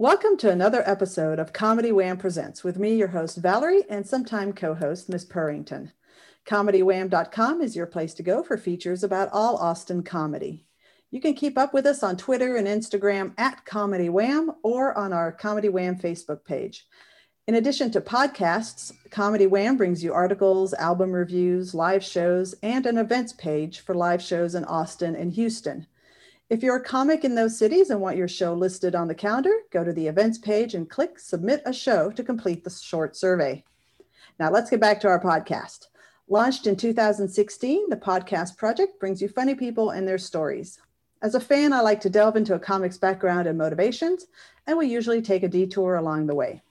Welcome 0.00 0.38
to 0.38 0.50
another 0.50 0.82
episode 0.86 1.38
of 1.38 1.52
Comedy 1.52 1.92
Wham 1.92 2.16
Presents 2.16 2.64
with 2.64 2.78
me, 2.78 2.94
your 2.96 3.08
host 3.08 3.36
Valerie, 3.36 3.84
and 3.90 4.06
sometime 4.06 4.54
co 4.54 4.72
host 4.72 5.10
Miss 5.10 5.26
Purrington. 5.26 5.92
ComedyWham.com 6.46 7.60
is 7.60 7.76
your 7.76 7.84
place 7.84 8.14
to 8.14 8.22
go 8.22 8.42
for 8.42 8.56
features 8.56 9.04
about 9.04 9.28
all 9.30 9.58
Austin 9.58 10.02
comedy. 10.02 10.64
You 11.10 11.20
can 11.20 11.34
keep 11.34 11.58
up 11.58 11.74
with 11.74 11.84
us 11.84 12.02
on 12.02 12.16
Twitter 12.16 12.56
and 12.56 12.66
Instagram 12.66 13.34
at 13.36 13.66
Comedy 13.66 14.08
Wham 14.08 14.52
or 14.62 14.96
on 14.96 15.12
our 15.12 15.32
Comedy 15.32 15.68
Wham 15.68 15.96
Facebook 15.96 16.46
page. 16.46 16.86
In 17.46 17.56
addition 17.56 17.90
to 17.90 18.00
podcasts, 18.00 18.94
Comedy 19.10 19.46
Wham 19.46 19.76
brings 19.76 20.02
you 20.02 20.14
articles, 20.14 20.72
album 20.72 21.12
reviews, 21.12 21.74
live 21.74 22.02
shows, 22.02 22.54
and 22.62 22.86
an 22.86 22.96
events 22.96 23.34
page 23.34 23.80
for 23.80 23.94
live 23.94 24.22
shows 24.22 24.54
in 24.54 24.64
Austin 24.64 25.14
and 25.14 25.34
Houston. 25.34 25.86
If 26.50 26.64
you're 26.64 26.78
a 26.78 26.82
comic 26.82 27.24
in 27.24 27.36
those 27.36 27.56
cities 27.56 27.90
and 27.90 28.00
want 28.00 28.16
your 28.16 28.26
show 28.26 28.54
listed 28.54 28.96
on 28.96 29.06
the 29.06 29.14
calendar, 29.14 29.54
go 29.70 29.84
to 29.84 29.92
the 29.92 30.08
events 30.08 30.36
page 30.36 30.74
and 30.74 30.90
click 30.90 31.16
Submit 31.16 31.62
a 31.64 31.72
Show 31.72 32.10
to 32.10 32.24
complete 32.24 32.64
the 32.64 32.70
short 32.70 33.16
survey. 33.16 33.62
Now 34.40 34.50
let's 34.50 34.68
get 34.68 34.80
back 34.80 34.98
to 35.00 35.06
our 35.08 35.22
podcast. 35.22 35.86
Launched 36.26 36.66
in 36.66 36.74
2016, 36.74 37.88
the 37.88 37.96
Podcast 37.96 38.56
Project 38.56 38.98
brings 38.98 39.22
you 39.22 39.28
funny 39.28 39.54
people 39.54 39.90
and 39.90 40.08
their 40.08 40.18
stories. 40.18 40.80
As 41.22 41.36
a 41.36 41.40
fan, 41.40 41.72
I 41.72 41.82
like 41.82 42.00
to 42.00 42.10
delve 42.10 42.34
into 42.34 42.54
a 42.54 42.58
comic's 42.58 42.98
background 42.98 43.46
and 43.46 43.56
motivations, 43.56 44.26
and 44.66 44.76
we 44.76 44.88
usually 44.88 45.22
take 45.22 45.44
a 45.44 45.48
detour 45.48 45.94
along 45.94 46.26
the 46.26 46.34
way. 46.34 46.62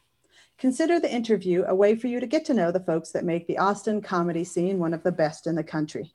Consider 0.57 0.99
the 0.99 1.09
interview 1.09 1.63
a 1.65 1.73
way 1.73 1.95
for 1.95 2.07
you 2.07 2.19
to 2.19 2.27
get 2.27 2.43
to 2.45 2.53
know 2.53 2.73
the 2.73 2.81
folks 2.81 3.11
that 3.11 3.23
make 3.23 3.47
the 3.47 3.57
Austin 3.57 4.01
comedy 4.01 4.43
scene 4.43 4.77
one 4.77 4.93
of 4.93 5.03
the 5.03 5.11
best 5.13 5.47
in 5.47 5.55
the 5.55 5.63
country. 5.63 6.13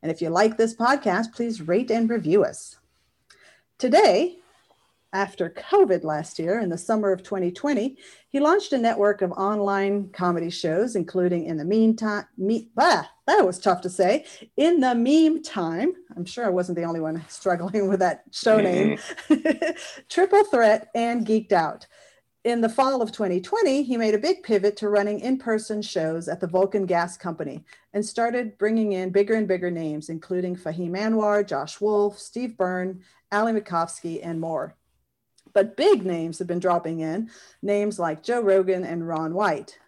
And 0.00 0.12
if 0.12 0.22
you 0.22 0.28
like 0.30 0.56
this 0.56 0.76
podcast, 0.76 1.32
please 1.34 1.60
rate 1.60 1.90
and 1.90 2.08
review 2.08 2.44
us. 2.44 2.76
Today, 3.80 4.36
after 5.14 5.48
COVID 5.48 6.04
last 6.04 6.38
year 6.38 6.60
in 6.60 6.68
the 6.68 6.76
summer 6.76 7.12
of 7.12 7.22
2020, 7.22 7.96
he 8.28 8.38
launched 8.38 8.74
a 8.74 8.78
network 8.78 9.22
of 9.22 9.32
online 9.32 10.10
comedy 10.10 10.50
shows, 10.50 10.96
including 10.96 11.46
In 11.46 11.56
the 11.56 11.64
Meantime, 11.64 12.26
me, 12.36 12.68
ah, 12.76 13.10
that 13.26 13.46
was 13.46 13.58
tough 13.58 13.80
to 13.80 13.88
say. 13.88 14.26
In 14.58 14.80
the 14.80 14.94
Meantime, 14.94 15.94
I'm 16.14 16.26
sure 16.26 16.44
I 16.44 16.50
wasn't 16.50 16.76
the 16.76 16.84
only 16.84 17.00
one 17.00 17.24
struggling 17.28 17.88
with 17.88 18.00
that 18.00 18.24
show 18.32 18.60
name, 18.60 18.98
Triple 20.10 20.44
Threat 20.44 20.90
and 20.94 21.26
Geeked 21.26 21.52
Out. 21.52 21.86
In 22.44 22.60
the 22.60 22.70
fall 22.70 23.00
of 23.00 23.12
2020, 23.12 23.82
he 23.82 23.96
made 23.96 24.14
a 24.14 24.18
big 24.18 24.42
pivot 24.42 24.76
to 24.78 24.90
running 24.90 25.20
in 25.20 25.38
person 25.38 25.80
shows 25.80 26.28
at 26.28 26.40
the 26.40 26.46
Vulcan 26.46 26.84
Gas 26.84 27.16
Company 27.16 27.64
and 27.94 28.04
started 28.04 28.56
bringing 28.56 28.92
in 28.92 29.10
bigger 29.10 29.34
and 29.34 29.48
bigger 29.48 29.70
names, 29.70 30.08
including 30.10 30.56
Fahim 30.56 30.92
Anwar, 30.92 31.46
Josh 31.46 31.80
Wolf, 31.80 32.18
Steve 32.18 32.56
Byrne, 32.56 33.02
Ali 33.32 33.52
Macofsky, 33.52 34.20
and 34.22 34.40
more. 34.40 34.74
But 35.52 35.76
big 35.76 36.04
names 36.04 36.38
have 36.38 36.46
been 36.46 36.60
dropping 36.60 37.00
in, 37.00 37.30
names 37.62 37.98
like 37.98 38.22
Joe 38.22 38.40
Rogan 38.40 38.84
and 38.84 39.06
Ron 39.06 39.34
White. 39.34 39.78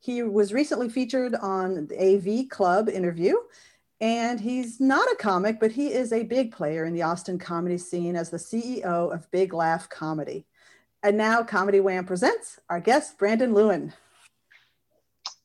He 0.00 0.22
was 0.22 0.52
recently 0.52 0.88
featured 0.88 1.34
on 1.34 1.88
the 1.88 1.98
AV 1.98 2.48
Club 2.48 2.88
interview, 2.88 3.34
and 4.00 4.38
he's 4.38 4.78
not 4.78 5.10
a 5.10 5.16
comic, 5.16 5.58
but 5.58 5.72
he 5.72 5.92
is 5.92 6.12
a 6.12 6.22
big 6.22 6.52
player 6.52 6.84
in 6.84 6.94
the 6.94 7.02
Austin 7.02 7.38
comedy 7.38 7.78
scene 7.78 8.14
as 8.14 8.30
the 8.30 8.36
CEO 8.36 9.12
of 9.12 9.30
Big 9.32 9.52
Laugh 9.52 9.88
Comedy. 9.88 10.46
And 11.02 11.16
now 11.16 11.42
Comedy 11.42 11.80
Wham 11.80 12.04
presents 12.04 12.60
our 12.68 12.80
guest, 12.80 13.18
Brandon 13.18 13.54
Lewin. 13.54 13.92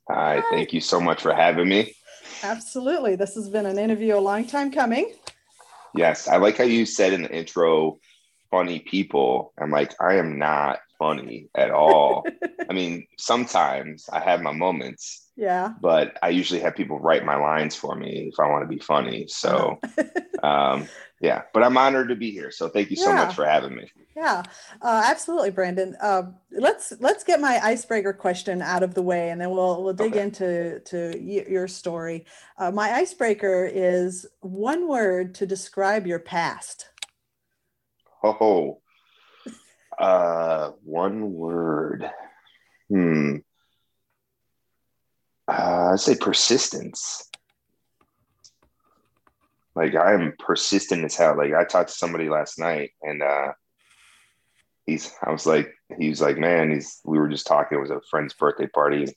Hi, 0.10 0.38
Hi, 0.38 0.44
thank 0.52 0.74
you 0.74 0.82
so 0.82 1.00
much 1.00 1.22
for 1.22 1.34
having 1.34 1.70
me. 1.70 1.96
Absolutely. 2.44 3.16
This 3.16 3.36
has 3.36 3.50
been 3.50 3.66
an 3.66 3.80
interview 3.80 4.18
a 4.18 4.20
long 4.20 4.46
time 4.46 4.72
coming. 4.72 5.14
Yes, 5.96 6.28
I 6.28 6.38
like 6.38 6.58
how 6.58 6.64
you 6.64 6.86
said 6.86 7.14
in 7.14 7.24
the 7.24 7.32
intro, 7.32 8.00
funny 8.52 8.80
people. 8.80 9.54
I'm 9.60 9.72
like, 9.72 9.94
I 10.02 10.16
am 10.16 10.38
not 10.38 10.80
funny 11.00 11.50
at 11.56 11.72
all. 11.72 12.26
I 12.70 12.74
mean, 12.74 13.08
sometimes 13.18 14.08
I 14.12 14.20
have 14.20 14.42
my 14.42 14.52
moments. 14.54 15.30
Yeah. 15.36 15.74
But 15.82 16.18
I 16.22 16.30
usually 16.30 16.60
have 16.62 16.76
people 16.76 17.00
write 17.00 17.26
my 17.26 17.36
lines 17.36 17.76
for 17.76 17.96
me 17.96 18.30
if 18.32 18.40
I 18.40 18.50
want 18.50 18.64
to 18.64 18.68
be 18.68 18.80
funny. 18.80 19.26
So, 19.28 19.80
um, 20.44 20.88
yeah. 21.24 21.44
But 21.54 21.64
I'm 21.64 21.78
honored 21.78 22.10
to 22.10 22.16
be 22.16 22.32
here. 22.32 22.52
So 22.52 22.68
thank 22.68 22.92
you 22.92 22.98
yeah. 23.00 23.06
so 23.06 23.14
much 23.14 23.34
for 23.34 23.46
having 23.46 23.74
me. 23.74 23.90
Yeah, 24.14 24.44
uh, 24.82 25.04
absolutely, 25.06 25.52
Brandon. 25.52 25.96
Uh, 26.02 26.24
let's 26.52 26.94
let's 27.00 27.24
get 27.24 27.40
my 27.40 27.60
icebreaker 27.64 28.12
question 28.12 28.62
out 28.62 28.84
of 28.84 28.94
the 28.94 29.02
way, 29.02 29.30
and 29.30 29.40
then 29.40 29.50
we'll 29.50 29.82
we'll 29.82 29.94
dig 29.94 30.12
okay. 30.12 30.22
into 30.22 30.82
to 30.82 31.18
y- 31.18 31.46
your 31.50 31.70
story. 31.70 32.26
Uh, 32.58 32.72
my 32.72 32.92
icebreaker 32.92 33.68
is 33.74 34.26
one 34.42 34.88
word 34.88 35.34
to 35.36 35.46
describe 35.46 36.06
your 36.06 36.20
past. 36.20 36.90
Oh, 38.22 38.82
uh, 39.98 40.72
one 40.84 41.32
word. 41.32 42.12
Hmm. 42.90 43.38
Uh, 45.48 45.92
I'd 45.94 46.00
say 46.02 46.16
persistence. 46.16 47.30
Like 49.76 49.96
I 49.96 50.14
am 50.14 50.34
persistent 50.38 51.04
as 51.04 51.16
hell. 51.16 51.38
Like 51.38 51.54
I 51.54 51.64
talked 51.64 51.90
to 51.90 51.96
somebody 51.96 52.30
last 52.30 52.60
night, 52.60 52.92
and 53.02 53.24
uh, 53.24 53.54
he's 54.86 55.14
I 55.24 55.32
was 55.32 55.46
like 55.46 55.74
he 55.98 56.10
was 56.10 56.22
like 56.22 56.38
man 56.38 56.72
he's 56.72 57.00
we 57.04 57.18
were 57.18 57.30
just 57.30 57.48
talking. 57.48 57.78
It 57.78 57.82
was 57.82 57.92
a 57.92 58.02
friend's 58.10 58.34
birthday 58.34 58.68
party. 58.68 59.08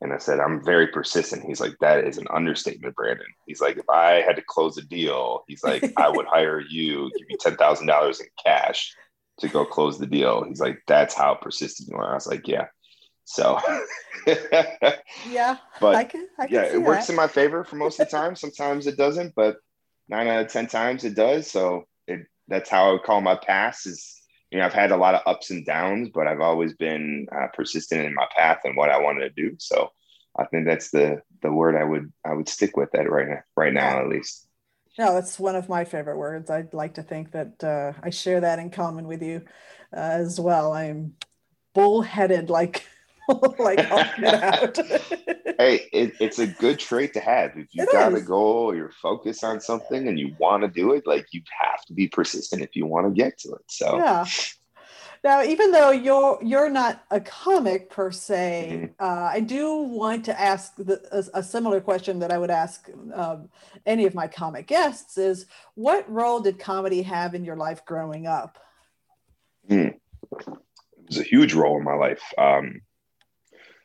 And 0.00 0.12
I 0.12 0.18
said 0.18 0.38
I'm 0.38 0.62
very 0.62 0.88
persistent. 0.88 1.44
He's 1.44 1.60
like 1.60 1.74
that 1.80 2.04
is 2.04 2.18
an 2.18 2.26
understatement 2.30 2.94
Brandon. 2.94 3.26
He's 3.46 3.60
like 3.60 3.78
if 3.78 3.88
I 3.88 4.22
had 4.26 4.36
to 4.36 4.42
close 4.46 4.76
a 4.76 4.82
deal 4.82 5.44
he's 5.48 5.64
like 5.64 5.92
I 5.96 6.08
would 6.08 6.26
hire 6.26 6.60
you 6.60 7.10
give 7.16 7.26
you 7.28 7.36
ten 7.40 7.56
thousand 7.56 7.86
dollars 7.86 8.20
in 8.20 8.26
cash 8.44 8.94
to 9.40 9.48
go 9.48 9.64
close 9.64 9.98
the 9.98 10.06
deal. 10.06 10.44
He's 10.44 10.60
like 10.60 10.82
that's 10.86 11.14
how 11.14 11.34
persistent 11.34 11.88
you 11.88 11.96
are. 11.96 12.12
I 12.12 12.14
was 12.14 12.26
like 12.26 12.46
yeah 12.46 12.66
so 13.24 13.58
yeah 15.28 15.56
but 15.80 15.94
I 15.94 16.04
can, 16.04 16.28
I 16.38 16.46
can 16.46 16.54
yeah 16.54 16.62
it 16.64 16.82
works 16.82 17.08
in 17.08 17.16
my 17.16 17.26
favor 17.26 17.64
for 17.64 17.76
most 17.76 17.98
of 17.98 18.08
the 18.08 18.16
time 18.16 18.36
sometimes 18.36 18.86
it 18.86 18.96
doesn't 18.96 19.34
but 19.34 19.56
nine 20.08 20.28
out 20.28 20.44
of 20.44 20.52
ten 20.52 20.66
times 20.66 21.04
it 21.04 21.14
does 21.14 21.50
so 21.50 21.84
it 22.06 22.26
that's 22.48 22.68
how 22.68 22.88
I 22.88 22.92
would 22.92 23.02
call 23.02 23.20
my 23.20 23.36
past 23.36 23.86
is 23.86 24.20
you 24.54 24.60
know, 24.60 24.66
I've 24.66 24.72
had 24.72 24.92
a 24.92 24.96
lot 24.96 25.16
of 25.16 25.22
ups 25.26 25.50
and 25.50 25.66
downs, 25.66 26.10
but 26.14 26.28
I've 26.28 26.40
always 26.40 26.74
been 26.74 27.26
uh, 27.34 27.48
persistent 27.52 28.06
in 28.06 28.14
my 28.14 28.28
path 28.36 28.60
and 28.62 28.76
what 28.76 28.88
I 28.88 29.00
wanted 29.00 29.34
to 29.34 29.42
do. 29.42 29.56
So 29.58 29.90
I 30.38 30.44
think 30.44 30.64
that's 30.64 30.92
the 30.92 31.22
the 31.42 31.52
word 31.52 31.74
I 31.74 31.82
would 31.82 32.12
I 32.24 32.34
would 32.34 32.48
stick 32.48 32.76
with 32.76 32.92
that 32.92 33.10
right 33.10 33.28
now, 33.28 33.40
right 33.56 33.72
now 33.72 34.00
at 34.00 34.08
least. 34.08 34.46
No, 34.96 35.16
it's 35.16 35.40
one 35.40 35.56
of 35.56 35.68
my 35.68 35.84
favorite 35.84 36.18
words. 36.18 36.50
I'd 36.50 36.72
like 36.72 36.94
to 36.94 37.02
think 37.02 37.32
that 37.32 37.64
uh, 37.64 37.94
I 38.00 38.10
share 38.10 38.42
that 38.42 38.60
in 38.60 38.70
common 38.70 39.08
with 39.08 39.24
you 39.24 39.42
uh, 39.92 39.98
as 39.98 40.38
well. 40.38 40.72
I'm 40.72 41.14
bullheaded 41.74 42.48
like 42.48 42.86
like 43.58 43.78
out. 43.78 44.76
hey, 45.58 45.88
it, 45.92 46.14
it's 46.20 46.38
a 46.38 46.46
good 46.46 46.78
trait 46.78 47.12
to 47.14 47.20
have. 47.20 47.52
If 47.56 47.74
you 47.74 47.84
it 47.84 47.92
got 47.92 48.12
is. 48.12 48.22
a 48.22 48.24
goal, 48.24 48.74
you're 48.74 48.90
focused 48.90 49.44
on 49.44 49.60
something, 49.60 50.08
and 50.08 50.18
you 50.18 50.34
want 50.38 50.62
to 50.62 50.68
do 50.68 50.92
it, 50.92 51.06
like 51.06 51.26
you 51.32 51.42
have 51.60 51.84
to 51.86 51.92
be 51.92 52.08
persistent 52.08 52.62
if 52.62 52.76
you 52.76 52.86
want 52.86 53.06
to 53.06 53.12
get 53.12 53.38
to 53.40 53.52
it. 53.52 53.64
So 53.68 53.96
yeah. 53.96 54.24
Now, 55.24 55.42
even 55.42 55.72
though 55.72 55.90
you're 55.90 56.38
you're 56.42 56.68
not 56.68 57.02
a 57.10 57.18
comic 57.18 57.88
per 57.88 58.12
se, 58.12 58.68
mm-hmm. 58.70 58.84
uh, 59.00 59.30
I 59.32 59.40
do 59.40 59.78
want 59.78 60.26
to 60.26 60.38
ask 60.38 60.76
the, 60.76 61.00
a, 61.10 61.38
a, 61.38 61.42
similar 61.42 61.80
question 61.80 62.18
that 62.18 62.30
I 62.30 62.36
would 62.36 62.50
ask 62.50 62.90
um, 63.14 63.48
any 63.86 64.04
of 64.04 64.14
my 64.14 64.28
comic 64.28 64.66
guests: 64.66 65.16
is 65.16 65.46
what 65.76 66.08
role 66.12 66.40
did 66.40 66.58
comedy 66.58 67.00
have 67.02 67.34
in 67.34 67.42
your 67.42 67.56
life 67.56 67.86
growing 67.86 68.26
up? 68.26 68.58
Mm. 69.70 69.94
It 70.30 70.58
was 71.08 71.18
a 71.18 71.22
huge 71.22 71.54
role 71.54 71.78
in 71.78 71.84
my 71.84 71.94
life. 71.94 72.22
Um, 72.36 72.82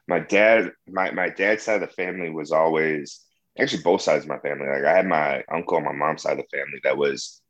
my 0.09 0.19
dad, 0.19 0.71
my 0.87 1.11
my 1.11 1.29
dad's 1.29 1.63
side 1.63 1.81
of 1.81 1.87
the 1.87 1.95
family 1.95 2.31
was 2.31 2.51
always 2.51 3.21
actually 3.57 3.83
both 3.83 4.01
sides 4.01 4.25
of 4.25 4.29
my 4.29 4.39
family. 4.39 4.67
Like 4.67 4.83
I 4.83 4.95
had 4.95 5.05
my 5.05 5.43
uncle 5.53 5.77
on 5.77 5.85
my 5.85 5.93
mom's 5.93 6.23
side 6.23 6.39
of 6.39 6.45
the 6.49 6.57
family 6.57 6.79
that 6.83 6.97
was 6.97 7.41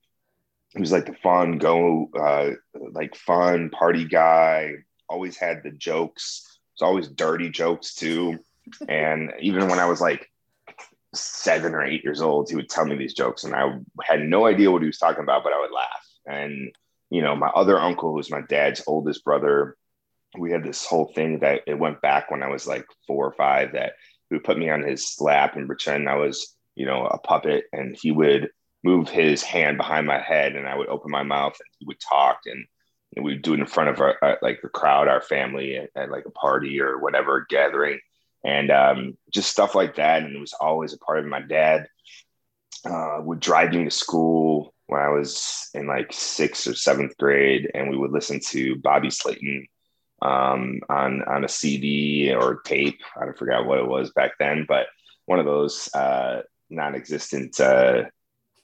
he 0.75 0.81
was 0.81 0.91
like 0.91 1.05
the 1.05 1.15
fun 1.23 1.57
go 1.57 2.09
uh 2.19 2.51
like 2.91 3.15
fun 3.15 3.69
party 3.69 4.05
guy, 4.05 4.73
always 5.07 5.37
had 5.37 5.63
the 5.63 5.71
jokes. 5.71 6.59
It's 6.73 6.81
always 6.81 7.07
dirty 7.07 7.49
jokes 7.49 7.95
too. 7.95 8.37
And 8.87 9.31
even 9.39 9.69
when 9.69 9.79
I 9.79 9.85
was 9.85 10.01
like 10.01 10.29
seven 11.15 11.73
or 11.73 11.83
eight 11.83 12.03
years 12.03 12.21
old, 12.21 12.49
he 12.49 12.55
would 12.57 12.69
tell 12.69 12.85
me 12.85 12.97
these 12.97 13.13
jokes 13.13 13.45
and 13.45 13.55
I 13.55 13.79
had 14.03 14.21
no 14.21 14.45
idea 14.45 14.69
what 14.69 14.81
he 14.81 14.87
was 14.87 14.99
talking 14.99 15.23
about, 15.23 15.43
but 15.43 15.53
I 15.53 15.59
would 15.59 15.71
laugh. 15.71 16.05
And 16.27 16.75
you 17.09 17.21
know, 17.21 17.35
my 17.35 17.47
other 17.47 17.79
uncle, 17.79 18.13
who's 18.13 18.29
my 18.29 18.41
dad's 18.41 18.83
oldest 18.85 19.23
brother, 19.23 19.77
we 20.37 20.51
had 20.51 20.63
this 20.63 20.85
whole 20.85 21.11
thing 21.13 21.39
that 21.39 21.61
it 21.65 21.79
went 21.79 22.01
back 22.01 22.29
when 22.29 22.43
I 22.43 22.49
was 22.49 22.67
like 22.67 22.85
four 23.07 23.25
or 23.25 23.33
five 23.33 23.73
that 23.73 23.93
he 24.29 24.35
would 24.35 24.43
put 24.43 24.57
me 24.57 24.69
on 24.69 24.83
his 24.83 25.15
lap 25.19 25.55
and 25.55 25.67
pretend 25.67 26.07
I 26.07 26.15
was, 26.15 26.55
you 26.75 26.85
know, 26.85 27.05
a 27.05 27.17
puppet 27.17 27.65
and 27.73 27.97
he 27.99 28.11
would 28.11 28.49
move 28.83 29.09
his 29.09 29.41
hand 29.41 29.77
behind 29.77 30.07
my 30.07 30.19
head 30.19 30.55
and 30.55 30.67
I 30.67 30.75
would 30.75 30.87
open 30.87 31.11
my 31.11 31.23
mouth 31.23 31.53
and 31.59 31.67
he 31.79 31.85
would 31.85 31.99
talk 31.99 32.41
and, 32.45 32.65
and 33.15 33.25
we'd 33.25 33.41
do 33.41 33.53
it 33.53 33.59
in 33.59 33.65
front 33.65 33.89
of 33.89 33.99
our, 33.99 34.17
uh, 34.21 34.35
like 34.41 34.59
a 34.63 34.69
crowd, 34.69 35.07
our 35.07 35.21
family 35.21 35.77
at, 35.77 35.89
at, 35.95 36.11
like 36.11 36.25
a 36.25 36.31
party 36.31 36.79
or 36.79 36.99
whatever 36.99 37.45
gathering 37.49 37.99
and 38.45 38.71
um, 38.71 39.17
just 39.33 39.51
stuff 39.51 39.73
like 39.75 39.95
that. 39.95 40.23
And 40.23 40.35
it 40.35 40.39
was 40.39 40.53
always 40.53 40.93
a 40.93 40.99
part 40.99 41.19
of 41.19 41.25
my 41.25 41.41
dad 41.41 41.87
uh, 42.85 43.19
would 43.21 43.39
drive 43.39 43.71
me 43.71 43.83
to 43.83 43.91
school 43.91 44.73
when 44.87 45.01
I 45.01 45.09
was 45.09 45.69
in 45.73 45.87
like 45.87 46.11
sixth 46.11 46.65
or 46.67 46.73
seventh 46.73 47.15
grade, 47.17 47.69
and 47.73 47.89
we 47.89 47.97
would 47.97 48.11
listen 48.11 48.39
to 48.47 48.75
Bobby 48.77 49.11
Slayton 49.11 49.67
um, 50.21 50.81
on 50.89 51.23
on 51.23 51.43
a 51.43 51.49
CD 51.49 52.33
or 52.33 52.61
tape. 52.61 52.99
I 53.19 53.25
don't 53.25 53.37
forget 53.37 53.65
what 53.65 53.79
it 53.79 53.87
was 53.87 54.11
back 54.11 54.31
then, 54.39 54.65
but 54.67 54.87
one 55.25 55.39
of 55.39 55.45
those 55.45 55.93
uh, 55.93 56.41
non-existent 56.69 57.59
uh, 57.59 58.03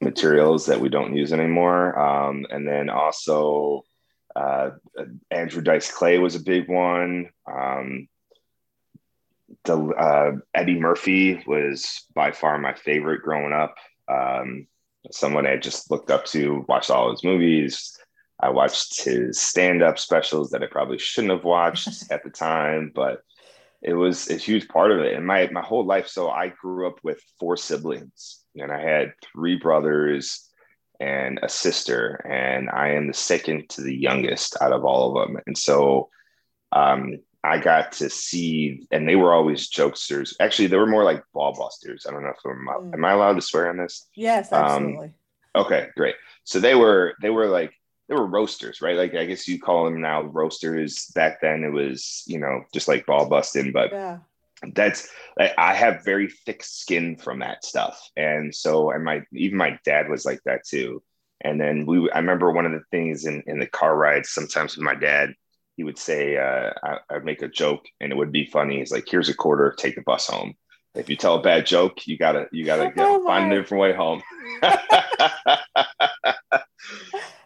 materials 0.02 0.66
that 0.66 0.80
we 0.80 0.90
don't 0.90 1.16
use 1.16 1.32
anymore. 1.32 1.98
Um, 1.98 2.46
and 2.50 2.68
then 2.68 2.90
also 2.90 3.84
uh, 4.36 4.72
Andrew 5.32 5.62
Dice 5.62 5.92
Clay 5.92 6.18
was 6.18 6.36
a 6.36 6.44
big 6.44 6.68
one. 6.70 7.30
Um, 7.46 8.08
the 9.64 9.78
uh, 9.78 10.32
Eddie 10.54 10.80
Murphy 10.80 11.44
was 11.48 12.04
by 12.14 12.32
far 12.32 12.58
my 12.58 12.74
favorite 12.74 13.22
growing 13.22 13.54
up. 13.54 13.76
Um, 14.08 14.68
someone 15.12 15.48
I 15.48 15.58
just 15.58 15.90
looked 15.92 16.12
up 16.12 16.26
to, 16.26 16.66
watched 16.68 16.90
all 16.90 17.12
his 17.12 17.24
movies. 17.24 17.98
I 18.40 18.50
watched 18.50 19.04
his 19.04 19.40
stand-up 19.40 19.98
specials 19.98 20.50
that 20.50 20.64
I 20.64 20.68
probably 20.68 20.98
shouldn't 20.98 21.34
have 21.34 21.44
watched 21.44 22.04
at 22.12 22.24
the 22.24 22.30
time, 22.30 22.92
but 22.94 23.22
it 23.82 23.94
was 23.94 24.30
a 24.30 24.36
huge 24.36 24.68
part 24.68 24.92
of 24.92 25.00
it. 25.00 25.14
And 25.14 25.26
my 25.26 25.48
my 25.52 25.62
whole 25.62 25.86
life, 25.86 26.08
so 26.08 26.30
I 26.30 26.50
grew 26.50 26.88
up 26.88 27.00
with 27.04 27.22
four 27.40 27.56
siblings, 27.56 28.44
and 28.56 28.72
I 28.72 28.82
had 28.82 29.14
three 29.32 29.58
brothers 29.58 30.50
and 31.00 31.40
a 31.44 31.50
sister, 31.50 32.26
and 32.28 32.70
I 32.70 32.90
am 32.90 33.08
the 33.08 33.14
second 33.14 33.70
to 33.70 33.82
the 33.82 33.96
youngest 33.96 34.58
out 34.62 34.72
of 34.72 34.86
all 34.86 35.18
of 35.18 35.28
them. 35.28 35.42
And 35.46 35.58
so 35.58 36.10
um, 36.72 37.20
I 37.44 37.60
got 37.60 37.92
to 37.94 38.10
see, 38.10 38.88
and 38.92 39.08
they 39.08 39.16
were 39.16 39.34
always 39.34 39.70
jokesters. 39.70 40.34
Actually, 40.40 40.68
they 40.68 40.78
were 40.78 40.88
more 40.88 41.04
like 41.04 41.24
ball 41.34 41.54
busters. 41.54 42.06
I 42.08 42.12
don't 42.12 42.24
know 42.24 42.30
if 42.30 42.38
I'm, 42.46 42.68
mm. 42.68 42.94
am 42.94 43.06
I 43.06 43.12
allowed 43.12 43.34
to 43.34 43.42
swear 43.42 43.70
on 43.70 43.78
this? 43.78 44.08
Yes, 44.16 44.52
um, 44.52 44.64
absolutely. 44.64 45.14
Um, 45.54 45.66
okay, 45.66 45.88
great. 45.96 46.16
So 46.44 46.60
they 46.60 46.76
were 46.76 47.16
they 47.22 47.30
were 47.30 47.48
like 47.48 47.74
they 48.08 48.16
were 48.16 48.28
roasters, 48.28 48.82
right? 48.82 48.98
Like 48.98 49.16
I 49.16 49.26
guess 49.26 49.48
you 49.48 49.60
call 49.60 49.86
them 49.86 50.02
now 50.02 50.24
roasters. 50.24 51.12
Back 51.16 51.42
then 51.42 51.64
it 51.64 51.72
was 51.72 52.24
you 52.28 52.40
know 52.40 52.64
just 52.74 52.88
like 52.88 53.06
ball 53.06 53.28
busting, 53.28 53.72
but 53.72 53.92
yeah. 53.92 54.20
that's 54.74 55.10
I 55.38 55.74
have 55.74 56.06
very 56.06 56.30
thick 56.46 56.64
skin 56.64 57.18
from 57.18 57.40
that 57.40 57.66
stuff, 57.66 58.10
and 58.16 58.54
so 58.54 58.92
and 58.92 59.04
my 59.04 59.22
even 59.34 59.58
my 59.58 59.80
dad 59.84 60.10
was 60.10 60.26
like 60.26 60.42
that 60.46 60.66
too. 60.66 61.02
And 61.42 61.60
then 61.60 61.86
we, 61.86 62.10
I 62.12 62.20
remember 62.20 62.52
one 62.52 62.66
of 62.66 62.72
the 62.72 62.84
things 62.92 63.26
in 63.26 63.44
in 63.48 63.60
the 63.60 63.68
car 63.68 63.96
rides 63.96 64.30
sometimes 64.30 64.76
with 64.76 64.84
my 64.84 64.96
dad 64.96 65.34
he 65.76 65.84
would 65.84 65.98
say, 65.98 66.38
uh, 66.38 66.72
I, 66.84 67.16
would 67.16 67.26
make 67.26 67.42
a 67.42 67.48
joke 67.48 67.86
and 68.00 68.12
it 68.12 68.16
would 68.16 68.32
be 68.32 68.46
funny. 68.46 68.80
He's 68.80 68.92
like, 68.92 69.08
here's 69.10 69.30
a 69.30 69.34
quarter, 69.34 69.76
take 69.78 69.96
the 69.96 70.02
bus 70.02 70.28
home. 70.28 70.56
If 70.94 71.10
you 71.10 71.18
tell 71.18 71.36
a 71.36 71.42
bad 71.42 71.66
joke, 71.66 72.08
you 72.08 72.18
gotta, 72.18 72.48
you 72.52 72.64
gotta 72.64 72.94
oh, 72.98 73.26
find 73.28 73.52
a 73.52 73.58
different 73.58 73.82
way 73.82 73.94
home. 73.94 74.24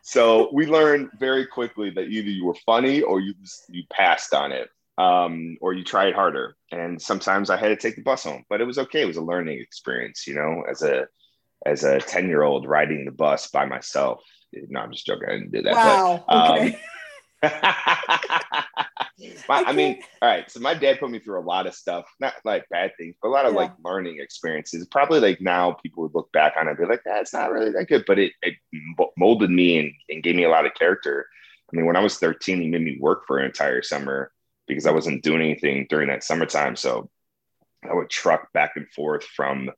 so 0.10 0.50
we 0.52 0.66
learned 0.66 1.12
very 1.20 1.46
quickly 1.46 1.92
that 1.92 2.08
either 2.08 2.30
you 2.30 2.44
were 2.44 2.56
funny 2.66 3.04
or 3.04 3.20
you, 3.20 3.36
you 3.70 3.84
passed 3.92 4.34
on 4.34 4.52
it. 4.52 4.68
Um, 4.98 5.56
or 5.62 5.74
you 5.74 5.84
tried 5.84 6.16
harder. 6.16 6.58
And 6.72 7.00
sometimes 7.00 7.52
I 7.52 7.58
had 7.58 7.70
to 7.70 7.78
take 7.78 7.96
the 7.96 8.02
bus 8.02 8.24
home, 8.24 8.44
but 8.50 8.60
it 8.60 8.66
was 8.66 8.80
okay. 8.80 9.04
It 9.04 9.08
was 9.08 9.18
a 9.18 9.22
learning 9.22 9.60
experience, 9.60 10.26
you 10.28 10.34
know, 10.34 10.64
as 10.70 10.82
a, 10.82 11.08
as 11.64 11.84
a 11.84 12.00
10 12.00 12.28
year 12.28 12.42
old 12.42 12.68
riding 12.68 13.06
the 13.06 13.12
bus 13.12 13.48
by 13.52 13.66
myself. 13.66 14.22
No, 14.52 14.80
I'm 14.80 14.92
just 14.92 15.06
joking. 15.06 15.30
I 15.30 15.34
didn't 15.34 15.52
do 15.52 15.62
that. 15.62 15.74
Wow. 15.74 16.26
But, 16.28 16.36
um, 16.36 16.58
okay. 16.58 16.80
my, 19.48 19.64
I, 19.66 19.74
mean, 19.74 20.02
all 20.22 20.30
right. 20.30 20.50
So 20.50 20.60
my 20.60 20.74
dad 20.74 21.00
put 21.00 21.10
me 21.10 21.20
through 21.20 21.40
a 21.40 21.42
lot 21.42 21.68
of 21.68 21.74
stuff, 21.74 22.06
not 22.20 22.34
like 22.46 22.68
bad 22.70 22.92
things, 22.98 23.16
but 23.22 23.30
a 23.30 23.32
lot 23.32 23.46
of 23.46 23.54
yeah. 23.54 23.60
like 23.60 23.72
learning 23.84 24.20
experiences. 24.20 24.86
Probably 24.88 25.20
like 25.20 25.42
now 25.42 25.74
people 25.74 26.04
would 26.04 26.16
look 26.16 26.32
back 26.32 26.54
on 26.58 26.68
it 26.68 26.72
and 26.72 26.80
be 26.80 26.86
like, 26.86 27.02
that's 27.06 27.34
not 27.34 27.52
really 27.52 27.72
that 27.72 27.88
good, 27.88 28.04
but 28.08 28.20
it, 28.20 28.34
it 28.42 28.56
molded 29.18 29.50
me 29.50 29.80
and, 29.80 29.92
and 30.10 30.24
gave 30.24 30.36
me 30.36 30.44
a 30.44 30.50
lot 30.50 30.66
of 30.66 30.74
character. 30.74 31.28
I 31.72 31.76
mean, 31.76 31.86
when 31.86 31.96
I 31.96 32.02
was 32.02 32.18
13, 32.18 32.62
he 32.62 32.68
made 32.68 32.82
me 32.82 32.98
work 33.00 33.26
for 33.28 33.38
an 33.38 33.46
entire 33.46 33.82
summer 33.82 34.32
because 34.68 34.86
I 34.86 34.92
wasn't 34.92 35.24
doing 35.24 35.42
anything 35.42 35.88
during 35.90 36.08
that 36.10 36.24
summertime. 36.24 36.76
So 36.76 37.10
I 37.90 37.94
would 37.94 38.10
truck 38.10 38.52
back 38.54 38.74
and 38.76 38.90
forth 38.92 39.24
from 39.24 39.70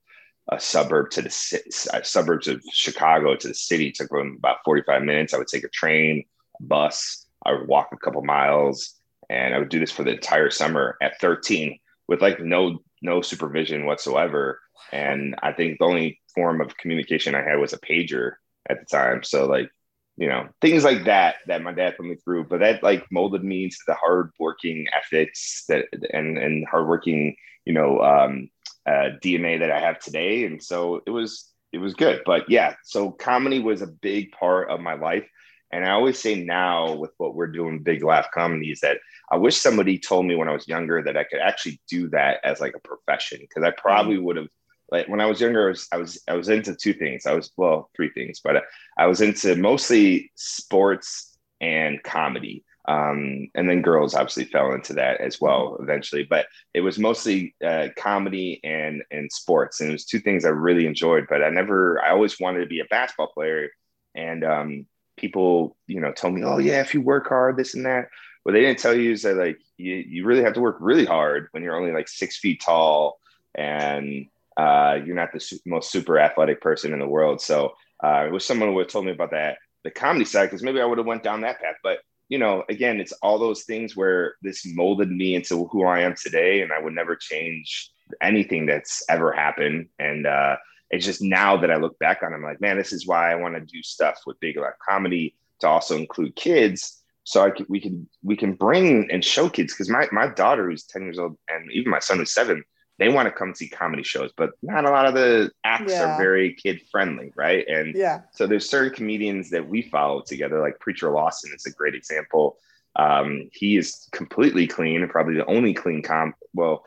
a 0.52 0.60
suburb 0.60 1.12
to 1.12 1.22
the 1.22 1.88
uh, 1.94 2.02
suburbs 2.02 2.48
of 2.48 2.62
Chicago 2.72 3.36
to 3.36 3.48
the 3.48 3.54
city. 3.54 3.88
It 3.88 3.96
took 3.96 4.12
about 4.12 4.58
45 4.66 5.04
minutes. 5.04 5.34
I 5.34 5.38
would 5.38 5.48
take 5.48 5.64
a 5.64 5.70
train, 5.70 6.26
bus, 6.60 7.26
I 7.46 7.54
would 7.54 7.68
walk 7.68 7.90
a 7.92 7.98
couple 7.98 8.24
miles 8.24 9.01
and 9.32 9.56
I 9.56 9.60
would 9.60 9.70
do 9.70 9.80
this 9.80 9.92
for 9.92 10.04
the 10.04 10.12
entire 10.12 10.50
summer 10.50 10.98
at 11.02 11.20
13 11.22 11.80
with 12.08 12.22
like 12.22 12.40
no 12.42 12.80
no 13.02 13.22
supervision 13.22 13.86
whatsoever. 13.86 14.60
And 14.92 15.36
I 15.42 15.54
think 15.54 15.80
the 15.80 15.86
only 15.86 16.20
form 16.36 16.62
of 16.62 16.78
communication 16.78 17.34
I 17.34 17.42
had 17.42 17.60
was 17.60 17.74
a 17.74 17.80
pager 17.80 18.34
at 18.70 18.80
the 18.80 18.86
time. 18.86 19.24
So 19.24 19.48
like, 19.48 19.70
you 20.18 20.28
know, 20.28 20.50
things 20.60 20.84
like 20.84 21.06
that 21.06 21.36
that 21.48 21.64
my 21.64 21.72
dad 21.72 21.96
put 21.98 22.06
me 22.06 22.16
through, 22.16 22.46
but 22.46 22.60
that 22.60 22.84
like 22.84 23.06
molded 23.12 23.44
me 23.44 23.66
into 23.66 23.78
the 23.88 23.96
hardworking 23.96 24.86
ethics 24.96 25.64
that 25.70 25.86
and 26.14 26.38
and 26.38 26.68
hardworking, 26.68 27.36
you 27.66 27.74
know, 27.74 28.02
um, 28.02 28.50
uh, 28.86 29.16
DNA 29.24 29.60
that 29.60 29.72
I 29.72 29.80
have 29.80 30.00
today. 30.00 30.46
And 30.46 30.62
so 30.62 31.02
it 31.08 31.12
was 31.12 31.52
it 31.72 31.78
was 31.78 31.94
good. 31.94 32.22
But 32.26 32.50
yeah, 32.50 32.76
so 32.84 33.12
comedy 33.12 33.60
was 33.60 33.82
a 33.82 33.88
big 33.88 34.32
part 34.34 34.70
of 34.70 34.82
my 34.82 34.96
life. 34.96 35.28
And 35.72 35.86
I 35.86 35.92
always 35.92 36.20
say 36.20 36.44
now 36.44 36.94
with 36.96 37.12
what 37.18 37.34
we're 37.34 37.48
doing, 37.48 37.80
Big 37.80 38.04
Laugh 38.04 38.28
Comedy, 38.34 38.72
is 38.72 38.82
that 38.82 38.98
I 39.32 39.38
wish 39.38 39.58
somebody 39.58 39.98
told 39.98 40.26
me 40.26 40.36
when 40.36 40.50
I 40.50 40.54
was 40.54 40.68
younger 40.68 41.02
that 41.04 41.16
I 41.16 41.24
could 41.24 41.40
actually 41.40 41.80
do 41.90 42.10
that 42.10 42.42
as 42.44 42.60
like 42.60 42.76
a 42.76 42.88
profession 42.88 43.40
because 43.42 43.64
I 43.64 43.72
probably 43.72 44.18
mm. 44.18 44.24
would 44.24 44.38
have. 44.38 44.48
Like 44.92 45.08
when 45.08 45.22
I 45.22 45.26
was 45.26 45.40
younger, 45.40 45.68
I 45.68 45.70
was, 45.70 45.88
I 45.94 45.98
was 45.98 46.22
I 46.28 46.34
was 46.34 46.50
into 46.50 46.76
two 46.76 46.94
things. 46.94 47.26
I 47.26 47.34
was 47.34 47.52
well, 47.56 47.90
three 47.96 48.10
things, 48.10 48.42
but 48.44 48.64
I 48.98 49.08
was 49.08 49.22
into 49.22 49.56
mostly 49.56 50.32
sports 50.36 51.38
and 51.62 52.04
comedy. 52.04 52.66
Um, 52.90 53.48
and 53.56 53.70
then 53.70 53.84
girls 53.84 54.16
obviously 54.16 54.46
fell 54.46 54.74
into 54.74 54.94
that 54.94 55.22
as 55.22 55.40
well 55.40 55.78
mm. 55.80 55.84
eventually. 55.84 56.24
But 56.24 56.48
it 56.74 56.82
was 56.82 57.00
mostly 57.00 57.56
uh, 57.66 57.88
comedy 57.98 58.60
and 58.66 59.02
and 59.12 59.32
sports, 59.32 59.80
and 59.80 59.90
it 59.90 59.94
was 59.94 60.04
two 60.04 60.20
things 60.20 60.44
I 60.44 60.50
really 60.50 60.86
enjoyed. 60.86 61.28
But 61.30 61.42
I 61.42 61.50
never, 61.50 62.04
I 62.04 62.10
always 62.10 62.38
wanted 62.38 62.60
to 62.60 62.66
be 62.68 62.82
a 62.82 62.86
basketball 62.90 63.32
player, 63.34 63.70
and 64.14 64.44
um, 64.44 64.86
people, 65.18 65.76
you 65.88 66.00
know, 66.00 66.12
tell 66.12 66.32
me, 66.32 66.44
oh 66.44 66.58
yeah, 66.58 66.82
if 66.82 66.94
you 66.94 67.02
work 67.02 67.28
hard, 67.28 67.58
this 67.58 67.76
and 67.76 67.86
that. 67.86 68.10
What 68.44 68.54
they 68.54 68.62
didn't 68.62 68.80
tell 68.80 68.96
you 68.96 69.12
is 69.12 69.22
that 69.22 69.36
like 69.36 69.60
you, 69.78 69.96
you 69.96 70.26
really 70.26 70.44
have 70.44 70.54
to 70.54 70.62
work 70.62 70.78
really 70.80 71.06
hard 71.06 71.48
when 71.52 71.62
you're 71.62 71.76
only 71.76 71.92
like 71.92 72.08
six 72.08 72.38
feet 72.38 72.62
tall 72.62 73.20
and 73.54 74.28
uh, 74.58 74.98
you're 75.06 75.16
not 75.16 75.32
the 75.32 75.40
su- 75.40 75.60
most 75.66 75.92
super 75.92 76.20
athletic 76.20 76.60
person 76.60 76.94
in 76.94 77.00
the 77.00 77.08
world. 77.08 77.40
So 77.42 77.74
uh, 78.04 78.26
it 78.26 78.32
was 78.32 78.46
someone 78.46 78.70
who 78.70 78.80
had 78.80 78.90
told 78.90 79.06
me 79.06 79.12
about 79.12 79.32
that, 79.32 79.58
the 79.84 79.92
comedy 79.92 80.26
side, 80.26 80.46
because 80.46 80.64
maybe 80.64 80.82
I 80.82 80.86
would 80.86 80.98
have 80.98 81.08
went 81.08 81.24
down 81.24 81.42
that 81.42 81.62
path. 81.62 81.76
But 81.84 82.00
you 82.30 82.38
know, 82.38 82.64
again, 82.70 83.02
it's 83.02 83.12
all 83.22 83.38
those 83.38 83.64
things 83.64 83.96
where 83.96 84.36
this 84.42 84.66
molded 84.66 85.12
me 85.12 85.36
into 85.36 85.66
who 85.66 85.84
I 85.84 86.00
am 86.00 86.16
today, 86.16 86.62
and 86.62 86.72
I 86.72 86.80
would 86.80 86.94
never 86.94 87.16
change 87.16 87.92
anything 88.22 88.66
that's 88.66 89.04
ever 89.10 89.32
happened. 89.32 89.90
And 90.00 90.26
uh, 90.26 90.56
it's 90.92 91.06
just 91.06 91.22
now 91.22 91.58
that 91.58 91.72
I 91.72 91.78
look 91.78 91.98
back 92.00 92.22
on, 92.22 92.34
it, 92.34 92.36
I'm 92.36 92.44
like, 92.44 92.62
man, 92.62 92.78
this 92.78 92.94
is 92.94 93.08
why 93.08 93.32
I 93.32 93.36
want 93.36 93.56
to 93.56 93.62
do 93.62 93.82
stuff 93.82 94.20
with 94.26 94.40
Big 94.40 94.58
Laugh 94.58 94.74
Comedy 94.88 95.36
to 95.62 95.68
also 95.68 95.98
include 95.98 96.36
kids, 96.36 97.02
so 97.24 97.46
I 97.46 97.52
we 97.70 97.80
can 97.80 98.08
we 98.24 98.36
can 98.36 98.54
bring 98.54 99.10
and 99.12 99.24
show 99.24 99.50
kids 99.50 99.74
because 99.74 99.90
my 99.90 100.08
my 100.12 100.28
daughter 100.28 100.70
who's 100.70 100.84
ten 100.84 101.04
years 101.04 101.20
old 101.20 101.38
and 101.48 101.72
even 101.72 101.92
my 101.92 102.00
son 102.00 102.18
who's 102.18 102.34
seven, 102.34 102.64
they 102.98 103.10
want 103.10 103.28
to 103.28 103.32
come 103.32 103.56
see 103.56 103.70
comedy 103.70 104.04
shows, 104.04 104.32
but 104.36 104.52
not 104.62 104.86
a 104.86 104.90
lot 104.90 105.06
of 105.06 105.14
the 105.14 105.52
acts 105.64 105.94
yeah. 105.94 106.16
are 106.16 106.18
very 106.18 106.54
kid 106.56 106.82
friendly, 106.92 107.32
right? 107.36 107.66
And 107.68 107.96
yeah, 107.96 108.22
so 108.32 108.48
there's 108.48 108.70
certain 108.70 108.94
comedians 108.94 109.50
that 109.52 109.68
we 109.68 109.84
follow 109.84 110.22
together, 110.22 110.60
like 110.60 110.80
Preacher 110.80 111.12
Lawson 111.12 111.52
is 111.56 111.66
a 111.66 111.72
great 111.72 111.96
example. 111.96 112.58
Um, 112.98 113.50
he 113.54 113.78
is 113.78 114.10
completely 114.12 114.68
clean 114.68 115.02
and 115.02 115.10
probably 115.10 115.36
the 115.36 115.46
only 115.46 115.74
clean 115.74 116.02
comp. 116.02 116.36
Well, 116.54 116.84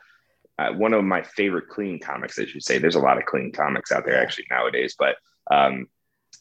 uh, 0.58 0.72
one 0.72 0.92
of 0.92 1.04
my 1.04 1.22
favorite 1.22 1.68
clean 1.68 1.98
comics, 1.98 2.38
I 2.38 2.46
should 2.46 2.62
say. 2.62 2.78
There's 2.78 2.94
a 2.94 3.00
lot 3.00 3.18
of 3.18 3.24
clean 3.24 3.52
comics 3.52 3.90
out 3.90 4.04
there 4.04 4.20
actually 4.20 4.46
nowadays, 4.50 4.94
but 4.98 5.16
um, 5.50 5.86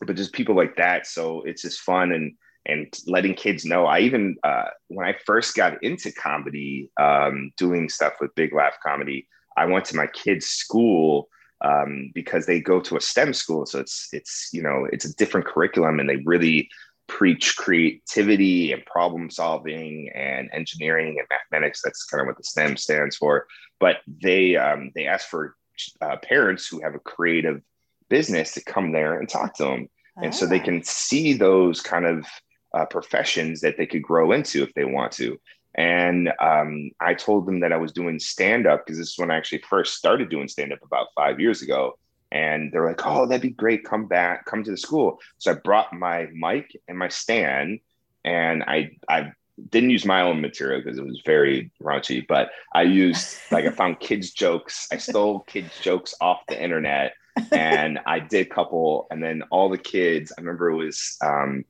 but 0.01 0.15
just 0.15 0.33
people 0.33 0.55
like 0.55 0.75
that. 0.75 1.07
So 1.07 1.41
it's 1.43 1.61
just 1.61 1.81
fun 1.81 2.11
and 2.11 2.33
and 2.65 2.93
letting 3.07 3.33
kids 3.33 3.65
know. 3.65 3.85
I 3.85 3.99
even 3.99 4.37
uh, 4.43 4.65
when 4.87 5.07
I 5.07 5.15
first 5.25 5.55
got 5.55 5.83
into 5.83 6.11
comedy, 6.11 6.89
um, 6.99 7.51
doing 7.57 7.89
stuff 7.89 8.13
with 8.21 8.35
Big 8.35 8.53
Laugh 8.53 8.75
Comedy, 8.85 9.27
I 9.57 9.65
went 9.65 9.85
to 9.85 9.95
my 9.95 10.07
kids' 10.07 10.47
school 10.47 11.27
um, 11.61 12.11
because 12.13 12.45
they 12.45 12.59
go 12.59 12.79
to 12.81 12.97
a 12.97 13.01
STEM 13.01 13.33
school, 13.33 13.65
so 13.65 13.79
it's 13.79 14.09
it's 14.13 14.49
you 14.53 14.61
know 14.61 14.87
it's 14.91 15.05
a 15.05 15.15
different 15.15 15.47
curriculum, 15.47 15.99
and 15.99 16.09
they 16.09 16.17
really 16.17 16.69
preach 17.07 17.55
creativity 17.57 18.71
and 18.71 18.85
problem 18.85 19.29
solving 19.29 20.09
and 20.15 20.49
engineering 20.53 21.17
and 21.19 21.27
mathematics. 21.29 21.81
That's 21.83 22.05
kind 22.05 22.21
of 22.21 22.27
what 22.27 22.37
the 22.37 22.43
STEM 22.43 22.77
stands 22.77 23.17
for. 23.17 23.47
But 23.79 23.97
they 24.07 24.55
um, 24.55 24.91
they 24.95 25.07
ask 25.07 25.27
for 25.27 25.55
uh, 26.01 26.17
parents 26.17 26.67
who 26.67 26.81
have 26.81 26.95
a 26.95 26.99
creative 26.99 27.61
business 28.09 28.53
to 28.53 28.63
come 28.63 28.91
there 28.91 29.19
and 29.19 29.27
talk 29.27 29.55
to 29.55 29.63
them, 29.63 29.89
and 30.17 30.27
ah. 30.27 30.31
so 30.31 30.45
they 30.45 30.59
ah. 30.59 30.63
can 30.63 30.83
see 30.83 31.33
those 31.33 31.81
kind 31.81 32.05
of 32.05 32.25
uh, 32.73 32.85
professions 32.85 33.61
that 33.61 33.77
they 33.77 33.85
could 33.85 34.01
grow 34.01 34.31
into 34.31 34.63
if 34.63 34.73
they 34.73 34.85
want 34.85 35.11
to. 35.13 35.37
And 35.75 36.31
um, 36.39 36.91
I 36.99 37.15
told 37.15 37.47
them 37.47 37.61
that 37.61 37.73
I 37.73 37.77
was 37.77 37.91
doing 37.91 38.19
stand 38.19 38.67
up 38.67 38.85
because 38.85 38.99
this 38.99 39.09
is 39.09 39.17
when 39.17 39.31
I 39.31 39.37
actually 39.37 39.63
first 39.67 39.95
started 39.95 40.29
doing 40.29 40.47
stand 40.47 40.71
up 40.71 40.83
about 40.83 41.07
five 41.15 41.39
years 41.39 41.61
ago. 41.61 41.97
And 42.33 42.71
they're 42.71 42.85
like, 42.85 43.05
"Oh, 43.05 43.25
that'd 43.27 43.41
be 43.41 43.51
great. 43.51 43.85
Come 43.85 44.07
back, 44.07 44.45
come 44.45 44.63
to 44.63 44.71
the 44.71 44.77
school." 44.77 45.19
So 45.37 45.51
I 45.51 45.55
brought 45.55 45.93
my 45.93 46.27
mic 46.33 46.75
and 46.87 46.97
my 46.97 47.07
stand, 47.07 47.79
and 48.25 48.63
I 48.63 48.97
I 49.07 49.31
didn't 49.69 49.91
use 49.91 50.03
my 50.03 50.21
own 50.21 50.41
material 50.41 50.81
because 50.81 50.97
it 50.97 51.05
was 51.05 51.21
very 51.25 51.71
raunchy, 51.81 52.25
but 52.27 52.49
I 52.73 52.81
used 52.81 53.37
like 53.51 53.65
I 53.65 53.69
found 53.81 53.99
kids 53.99 54.31
jokes. 54.31 54.87
I 54.91 54.97
stole 54.97 55.41
kids 55.41 55.69
jokes 55.79 56.15
off 56.19 56.41
the 56.47 56.61
internet, 56.61 57.13
and 57.51 57.99
I 58.07 58.19
did 58.19 58.47
a 58.47 58.49
couple, 58.49 59.07
and 59.11 59.23
then 59.23 59.43
all 59.51 59.69
the 59.69 59.77
kids. 59.77 60.33
I 60.35 60.41
remember 60.41 60.71
it 60.71 60.75
was 60.75 61.17
um, 61.23 61.63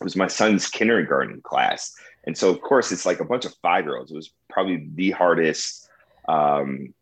it 0.00 0.04
was 0.04 0.16
my 0.16 0.26
son's 0.26 0.68
kindergarten 0.68 1.40
class, 1.42 1.94
and 2.24 2.36
so 2.36 2.50
of 2.50 2.60
course 2.60 2.90
it's 2.90 3.06
like 3.06 3.20
a 3.20 3.24
bunch 3.24 3.44
of 3.44 3.54
five 3.62 3.84
year 3.84 3.96
olds. 3.96 4.10
It 4.10 4.16
was 4.16 4.32
probably 4.50 4.88
the 4.94 5.12
hardest. 5.12 5.88
Um, 6.28 6.92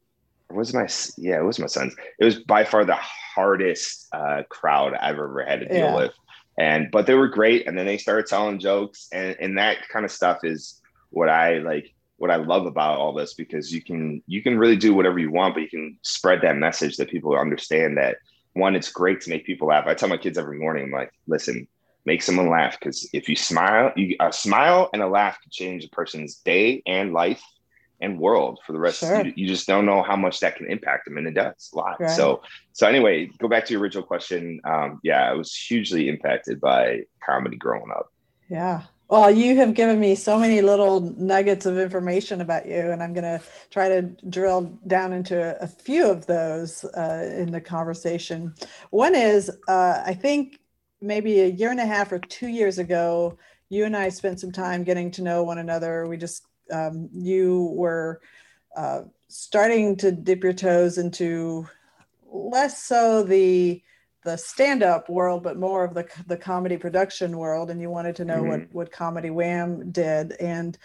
was 0.55 0.75
my 0.75 0.88
yeah, 1.17 1.38
it 1.38 1.45
was 1.45 1.59
my 1.59 1.67
son's. 1.67 1.95
It 2.19 2.25
was 2.25 2.41
by 2.41 2.65
far 2.65 2.85
the 2.85 2.97
hardest 2.97 4.09
uh, 4.12 4.43
crowd 4.49 4.95
I've 4.95 5.17
ever 5.17 5.45
had 5.47 5.61
to 5.61 5.69
deal 5.69 5.76
yeah. 5.76 5.97
with, 5.97 6.12
and 6.59 6.91
but 6.91 7.07
they 7.07 7.15
were 7.15 7.29
great. 7.29 7.67
And 7.67 7.76
then 7.76 7.87
they 7.87 7.99
started 7.99 8.26
telling 8.26 8.59
jokes, 8.59 9.09
and 9.12 9.37
and 9.41 9.59
that 9.59 9.88
kind 9.88 10.05
of 10.05 10.11
stuff 10.11 10.41
is 10.45 10.81
what 11.11 11.29
I 11.29 11.59
like. 11.59 11.93
What 12.19 12.31
I 12.31 12.37
love 12.37 12.65
about 12.65 12.99
all 12.99 13.12
this 13.12 13.35
because 13.35 13.73
you 13.73 13.83
can 13.83 14.23
you 14.26 14.43
can 14.43 14.59
really 14.59 14.76
do 14.76 14.95
whatever 14.95 15.19
you 15.19 15.31
want, 15.31 15.55
but 15.55 15.62
you 15.62 15.69
can 15.69 15.99
spread 16.03 16.41
that 16.43 16.57
message 16.57 16.97
that 16.97 17.11
people 17.11 17.37
understand 17.37 17.99
that 17.99 18.17
one, 18.55 18.75
it's 18.75 18.91
great 18.91 19.21
to 19.21 19.31
make 19.31 19.45
people 19.45 19.69
laugh. 19.69 19.87
I 19.87 19.95
tell 19.95 20.09
my 20.09 20.17
kids 20.17 20.38
every 20.38 20.59
morning, 20.59 20.85
I'm 20.85 20.91
like, 20.91 21.12
listen, 21.26 21.69
make 22.07 22.23
someone 22.23 22.49
laugh 22.49 22.79
because 22.79 23.07
if 23.12 23.29
you 23.29 23.37
smile, 23.37 23.93
you, 23.97 24.17
a 24.19 24.33
smile 24.33 24.88
and 24.95 25.03
a 25.03 25.09
laugh 25.09 25.38
can 25.43 25.50
change 25.50 25.85
a 25.85 25.91
person's 25.91 26.37
day 26.37 26.83
and 26.87 27.12
life 27.12 27.43
and 28.00 28.19
world 28.19 28.61
for 28.67 28.73
the 28.73 28.79
rest. 28.79 29.00
Sure. 29.00 29.25
You, 29.25 29.33
you, 29.37 29.49
just 29.49 29.67
don't 29.67 29.87
know 29.87 30.03
how 30.03 30.17
much 30.17 30.41
that 30.41 30.57
can 30.57 30.67
impact 30.67 31.07
them, 31.07 31.17
and 31.19 31.26
it 31.26 31.35
does 31.35 31.71
a 31.73 31.76
lot. 31.76 32.00
Right. 32.00 32.11
So, 32.11 32.43
so 32.73 32.87
anyway, 32.87 33.31
go 33.38 33.49
back 33.49 33.65
to 33.67 33.73
your 33.73 33.81
original 33.81 34.05
question. 34.05 34.61
Um, 34.65 35.00
yeah, 35.03 35.31
I 35.31 35.33
was 35.33 35.55
hugely 35.55 36.09
impacted 36.09 36.61
by 36.61 37.03
comedy 37.25 37.57
growing 37.57 37.91
up. 37.91 38.12
Yeah. 38.49 38.83
Well, 39.09 39.31
you 39.31 39.55
have 39.57 39.75
given 39.75 40.00
me 40.00 40.17
so 40.17 40.37
many 40.37 40.61
little 40.61 41.00
nuggets 41.00 41.65
of 41.65 41.79
information 41.79 42.41
about 42.41 42.67
you, 42.67 42.91
and 42.91 43.00
I'm 43.00 43.12
going 43.12 43.38
to 43.38 43.41
try 43.71 43.88
to 43.88 44.03
drill 44.29 44.79
down 44.88 45.12
into 45.12 45.57
a 45.62 45.67
few 45.69 46.11
of 46.11 46.26
those 46.26 46.85
uh, 46.85 47.33
in 47.37 47.53
the 47.53 47.61
conversation. 47.61 48.53
One 48.91 49.15
is, 49.15 49.49
uh, 49.69 50.03
I 50.05 50.12
think 50.15 50.59
maybe 51.00 51.41
a 51.41 51.47
year 51.47 51.71
and 51.71 51.79
a 51.79 51.87
half 51.87 52.11
or 52.11 52.19
two 52.19 52.49
years 52.49 52.79
ago, 52.79 53.38
you 53.69 53.85
and 53.85 53.97
I 53.97 54.09
spent 54.09 54.41
some 54.41 54.50
time 54.50 54.83
getting 54.83 55.12
to 55.12 55.23
know 55.23 55.45
one 55.45 55.59
another. 55.59 56.07
We 56.07 56.17
just 56.17 56.45
um, 56.70 57.08
you 57.12 57.73
were 57.75 58.20
uh, 58.76 59.02
starting 59.28 59.96
to 59.96 60.12
dip 60.12 60.42
your 60.42 60.52
toes 60.52 60.99
into 60.99 61.66
less 62.30 62.82
so 62.82 63.23
the 63.23 63.82
the 64.25 64.37
stand-up 64.37 65.08
world, 65.08 65.44
but 65.44 65.56
more 65.56 65.85
of 65.85 65.94
the 65.94 66.06
the 66.26 66.37
comedy 66.37 66.76
production 66.76 67.38
world, 67.38 67.70
and 67.70 67.80
you 67.80 67.90
wanted 67.90 68.16
to 68.16 68.25
know 68.25 68.38
mm-hmm. 68.38 68.49
what 68.49 68.73
what 68.73 68.92
Comedy 68.92 69.30
Wham 69.30 69.92
did, 69.92 70.32
and 70.40 70.76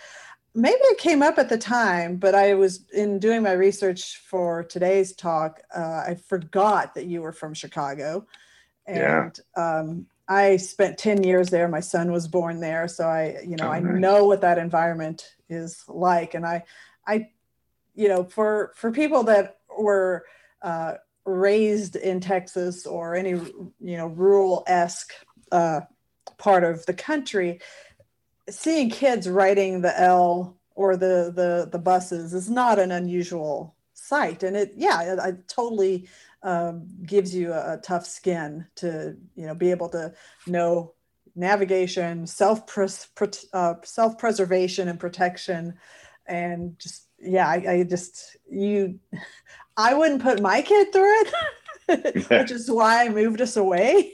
maybe 0.54 0.76
it 0.76 0.98
came 0.98 1.24
up 1.24 1.38
at 1.38 1.50
the 1.50 1.58
time, 1.58 2.18
but 2.18 2.36
I 2.36 2.54
was 2.54 2.86
in 2.94 3.20
doing 3.20 3.42
my 3.42 3.54
research 3.54 4.18
for 4.18 4.64
today's 4.64 5.14
talk. 5.14 5.62
Uh, 5.76 6.04
I 6.08 6.18
forgot 6.28 6.94
that 6.96 7.06
you 7.06 7.22
were 7.22 7.32
from 7.32 7.54
Chicago, 7.54 8.28
and 8.86 9.40
yeah. 9.58 9.80
um, 9.80 10.06
I 10.28 10.58
spent 10.58 10.98
10 10.98 11.24
years 11.24 11.50
there. 11.50 11.68
My 11.68 11.82
son 11.82 12.12
was 12.12 12.28
born 12.28 12.62
there. 12.62 12.88
So 12.88 13.06
I, 13.06 13.40
you 13.46 13.58
know, 13.58 13.68
oh, 13.68 13.72
I 13.72 13.82
know 13.82 14.26
what 14.26 14.40
that 14.42 14.58
environment 14.58 15.30
is 15.52 15.84
like. 15.88 16.34
And 16.34 16.46
I, 16.46 16.64
I, 17.08 17.30
you 17.96 18.08
know, 18.08 18.24
for, 18.24 18.72
for 18.76 18.92
people 18.92 19.24
that 19.24 19.58
were 19.78 20.26
uh, 20.62 20.96
raised 21.26 21.96
in 21.96 22.20
Texas 22.20 22.86
or 22.86 23.16
any, 23.16 23.32
you 23.32 23.98
know, 23.98 24.08
rural 24.08 24.64
esque 24.68 25.14
uh, 25.52 25.82
part 26.38 26.64
of 26.64 26.86
the 26.86 26.94
country, 26.94 27.60
seeing 28.50 28.90
kids 28.90 29.30
riding 29.30 29.82
the 29.82 30.00
L 30.00 30.58
or 30.76 30.96
the, 30.96 31.32
the, 31.36 31.70
the 31.72 31.80
buses 31.80 32.34
is 32.34 32.50
not 32.50 32.80
an 32.80 32.92
unusual 32.92 33.76
sight. 33.94 34.44
And 34.44 34.56
it, 34.56 34.74
yeah, 34.76 35.18
I, 35.22 35.34
totally 35.48 36.08
um, 36.44 36.88
gives 37.06 37.34
you 37.36 37.54
a, 37.54 37.76
a, 37.76 37.78
tough 37.78 38.06
skin 38.06 38.66
to 38.76 39.16
you 39.36 39.46
know 39.46 39.54
be 39.54 39.72
able 39.72 39.90
to 39.90 40.14
know 40.48 40.94
navigation 41.36 42.28
self 42.28 42.64
uh, 43.54 43.76
self 43.84 44.18
preservation 44.18 44.88
and 44.88 45.00
protection. 45.00 45.76
And 46.28 46.78
just 46.80 47.08
yeah 47.20 47.48
I, 47.48 47.66
I, 47.70 47.84
just 47.84 48.38
you 48.50 49.00
i 49.78 49.94
wouldn't 49.94 50.24
put 50.24 50.42
my 50.42 50.62
kid 50.62 50.92
through 50.92 51.24
it 51.90 52.30
which 52.30 52.52
is 52.52 52.70
why 52.70 53.06
i 53.06 53.10
moved 53.10 53.42
us 53.42 53.58
away. 53.58 54.14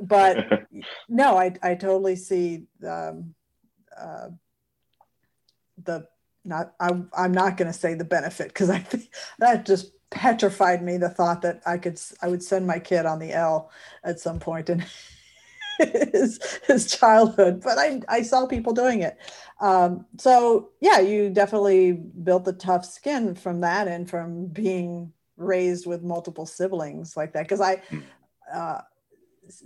But 0.00 0.66
no 1.08 1.36
i, 1.36 1.54
I 1.62 1.74
totally 1.74 2.16
see 2.16 2.64
um, 2.86 3.34
uh, 3.98 4.28
the 5.82 6.06
not 6.44 6.72
I, 6.80 6.90
i'm 7.12 7.32
not 7.32 7.56
going 7.56 7.70
to 7.70 7.78
say 7.78 7.94
the 7.94 8.04
benefit 8.04 8.48
because 8.48 8.70
i 8.70 8.78
think 8.78 9.10
that 9.38 9.66
just 9.66 9.92
petrified 10.10 10.82
me 10.82 10.96
the 10.96 11.08
thought 11.08 11.42
that 11.42 11.62
I 11.64 11.78
could 11.78 12.00
I 12.20 12.28
would 12.28 12.42
send 12.42 12.66
my 12.66 12.78
kid 12.78 13.06
on 13.06 13.18
the 13.18 13.32
L 13.32 13.70
at 14.04 14.20
some 14.20 14.40
point 14.40 14.68
in 14.68 14.84
his, 16.12 16.60
his 16.66 16.86
childhood, 16.86 17.60
but 17.62 17.78
I, 17.78 18.02
I 18.08 18.22
saw 18.22 18.46
people 18.46 18.72
doing 18.72 19.00
it. 19.00 19.18
Um, 19.60 20.06
so 20.18 20.70
yeah, 20.80 21.00
you 21.00 21.30
definitely 21.30 21.92
built 21.92 22.44
the 22.44 22.52
tough 22.52 22.84
skin 22.84 23.34
from 23.34 23.60
that 23.60 23.88
and 23.88 24.08
from 24.08 24.46
being 24.46 25.12
raised 25.36 25.86
with 25.86 26.02
multiple 26.02 26.46
siblings 26.46 27.16
like 27.16 27.32
that. 27.32 27.48
Cause 27.48 27.60
I, 27.60 27.76
hmm. 27.76 28.00
uh, 28.52 28.80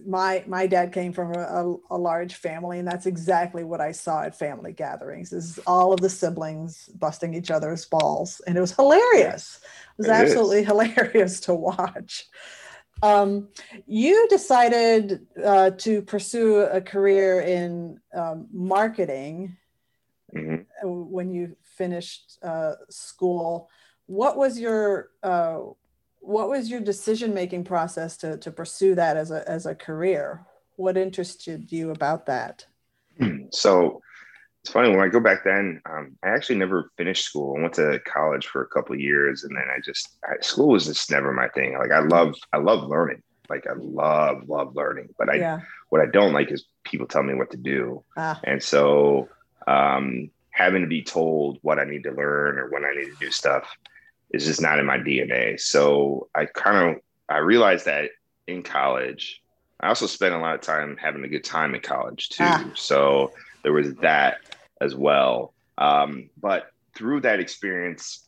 my 0.07 0.43
my 0.47 0.67
dad 0.67 0.93
came 0.93 1.13
from 1.13 1.35
a, 1.35 1.77
a, 1.91 1.99
large 1.99 2.37
family 2.37 2.79
and 2.79 2.89
that's 2.89 3.05
exactly 3.05 3.65
what 3.65 3.83
i 3.83 3.93
saw 3.93 4.23
at 4.23 4.39
family 4.39 4.73
gatherings 4.73 5.31
is 5.31 5.59
all 5.67 5.93
of 5.93 6.01
the 6.01 6.09
siblings 6.09 6.89
busting 6.95 7.35
each 7.35 7.51
other's 7.51 7.85
balls 7.85 8.41
and 8.47 8.57
it 8.57 8.61
was 8.61 8.73
hilarious 8.73 9.61
it 9.63 9.99
was 9.99 10.07
it 10.07 10.13
absolutely 10.13 10.61
is. 10.61 10.67
hilarious 10.67 11.41
to 11.41 11.55
watch 11.55 12.27
um, 13.03 13.49
you 13.87 14.27
decided 14.29 15.27
uh, 15.45 15.71
to 15.71 16.03
pursue 16.03 16.61
a 16.63 16.81
career 16.81 17.41
in 17.41 18.01
um, 18.15 18.47
marketing 18.53 19.57
mm-hmm. 20.35 20.63
when 20.83 21.33
you 21.33 21.57
finished 21.63 22.39
uh, 22.43 22.73
school 22.89 23.69
what 24.07 24.37
was 24.37 24.59
your 24.59 25.11
uh, 25.23 25.61
what 26.21 26.49
was 26.49 26.71
your 26.71 26.81
decision 26.81 27.35
making 27.35 27.65
process 27.65 28.17
to, 28.19 28.39
to 28.39 28.51
pursue 28.51 28.95
that 28.95 29.17
as 29.17 29.31
a, 29.31 29.49
as 29.49 29.67
a 29.67 29.75
career? 29.75 30.45
What 30.77 30.97
interested 30.97 31.71
you 31.71 31.91
about 31.91 32.27
that? 32.27 32.67
Hmm. 33.19 33.45
So 33.51 34.01
it's 34.65 34.73
funny 34.73 34.89
when 34.89 35.01
I 35.01 35.09
go 35.09 35.21
back 35.21 35.45
then, 35.45 35.83
um, 35.85 36.17
I 36.23 36.29
actually 36.29 36.57
never 36.57 36.91
finished 36.97 37.27
school. 37.27 37.55
I 37.59 37.61
went 37.61 37.75
to 37.75 38.01
college 38.07 38.47
for 38.47 38.63
a 38.63 38.67
couple 38.69 38.99
years 38.99 39.45
and 39.45 39.55
then 39.55 39.65
I 39.69 39.79
just, 39.85 40.17
I, 40.25 40.41
school 40.41 40.69
was 40.69 40.87
just 40.87 41.11
never 41.11 41.35
my 41.35 41.49
thing. 41.49 41.77
Like 41.79 41.91
I 41.91 41.99
love, 41.99 42.35
I 42.51 42.57
love 42.57 42.89
learning. 42.89 43.23
Like 43.51 43.67
I 43.67 43.75
love, 43.77 44.49
love 44.49 44.75
learning, 44.75 45.11
but 45.19 45.29
I, 45.29 45.35
yeah. 45.35 45.61
what 45.91 46.01
I 46.01 46.07
don't 46.07 46.33
like 46.33 46.51
is 46.51 46.65
people 46.83 47.07
tell 47.07 47.23
me 47.23 47.35
what 47.35 47.51
to 47.51 47.59
do. 47.59 48.05
Ah. 48.17 48.41
And 48.43 48.63
so, 48.63 49.29
um, 49.67 50.31
having 50.49 50.81
to 50.81 50.89
be 50.89 51.03
told 51.03 51.59
what 51.61 51.79
I 51.79 51.85
need 51.85 52.05
to 52.05 52.13
learn 52.13 52.59
or 52.59 52.71
when 52.71 52.87
I 52.87 52.95
need 52.95 53.11
to 53.11 53.17
do 53.21 53.31
stuff, 53.31 53.69
is 54.33 54.47
just 54.47 54.63
not 54.63 54.79
in 54.79 54.87
my 54.87 54.97
DNA. 54.97 55.61
So 55.61 56.29
I 56.35 56.47
kind 56.47 56.97
of 56.97 57.03
I 57.29 57.39
realized 57.39 57.85
that 57.85 58.11
in 58.47 58.63
college. 58.63 59.43
I 59.81 59.89
also 59.89 60.07
spent 60.07 60.35
a 60.35 60.39
lot 60.39 60.55
of 60.55 60.63
time 60.63 60.97
having 60.97 61.23
a 61.25 61.29
good 61.29 61.45
time 61.45 61.75
in 61.75 61.83
college 61.83 62.31
too. 62.31 62.45
Ah. 62.45 62.71
So 62.75 63.33
there 63.63 63.73
was 63.73 63.95
that 63.97 64.39
as 64.81 64.95
well. 64.95 65.55
Um, 65.79 66.31
but 66.41 66.71
through 66.95 67.23
that 67.23 67.41
experience, 67.41 68.27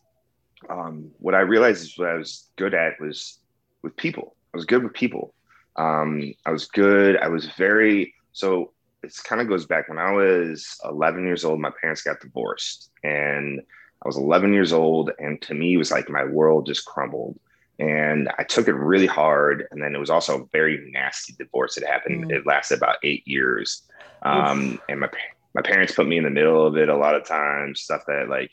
um, 0.69 1.11
what 1.19 1.35
I 1.35 1.41
realized 1.41 1.83
is 1.83 1.99
what 1.99 2.09
I 2.09 2.15
was 2.15 2.49
good 2.57 2.75
at 2.75 3.01
was 3.01 3.39
with 3.83 3.97
people. 3.97 4.35
I 4.53 4.57
was 4.57 4.67
good 4.67 4.83
with 4.83 4.95
people. 4.95 5.35
Um, 5.77 6.35
I 6.45 6.51
was 6.51 6.67
good. 6.67 7.17
I 7.19 7.29
was 7.29 7.47
very 7.51 8.15
so. 8.33 8.73
It 9.03 9.15
kind 9.25 9.41
of 9.41 9.49
goes 9.49 9.67
back 9.67 9.89
when 9.89 9.99
I 9.99 10.11
was 10.11 10.81
11 10.85 11.25
years 11.25 11.45
old. 11.45 11.61
My 11.61 11.71
parents 11.81 12.03
got 12.03 12.21
divorced, 12.21 12.91
and 13.05 13.61
I 14.03 14.09
was 14.09 14.17
11 14.17 14.53
years 14.53 14.73
old, 14.73 15.11
and 15.19 15.41
to 15.43 15.55
me, 15.55 15.75
it 15.75 15.77
was 15.77 15.91
like 15.91 16.09
my 16.09 16.25
world 16.25 16.67
just 16.67 16.87
crumbled. 16.87 17.39
And 17.79 18.31
I 18.39 18.43
took 18.43 18.69
it 18.69 18.75
really 18.75 19.07
hard. 19.07 19.69
And 19.71 19.83
then 19.83 19.95
it 19.95 19.99
was 19.99 20.11
also 20.11 20.43
a 20.43 20.47
very 20.47 20.91
nasty 20.93 21.35
divorce 21.39 21.75
that 21.75 21.85
happened. 21.87 22.27
Mm. 22.27 22.33
It 22.33 22.47
lasted 22.47 22.79
about 22.79 22.97
eight 23.03 23.27
years. 23.29 23.83
Um, 24.23 24.81
and 24.89 25.01
my 25.01 25.09
my 25.57 25.63
parents 25.63 25.95
put 25.95 26.07
me 26.07 26.19
in 26.19 26.25
the 26.25 26.31
middle 26.31 26.67
of 26.67 26.77
it 26.77 26.91
a 26.91 26.97
lot 26.97 27.15
of 27.15 27.25
times, 27.25 27.81
stuff 27.81 28.03
that 28.07 28.29
like 28.29 28.51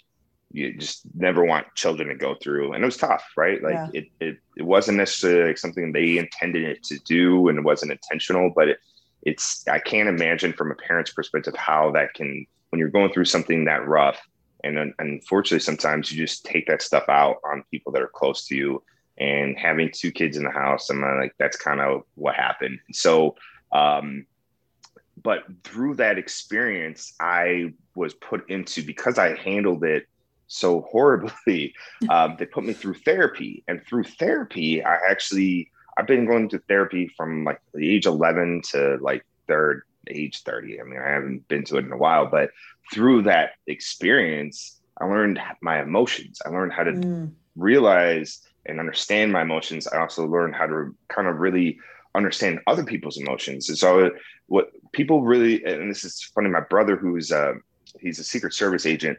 you 0.52 0.74
just 0.74 1.02
never 1.14 1.44
want 1.44 1.68
children 1.76 2.08
to 2.08 2.16
go 2.16 2.34
through. 2.42 2.72
And 2.72 2.82
it 2.82 2.86
was 2.86 2.96
tough, 2.96 3.26
right? 3.36 3.62
Like 3.62 3.74
yeah. 3.74 3.90
it, 3.94 4.06
it 4.22 4.38
it 4.56 4.64
wasn't 4.64 5.00
necessarily 5.00 5.50
like 5.50 5.58
something 5.58 5.92
they 5.92 6.18
intended 6.18 6.64
it 6.64 6.82
to 6.84 6.98
do 7.00 7.50
and 7.50 7.60
it 7.60 7.66
wasn't 7.66 7.92
intentional, 7.92 8.54
but 8.56 8.70
it, 8.70 8.78
it's 9.24 9.68
I 9.68 9.80
can't 9.80 10.08
imagine 10.08 10.54
from 10.54 10.72
a 10.72 10.76
parent's 10.76 11.12
perspective 11.12 11.56
how 11.58 11.92
that 11.92 12.14
can 12.14 12.46
when 12.70 12.80
you're 12.80 12.90
going 12.90 13.12
through 13.12 13.26
something 13.26 13.66
that 13.66 13.86
rough 13.86 14.20
and 14.64 14.94
unfortunately 14.98 15.60
sometimes 15.60 16.10
you 16.10 16.26
just 16.26 16.46
take 16.46 16.68
that 16.68 16.82
stuff 16.82 17.10
out 17.10 17.36
on 17.44 17.66
people 17.70 17.92
that 17.92 18.02
are 18.02 18.08
close 18.08 18.48
to 18.48 18.56
you 18.56 18.82
and 19.18 19.60
having 19.60 19.92
two 19.94 20.12
kids 20.12 20.38
in 20.38 20.44
the 20.44 20.52
house. 20.52 20.90
I'm 20.90 21.02
like, 21.02 21.36
that's 21.38 21.58
kind 21.58 21.82
of 21.82 22.04
what 22.16 22.36
happened. 22.36 22.80
So, 22.92 23.36
um, 23.72 24.26
but 25.22 25.44
through 25.64 25.96
that 25.96 26.18
experience, 26.18 27.14
I 27.20 27.74
was 27.96 28.14
put 28.14 28.50
into 28.50 28.82
because 28.82 29.18
I 29.18 29.36
handled 29.36 29.84
it 29.84 30.08
so 30.48 30.82
horribly. 30.82 31.74
Um, 32.10 32.36
they 32.38 32.46
put 32.46 32.66
me 32.66 32.74
through 32.74 32.96
therapy, 32.96 33.64
and 33.68 33.82
through 33.88 34.04
therapy, 34.04 34.84
I 34.84 34.98
actually 35.10 35.72
I've 35.98 36.08
been 36.08 36.26
going 36.26 36.50
to 36.50 36.60
therapy 36.60 37.08
from 37.08 37.44
like 37.46 37.62
the 37.74 37.90
age 37.90 38.06
11 38.06 38.64
to 38.72 38.98
like 39.00 39.26
third 39.48 39.84
age 40.10 40.44
30. 40.44 40.82
I 40.82 40.84
mean, 40.84 41.00
I 41.00 41.10
haven't 41.10 41.48
been 41.48 41.64
to 41.66 41.78
it 41.78 41.86
in 41.86 41.92
a 41.92 41.98
while, 41.98 42.26
but 42.26 42.52
through 42.92 43.24
that 43.24 43.52
experience, 43.68 44.82
I 45.00 45.06
learned 45.06 45.40
my 45.62 45.82
emotions. 45.82 46.42
I 46.46 46.50
learned 46.50 46.74
how 46.74 46.84
to 46.84 46.92
mm. 46.92 47.32
realize 47.56 48.42
and 48.66 48.80
understand 48.80 49.32
my 49.32 49.42
emotions. 49.42 49.88
I 49.88 50.00
also 50.00 50.26
learned 50.26 50.56
how 50.56 50.68
to 50.68 50.96
kind 51.08 51.28
of 51.28 51.38
really 51.38 51.80
understand 52.16 52.60
other 52.68 52.84
people's 52.84 53.18
emotions. 53.18 53.70
And 53.70 53.78
so, 53.78 54.12
what 54.48 54.72
people 54.92 55.24
really, 55.24 55.64
and 55.64 55.90
this 55.90 56.04
is 56.04 56.22
funny, 56.36 56.50
my 56.50 56.62
brother, 56.62 56.96
who's 56.96 57.32
uh, 57.32 57.54
he's 58.00 58.20
a 58.20 58.24
Secret 58.24 58.54
Service 58.54 58.86
agent, 58.86 59.18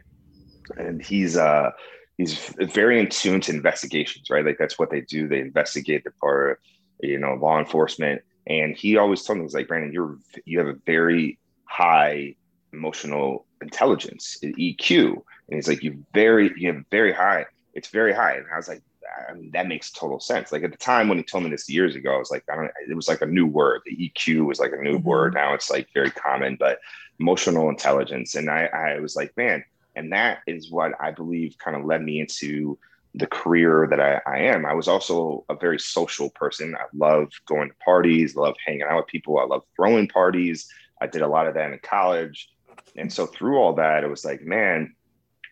and 0.77 1.03
he's 1.03 1.37
uh, 1.37 1.71
he's 2.17 2.53
very 2.59 2.99
in 2.99 3.09
tune 3.09 3.41
to 3.41 3.53
investigations, 3.53 4.29
right? 4.29 4.45
Like 4.45 4.57
that's 4.57 4.79
what 4.79 4.89
they 4.89 5.01
do. 5.01 5.27
They 5.27 5.39
investigate. 5.39 6.03
the 6.03 6.11
part 6.11 6.51
of, 6.51 6.57
you 7.01 7.19
know, 7.19 7.35
law 7.35 7.59
enforcement. 7.59 8.21
And 8.47 8.75
he 8.75 8.97
always 8.97 9.23
told 9.23 9.39
me, 9.39 9.45
he's 9.45 9.55
like, 9.55 9.67
Brandon, 9.67 9.91
you're 9.91 10.17
you 10.45 10.59
have 10.59 10.67
a 10.67 10.77
very 10.85 11.39
high 11.65 12.35
emotional 12.73 13.45
intelligence, 13.61 14.37
EQ. 14.43 15.13
And 15.13 15.55
he's 15.55 15.67
like, 15.67 15.83
you 15.83 16.05
very 16.13 16.51
you 16.55 16.73
have 16.73 16.83
very 16.91 17.13
high. 17.13 17.45
It's 17.73 17.89
very 17.89 18.13
high. 18.13 18.35
And 18.35 18.45
I 18.53 18.57
was 18.57 18.67
like, 18.67 18.81
I 19.29 19.33
mean, 19.33 19.51
that 19.51 19.67
makes 19.67 19.91
total 19.91 20.19
sense. 20.19 20.51
Like 20.51 20.63
at 20.63 20.71
the 20.71 20.77
time 20.77 21.07
when 21.07 21.17
he 21.17 21.23
told 21.23 21.43
me 21.43 21.49
this 21.49 21.69
years 21.69 21.95
ago, 21.95 22.15
I 22.15 22.17
was 22.17 22.31
like, 22.31 22.43
I 22.51 22.55
don't. 22.55 22.71
It 22.87 22.95
was 22.95 23.07
like 23.07 23.21
a 23.21 23.27
new 23.27 23.45
word. 23.45 23.81
The 23.85 23.95
EQ 24.09 24.45
was 24.45 24.59
like 24.59 24.73
a 24.73 24.81
new 24.81 24.97
mm-hmm. 24.97 25.07
word. 25.07 25.33
Now 25.33 25.53
it's 25.53 25.69
like 25.69 25.87
very 25.93 26.11
common, 26.11 26.57
but 26.59 26.79
emotional 27.19 27.69
intelligence. 27.69 28.35
And 28.35 28.49
I, 28.49 28.65
I 28.65 28.99
was 28.99 29.15
like, 29.15 29.35
man, 29.37 29.63
and 29.95 30.11
that 30.11 30.39
is 30.47 30.69
what 30.69 30.91
I 30.99 31.11
believe 31.11 31.57
kind 31.57 31.77
of 31.77 31.85
led 31.85 32.01
me 32.01 32.19
into 32.19 32.77
the 33.13 33.27
career 33.27 33.87
that 33.89 33.99
I, 33.99 34.21
I, 34.25 34.39
am. 34.39 34.65
I 34.65 34.73
was 34.73 34.89
also 34.89 35.45
a 35.49 35.55
very 35.55 35.79
social 35.79 36.29
person. 36.31 36.75
I 36.75 36.85
love 36.93 37.29
going 37.45 37.69
to 37.69 37.75
parties, 37.75 38.35
love 38.35 38.55
hanging 38.65 38.83
out 38.83 38.97
with 38.97 39.07
people. 39.07 39.39
I 39.39 39.45
love 39.45 39.63
throwing 39.75 40.07
parties. 40.09 40.67
I 41.01 41.07
did 41.07 41.21
a 41.21 41.27
lot 41.27 41.47
of 41.47 41.53
that 41.53 41.71
in 41.71 41.79
college. 41.81 42.49
And 42.97 43.11
so 43.11 43.25
through 43.25 43.57
all 43.57 43.73
that, 43.73 44.03
it 44.03 44.09
was 44.09 44.25
like, 44.25 44.41
man, 44.41 44.95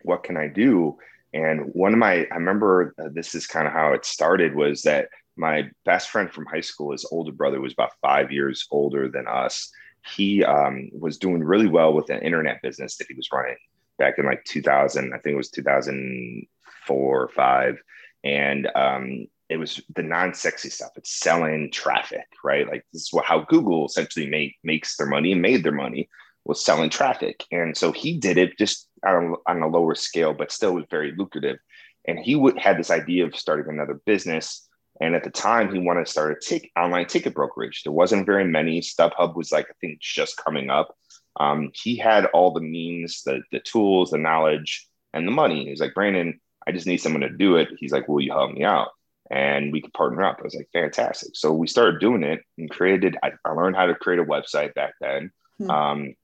what 0.02 0.24
can 0.24 0.36
I 0.36 0.48
do? 0.48 0.98
And 1.34 1.72
one 1.74 1.94
of 1.94 2.00
my, 2.00 2.28
I 2.32 2.36
remember 2.36 2.94
uh, 3.00 3.10
this 3.12 3.34
is 3.34 3.48
kind 3.48 3.68
of 3.68 3.74
how 3.74 3.94
it 3.94 4.06
started 4.06 4.56
was 4.56 4.84
that 4.84 5.10
my 5.36 5.70
best 5.84 6.10
friend 6.10 6.32
from 6.32 6.46
high 6.46 6.62
school, 6.62 6.92
his 6.92 7.06
older 7.12 7.32
brother 7.32 7.60
was 7.60 7.74
about 7.74 7.98
five 8.02 8.32
years 8.32 8.68
older 8.70 9.10
than 9.10 9.28
us. 9.28 9.72
He 10.06 10.44
um, 10.44 10.90
was 10.94 11.18
doing 11.18 11.44
really 11.44 11.68
well 11.68 11.94
with 11.94 12.10
an 12.10 12.22
internet 12.22 12.62
business 12.62 12.98
that 12.98 13.08
he 13.08 13.16
was 13.16 13.30
running 13.32 13.58
back 13.98 14.20
in 14.20 14.26
like 14.26 14.44
2000. 14.44 15.14
I 15.14 15.18
think 15.18 15.34
it 15.34 15.38
was 15.38 15.50
2004 15.50 17.24
or 17.24 17.28
five. 17.30 17.82
And 18.24 18.70
um, 18.76 19.28
it 19.50 19.58
was 19.58 19.82
the 19.96 20.04
non-sexy 20.04 20.70
stuff. 20.70 20.92
It's 20.96 21.20
selling 21.20 21.72
traffic, 21.72 22.28
right? 22.44 22.68
Like 22.68 22.86
this 22.94 23.04
is 23.04 23.20
how 23.24 23.40
Google 23.40 23.86
essentially 23.86 24.30
make, 24.30 24.58
makes 24.64 24.98
their 24.98 25.08
money 25.08 25.32
and 25.32 25.42
made 25.42 25.64
their 25.64 25.72
money 25.72 26.10
was 26.46 26.64
selling 26.64 26.90
traffic. 26.90 27.44
And 27.52 27.76
so 27.76 27.92
he 27.92 28.18
did 28.18 28.38
it 28.38 28.58
just 28.58 28.88
on, 29.06 29.36
on 29.48 29.62
a 29.62 29.68
lower 29.68 29.96
scale, 29.96 30.34
but 30.34 30.52
still 30.52 30.74
was 30.74 30.86
very 30.90 31.14
lucrative. 31.16 31.58
And 32.06 32.20
he 32.20 32.36
would 32.36 32.58
had 32.58 32.78
this 32.78 32.92
idea 32.92 33.26
of 33.26 33.36
starting 33.36 33.74
another 33.74 34.00
business. 34.06 34.68
And 35.02 35.16
at 35.16 35.24
the 35.24 35.30
time, 35.30 35.74
he 35.74 35.80
wanted 35.80 36.06
to 36.06 36.12
start 36.12 36.38
a 36.38 36.40
tick, 36.40 36.72
online 36.78 37.08
ticket 37.08 37.34
brokerage. 37.34 37.84
There 37.84 37.94
wasn't 37.94 38.26
very 38.26 38.46
many. 38.46 38.82
StubHub 38.82 39.36
was 39.36 39.52
like 39.52 39.68
I 39.70 39.74
think 39.82 40.00
just 40.00 40.38
coming 40.38 40.70
up. 40.70 40.96
Um, 41.40 41.72
he 41.74 41.96
had 41.96 42.26
all 42.28 42.52
the 42.52 42.62
means, 42.62 43.24
the 43.24 43.42
the 43.52 43.60
tools, 43.60 44.12
the 44.12 44.18
knowledge, 44.18 44.88
and 45.14 45.28
the 45.28 45.32
money. 45.32 45.66
He's 45.66 45.80
like, 45.80 45.96
Brandon, 45.96 46.40
I 46.68 46.72
just 46.72 46.88
need 46.88 46.98
someone 46.98 47.22
to 47.22 47.30
do 47.30 47.56
it. 47.56 47.70
He's 47.78 47.92
like, 47.92 48.08
Will 48.08 48.22
you 48.22 48.32
help 48.32 48.52
me 48.52 48.64
out? 48.64 48.90
And 49.32 49.72
we 49.72 49.82
could 49.82 49.94
partner 49.94 50.24
up. 50.24 50.38
I 50.40 50.44
was 50.44 50.54
like, 50.54 50.70
fantastic. 50.74 51.32
So 51.34 51.54
we 51.54 51.66
started 51.66 52.00
doing 52.00 52.24
it 52.24 52.42
and 52.58 52.70
created. 52.70 53.18
I, 53.24 53.32
I 53.46 53.52
learned 53.52 53.76
how 53.76 53.86
to 53.86 53.96
create 53.96 54.20
a 54.20 54.26
website 54.26 54.74
back 54.76 54.94
then. 55.00 55.32
Hmm. 55.58 55.70
Um, 55.72 56.16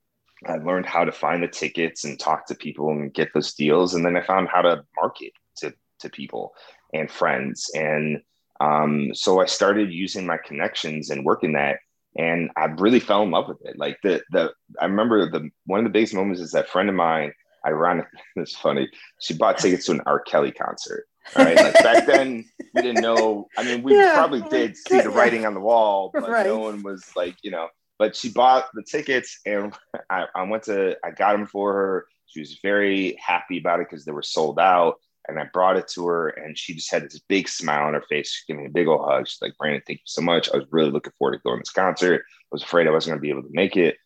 I 0.47 0.58
learned 0.58 0.86
how 0.86 1.04
to 1.04 1.12
find 1.12 1.43
the 1.43 1.47
tickets 1.47 2.06
and 2.06 2.19
talk 2.19 2.47
to 2.47 2.56
people 2.56 2.89
and 2.89 3.13
get 3.13 3.34
those 3.34 3.54
deals. 3.54 3.93
And 3.93 4.06
then 4.06 4.15
I 4.15 4.21
found 4.21 4.47
how 4.47 4.62
to 4.62 4.84
market 4.95 5.34
to, 5.58 5.73
to 5.99 6.10
people 6.10 6.54
and 6.93 7.12
friends. 7.12 7.69
And 7.75 8.21
um, 8.62 9.12
so 9.13 9.41
I 9.41 9.45
started 9.45 9.91
using 9.91 10.25
my 10.25 10.38
connections 10.38 11.10
and 11.10 11.25
working 11.25 11.54
that. 11.54 11.80
And 12.17 12.49
I 12.58 12.65
really 12.65 12.99
fell 12.99 13.23
in 13.23 13.32
love 13.32 13.47
with 13.47 13.63
it. 13.65 13.78
Like 13.78 13.97
the 14.02 14.21
the 14.32 14.52
I 14.82 14.86
remember 14.86 15.30
the 15.30 15.49
one 15.65 15.80
of 15.80 15.86
the 15.86 15.91
biggest 15.91 16.13
moments 16.13 16.41
is 16.41 16.52
that 16.52 16.67
friend 16.67 16.89
of 16.89 16.95
mine, 16.95 17.32
ironically, 17.65 18.19
it's 18.36 18.56
funny, 18.56 18.89
she 19.21 19.36
bought 19.36 19.60
tickets 19.60 19.86
to 19.86 19.91
an 19.93 20.02
R. 20.06 20.19
Kelly 20.19 20.52
concert. 20.52 21.06
All 21.36 21.45
right. 21.45 21.56
Like 21.56 21.73
back 21.75 22.08
then 22.08 22.45
we 22.73 22.82
didn't 22.82 23.02
know. 23.02 23.47
I 23.58 23.63
mean, 23.63 23.84
we 23.84 23.95
yeah, 23.97 24.15
probably 24.15 24.41
did 24.49 24.75
see 24.75 24.99
the 24.99 25.10
writing 25.12 25.45
on 25.45 25.54
the 25.54 25.60
wall, 25.60 26.10
but 26.13 26.28
right. 26.28 26.45
no 26.45 26.58
one 26.58 26.82
was 26.82 27.06
like, 27.15 27.36
you 27.43 27.52
know, 27.52 27.67
but 28.00 28.16
she 28.16 28.30
bought 28.30 28.70
the 28.74 28.82
tickets 28.82 29.40
and 29.46 29.74
I, 30.10 30.26
I 30.34 30.44
went 30.44 30.64
to, 30.64 30.98
I 31.04 31.12
got 31.12 31.34
them 31.34 31.46
for 31.46 31.74
her. 31.74 32.08
She 32.26 32.40
was 32.40 32.60
very 32.64 33.18
happy 33.20 33.60
about 33.60 33.82
it 33.82 33.88
because 33.90 34.06
they 34.06 34.12
were 34.12 34.24
sold 34.24 34.60
out. 34.60 34.96
And 35.28 35.38
I 35.38 35.46
brought 35.54 35.78
it 35.78 35.88
to 35.90 36.08
her 36.08 36.30
and 36.30 36.58
she 36.58 36.74
just 36.74 36.92
had 36.92 37.04
this 37.04 37.20
big 37.20 37.48
smile 37.48 37.86
on 37.86 37.94
her 37.94 38.04
face. 38.10 38.32
She 38.32 38.52
gave 38.52 38.60
me 38.60 38.66
a 38.66 38.72
big 38.72 38.88
old 38.88 39.08
hug. 39.08 39.28
She's 39.28 39.42
like, 39.42 39.56
Brandon, 39.60 39.84
thank 39.86 40.00
you 40.00 40.06
so 40.06 40.24
much. 40.24 40.50
I 40.52 40.58
was 40.58 40.66
really 40.72 40.90
looking 40.90 41.14
forward 41.20 41.38
to 41.38 41.44
going 41.44 41.58
to 41.58 41.62
this 41.62 41.70
concert. 41.70 42.24
I 42.26 42.48
was 42.52 42.64
afraid 42.64 42.88
I 42.88 42.92
wasn't 42.92 43.12
going 43.12 43.20
to 43.20 43.22
be 43.22 43.30
able 43.30 43.44
to 43.48 43.54
make 43.54 43.78
it. 43.78 43.98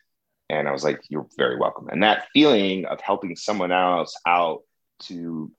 And 0.50 0.68
I 0.68 0.72
was 0.72 0.84
like, 0.84 1.00
you're 1.08 1.28
very 1.38 1.58
welcome. 1.58 1.88
And 1.88 2.04
that 2.04 2.28
feeling 2.34 2.86
of 2.86 3.00
helping 3.00 3.38
someone 3.38 3.72
else 3.72 4.18
out 4.28 4.64
to 5.04 5.50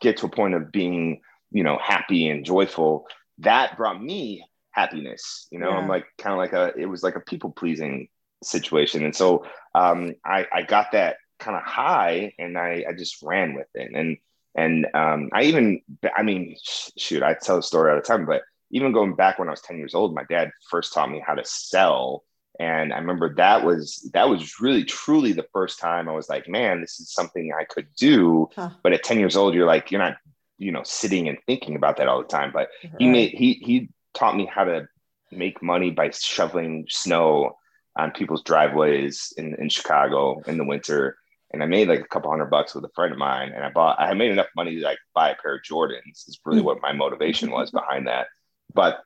get 0.00 0.18
to 0.18 0.26
a 0.26 0.30
point 0.30 0.54
of 0.54 0.70
being, 0.70 1.20
you 1.50 1.64
know, 1.64 1.78
happy 1.82 2.28
and 2.28 2.44
joyful, 2.44 3.08
that 3.38 3.76
brought 3.76 4.00
me 4.00 4.44
happiness. 4.72 5.46
You 5.50 5.58
know, 5.58 5.70
yeah. 5.70 5.76
I'm 5.76 5.88
like 5.88 6.06
kind 6.18 6.32
of 6.32 6.38
like 6.38 6.52
a 6.52 6.72
it 6.78 6.86
was 6.86 7.02
like 7.02 7.16
a 7.16 7.20
people 7.20 7.50
pleasing 7.50 8.08
situation, 8.42 9.04
and 9.04 9.14
so 9.14 9.46
um, 9.74 10.14
I 10.24 10.46
I 10.52 10.62
got 10.62 10.92
that 10.92 11.16
kind 11.38 11.56
of 11.56 11.62
high, 11.62 12.34
and 12.38 12.58
I 12.58 12.84
I 12.88 12.92
just 12.92 13.22
ran 13.22 13.54
with 13.54 13.68
it, 13.74 13.90
and 13.94 14.18
and 14.54 14.86
um, 14.94 15.30
I 15.32 15.44
even 15.44 15.80
I 16.14 16.22
mean 16.22 16.56
shoot 16.98 17.22
I 17.22 17.34
tell 17.34 17.56
the 17.56 17.62
story 17.62 17.90
all 17.90 17.96
the 17.96 18.02
time, 18.02 18.26
but 18.26 18.42
even 18.72 18.92
going 18.92 19.14
back 19.14 19.38
when 19.38 19.48
I 19.48 19.52
was 19.52 19.60
10 19.60 19.76
years 19.76 19.94
old, 19.94 20.14
my 20.14 20.24
dad 20.24 20.50
first 20.68 20.92
taught 20.92 21.10
me 21.10 21.22
how 21.24 21.34
to 21.34 21.44
sell. 21.44 22.24
And 22.58 22.92
I 22.92 22.98
remember 22.98 23.34
that 23.34 23.64
was 23.64 24.10
that 24.14 24.28
was 24.28 24.60
really 24.60 24.84
truly 24.84 25.32
the 25.32 25.46
first 25.52 25.78
time 25.78 26.08
I 26.08 26.12
was 26.12 26.28
like, 26.28 26.48
man, 26.48 26.80
this 26.80 26.98
is 27.00 27.12
something 27.12 27.52
I 27.52 27.64
could 27.64 27.88
do. 27.96 28.48
Huh. 28.54 28.70
But 28.82 28.92
at 28.92 29.02
10 29.02 29.18
years 29.18 29.36
old, 29.36 29.54
you're 29.54 29.66
like, 29.66 29.90
you're 29.90 30.00
not, 30.00 30.16
you 30.58 30.72
know, 30.72 30.82
sitting 30.84 31.28
and 31.28 31.38
thinking 31.46 31.76
about 31.76 31.98
that 31.98 32.08
all 32.08 32.22
the 32.22 32.28
time. 32.28 32.50
But 32.52 32.68
right. 32.82 32.92
he 32.98 33.08
made 33.08 33.30
he 33.30 33.54
he 33.54 33.88
taught 34.14 34.36
me 34.36 34.46
how 34.46 34.64
to 34.64 34.88
make 35.30 35.62
money 35.62 35.90
by 35.90 36.10
shoveling 36.10 36.86
snow 36.88 37.56
on 37.96 38.10
people's 38.12 38.42
driveways 38.42 39.32
in, 39.36 39.54
in 39.56 39.68
Chicago 39.68 40.40
in 40.46 40.58
the 40.58 40.64
winter. 40.64 41.16
And 41.52 41.62
I 41.62 41.66
made 41.66 41.88
like 41.88 42.00
a 42.00 42.08
couple 42.08 42.30
hundred 42.30 42.50
bucks 42.50 42.74
with 42.74 42.84
a 42.84 42.90
friend 42.94 43.12
of 43.12 43.18
mine. 43.18 43.52
And 43.54 43.64
I 43.64 43.70
bought, 43.70 44.00
I 44.00 44.14
made 44.14 44.30
enough 44.30 44.48
money 44.56 44.76
to 44.76 44.82
like 44.82 44.98
buy 45.14 45.30
a 45.30 45.36
pair 45.36 45.56
of 45.56 45.62
Jordans 45.62 46.28
is 46.28 46.38
really 46.44 46.60
hmm. 46.60 46.66
what 46.66 46.82
my 46.82 46.92
motivation 46.92 47.50
was 47.50 47.70
behind 47.70 48.06
that. 48.06 48.28
But 48.72 49.00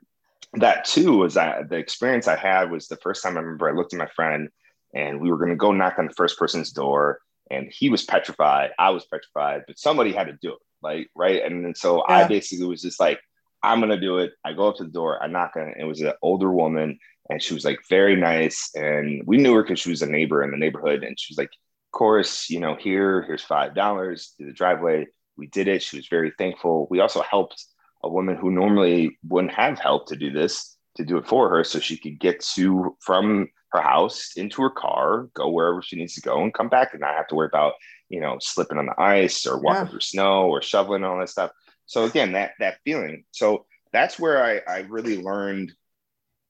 that 0.54 0.84
too 0.84 1.18
was 1.18 1.34
that 1.34 1.68
the 1.68 1.76
experience 1.76 2.28
I 2.28 2.36
had 2.36 2.70
was 2.70 2.86
the 2.86 2.96
first 2.96 3.22
time 3.22 3.36
I 3.36 3.40
remember 3.40 3.68
I 3.68 3.72
looked 3.72 3.92
at 3.92 3.98
my 3.98 4.08
friend 4.14 4.48
and 4.94 5.20
we 5.20 5.30
were 5.30 5.38
going 5.38 5.50
to 5.50 5.56
go 5.56 5.72
knock 5.72 5.98
on 5.98 6.06
the 6.06 6.14
first 6.14 6.38
person's 6.38 6.70
door 6.70 7.18
and 7.50 7.70
he 7.70 7.90
was 7.90 8.04
petrified. 8.04 8.70
I 8.78 8.90
was 8.90 9.04
petrified, 9.04 9.62
but 9.66 9.78
somebody 9.78 10.12
had 10.12 10.28
to 10.28 10.38
do 10.40 10.52
it. 10.52 10.58
Like, 10.82 11.10
right. 11.14 11.42
And, 11.44 11.64
and 11.64 11.76
so 11.76 12.04
yeah. 12.08 12.16
I 12.16 12.28
basically 12.28 12.66
was 12.66 12.82
just 12.82 13.00
like, 13.00 13.20
I'm 13.66 13.80
gonna 13.80 14.00
do 14.00 14.18
it. 14.18 14.32
I 14.44 14.52
go 14.52 14.68
up 14.68 14.76
to 14.76 14.84
the 14.84 14.90
door, 14.90 15.22
I 15.22 15.26
knock 15.26 15.52
on 15.56 15.68
it. 15.68 15.76
It 15.78 15.84
was 15.84 16.00
an 16.00 16.12
older 16.22 16.52
woman, 16.52 16.98
and 17.28 17.42
she 17.42 17.54
was 17.54 17.64
like 17.64 17.80
very 17.88 18.16
nice. 18.16 18.70
And 18.74 19.22
we 19.26 19.36
knew 19.36 19.54
her 19.54 19.62
because 19.62 19.80
she 19.80 19.90
was 19.90 20.02
a 20.02 20.06
neighbor 20.06 20.42
in 20.42 20.50
the 20.50 20.56
neighborhood. 20.56 21.02
And 21.02 21.18
she 21.18 21.32
was 21.32 21.38
like, 21.38 21.50
of 21.50 21.92
course, 21.92 22.48
you 22.48 22.60
know, 22.60 22.76
here, 22.76 23.22
here's 23.22 23.42
five 23.42 23.74
dollars 23.74 24.34
to 24.38 24.46
the 24.46 24.52
driveway. 24.52 25.06
We 25.36 25.48
did 25.48 25.68
it. 25.68 25.82
She 25.82 25.96
was 25.96 26.08
very 26.08 26.32
thankful. 26.38 26.86
We 26.90 27.00
also 27.00 27.20
helped 27.22 27.62
a 28.02 28.08
woman 28.08 28.36
who 28.36 28.50
normally 28.50 29.18
wouldn't 29.26 29.52
have 29.54 29.78
help 29.78 30.06
to 30.08 30.16
do 30.16 30.30
this 30.30 30.76
to 30.96 31.04
do 31.04 31.18
it 31.18 31.26
for 31.26 31.48
her 31.50 31.64
so 31.64 31.78
she 31.78 31.96
could 31.96 32.18
get 32.18 32.40
to 32.40 32.96
from 33.00 33.48
her 33.72 33.82
house 33.82 34.32
into 34.36 34.62
her 34.62 34.70
car, 34.70 35.28
go 35.34 35.50
wherever 35.50 35.82
she 35.82 35.96
needs 35.96 36.14
to 36.14 36.20
go, 36.20 36.42
and 36.42 36.54
come 36.54 36.68
back 36.68 36.92
and 36.92 37.00
not 37.00 37.16
have 37.16 37.26
to 37.28 37.34
worry 37.34 37.48
about, 37.48 37.74
you 38.08 38.20
know, 38.20 38.38
slipping 38.40 38.78
on 38.78 38.86
the 38.86 39.00
ice 39.00 39.46
or 39.46 39.58
walking 39.58 39.84
yeah. 39.84 39.90
through 39.90 40.00
snow 40.00 40.48
or 40.48 40.62
shoveling 40.62 41.04
all 41.04 41.18
that 41.18 41.28
stuff. 41.28 41.50
So 41.86 42.04
again, 42.04 42.32
that 42.32 42.52
that 42.60 42.78
feeling. 42.84 43.24
So 43.30 43.66
that's 43.92 44.18
where 44.18 44.42
I, 44.44 44.60
I 44.68 44.78
really 44.80 45.20
learned 45.22 45.72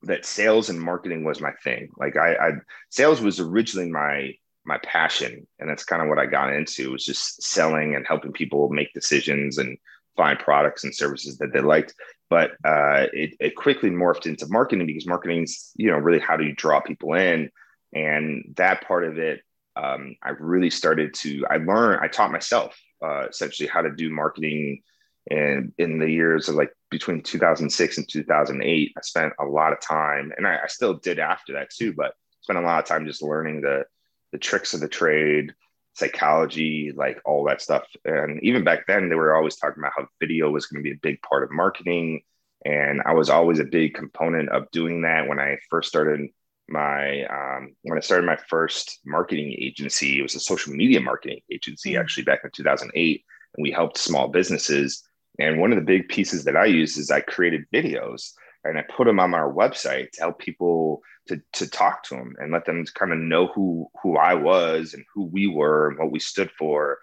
that 0.03 0.25
sales 0.25 0.69
and 0.69 0.81
marketing 0.81 1.25
was 1.25 1.41
my 1.41 1.53
thing. 1.65 1.89
Like 1.97 2.17
I, 2.17 2.35
I 2.35 2.51
sales 2.91 3.21
was 3.21 3.41
originally 3.41 3.91
my 3.91 4.33
my 4.65 4.79
passion, 4.79 5.47
and 5.59 5.69
that's 5.71 5.85
kind 5.85 6.03
of 6.03 6.09
what 6.09 6.19
I 6.19 6.27
got 6.27 6.53
into 6.53 6.93
was 6.93 7.05
just 7.05 7.43
selling 7.43 7.95
and 7.95 8.07
helping 8.07 8.33
people 8.33 8.69
make 8.71 8.93
decisions 8.95 9.59
and 9.59 9.79
find 10.17 10.39
products 10.39 10.85
and 10.85 10.95
services 10.95 11.39
that 11.39 11.53
they 11.53 11.61
liked. 11.61 11.95
but 12.29 12.53
uh, 12.65 13.07
it, 13.13 13.35
it 13.39 13.55
quickly 13.55 13.91
morphed 13.91 14.27
into 14.27 14.47
marketing 14.49 14.87
because 14.87 15.07
marketing's 15.07 15.73
you 15.77 15.91
know 15.91 15.99
really 15.99 16.19
how 16.19 16.37
do 16.37 16.45
you 16.45 16.55
draw 16.55 16.81
people 16.81 17.15
in 17.15 17.51
and 17.93 18.53
that 18.57 18.87
part 18.87 19.05
of 19.05 19.19
it 19.19 19.41
um, 19.77 20.17
i 20.23 20.31
really 20.31 20.71
started 20.71 21.15
to 21.15 21.45
i 21.51 21.57
learned 21.57 22.01
i 22.03 22.09
taught 22.09 22.33
myself 22.33 22.77
uh, 23.05 23.27
essentially 23.29 23.69
how 23.69 23.83
to 23.83 23.91
do 23.95 24.11
marketing 24.11 24.83
and 25.31 25.73
in 25.79 25.99
the 25.99 26.11
years 26.11 26.49
of 26.49 26.55
like 26.55 26.73
between 26.91 27.21
2006 27.21 27.99
and 27.99 28.09
2008 28.09 28.93
i 28.97 29.01
spent 29.01 29.33
a 29.41 29.45
lot 29.45 29.73
of 29.73 29.81
time 29.81 30.33
and 30.37 30.47
I, 30.47 30.61
I 30.65 30.67
still 30.69 30.95
did 30.95 31.19
after 31.19 31.55
that 31.55 31.71
too 31.71 31.93
but 31.93 32.15
spent 32.41 32.59
a 32.59 32.63
lot 32.63 32.79
of 32.79 32.87
time 32.87 33.07
just 33.07 33.23
learning 33.23 33.61
the 33.61 33.85
the 34.33 34.39
tricks 34.39 34.75
of 34.75 34.81
the 34.81 34.89
trade 34.89 35.55
psychology, 35.97 36.93
like 36.95 37.19
all 37.25 37.45
that 37.45 37.63
stuff. 37.63 37.85
And 38.05 38.43
even 38.43 38.65
back 38.65 38.87
then, 38.87 39.09
they 39.09 39.15
were 39.15 39.35
always 39.35 39.57
talking 39.57 39.83
about 39.83 39.93
how 39.97 40.07
video 40.21 40.51
was 40.51 40.67
going 40.67 40.83
to 40.83 40.89
be 40.89 40.95
a 40.95 41.01
big 41.03 41.21
part 41.23 41.43
of 41.43 41.51
marketing. 41.51 42.21
And 42.65 43.01
I 43.07 43.15
was 43.15 43.31
always 43.31 43.61
a 43.61 43.65
big 43.65 43.95
component 43.95 44.51
of 44.51 44.71
doing 44.73 45.03
that 45.03 45.27
when 45.27 45.39
I 45.39 45.59
first 45.71 45.89
started 45.89 46.29
my 46.69 47.25
um, 47.27 47.77
when 47.83 47.97
I 47.97 48.01
started 48.01 48.27
my 48.27 48.37
first 48.49 49.01
marketing 49.07 49.55
agency. 49.59 50.19
It 50.19 50.23
was 50.23 50.35
a 50.35 50.41
social 50.41 50.75
media 50.75 51.01
marketing 51.01 51.41
agency 51.51 51.93
mm-hmm. 51.93 52.01
actually 52.01 52.25
back 52.25 52.41
in 52.45 52.51
2008, 52.55 53.25
and 53.57 53.63
we 53.63 53.71
helped 53.71 53.99
small 53.99 54.29
businesses. 54.29 55.03
And 55.39 55.61
one 55.61 55.73
of 55.73 55.77
the 55.77 55.85
big 55.85 56.09
pieces 56.09 56.45
that 56.45 56.57
I 56.57 56.67
used 56.67 56.99
is 56.99 57.11
I 57.11 57.21
created 57.21 57.67
videos 57.73 58.33
and 58.65 58.79
I 58.79 58.83
put 58.83 59.07
them 59.07 59.21
on 59.21 59.35
our 59.35 59.53
website 59.53 60.13
to 60.13 60.21
help 60.21 60.39
people 60.39 61.03
to 61.29 61.41
to 61.55 61.69
talk 61.69 62.03
to 62.05 62.17
them 62.17 62.35
and 62.39 62.53
let 62.53 62.65
them 62.65 62.85
kind 62.95 63.13
of 63.13 63.19
know 63.19 63.49
who 63.49 63.89
who 64.03 64.17
I 64.17 64.35
was 64.35 64.95
and 64.95 65.05
who 65.15 65.25
we 65.25 65.47
were 65.47 65.89
and 65.89 65.99
what 65.99 66.11
we 66.11 66.21
stood 66.21 66.51
for 66.59 66.99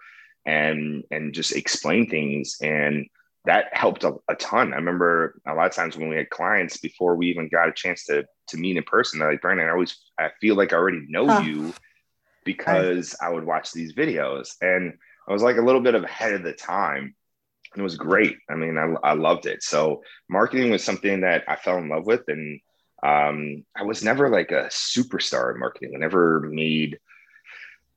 and 0.46 1.04
and 1.10 1.32
just 1.32 1.56
explain 1.56 2.08
things 2.08 2.56
and 2.62 3.06
that 3.46 3.66
helped 3.72 4.04
a, 4.04 4.14
a, 4.28 4.34
ton. 4.36 4.72
I 4.72 4.76
remember 4.76 5.38
a 5.46 5.52
lot 5.52 5.66
of 5.66 5.72
times 5.72 5.98
when 5.98 6.08
we 6.08 6.16
had 6.16 6.30
clients 6.30 6.78
before 6.78 7.14
we 7.14 7.28
even 7.28 7.50
got 7.50 7.68
a 7.68 7.72
chance 7.72 8.04
to 8.06 8.24
to 8.48 8.56
meet 8.56 8.76
in 8.76 8.82
person, 8.84 9.18
they're 9.18 9.32
like, 9.32 9.42
Brandon, 9.42 9.66
I 9.66 9.72
always 9.72 9.96
I 10.18 10.30
feel 10.40 10.54
like 10.56 10.72
I 10.72 10.76
already 10.76 11.04
know 11.08 11.28
huh. 11.28 11.40
you 11.40 11.74
because 12.44 13.16
I 13.20 13.30
would 13.30 13.44
watch 13.44 13.72
these 13.72 13.94
videos. 13.94 14.54
And 14.60 14.94
I 15.28 15.32
was 15.32 15.42
like 15.42 15.56
a 15.56 15.62
little 15.62 15.80
bit 15.80 15.94
of 15.94 16.04
ahead 16.04 16.34
of 16.34 16.42
the 16.42 16.52
time. 16.52 17.14
It 17.76 17.82
was 17.82 17.96
great. 17.96 18.36
I 18.48 18.54
mean, 18.54 18.78
I, 18.78 19.08
I 19.08 19.12
loved 19.14 19.46
it. 19.46 19.62
So 19.62 20.02
marketing 20.28 20.70
was 20.70 20.84
something 20.84 21.20
that 21.22 21.44
I 21.48 21.56
fell 21.56 21.78
in 21.78 21.88
love 21.88 22.06
with 22.06 22.22
and 22.28 22.60
um, 23.04 23.64
I 23.76 23.82
was 23.82 24.02
never 24.02 24.30
like 24.30 24.50
a 24.50 24.68
superstar 24.68 25.52
in 25.52 25.60
marketing. 25.60 25.92
I 25.94 25.98
never 25.98 26.40
made 26.50 26.98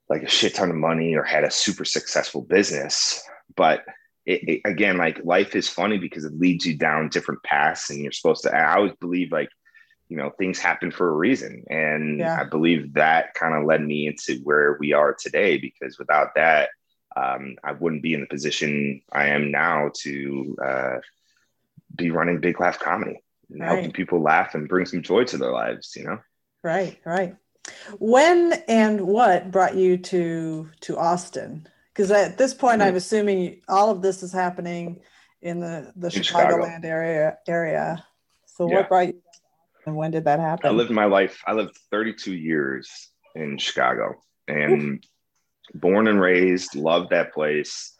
like 0.10 0.24
a 0.24 0.30
shit 0.30 0.56
ton 0.56 0.70
of 0.70 0.76
money 0.76 1.16
or 1.16 1.24
had 1.24 1.46
a 1.46 1.52
super 1.52 1.86
successful 1.86 2.42
business. 2.42 3.24
But 3.56 3.86
it, 4.26 4.48
it, 4.50 4.62
again, 4.66 4.98
like 4.98 5.24
life 5.24 5.56
is 5.56 5.70
funny 5.70 5.98
because 5.98 6.26
it 6.26 6.38
leads 6.38 6.66
you 6.66 6.78
down 6.78 7.08
different 7.08 7.42
paths, 7.44 7.90
and 7.90 8.02
you're 8.02 8.12
supposed 8.12 8.44
to. 8.44 8.54
I 8.54 8.76
always 8.76 8.94
believe 9.00 9.32
like 9.32 9.50
you 10.10 10.18
know 10.18 10.32
things 10.38 10.60
happen 10.60 10.92
for 10.92 11.08
a 11.08 11.16
reason, 11.16 11.64
and 11.70 12.20
yeah. 12.20 12.38
I 12.40 12.44
believe 12.44 12.94
that 12.94 13.34
kind 13.34 13.56
of 13.56 13.64
led 13.64 13.82
me 13.82 14.08
into 14.08 14.42
where 14.44 14.76
we 14.80 14.92
are 14.92 15.16
today. 15.18 15.58
Because 15.58 15.98
without 15.98 16.36
that, 16.36 16.70
um, 17.18 17.56
I 17.64 17.72
wouldn't 17.72 18.04
be 18.04 18.14
in 18.14 18.22
the 18.22 18.28
position 18.28 19.02
I 19.12 19.28
am 19.28 19.52
now 19.52 19.92
to 20.02 20.58
uh, 20.64 20.96
be 21.96 22.12
running 22.12 22.40
Big 22.40 22.60
Laugh 22.60 22.80
Comedy 22.80 23.22
and 23.50 23.62
right. 23.62 23.74
helping 23.74 23.92
people 23.92 24.22
laugh 24.22 24.56
and 24.56 24.68
bring 24.68 24.86
some 24.86 25.02
joy 25.02 25.24
to 25.26 25.38
their 25.38 25.52
lives 25.52 25.94
you 25.96 26.04
know 26.04 26.20
right 26.64 27.00
right 27.06 27.36
when 28.00 28.54
and 28.68 29.02
what 29.02 29.52
brought 29.52 29.76
you 29.76 29.98
to 29.98 30.70
to 30.80 30.98
austin 30.98 31.68
because 31.94 32.12
at 32.12 32.38
this 32.38 32.54
point 32.54 32.80
mm-hmm. 32.80 32.90
i'm 32.90 32.96
assuming 32.96 33.62
all 33.68 33.90
of 33.90 34.02
this 34.02 34.24
is 34.24 34.32
happening 34.32 35.00
in 35.42 35.60
the 35.60 35.92
the 35.96 36.08
in 36.08 36.22
chicagoland 36.22 36.76
Chicago. 36.76 36.88
area 36.88 37.38
area 37.48 38.06
so 38.46 38.68
yeah. 38.68 38.78
what 38.78 38.90
brought 38.90 39.08
you 39.08 39.22
and 39.86 39.96
when 39.96 40.12
did 40.12 40.26
that 40.26 40.40
happen 40.40 40.68
i 40.68 40.74
lived 40.74 40.92
my 40.92 41.06
life 41.06 41.42
i 41.46 41.54
lived 41.54 41.78
32 41.92 42.34
years 42.34 43.10
in 43.36 43.58
chicago 43.58 44.16
and 44.48 45.06
born 45.74 46.08
and 46.08 46.22
raised 46.22 46.76
loved 46.76 47.10
that 47.12 47.34
place 47.34 47.94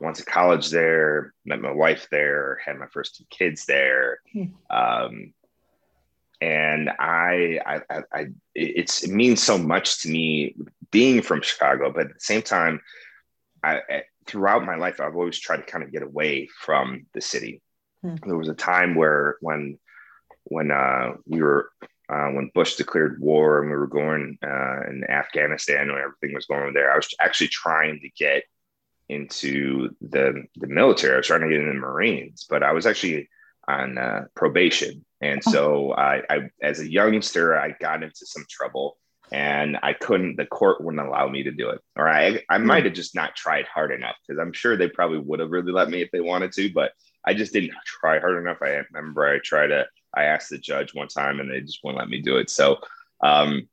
went 0.00 0.16
to 0.16 0.24
college 0.24 0.70
there, 0.70 1.32
met 1.44 1.60
my 1.60 1.72
wife 1.72 2.08
there, 2.10 2.60
had 2.64 2.78
my 2.78 2.86
first 2.86 3.16
two 3.16 3.24
kids 3.30 3.64
there. 3.64 4.18
Hmm. 4.32 4.44
Um, 4.68 5.32
and 6.40 6.90
I, 6.90 7.60
I, 7.64 7.80
I, 7.88 8.00
I, 8.12 8.26
it's, 8.54 9.04
it 9.04 9.10
means 9.10 9.42
so 9.42 9.56
much 9.56 10.02
to 10.02 10.10
me 10.10 10.54
being 10.90 11.22
from 11.22 11.40
Chicago, 11.40 11.90
but 11.90 12.08
at 12.08 12.14
the 12.14 12.20
same 12.20 12.42
time, 12.42 12.80
I, 13.62 13.80
throughout 14.26 14.66
my 14.66 14.76
life, 14.76 15.00
I've 15.00 15.16
always 15.16 15.38
tried 15.38 15.58
to 15.58 15.62
kind 15.62 15.82
of 15.82 15.92
get 15.92 16.02
away 16.02 16.48
from 16.60 17.06
the 17.14 17.22
city. 17.22 17.62
Hmm. 18.02 18.16
There 18.22 18.36
was 18.36 18.50
a 18.50 18.54
time 18.54 18.94
where 18.94 19.36
when, 19.40 19.78
when 20.44 20.70
uh, 20.70 21.14
we 21.26 21.40
were, 21.40 21.70
uh, 22.08 22.28
when 22.28 22.50
Bush 22.54 22.76
declared 22.76 23.20
war 23.20 23.60
and 23.60 23.70
we 23.70 23.76
were 23.76 23.86
going 23.86 24.38
uh, 24.42 24.82
in 24.88 25.04
Afghanistan 25.08 25.88
and 25.90 25.98
everything 25.98 26.34
was 26.34 26.46
going 26.46 26.72
there, 26.72 26.92
I 26.92 26.96
was 26.96 27.08
actually 27.20 27.48
trying 27.48 28.00
to 28.00 28.08
get 28.10 28.44
into 29.08 29.90
the 30.00 30.44
the 30.56 30.66
military. 30.66 31.14
I 31.14 31.18
was 31.18 31.26
trying 31.26 31.42
to 31.42 31.48
get 31.48 31.60
in 31.60 31.68
the 31.68 31.74
Marines, 31.74 32.46
but 32.48 32.62
I 32.62 32.72
was 32.72 32.86
actually 32.86 33.28
on 33.68 33.98
uh, 33.98 34.26
probation, 34.34 35.04
and 35.20 35.42
oh. 35.46 35.50
so 35.50 35.92
I, 35.92 36.22
I, 36.30 36.50
as 36.62 36.80
a 36.80 36.90
youngster, 36.90 37.58
I 37.58 37.74
got 37.80 38.02
into 38.02 38.24
some 38.26 38.44
trouble, 38.48 38.98
and 39.32 39.78
I 39.82 39.92
couldn't. 39.92 40.36
The 40.36 40.46
court 40.46 40.80
wouldn't 40.80 41.04
allow 41.04 41.28
me 41.28 41.42
to 41.44 41.50
do 41.50 41.70
it, 41.70 41.80
or 41.96 42.08
I 42.08 42.42
I 42.48 42.58
hmm. 42.58 42.66
might 42.66 42.84
have 42.84 42.94
just 42.94 43.14
not 43.14 43.36
tried 43.36 43.66
hard 43.66 43.92
enough 43.92 44.16
because 44.26 44.40
I'm 44.40 44.52
sure 44.52 44.76
they 44.76 44.88
probably 44.88 45.18
would 45.18 45.40
have 45.40 45.50
really 45.50 45.72
let 45.72 45.90
me 45.90 46.02
if 46.02 46.10
they 46.12 46.20
wanted 46.20 46.52
to, 46.52 46.72
but 46.72 46.92
I 47.24 47.34
just 47.34 47.52
didn't 47.52 47.74
try 47.84 48.20
hard 48.20 48.40
enough. 48.40 48.58
I 48.62 48.84
remember 48.92 49.26
I 49.26 49.38
tried 49.42 49.68
to. 49.68 49.86
I 50.16 50.24
asked 50.24 50.50
the 50.50 50.58
judge 50.58 50.94
one 50.94 51.08
time, 51.08 51.40
and 51.40 51.50
they 51.50 51.60
just 51.60 51.80
wouldn't 51.84 52.00
let 52.00 52.08
me 52.08 52.20
do 52.20 52.36
it. 52.36 52.50
So. 52.50 52.78
Um, 53.22 53.68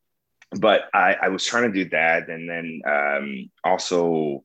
but 0.60 0.84
I, 0.94 1.16
I 1.20 1.30
was 1.30 1.44
trying 1.44 1.72
to 1.72 1.84
do 1.84 1.90
that, 1.90 2.30
and 2.30 2.48
then 2.48 2.82
um, 2.86 3.50
also 3.64 4.44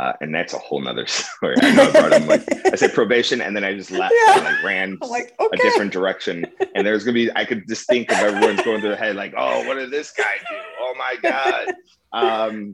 uh, 0.00 0.14
and 0.22 0.34
that's 0.34 0.54
a 0.54 0.58
whole 0.58 0.80
nother 0.80 1.06
story. 1.06 1.56
I 1.60 1.72
know 1.72 1.82
I 1.82 1.90
brought 1.90 2.12
him 2.12 2.26
like 2.26 2.66
I 2.66 2.74
said 2.74 2.94
probation, 2.94 3.42
and 3.42 3.54
then 3.54 3.64
I 3.64 3.74
just 3.74 3.90
left 3.90 4.14
yeah. 4.26 4.36
and 4.36 4.44
like 4.44 4.62
ran 4.64 4.98
like, 5.02 5.34
okay. 5.38 5.58
a 5.58 5.62
different 5.62 5.92
direction. 5.92 6.46
And 6.74 6.86
there's 6.86 7.04
gonna 7.04 7.14
be 7.14 7.30
I 7.36 7.44
could 7.44 7.68
just 7.68 7.86
think 7.86 8.10
of 8.10 8.18
everyone's 8.18 8.62
going 8.62 8.80
through 8.80 8.90
their 8.90 8.96
head 8.96 9.16
like, 9.16 9.34
oh, 9.36 9.66
what 9.66 9.74
did 9.74 9.90
this 9.90 10.12
guy 10.12 10.36
do? 10.48 10.56
Oh 10.80 10.94
my 10.96 11.16
god. 11.22 11.74
Um, 12.12 12.72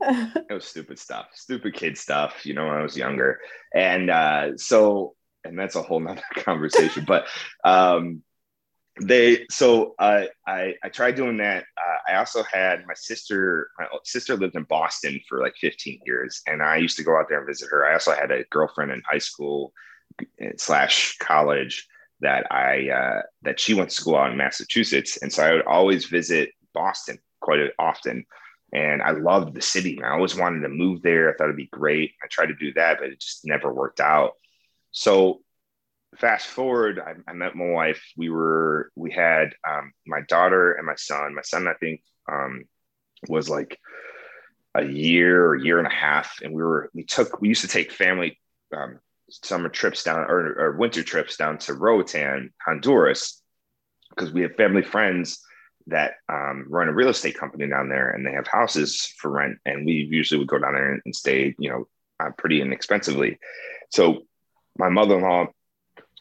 it 0.49 0.53
was 0.53 0.67
stupid 0.67 0.99
stuff, 0.99 1.27
stupid 1.35 1.75
kid 1.75 1.99
stuff. 1.99 2.47
You 2.47 2.55
know, 2.55 2.67
when 2.67 2.77
I 2.77 2.83
was 2.83 2.97
younger, 2.97 3.41
and 3.75 4.09
uh, 4.09 4.57
so 4.57 5.15
and 5.45 5.59
that's 5.59 5.75
a 5.75 5.83
whole 5.83 6.01
nother 6.01 6.23
conversation. 6.37 7.05
But 7.07 7.27
um, 7.65 8.23
they 9.01 9.47
so 9.51 9.95
uh, 9.99 10.25
I 10.47 10.75
I 10.83 10.89
tried 10.89 11.17
doing 11.17 11.37
that. 11.39 11.65
Uh, 11.77 12.13
I 12.13 12.17
also 12.17 12.43
had 12.43 12.87
my 12.87 12.95
sister. 12.95 13.71
My 13.79 13.87
sister 14.05 14.37
lived 14.37 14.57
in 14.57 14.65
Boston 14.65 15.21
for 15.29 15.41
like 15.41 15.55
15 15.61 16.01
years, 16.07 16.41
and 16.47 16.63
I 16.63 16.77
used 16.77 16.97
to 16.97 17.05
go 17.05 17.19
out 17.19 17.27
there 17.29 17.39
and 17.39 17.47
visit 17.47 17.69
her. 17.71 17.87
I 17.87 17.93
also 17.93 18.13
had 18.13 18.31
a 18.31 18.45
girlfriend 18.51 18.93
in 18.93 19.03
high 19.09 19.19
school 19.19 19.73
slash 20.57 21.17
college 21.19 21.87
that 22.21 22.51
I 22.51 22.89
uh, 22.89 23.23
that 23.43 23.61
she 23.61 23.75
went 23.75 23.91
to 23.91 23.95
school 23.95 24.17
out 24.17 24.31
in 24.31 24.39
Massachusetts, 24.39 25.19
and 25.21 25.33
so 25.33 25.45
I 25.45 25.53
would 25.53 25.67
always 25.67 26.07
visit 26.07 26.51
Boston 26.73 27.19
quite 27.41 27.61
often. 27.79 28.25
And 28.73 29.01
I 29.01 29.13
loved 29.13 29.55
the 29.55 29.63
city. 29.63 30.03
I 30.03 30.11
always 30.11 30.37
wanted 30.37 30.61
to 30.61 30.69
move 30.69 31.01
there. 31.01 31.31
I 31.31 31.37
thought 31.37 31.45
it'd 31.45 31.57
be 31.57 31.69
great. 31.71 32.13
I 32.23 32.27
tried 32.29 32.47
to 32.47 32.57
do 32.57 32.73
that, 32.75 32.99
but 32.99 33.11
it 33.11 33.21
just 33.21 33.45
never 33.45 33.73
worked 33.73 34.01
out. 34.01 34.33
So 34.91 35.41
fast 36.19 36.47
forward, 36.47 36.99
I, 36.99 37.15
I, 37.31 37.35
met 37.35 37.55
my 37.55 37.67
wife. 37.67 38.03
We 38.17 38.31
were, 38.31 38.91
we 38.95 39.13
had 39.13 39.55
um, 39.69 39.93
my 40.07 40.21
daughter 40.29 40.73
and 40.73 40.87
my 40.87 40.95
son. 40.97 41.35
My 41.35 41.43
son, 41.43 41.69
I 41.69 41.75
think, 41.75 42.03
um, 42.31 42.65
was 43.29 43.49
like 43.49 43.79
a 44.75 44.85
year 44.85 45.47
or 45.47 45.57
year 45.57 45.79
and 45.79 45.87
a 45.87 45.91
half. 45.91 46.39
And 46.43 46.53
we 46.53 46.63
were, 46.63 46.91
we 46.95 47.05
took, 47.05 47.41
we 47.41 47.49
used 47.49 47.63
to 47.63 47.69
take 47.69 47.93
family 47.93 48.39
um, 48.77 48.99
summer 49.31 49.69
trips 49.69 50.05
down 50.05 50.21
or, 50.21 50.55
or, 50.59 50.77
winter 50.77 51.03
trips 51.03 51.37
down 51.37 51.59
to 51.59 51.75
Roatan, 51.75 52.53
Honduras, 52.65 53.43
because 54.11 54.33
we 54.33 54.43
have 54.43 54.57
family 54.57 54.83
friends 54.83 55.41
that 55.89 56.15
um, 56.29 56.67
run 56.69 56.89
a 56.89 56.93
real 56.93 57.09
estate 57.09 57.39
company 57.39 57.69
down 57.69 57.89
there 57.89 58.11
and 58.11 58.27
they 58.27 58.33
have 58.33 58.47
houses 58.47 59.13
for 59.19 59.31
rent. 59.31 59.59
And 59.65 59.87
we 59.87 60.09
usually 60.11 60.39
would 60.39 60.49
go 60.49 60.59
down 60.59 60.75
there 60.75 61.01
and, 61.05 61.15
stay, 61.15 61.55
you 61.59 61.71
know, 61.71 61.89
uh, 62.21 62.31
pretty 62.37 62.61
inexpensively. 62.61 63.39
So 63.91 64.23
my 64.79 64.89
mother-in-law 64.89 65.47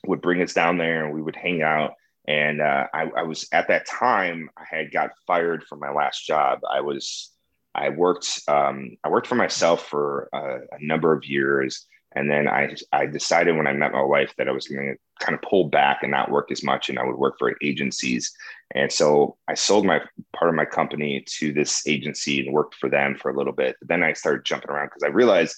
would 0.07 0.21
bring 0.21 0.41
us 0.41 0.53
down 0.53 0.77
there 0.77 1.05
and 1.05 1.13
we 1.13 1.21
would 1.21 1.35
hang 1.35 1.61
out. 1.61 1.93
And 2.27 2.61
uh, 2.61 2.87
I, 2.93 3.11
I, 3.17 3.23
was 3.23 3.47
at 3.51 3.67
that 3.67 3.85
time 3.85 4.49
I 4.57 4.63
had 4.67 4.91
got 4.91 5.11
fired 5.27 5.63
from 5.63 5.79
my 5.79 5.91
last 5.91 6.25
job. 6.25 6.59
I 6.69 6.81
was 6.81 7.31
I 7.75 7.89
worked 7.89 8.41
um, 8.47 8.97
I 9.03 9.09
worked 9.09 9.27
for 9.27 9.35
myself 9.35 9.87
for 9.87 10.29
a, 10.33 10.75
a, 10.75 10.79
number 10.79 11.13
of 11.13 11.25
years, 11.25 11.85
and 12.15 12.31
then 12.31 12.47
I 12.47 12.73
I 12.91 13.05
decided 13.05 13.55
when 13.55 13.67
I 13.67 13.73
met 13.73 13.91
my 13.91 14.01
wife 14.01 14.33
that 14.37 14.47
I 14.47 14.53
was 14.53 14.67
going 14.67 14.95
to 14.95 15.23
kind 15.23 15.35
of 15.35 15.41
pull 15.41 15.65
back 15.65 15.99
and 16.01 16.09
not 16.09 16.31
work 16.31 16.51
as 16.51 16.63
much, 16.63 16.89
and 16.89 16.97
I 16.97 17.03
would 17.03 17.17
work 17.17 17.35
for 17.37 17.53
agencies. 17.61 18.33
And 18.73 18.91
so 18.91 19.37
I 19.47 19.53
sold 19.53 19.85
my 19.85 19.99
part 20.33 20.49
of 20.49 20.55
my 20.55 20.65
company 20.65 21.23
to 21.37 21.51
this 21.51 21.85
agency 21.85 22.45
and 22.45 22.53
worked 22.53 22.75
for 22.75 22.89
them 22.89 23.15
for 23.15 23.29
a 23.29 23.37
little 23.37 23.53
bit. 23.53 23.75
But 23.79 23.89
then 23.89 24.03
I 24.03 24.13
started 24.13 24.45
jumping 24.45 24.71
around 24.71 24.87
because 24.87 25.03
I 25.03 25.09
realized 25.09 25.57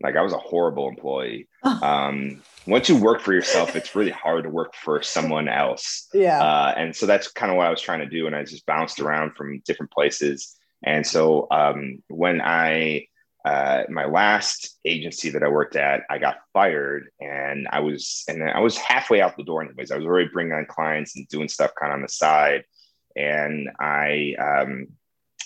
Like 0.00 0.16
I 0.16 0.22
was 0.22 0.32
a 0.32 0.38
horrible 0.38 0.88
employee. 0.88 1.48
Um, 1.64 2.42
once 2.68 2.88
you 2.88 2.96
work 2.96 3.22
for 3.22 3.32
yourself, 3.32 3.74
it's 3.74 3.94
really 3.94 4.10
hard 4.10 4.44
to 4.44 4.50
work 4.50 4.74
for 4.74 5.02
someone 5.02 5.48
else. 5.48 6.06
Yeah. 6.12 6.40
Uh, 6.40 6.74
and 6.76 6.94
so 6.94 7.06
that's 7.06 7.28
kind 7.32 7.50
of 7.50 7.56
what 7.56 7.66
I 7.66 7.70
was 7.70 7.80
trying 7.80 8.00
to 8.00 8.06
do. 8.06 8.26
And 8.26 8.36
I 8.36 8.44
just 8.44 8.66
bounced 8.66 9.00
around 9.00 9.36
from 9.36 9.62
different 9.64 9.90
places. 9.90 10.54
And 10.84 11.06
so 11.06 11.46
um, 11.50 12.02
when 12.08 12.42
I, 12.42 13.06
uh, 13.44 13.84
my 13.88 14.04
last 14.04 14.78
agency 14.84 15.30
that 15.30 15.42
I 15.42 15.48
worked 15.48 15.76
at, 15.76 16.02
I 16.10 16.18
got 16.18 16.36
fired 16.52 17.08
and 17.20 17.66
I 17.70 17.80
was, 17.80 18.24
and 18.28 18.42
I 18.42 18.60
was 18.60 18.76
halfway 18.76 19.22
out 19.22 19.36
the 19.38 19.44
door 19.44 19.62
anyways. 19.62 19.90
I 19.90 19.96
was 19.96 20.04
already 20.04 20.28
bringing 20.30 20.52
on 20.52 20.66
clients 20.66 21.16
and 21.16 21.26
doing 21.28 21.48
stuff 21.48 21.70
kind 21.80 21.92
of 21.92 21.96
on 21.96 22.02
the 22.02 22.08
side. 22.08 22.64
And 23.16 23.70
I, 23.80 24.34
um, 24.38 24.88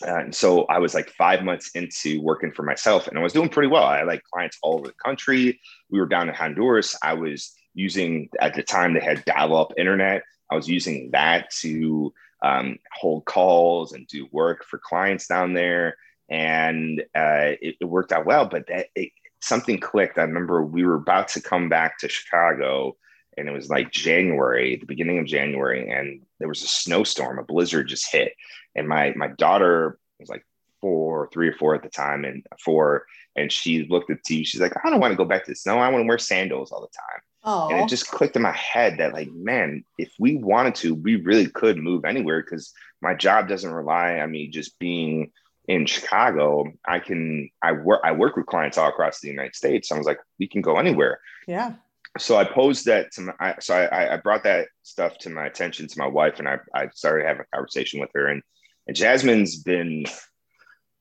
and 0.02 0.34
so 0.34 0.64
I 0.64 0.78
was 0.78 0.94
like 0.94 1.10
five 1.10 1.42
months 1.42 1.70
into 1.74 2.20
working 2.22 2.52
for 2.52 2.62
myself 2.62 3.08
and 3.08 3.18
I 3.18 3.22
was 3.22 3.32
doing 3.32 3.48
pretty 3.48 3.68
well. 3.68 3.84
I 3.84 3.98
had 3.98 4.06
like 4.06 4.22
clients 4.32 4.58
all 4.62 4.74
over 4.74 4.86
the 4.86 4.94
country. 5.04 5.60
We 5.90 6.00
were 6.00 6.06
down 6.06 6.28
in 6.28 6.34
Honduras. 6.34 6.96
I 7.02 7.14
was 7.14 7.54
using, 7.74 8.28
at 8.40 8.54
the 8.54 8.62
time, 8.62 8.94
they 8.94 9.00
had 9.00 9.24
dial 9.24 9.56
up 9.56 9.72
internet. 9.76 10.22
I 10.50 10.54
was 10.54 10.68
using 10.68 11.10
that 11.12 11.50
to 11.60 12.12
um, 12.42 12.78
hold 12.92 13.24
calls 13.24 13.92
and 13.92 14.06
do 14.06 14.28
work 14.32 14.64
for 14.64 14.78
clients 14.78 15.26
down 15.26 15.54
there. 15.54 15.96
And 16.28 17.00
uh, 17.14 17.56
it, 17.60 17.76
it, 17.80 17.84
worked 17.84 18.12
out 18.12 18.26
well, 18.26 18.46
but 18.46 18.66
that 18.68 18.86
it, 18.94 19.10
something 19.40 19.78
clicked. 19.78 20.18
I 20.18 20.22
remember 20.22 20.64
we 20.64 20.84
were 20.84 20.94
about 20.94 21.28
to 21.28 21.40
come 21.40 21.68
back 21.68 21.98
to 21.98 22.08
Chicago 22.08 22.96
and 23.36 23.48
it 23.48 23.52
was 23.52 23.68
like 23.68 23.90
January, 23.90 24.76
the 24.76 24.86
beginning 24.86 25.18
of 25.18 25.26
January, 25.26 25.90
and 25.90 26.22
there 26.38 26.48
was 26.48 26.62
a 26.62 26.66
snowstorm, 26.66 27.38
a 27.38 27.44
blizzard 27.44 27.88
just 27.88 28.10
hit, 28.10 28.34
and 28.74 28.88
my 28.88 29.12
my 29.16 29.28
daughter 29.28 29.98
was 30.20 30.28
like 30.28 30.44
four, 30.80 31.28
three 31.32 31.48
or 31.48 31.54
four 31.54 31.74
at 31.74 31.82
the 31.82 31.88
time, 31.88 32.24
and 32.24 32.44
four, 32.62 33.06
and 33.36 33.50
she 33.50 33.86
looked 33.88 34.10
at 34.10 34.22
TV. 34.24 34.46
She's 34.46 34.60
like, 34.60 34.74
I 34.84 34.90
don't 34.90 35.00
want 35.00 35.12
to 35.12 35.16
go 35.16 35.24
back 35.24 35.44
to 35.44 35.52
the 35.52 35.56
snow. 35.56 35.78
I 35.78 35.88
want 35.88 36.02
to 36.02 36.08
wear 36.08 36.18
sandals 36.18 36.72
all 36.72 36.80
the 36.80 36.88
time. 36.88 37.20
Aww. 37.44 37.72
And 37.72 37.80
it 37.80 37.88
just 37.88 38.08
clicked 38.08 38.36
in 38.36 38.42
my 38.42 38.52
head 38.52 38.98
that 38.98 39.14
like, 39.14 39.30
man, 39.32 39.84
if 39.98 40.12
we 40.18 40.36
wanted 40.36 40.74
to, 40.76 40.94
we 40.94 41.16
really 41.16 41.48
could 41.48 41.76
move 41.76 42.04
anywhere 42.04 42.42
because 42.42 42.72
my 43.00 43.14
job 43.14 43.48
doesn't 43.48 43.72
rely 43.72 44.20
on 44.20 44.30
me 44.30 44.48
just 44.48 44.78
being 44.78 45.32
in 45.66 45.86
Chicago. 45.86 46.72
I 46.86 46.98
can 46.98 47.50
I 47.62 47.72
work 47.72 48.00
I 48.04 48.12
work 48.12 48.36
with 48.36 48.46
clients 48.46 48.78
all 48.78 48.88
across 48.88 49.20
the 49.20 49.28
United 49.28 49.56
States. 49.56 49.88
So 49.88 49.94
I 49.94 49.98
was 49.98 50.06
like, 50.06 50.20
we 50.38 50.46
can 50.46 50.60
go 50.60 50.76
anywhere. 50.76 51.20
Yeah 51.48 51.74
so 52.18 52.36
I 52.36 52.44
posed 52.44 52.86
that 52.86 53.10
to 53.12 53.22
my, 53.22 53.32
I, 53.40 53.54
so 53.60 53.74
I, 53.74 54.14
I 54.14 54.16
brought 54.18 54.44
that 54.44 54.68
stuff 54.82 55.18
to 55.18 55.30
my 55.30 55.46
attention 55.46 55.88
to 55.88 55.98
my 55.98 56.06
wife 56.06 56.38
and 56.38 56.48
I, 56.48 56.58
I 56.74 56.88
started 56.88 57.26
having 57.26 57.42
a 57.42 57.56
conversation 57.56 58.00
with 58.00 58.10
her 58.14 58.26
and, 58.26 58.42
and 58.86 58.96
Jasmine's 58.96 59.62
been, 59.62 60.04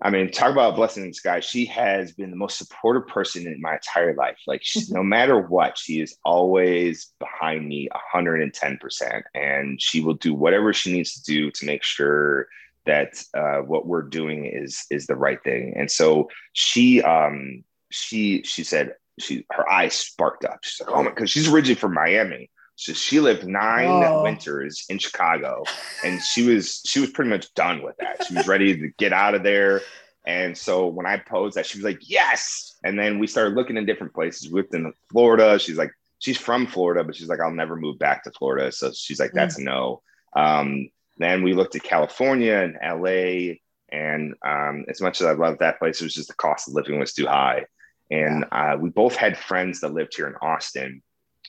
I 0.01 0.09
mean, 0.09 0.31
talk 0.31 0.51
about 0.51 0.73
a 0.73 0.75
blessing 0.75 1.05
in. 1.05 1.41
She 1.41 1.65
has 1.65 2.11
been 2.13 2.31
the 2.31 2.37
most 2.37 2.57
supportive 2.57 3.07
person 3.07 3.45
in 3.45 3.61
my 3.61 3.75
entire 3.75 4.15
life. 4.15 4.37
Like 4.47 4.61
she, 4.63 4.81
no 4.89 5.03
matter 5.03 5.39
what, 5.39 5.77
she 5.77 5.99
is 5.99 6.17
always 6.25 7.11
behind 7.19 7.67
me 7.67 7.87
110%. 8.15 9.21
And 9.35 9.81
she 9.81 10.01
will 10.01 10.15
do 10.15 10.33
whatever 10.33 10.73
she 10.73 10.93
needs 10.93 11.13
to 11.13 11.23
do 11.23 11.51
to 11.51 11.65
make 11.65 11.83
sure 11.83 12.47
that 12.85 13.23
uh, 13.35 13.57
what 13.57 13.85
we're 13.85 14.01
doing 14.01 14.45
is, 14.45 14.85
is 14.89 15.05
the 15.05 15.15
right 15.15 15.41
thing. 15.43 15.73
And 15.75 15.89
so 15.89 16.29
she, 16.53 17.03
um, 17.03 17.63
she, 17.91 18.41
she 18.43 18.63
said, 18.63 18.95
she 19.21 19.45
her 19.51 19.69
eyes 19.69 19.93
sparked 19.93 20.45
up. 20.45 20.59
She's 20.63 20.85
like, 20.85 20.95
oh 20.95 21.03
my, 21.03 21.09
because 21.09 21.29
she's 21.29 21.47
originally 21.47 21.75
from 21.75 21.93
Miami. 21.93 22.49
So 22.75 22.93
she 22.93 23.19
lived 23.19 23.45
nine 23.45 24.03
oh. 24.03 24.23
winters 24.23 24.85
in 24.89 24.97
Chicago, 24.97 25.63
and 26.03 26.21
she 26.21 26.47
was 26.47 26.81
she 26.85 26.99
was 26.99 27.11
pretty 27.11 27.29
much 27.29 27.53
done 27.53 27.83
with 27.83 27.95
that. 27.97 28.25
She 28.25 28.33
was 28.33 28.47
ready 28.47 28.75
to 28.75 28.89
get 28.97 29.13
out 29.13 29.35
of 29.35 29.43
there. 29.43 29.81
And 30.25 30.57
so 30.57 30.87
when 30.87 31.05
I 31.05 31.17
posed 31.17 31.57
that, 31.57 31.65
she 31.65 31.77
was 31.77 31.85
like, 31.85 32.09
"Yes!" 32.09 32.77
And 32.83 32.97
then 32.97 33.19
we 33.19 33.27
started 33.27 33.55
looking 33.55 33.77
in 33.77 33.85
different 33.85 34.13
places. 34.13 34.51
We 34.51 34.61
looked 34.61 34.73
in 34.73 34.93
Florida. 35.11 35.59
She's 35.59 35.77
like, 35.77 35.91
she's 36.19 36.37
from 36.37 36.65
Florida, 36.67 37.03
but 37.03 37.15
she's 37.15 37.27
like, 37.27 37.39
"I'll 37.39 37.51
never 37.51 37.75
move 37.75 37.99
back 37.99 38.23
to 38.23 38.31
Florida." 38.31 38.71
So 38.71 38.91
she's 38.93 39.19
like, 39.19 39.33
"That's 39.33 39.59
mm. 39.59 39.65
no." 39.65 40.01
Um, 40.33 40.89
then 41.17 41.43
we 41.43 41.53
looked 41.53 41.75
at 41.75 41.83
California 41.83 42.55
and 42.55 42.77
LA, 42.81 43.55
and 43.91 44.33
um, 44.45 44.85
as 44.87 45.01
much 45.01 45.21
as 45.21 45.27
I 45.27 45.33
love 45.33 45.59
that 45.59 45.79
place, 45.79 45.99
it 46.01 46.05
was 46.05 46.15
just 46.15 46.29
the 46.29 46.35
cost 46.35 46.67
of 46.67 46.73
living 46.73 46.99
was 46.99 47.13
too 47.13 47.27
high. 47.27 47.65
And 48.11 48.45
uh, 48.51 48.77
we 48.79 48.89
both 48.89 49.15
had 49.15 49.37
friends 49.37 49.79
that 49.79 49.93
lived 49.93 50.15
here 50.15 50.27
in 50.27 50.35
Austin. 50.41 51.01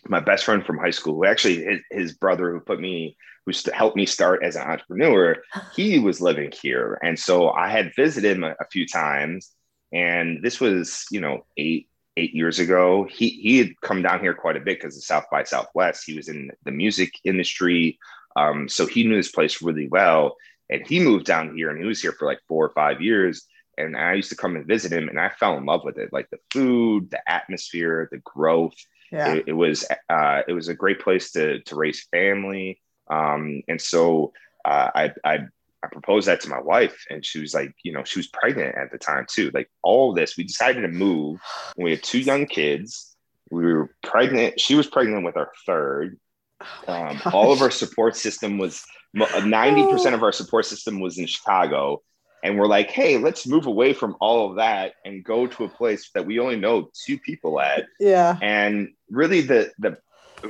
My 0.07 0.20
best 0.20 0.44
friend 0.44 0.64
from 0.64 0.79
high 0.79 0.90
school, 0.90 1.16
who 1.16 1.27
actually 1.27 1.64
his, 1.64 1.81
his 1.90 2.12
brother 2.12 2.53
who 2.53 2.61
put 2.61 2.81
me, 2.81 3.16
who 3.44 3.53
st- 3.53 3.75
helped 3.75 3.96
me 3.96 4.07
start 4.07 4.44
as 4.44 4.55
an 4.55 4.62
entrepreneur, 4.62 5.37
he 5.77 5.98
was 5.98 6.20
living 6.20 6.53
here. 6.53 6.98
And 7.03 7.18
so 7.18 7.51
I 7.51 7.68
had 7.68 7.94
visited 7.96 8.37
him 8.37 8.44
a, 8.44 8.55
a 8.61 8.66
few 8.70 8.87
times. 8.87 9.51
And 9.92 10.42
this 10.42 10.61
was, 10.61 11.05
you 11.11 11.20
know, 11.20 11.44
eight, 11.57 11.88
eight 12.16 12.33
years 12.33 12.61
ago. 12.61 13.07
He, 13.11 13.29
he 13.29 13.59
had 13.59 13.81
come 13.81 14.01
down 14.01 14.20
here 14.20 14.33
quite 14.33 14.57
a 14.57 14.61
bit 14.61 14.81
because 14.81 14.96
of 14.96 15.05
South 15.05 15.25
by 15.31 15.42
Southwest. 15.42 16.05
He 16.07 16.14
was 16.14 16.29
in 16.29 16.51
the 16.64 16.70
music 16.70 17.12
industry. 17.25 17.98
Um, 18.37 18.68
so 18.68 18.87
he 18.87 19.03
knew 19.03 19.16
this 19.16 19.33
place 19.33 19.61
really 19.61 19.88
well. 19.88 20.37
And 20.70 20.87
he 20.87 21.01
moved 21.01 21.27
down 21.27 21.57
here 21.57 21.70
and 21.70 21.79
he 21.79 21.87
was 21.87 22.01
here 22.01 22.12
for 22.12 22.27
like 22.27 22.38
four 22.48 22.64
or 22.64 22.70
five 22.70 23.03
years 23.03 23.46
and 23.82 23.96
I 23.96 24.14
used 24.14 24.30
to 24.30 24.36
come 24.36 24.56
and 24.56 24.66
visit 24.66 24.92
him, 24.92 25.08
and 25.08 25.18
I 25.18 25.30
fell 25.30 25.56
in 25.56 25.66
love 25.66 25.82
with 25.84 25.98
it. 25.98 26.12
Like 26.12 26.30
the 26.30 26.38
food, 26.50 27.10
the 27.10 27.20
atmosphere, 27.30 28.08
the 28.10 28.18
growth. 28.18 28.76
Yeah. 29.10 29.34
It, 29.34 29.44
it 29.48 29.52
was 29.52 29.86
uh, 30.08 30.42
it 30.48 30.52
was 30.52 30.68
a 30.68 30.74
great 30.74 31.00
place 31.00 31.32
to 31.32 31.60
to 31.60 31.76
raise 31.76 32.04
family. 32.10 32.80
Um, 33.10 33.62
and 33.68 33.80
so 33.80 34.32
uh, 34.64 34.90
I, 34.94 35.12
I 35.24 35.38
I 35.82 35.88
proposed 35.88 36.28
that 36.28 36.40
to 36.42 36.48
my 36.48 36.60
wife, 36.60 37.04
and 37.10 37.24
she 37.24 37.40
was 37.40 37.54
like, 37.54 37.74
you 37.82 37.92
know, 37.92 38.04
she 38.04 38.18
was 38.18 38.28
pregnant 38.28 38.76
at 38.76 38.92
the 38.92 38.98
time 38.98 39.26
too. 39.28 39.50
Like 39.52 39.68
all 39.82 40.14
this, 40.14 40.36
we 40.36 40.44
decided 40.44 40.82
to 40.82 40.88
move. 40.88 41.40
we 41.76 41.90
had 41.90 42.02
two 42.02 42.20
young 42.20 42.46
kids. 42.46 43.16
We 43.50 43.72
were 43.72 43.90
pregnant. 44.02 44.60
She 44.60 44.74
was 44.74 44.86
pregnant 44.86 45.24
with 45.24 45.36
our 45.36 45.50
third. 45.66 46.18
Oh 46.86 46.92
um, 46.92 47.20
all 47.32 47.52
of 47.52 47.60
our 47.60 47.72
support 47.72 48.16
system 48.16 48.56
was 48.56 48.84
ninety 49.12 49.84
percent 49.90 50.14
of 50.14 50.22
our 50.22 50.32
support 50.32 50.64
system 50.64 51.00
was 51.00 51.18
in 51.18 51.26
Chicago 51.26 52.02
and 52.42 52.59
we're 52.59 52.66
like, 52.66 52.90
hey, 52.90 53.18
let's 53.18 53.46
move 53.46 53.66
away 53.66 53.92
from 53.92 54.16
all 54.20 54.50
of 54.50 54.57
that 54.57 54.94
and 55.05 55.24
go 55.24 55.46
to 55.46 55.64
a 55.64 55.68
place 55.68 56.11
that 56.14 56.26
we 56.26 56.40
only 56.40 56.57
know 56.57 56.90
two 57.07 57.18
people 57.18 57.61
at. 57.61 57.87
Yeah. 58.00 58.37
And 58.42 58.90
really, 59.11 59.42
the 59.42 59.72
the 59.78 59.98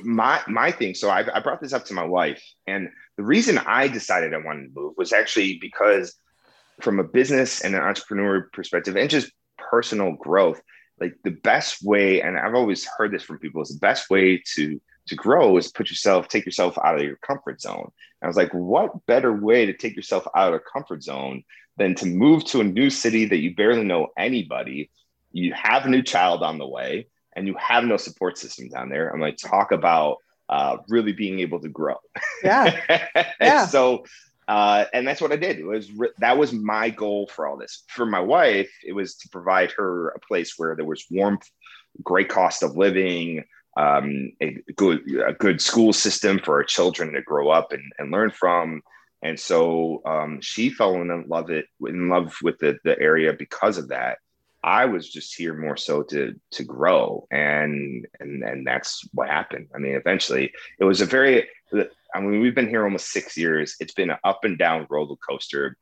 my 0.03 0.41
my 0.49 0.71
thing. 0.71 0.95
So 0.95 1.11
I, 1.11 1.25
I 1.35 1.41
brought 1.41 1.61
this 1.61 1.73
up 1.73 1.85
to 1.87 1.95
my 1.95 2.05
wife, 2.05 2.43
and 2.67 2.89
the 3.17 3.25
reason 3.25 3.59
I 3.59 3.89
decided 3.89 4.33
I 4.33 4.39
wanted 4.39 4.69
to 4.69 4.81
move 4.81 4.95
was 4.97 5.13
actually 5.13 5.59
because, 5.61 6.15
from 6.81 6.99
a 6.99 7.05
business 7.05 7.61
and 7.61 7.75
an 7.75 7.83
entrepreneur 7.83 8.49
perspective, 8.53 8.97
and 8.97 9.11
just 9.11 9.31
personal 9.59 10.13
growth, 10.13 10.63
like 10.99 11.15
the 11.25 11.31
best 11.31 11.83
way, 11.83 12.23
and 12.23 12.39
I've 12.39 12.55
always 12.55 12.87
heard 12.97 13.13
this 13.13 13.23
from 13.23 13.39
people, 13.39 13.61
is 13.61 13.69
the 13.69 13.79
best 13.79 14.09
way 14.09 14.43
to 14.55 14.81
to 15.09 15.17
grow 15.17 15.57
is 15.57 15.71
put 15.71 15.91
yourself, 15.91 16.29
take 16.29 16.47
yourself 16.47 16.79
out 16.83 16.97
of 16.97 17.03
your 17.03 17.17
comfort 17.17 17.61
zone. 17.61 17.91
And 18.21 18.25
I 18.25 18.27
was 18.29 18.37
like, 18.37 18.53
what 18.53 19.05
better 19.07 19.33
way 19.33 19.67
to 19.67 19.73
take 19.73 19.97
yourself 19.97 20.27
out 20.35 20.55
of 20.55 20.55
a 20.55 20.61
comfort 20.73 21.03
zone 21.03 21.43
than 21.77 21.95
to 21.97 22.07
move 22.07 22.45
to 22.45 22.61
a 22.61 22.65
new 22.65 22.91
city 22.91 23.27
that 23.27 23.39
you 23.39 23.55
barely 23.55 23.85
know 23.85 24.09
anybody. 24.17 24.91
You 25.33 25.55
have 25.55 25.87
a 25.87 25.91
new 25.91 26.03
child 26.03 26.43
on 26.43 26.59
the 26.59 26.67
way 26.67 27.07
and 27.35 27.47
you 27.47 27.55
have 27.59 27.85
no 27.85 27.97
support 27.97 28.39
system 28.39 28.69
down 28.69 28.89
there. 28.89 29.11
I'm 29.11 29.21
like, 29.21 29.39
talk 29.39 29.73
about 29.73 30.19
uh, 30.49 30.79
really 30.89 31.13
being 31.13 31.41
able 31.41 31.61
to 31.61 31.69
grow. 31.69 31.97
Yeah. 32.45 33.05
yeah. 33.41 33.67
so, 33.67 34.05
uh, 34.49 34.85
and 34.93 35.07
that's 35.07 35.21
what 35.21 35.33
I 35.33 35.37
did. 35.37 35.59
It 35.59 35.65
was 35.65 35.91
re- 35.93 36.11
that 36.19 36.37
was 36.37 36.53
my 36.53 36.91
goal 36.91 37.27
for 37.27 37.47
all 37.47 37.57
this. 37.57 37.85
For 37.89 38.05
my 38.05 38.21
wife, 38.21 38.71
it 38.85 38.93
was 38.93 39.15
to 39.17 39.29
provide 39.29 39.73
her 39.73 40.09
a 40.09 40.21
place 40.21 40.55
where 40.59 40.77
there 40.77 40.85
was 40.85 41.07
warmth, 41.11 41.49
great 42.03 42.29
cost 42.29 42.63
of 42.63 42.77
living, 42.77 43.45
um, 43.77 44.33
a 44.43 44.59
good 44.77 45.01
a 45.27 45.33
good 45.33 45.61
school 45.61 45.93
system 45.93 46.39
for 46.39 46.57
our 46.57 46.65
children 46.65 47.13
to 47.13 47.23
grow 47.23 47.49
up 47.49 47.73
and, 47.73 47.83
and 47.99 48.11
learn 48.11 48.31
from, 48.31 48.83
and 49.23 49.39
so 49.39 50.03
um, 50.05 50.41
she 50.41 50.71
fell 50.71 50.95
in 50.95 51.25
love 51.29 51.51
it 51.51 51.67
in 51.87 52.09
love 52.09 52.35
with 52.43 52.59
the, 52.59 52.79
the 52.85 52.99
area 53.01 53.33
because 53.33 53.79
of 53.79 53.89
that. 53.89 54.19
I 54.65 54.85
was 54.85 55.09
just 55.09 55.35
here 55.35 55.55
more 55.55 55.77
so 55.77 56.03
to 56.05 56.35
to 56.53 56.65
grow 56.65 57.27
and 57.31 58.07
and 58.21 58.43
and 58.43 58.67
that's 58.67 59.09
what 59.13 59.29
happened. 59.29 59.69
I 59.75 59.79
mean 59.79 59.95
eventually 59.95 60.53
it 60.79 60.85
was 60.85 61.01
a 61.01 61.07
very 61.07 61.49
i 62.15 62.21
mean 62.21 62.41
we've 62.41 62.55
been 62.55 62.69
here 62.69 62.85
almost 62.85 63.11
six 63.11 63.37
years. 63.37 63.77
It's 63.81 63.95
been 63.95 64.11
an 64.11 64.19
up 64.25 64.45
and 64.45 64.59
down 64.59 64.87
roller 64.91 65.17
coaster 65.17 65.77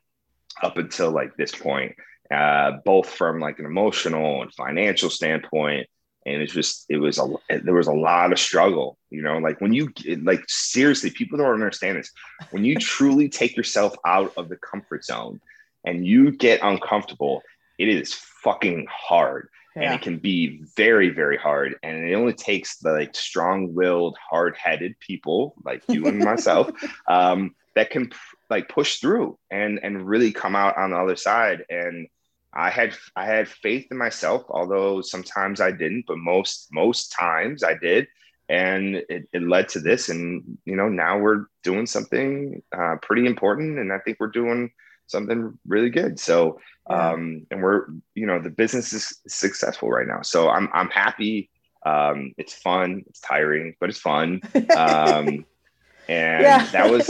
up 0.63 0.77
until 0.77 1.11
like 1.11 1.37
this 1.37 1.53
point 1.53 1.95
uh, 2.31 2.73
both 2.85 3.09
from 3.09 3.41
like 3.41 3.59
an 3.59 3.67
emotional 3.67 4.43
and 4.43 4.53
financial 4.55 5.11
standpoint 5.11 5.89
and 6.31 6.43
it's 6.43 6.53
just 6.53 6.87
it 6.89 6.99
was 6.99 7.19
a 7.19 7.61
there 7.63 7.75
was 7.75 7.87
a 7.87 7.93
lot 7.93 8.33
of 8.33 8.39
struggle 8.39 8.97
you 9.11 9.23
know 9.23 9.39
like 9.39 9.61
when 9.61 9.73
you 9.73 9.93
like 10.23 10.43
seriously 10.49 11.11
people 11.11 11.39
don't 11.39 11.53
understand 11.53 11.99
this. 11.99 12.11
When 12.51 12.65
you 12.65 12.77
truly 12.77 13.29
take 13.29 13.57
yourself 13.57 13.95
out 14.05 14.33
of 14.37 14.49
the 14.49 14.57
comfort 14.57 15.05
zone 15.05 15.41
and 15.85 16.07
you 16.07 16.33
get 16.33 16.61
uncomfortable 16.63 17.43
it 17.79 17.89
is 17.89 18.15
fucking 18.15 18.87
hard. 18.91 19.49
Yeah. 19.77 19.83
and 19.83 19.95
it 19.95 20.03
can 20.03 20.19
be 20.19 20.63
very 20.77 21.11
very 21.11 21.37
hard. 21.37 21.77
And 21.83 22.09
it 22.09 22.15
only 22.15 22.33
takes 22.33 22.79
the 22.79 22.93
like 22.93 23.15
strong-willed 23.15 24.17
hard-headed 24.19 24.99
people 24.99 25.55
like 25.65 25.83
you 25.89 26.07
and 26.07 26.19
myself 26.19 26.71
um, 27.09 27.55
that 27.77 27.91
can 27.91 28.11
like 28.51 28.69
push 28.69 28.99
through 28.99 29.39
and 29.51 29.79
and 29.83 30.09
really 30.09 30.33
come 30.33 30.57
out 30.57 30.77
on 30.77 30.91
the 30.91 30.97
other 30.97 31.17
side. 31.17 31.65
And 31.71 32.09
I 32.53 32.71
had 32.71 32.97
I 33.15 33.27
had 33.27 33.49
faith 33.49 33.87
in 33.91 33.97
myself, 33.97 34.45
although 34.49 35.01
sometimes 35.01 35.61
I 35.61 35.71
didn't, 35.71 36.05
but 36.07 36.19
most 36.19 36.69
most 36.73 37.13
times 37.13 37.63
I 37.63 37.75
did, 37.75 38.09
and 38.49 38.97
it, 39.09 39.29
it 39.33 39.43
led 39.43 39.69
to 39.71 39.81
this. 39.81 40.09
And 40.09 40.59
you 40.65 40.75
know, 40.75 40.89
now 40.89 41.19
we're 41.19 41.47
doing 41.63 41.87
something 41.87 42.63
uh, 42.77 42.97
pretty 43.03 43.27
important, 43.27 43.79
and 43.79 43.93
I 43.93 43.99
think 43.99 44.19
we're 44.19 44.29
doing 44.29 44.71
something 45.07 45.59
really 45.67 45.91
good. 45.91 46.19
So, 46.19 46.61
um, 46.89 47.47
and 47.53 47.63
we're 47.63 47.87
you 48.15 48.27
know 48.27 48.41
the 48.41 48.51
business 48.51 48.93
is 48.93 49.21
successful 49.29 49.89
right 49.89 50.07
now. 50.07 50.23
So 50.23 50.49
I'm 50.49 50.69
I'm 50.73 50.91
happy. 50.91 51.51
Um, 51.87 52.35
it's 52.37 52.55
fun. 52.55 53.05
It's 53.07 53.21
tiring, 53.21 53.77
but 53.81 53.91
it's 53.91 54.01
fun. 54.01 54.41
Um, 54.77 55.47
and 56.09 56.43
yeah. 56.43 56.67
that 56.73 56.91
was 56.91 57.09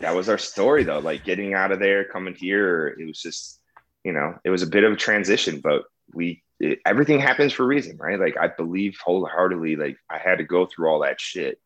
that 0.00 0.14
was 0.14 0.28
our 0.28 0.38
story 0.38 0.84
though. 0.84 0.98
Like 0.98 1.24
getting 1.24 1.54
out 1.54 1.72
of 1.72 1.78
there, 1.78 2.04
coming 2.04 2.34
here, 2.34 2.88
it 3.00 3.06
was 3.06 3.20
just 3.20 3.61
you 4.04 4.12
know, 4.12 4.34
it 4.44 4.50
was 4.50 4.62
a 4.62 4.66
bit 4.66 4.84
of 4.84 4.92
a 4.92 4.96
transition, 4.96 5.60
but 5.60 5.84
we 6.12 6.42
it, 6.60 6.80
everything 6.86 7.20
happens 7.20 7.52
for 7.52 7.64
a 7.64 7.66
reason, 7.66 7.96
right? 7.98 8.18
Like 8.18 8.36
I 8.36 8.48
believe 8.48 8.96
wholeheartedly, 9.04 9.76
like 9.76 9.96
I 10.10 10.18
had 10.18 10.38
to 10.38 10.44
go 10.44 10.66
through 10.66 10.88
all 10.88 11.00
that 11.00 11.20
shit. 11.20 11.60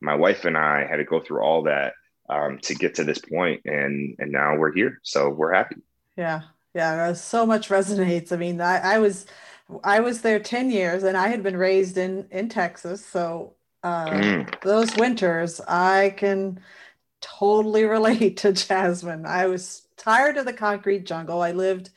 My 0.00 0.14
wife 0.14 0.44
and 0.44 0.56
I 0.56 0.86
had 0.86 0.96
to 0.96 1.04
go 1.04 1.20
through 1.20 1.42
all 1.42 1.64
that 1.64 1.92
um, 2.28 2.58
to 2.62 2.74
get 2.74 2.94
to 2.96 3.04
this 3.04 3.18
point, 3.18 3.62
and 3.64 4.16
and 4.18 4.32
now 4.32 4.56
we're 4.56 4.72
here, 4.72 4.98
so 5.02 5.28
we're 5.28 5.52
happy. 5.52 5.76
Yeah, 6.16 6.42
yeah, 6.74 7.12
so 7.12 7.44
much 7.44 7.68
resonates. 7.68 8.32
I 8.32 8.36
mean, 8.36 8.60
I, 8.60 8.94
I 8.94 8.98
was 8.98 9.26
I 9.84 10.00
was 10.00 10.22
there 10.22 10.38
ten 10.38 10.70
years, 10.70 11.02
and 11.02 11.16
I 11.16 11.28
had 11.28 11.42
been 11.42 11.56
raised 11.56 11.98
in 11.98 12.26
in 12.30 12.48
Texas, 12.48 13.04
so 13.04 13.54
uh, 13.82 14.06
mm. 14.06 14.62
those 14.62 14.94
winters 14.96 15.60
I 15.60 16.14
can 16.16 16.60
totally 17.20 17.84
relate 17.96 18.38
to 18.38 18.52
Jasmine. 18.52 19.26
I 19.26 19.46
was 19.46 19.82
tired 20.00 20.36
of 20.36 20.46
the 20.46 20.52
concrete 20.52 21.04
jungle. 21.06 21.42
I 21.42 21.52
lived 21.52 21.90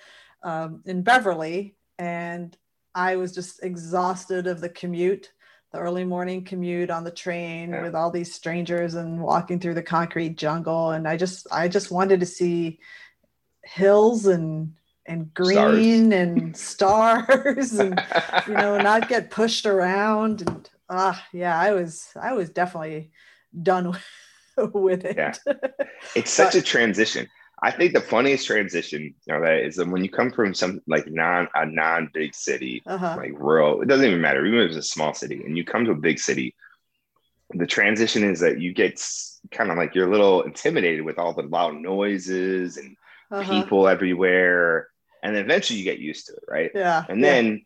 um, 0.44 0.82
in 0.86 1.02
Beverly 1.02 1.76
and 1.98 2.56
I 2.94 3.16
was 3.16 3.34
just 3.34 3.64
exhausted 3.64 4.46
of 4.46 4.62
the 4.62 4.70
commute, 4.70 5.32
the 5.72 5.80
early 5.80 6.04
morning 6.04 6.44
commute 6.44 6.92
on 6.92 7.04
the 7.04 7.12
train 7.12 7.72
yeah. 7.72 7.82
with 7.82 7.96
all 7.96 8.12
these 8.12 8.34
strangers 8.34 8.94
and 8.94 9.22
walking 9.22 9.60
through 9.60 9.74
the 9.74 9.82
concrete 9.82 10.38
jungle. 10.38 10.92
And 10.92 11.08
I 11.08 11.18
just, 11.18 11.48
I 11.52 11.68
just 11.68 11.92
wanted 11.92 12.20
to 12.20 12.26
see 12.26 12.80
hills 13.64 14.26
and 14.26 14.74
and 15.06 15.34
green 15.34 16.12
stars. 16.12 16.14
and 16.14 16.58
stars 16.58 17.74
and 17.80 18.02
you 18.48 18.54
know 18.54 18.78
not 18.78 19.10
get 19.10 19.32
pushed 19.32 19.66
around 19.66 20.42
and 20.42 20.70
ah 20.90 21.26
yeah 21.34 21.58
i 21.60 21.72
was 21.72 22.08
i 22.22 22.34
was 22.34 22.50
definitely 22.50 23.12
done 23.62 23.88
with, 24.58 24.74
with 24.74 25.06
it 25.06 25.18
yeah 25.18 25.34
it's 26.16 26.32
such 26.32 26.54
but, 26.54 26.62
a 26.62 26.62
transition 26.62 27.28
I 27.64 27.72
think 27.72 27.94
the 27.94 28.02
funniest 28.02 28.46
transition, 28.46 29.16
you 29.26 29.34
know, 29.34 29.40
that 29.40 29.64
is 29.64 29.78
when 29.78 30.04
you 30.04 30.10
come 30.10 30.32
from 30.32 30.54
some 30.54 30.82
like 30.86 31.08
non 31.08 31.48
a 31.56 31.66
non 31.66 32.10
big 32.14 32.36
city, 32.36 32.84
uh-huh. 32.86 33.16
like 33.18 33.32
rural. 33.40 33.82
It 33.82 33.88
doesn't 33.88 34.06
even 34.06 34.20
matter, 34.20 34.46
even 34.46 34.60
if 34.60 34.68
it's 34.68 34.78
a 34.78 34.84
small 34.84 35.14
city, 35.14 35.42
and 35.46 35.58
you 35.58 35.64
come 35.64 35.86
to 35.86 35.92
a 35.92 35.96
big 35.96 36.20
city. 36.20 36.56
The 37.52 37.66
transition 37.66 38.26
is 38.26 38.42
that 38.42 38.60
you 38.60 38.74
get 38.74 39.02
kind 39.52 39.72
of 39.72 39.78
like 39.78 39.96
you're 39.96 40.10
a 40.10 40.12
little 40.12 40.42
intimidated 40.42 41.06
with 41.06 41.18
all 41.18 41.34
the 41.34 41.44
loud 41.44 41.76
noises 41.76 42.76
and 42.76 42.98
uh-huh. 43.32 43.50
people 43.50 43.88
everywhere, 43.88 44.90
and 45.24 45.34
then 45.34 45.46
eventually 45.46 45.80
you 45.80 45.86
get 45.86 46.00
used 46.00 46.28
to 46.28 46.34
it, 46.34 46.44
right? 46.50 46.72
Yeah. 46.76 47.06
And 47.08 47.24
then 47.24 47.64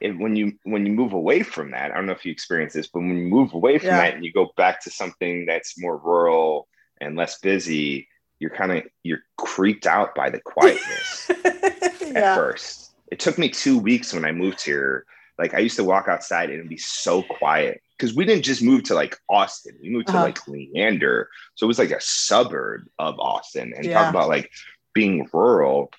yeah. 0.00 0.12
when 0.12 0.36
you 0.36 0.52
when 0.62 0.86
you 0.86 0.92
move 0.92 1.12
away 1.12 1.42
from 1.42 1.72
that, 1.72 1.90
I 1.90 1.96
don't 1.96 2.06
know 2.06 2.12
if 2.12 2.24
you 2.24 2.30
experience 2.30 2.72
this, 2.72 2.86
but 2.86 3.00
when 3.00 3.16
you 3.16 3.26
move 3.26 3.52
away 3.52 3.78
from 3.78 3.88
yeah. 3.88 4.02
that 4.02 4.14
and 4.14 4.24
you 4.24 4.32
go 4.32 4.52
back 4.56 4.80
to 4.84 4.90
something 4.90 5.44
that's 5.46 5.76
more 5.76 5.98
rural 5.98 6.68
and 7.00 7.16
less 7.16 7.40
busy, 7.40 8.06
you're 8.40 8.50
kind 8.50 8.72
of 8.72 8.82
you're 9.02 9.20
creeped 9.36 9.86
out 9.86 10.14
by 10.14 10.30
the 10.30 10.40
quietness 10.40 11.30
yeah. 11.44 12.12
at 12.14 12.34
first. 12.34 12.92
It 13.12 13.20
took 13.20 13.38
me 13.38 13.48
two 13.48 13.78
weeks 13.78 14.12
when 14.12 14.24
I 14.24 14.32
moved 14.32 14.62
here. 14.62 15.04
Like 15.38 15.54
I 15.54 15.58
used 15.58 15.76
to 15.76 15.84
walk 15.84 16.08
outside 16.08 16.50
and 16.50 16.58
it'd 16.58 16.68
be 16.68 16.76
so 16.76 17.22
quiet 17.22 17.80
because 17.96 18.14
we 18.14 18.24
didn't 18.24 18.44
just 18.44 18.62
move 18.62 18.82
to 18.84 18.94
like 18.94 19.16
Austin. 19.28 19.76
We 19.82 19.90
moved 19.90 20.08
to 20.08 20.14
uh-huh. 20.14 20.24
like 20.24 20.48
Leander, 20.48 21.28
so 21.54 21.66
it 21.66 21.68
was 21.68 21.78
like 21.78 21.90
a 21.92 22.00
suburb 22.00 22.82
of 22.98 23.18
Austin. 23.20 23.72
And 23.76 23.84
yeah. 23.84 23.94
talk 23.94 24.10
about 24.10 24.28
like 24.28 24.50
being 24.94 25.28
rural. 25.32 25.90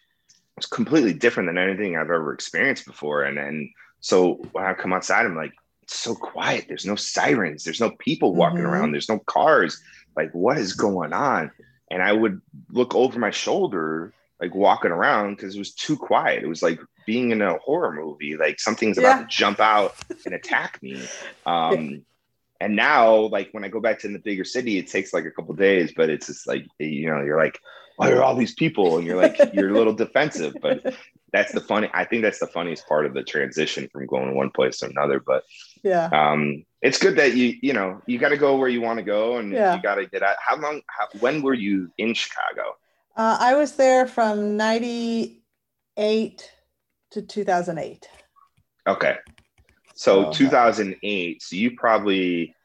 It's 0.57 0.67
completely 0.67 1.13
different 1.13 1.47
than 1.49 1.57
anything 1.57 1.95
I've 1.95 2.11
ever 2.11 2.33
experienced 2.33 2.85
before. 2.85 3.23
And 3.23 3.37
then 3.37 3.71
so 3.99 4.33
when 4.51 4.65
I 4.65 4.73
come 4.73 4.93
outside, 4.93 5.25
I'm 5.25 5.35
like, 5.35 5.53
it's 5.83 5.95
so 5.95 6.13
quiet. 6.13 6.65
There's 6.67 6.85
no 6.85 6.95
sirens. 6.95 7.63
There's 7.63 7.79
no 7.79 7.91
people 7.99 8.35
walking 8.35 8.59
mm-hmm. 8.59 8.67
around. 8.67 8.91
There's 8.91 9.09
no 9.09 9.19
cars. 9.19 9.81
Like, 10.15 10.31
what 10.33 10.57
is 10.57 10.73
going 10.73 11.13
on? 11.13 11.51
And 11.91 12.01
I 12.01 12.11
would 12.13 12.41
look 12.71 12.95
over 12.95 13.19
my 13.19 13.31
shoulder, 13.31 14.13
like 14.39 14.55
walking 14.55 14.91
around, 14.91 15.35
because 15.35 15.55
it 15.55 15.59
was 15.59 15.73
too 15.73 15.97
quiet. 15.97 16.41
It 16.41 16.47
was 16.47 16.63
like 16.63 16.79
being 17.05 17.31
in 17.31 17.41
a 17.41 17.57
horror 17.57 17.91
movie, 17.91 18.37
like 18.37 18.59
something's 18.59 18.97
about 18.97 19.19
yeah. 19.19 19.23
to 19.23 19.27
jump 19.29 19.59
out 19.59 19.95
and 20.25 20.33
attack 20.33 20.81
me. 20.81 21.03
Um, 21.45 22.05
and 22.59 22.75
now, 22.75 23.21
like 23.21 23.49
when 23.53 23.63
I 23.63 23.67
go 23.67 23.79
back 23.79 23.97
to 23.99 24.07
the 24.07 24.19
bigger 24.19 24.45
city, 24.45 24.77
it 24.77 24.87
takes 24.87 25.11
like 25.11 25.25
a 25.25 25.31
couple 25.31 25.55
days, 25.55 25.91
but 25.97 26.11
it's 26.11 26.27
just 26.27 26.47
like 26.47 26.67
you 26.77 27.07
know, 27.07 27.21
you're 27.21 27.37
like, 27.37 27.59
why 27.97 28.11
are 28.11 28.21
all 28.21 28.35
these 28.35 28.53
people? 28.53 28.97
And 28.97 29.07
you're 29.07 29.17
like, 29.17 29.35
you're 29.53 29.71
a 29.71 29.73
little 29.73 29.93
defensive, 29.93 30.55
but 30.61 30.93
that's 31.33 31.53
the 31.53 31.61
funny. 31.61 31.89
I 31.93 32.05
think 32.05 32.23
that's 32.23 32.39
the 32.39 32.47
funniest 32.47 32.87
part 32.87 33.05
of 33.05 33.13
the 33.13 33.23
transition 33.23 33.87
from 33.91 34.05
going 34.05 34.35
one 34.35 34.51
place 34.51 34.79
to 34.79 34.87
another. 34.87 35.19
But 35.19 35.43
yeah, 35.83 36.09
um, 36.11 36.65
it's 36.81 36.97
good 36.97 37.15
that 37.17 37.35
you 37.35 37.55
you 37.61 37.73
know 37.73 38.01
you 38.07 38.17
got 38.17 38.29
to 38.29 38.37
go 38.37 38.57
where 38.57 38.67
you 38.67 38.81
want 38.81 38.97
to 38.97 39.03
go 39.03 39.37
and 39.37 39.51
yeah. 39.51 39.75
you 39.75 39.81
got 39.81 39.95
to 39.95 40.05
get 40.07 40.23
out 40.23 40.35
how 40.45 40.57
long 40.57 40.81
how, 40.87 41.07
when 41.19 41.41
were 41.41 41.53
you 41.53 41.89
in 41.97 42.13
chicago 42.13 42.75
uh, 43.15 43.37
i 43.39 43.53
was 43.55 43.75
there 43.75 44.07
from 44.07 44.57
98 44.57 46.51
to 47.11 47.21
2008 47.21 48.09
okay 48.87 49.17
so 49.93 50.27
oh, 50.27 50.33
2008 50.33 51.41
so 51.41 51.55
you 51.55 51.75
probably 51.75 52.55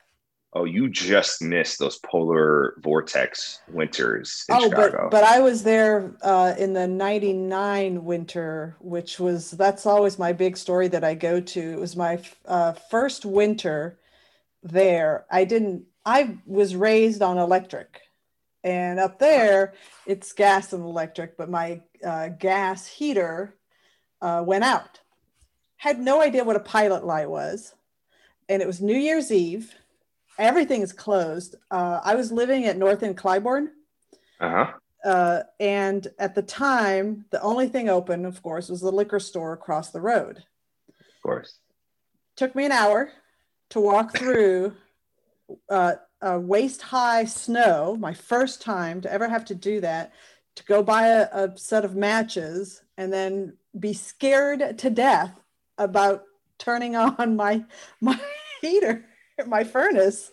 oh 0.56 0.64
you 0.64 0.88
just 0.88 1.42
missed 1.42 1.78
those 1.78 1.98
polar 1.98 2.74
vortex 2.78 3.60
winters 3.68 4.44
oh 4.50 4.68
Chicago. 4.68 5.08
but 5.10 5.10
but 5.10 5.24
i 5.24 5.38
was 5.38 5.62
there 5.62 6.12
uh, 6.22 6.54
in 6.58 6.72
the 6.72 6.86
99 6.86 8.04
winter 8.04 8.76
which 8.80 9.18
was 9.20 9.50
that's 9.52 9.86
always 9.86 10.18
my 10.18 10.32
big 10.32 10.56
story 10.56 10.88
that 10.88 11.04
i 11.04 11.14
go 11.14 11.40
to 11.40 11.60
it 11.60 11.78
was 11.78 11.96
my 11.96 12.18
uh, 12.46 12.72
first 12.72 13.24
winter 13.24 13.98
there. 14.72 15.26
I 15.30 15.44
didn't, 15.44 15.84
I 16.04 16.38
was 16.46 16.76
raised 16.76 17.22
on 17.22 17.38
electric. 17.38 18.00
And 18.64 18.98
up 18.98 19.18
there, 19.18 19.74
it's 20.06 20.32
gas 20.32 20.72
and 20.72 20.82
electric, 20.82 21.36
but 21.36 21.48
my 21.48 21.82
uh, 22.04 22.28
gas 22.28 22.86
heater 22.86 23.54
uh, 24.20 24.42
went 24.44 24.64
out. 24.64 25.00
Had 25.76 26.00
no 26.00 26.20
idea 26.20 26.44
what 26.44 26.56
a 26.56 26.60
pilot 26.60 27.04
light 27.04 27.30
was. 27.30 27.74
And 28.48 28.60
it 28.60 28.66
was 28.66 28.80
New 28.80 28.96
Year's 28.96 29.30
Eve. 29.30 29.74
Everything 30.38 30.82
is 30.82 30.92
closed. 30.92 31.56
Uh, 31.70 32.00
I 32.04 32.14
was 32.14 32.30
living 32.30 32.66
at 32.66 32.76
North 32.76 33.02
and 33.02 33.16
Clybourn. 33.16 33.68
Uh-huh. 34.40 34.72
Uh, 35.04 35.42
and 35.60 36.08
at 36.18 36.34
the 36.34 36.42
time, 36.42 37.24
the 37.30 37.40
only 37.40 37.68
thing 37.68 37.88
open, 37.88 38.26
of 38.26 38.42
course, 38.42 38.68
was 38.68 38.80
the 38.80 38.90
liquor 38.90 39.20
store 39.20 39.52
across 39.52 39.90
the 39.90 40.00
road. 40.00 40.42
Of 40.88 41.22
course. 41.22 41.58
Took 42.36 42.54
me 42.54 42.66
an 42.66 42.72
hour 42.72 43.12
to 43.70 43.80
walk 43.80 44.16
through 44.18 44.74
uh, 45.68 45.94
a 46.20 46.38
waist 46.38 46.82
high 46.82 47.24
snow, 47.24 47.96
my 47.98 48.14
first 48.14 48.60
time 48.60 49.00
to 49.02 49.12
ever 49.12 49.28
have 49.28 49.44
to 49.46 49.54
do 49.54 49.80
that, 49.80 50.12
to 50.56 50.64
go 50.64 50.82
buy 50.82 51.08
a, 51.08 51.28
a 51.32 51.56
set 51.56 51.84
of 51.84 51.94
matches 51.94 52.82
and 52.96 53.12
then 53.12 53.56
be 53.78 53.92
scared 53.92 54.78
to 54.78 54.90
death 54.90 55.38
about 55.78 56.24
turning 56.58 56.96
on 57.18 57.36
my 57.36 57.64
my 58.00 58.18
heater, 58.60 59.04
my 59.46 59.64
furnace. 59.64 60.30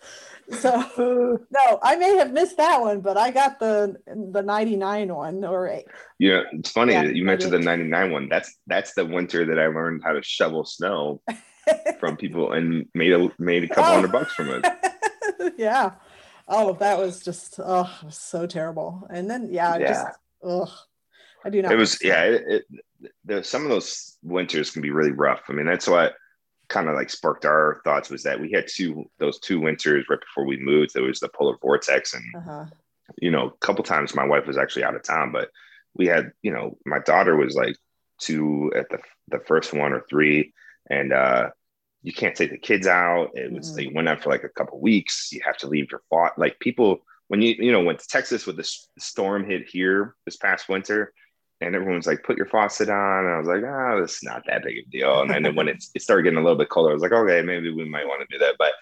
So 0.52 1.40
no, 1.50 1.80
I 1.82 1.96
may 1.96 2.18
have 2.18 2.34
missed 2.34 2.58
that 2.58 2.82
one, 2.82 3.00
but 3.00 3.18
I 3.18 3.32
got 3.32 3.60
the 3.60 3.96
the 4.06 4.42
99 4.42 5.14
one 5.14 5.44
or 5.46 5.68
eight. 5.70 5.86
Yeah, 6.20 6.42
it's 6.52 6.72
funny 6.72 6.94
yeah, 6.94 7.06
that 7.06 7.16
you 7.16 7.24
mentioned 7.24 7.54
the 7.54 7.60
99 7.60 8.12
one. 8.12 8.30
That's 8.30 8.58
that's 8.68 8.94
the 8.94 9.06
winter 9.06 9.46
that 9.46 9.60
I 9.60 9.68
learned 9.68 10.02
how 10.04 10.14
to 10.14 10.22
shovel 10.22 10.66
snow 10.66 11.22
from 12.00 12.18
people 12.18 12.52
and 12.52 12.88
made 12.94 13.14
a 13.14 13.30
made 13.40 13.64
a 13.64 13.68
couple 13.70 13.86
oh. 13.86 13.94
hundred 13.94 14.12
bucks 14.12 14.34
from 14.34 14.50
it. 14.50 14.66
yeah. 15.58 15.92
Oh, 16.48 16.74
that 16.74 17.00
was 17.00 17.24
just 17.24 17.60
oh, 17.60 17.90
so 18.10 18.46
terrible. 18.46 19.08
And 19.10 19.30
then 19.30 19.48
yeah, 19.50 19.78
yeah. 19.78 19.88
just 19.88 20.08
oh, 20.44 20.74
I 21.46 21.50
do 21.50 21.62
not. 21.62 21.72
It 21.72 21.78
was 21.78 22.04
yeah. 22.04 22.24
It, 22.24 22.44
it, 22.48 22.66
the, 23.24 23.44
some 23.44 23.64
of 23.64 23.70
those 23.70 24.18
winters 24.24 24.72
can 24.72 24.82
be 24.82 24.92
really 24.92 25.12
rough. 25.12 25.44
I 25.48 25.54
mean, 25.54 25.66
that's 25.66 25.88
what 25.88 26.16
kind 26.74 26.90
of 26.90 26.96
like 26.96 27.10
sparked 27.10 27.46
our 27.46 27.82
thoughts 27.84 28.10
was 28.10 28.24
that 28.24 28.40
we 28.40 28.52
had 28.52 28.68
two 28.68 29.06
those 29.20 29.40
two 29.40 29.60
winters 29.60 30.06
right 30.10 30.20
before 30.20 30.46
we 30.46 30.58
moved. 30.58 30.94
There 30.94 31.04
was 31.04 31.20
the 31.20 31.30
polar 31.30 31.56
vortex, 31.62 32.14
and 32.14 32.24
uh-huh. 32.36 32.66
you 33.22 33.32
know, 33.32 33.48
a 33.48 33.58
couple 33.66 33.84
times 33.84 34.16
my 34.16 34.26
wife 34.26 34.48
was 34.48 34.58
actually 34.58 34.84
out 34.84 34.96
of 34.96 35.04
town, 35.04 35.32
but 35.32 35.50
we 35.94 36.08
had 36.08 36.32
you 36.42 36.52
know 36.52 36.78
my 36.86 37.00
daughter 37.00 37.36
was 37.36 37.56
like 37.56 37.76
two 38.20 38.72
at 38.76 38.90
the 38.90 39.00
the 39.30 39.40
first 39.40 39.74
one 39.74 39.94
or 39.94 40.04
three 40.10 40.54
and 40.90 41.14
uh, 41.14 41.50
you 42.02 42.14
can't 42.14 42.36
take 42.36 42.52
the 42.52 42.58
kids 42.58 42.88
out. 42.88 43.32
It 43.34 43.52
was 43.52 43.68
mm-hmm. 43.68 43.76
they 43.76 43.88
went 43.88 44.10
out 44.10 44.22
for 44.22 44.30
like 44.30 44.44
a 44.44 44.50
couple 44.50 44.80
weeks. 44.80 45.30
You 45.32 45.42
have 45.46 45.58
to 45.58 45.68
leave 45.68 45.92
your 45.92 46.02
thought. 46.10 46.38
Like 46.38 46.60
people, 46.60 47.00
when 47.28 47.42
you 47.42 47.56
you 47.58 47.72
know 47.72 47.84
went 47.84 48.00
to 48.00 48.08
Texas 48.08 48.46
with 48.46 48.58
the 48.58 48.70
storm 49.00 49.46
hit 49.46 49.68
here 49.68 50.16
this 50.26 50.38
past 50.38 50.70
winter, 50.70 51.14
and 51.66 51.76
everyone's 51.76 52.08
like, 52.08 52.24
put 52.24 52.38
your 52.38 52.46
faucet 52.46 52.90
on. 52.90 53.26
And 53.26 53.34
I 53.34 53.38
was 53.38 53.48
like, 53.48 53.64
ah, 53.66 53.94
oh, 53.94 54.04
it's 54.04 54.24
not 54.24 54.44
that 54.48 54.64
big 54.64 54.80
of 54.80 54.86
a 54.88 54.90
deal. 54.90 55.22
And 55.22 55.46
then 55.46 55.56
when 55.56 55.68
it, 55.68 55.84
it 55.96 56.02
started 56.02 56.24
getting 56.24 56.40
a 56.40 56.42
little 56.42 56.58
bit 56.58 56.70
colder, 56.70 56.92
I 56.92 56.94
was 56.94 57.02
like, 57.02 57.12
okay, 57.12 57.42
maybe 57.42 57.72
we 57.72 57.88
might 57.88 58.08
want 58.08 58.22
to 58.22 58.38
do 58.38 58.40
that. 58.40 58.56
But 58.58 58.74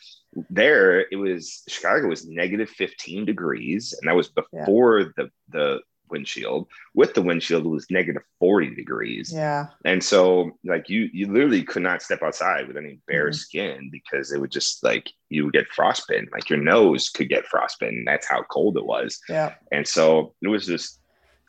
there 0.50 1.06
it 1.12 1.18
was 1.18 1.64
Chicago 1.68 2.08
was 2.08 2.26
negative 2.28 2.70
15 2.70 3.26
degrees. 3.26 3.94
And 4.00 4.10
that 4.10 4.16
was 4.16 4.30
before 4.30 5.00
yeah. 5.00 5.08
the 5.18 5.30
the 5.50 5.82
wind 6.12 6.26
chill. 6.28 6.68
With 6.94 7.14
the 7.14 7.22
wind 7.22 7.42
chill, 7.42 7.60
it 7.60 7.68
was 7.68 7.90
negative 7.90 8.22
40 8.40 8.76
degrees. 8.76 9.32
Yeah. 9.34 9.68
And 9.86 10.04
so 10.04 10.58
like 10.64 10.90
you 10.90 11.10
you 11.14 11.32
literally 11.32 11.64
could 11.64 11.84
not 11.84 12.02
step 12.02 12.22
outside 12.22 12.68
with 12.68 12.78
any 12.78 13.00
bare 13.08 13.28
mm-hmm. 13.28 13.34
skin 13.34 13.90
because 13.92 14.32
it 14.32 14.40
would 14.40 14.52
just 14.52 14.84
like 14.84 15.10
you 15.30 15.46
would 15.46 15.54
get 15.54 15.68
frostbitten. 15.70 16.30
Like 16.32 16.50
your 16.50 16.60
nose 16.60 17.10
could 17.10 17.30
get 17.30 17.48
frostbitten. 17.48 18.04
That's 18.06 18.28
how 18.28 18.44
cold 18.44 18.78
it 18.78 18.86
was. 18.86 19.20
Yeah. 19.30 19.56
And 19.72 19.88
so 19.88 20.34
it 20.42 20.50
was 20.50 20.66
just 20.66 21.01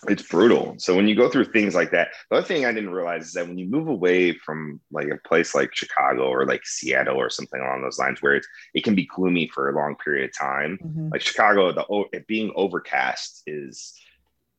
it's 0.08 0.22
brutal. 0.22 0.74
So 0.78 0.96
when 0.96 1.06
you 1.06 1.14
go 1.14 1.28
through 1.28 1.46
things 1.46 1.74
like 1.74 1.92
that, 1.92 2.08
the 2.28 2.38
other 2.38 2.46
thing 2.46 2.66
I 2.66 2.72
didn't 2.72 2.90
realize 2.90 3.26
is 3.26 3.32
that 3.32 3.46
when 3.46 3.58
you 3.58 3.66
move 3.66 3.88
away 3.88 4.32
from 4.32 4.80
like 4.90 5.08
a 5.08 5.28
place 5.28 5.54
like 5.54 5.74
Chicago 5.74 6.24
or 6.24 6.44
like 6.44 6.66
Seattle 6.66 7.16
or 7.16 7.30
something 7.30 7.60
along 7.60 7.82
those 7.82 7.98
lines, 7.98 8.20
where 8.20 8.34
it's 8.34 8.48
it 8.74 8.82
can 8.82 8.94
be 8.94 9.06
gloomy 9.06 9.48
for 9.54 9.68
a 9.68 9.76
long 9.76 9.96
period 9.96 10.28
of 10.28 10.36
time, 10.36 10.78
mm-hmm. 10.82 11.08
like 11.12 11.20
Chicago, 11.20 11.72
the 11.72 12.04
it 12.12 12.26
being 12.26 12.52
overcast 12.56 13.42
is, 13.46 13.94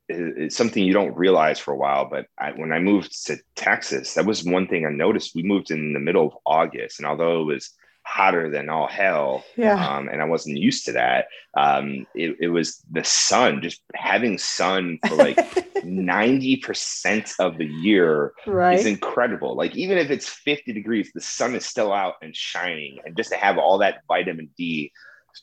is, 0.08 0.38
is 0.38 0.56
something 0.56 0.84
you 0.84 0.94
don't 0.94 1.18
realize 1.18 1.60
for 1.60 1.74
a 1.74 1.78
while. 1.78 2.10
But 2.10 2.28
I, 2.40 2.52
when 2.52 2.72
I 2.72 2.80
moved 2.80 3.26
to 3.26 3.38
Texas, 3.56 4.14
that 4.14 4.26
was 4.26 4.46
one 4.46 4.68
thing 4.68 4.86
I 4.86 4.92
noticed. 4.92 5.36
We 5.36 5.44
moved 5.44 5.72
in 5.72 5.94
the 5.94 6.00
middle 6.00 6.28
of 6.28 6.38
August, 6.46 7.00
and 7.00 7.06
although 7.06 7.42
it 7.42 7.46
was 7.46 7.72
hotter 8.06 8.50
than 8.50 8.70
all 8.70 8.88
hell. 8.88 9.44
Yeah. 9.56 9.76
Um, 9.76 10.10
and 10.10 10.22
I 10.22 10.26
wasn't 10.26 10.58
used 10.58 10.86
to 10.86 10.92
that. 10.94 11.28
Um, 11.56 12.06
it, 12.14 12.38
it 12.40 12.48
was 12.50 12.84
the 12.92 13.04
sun, 13.04 13.62
just 13.62 13.82
having 13.96 14.38
sun 14.38 15.00
for 15.08 15.16
like 15.16 15.38
90% 15.84 17.34
of 17.40 17.58
the 17.58 17.66
year 17.66 18.34
right. 18.46 18.78
is 18.78 18.86
incredible. 18.86 19.56
Like, 19.56 19.76
even 19.76 19.98
if 19.98 20.10
it's 20.12 20.28
50 20.28 20.74
degrees, 20.74 21.12
the 21.14 21.22
sun 21.22 21.56
is 21.56 21.66
still 21.66 21.94
out 21.94 22.16
and 22.22 22.36
shining. 22.36 23.00
And 23.06 23.16
just 23.16 23.32
to 23.32 23.38
have 23.38 23.58
all 23.58 23.80
that 23.80 24.02
vitamin 24.08 24.50
D 24.58 24.92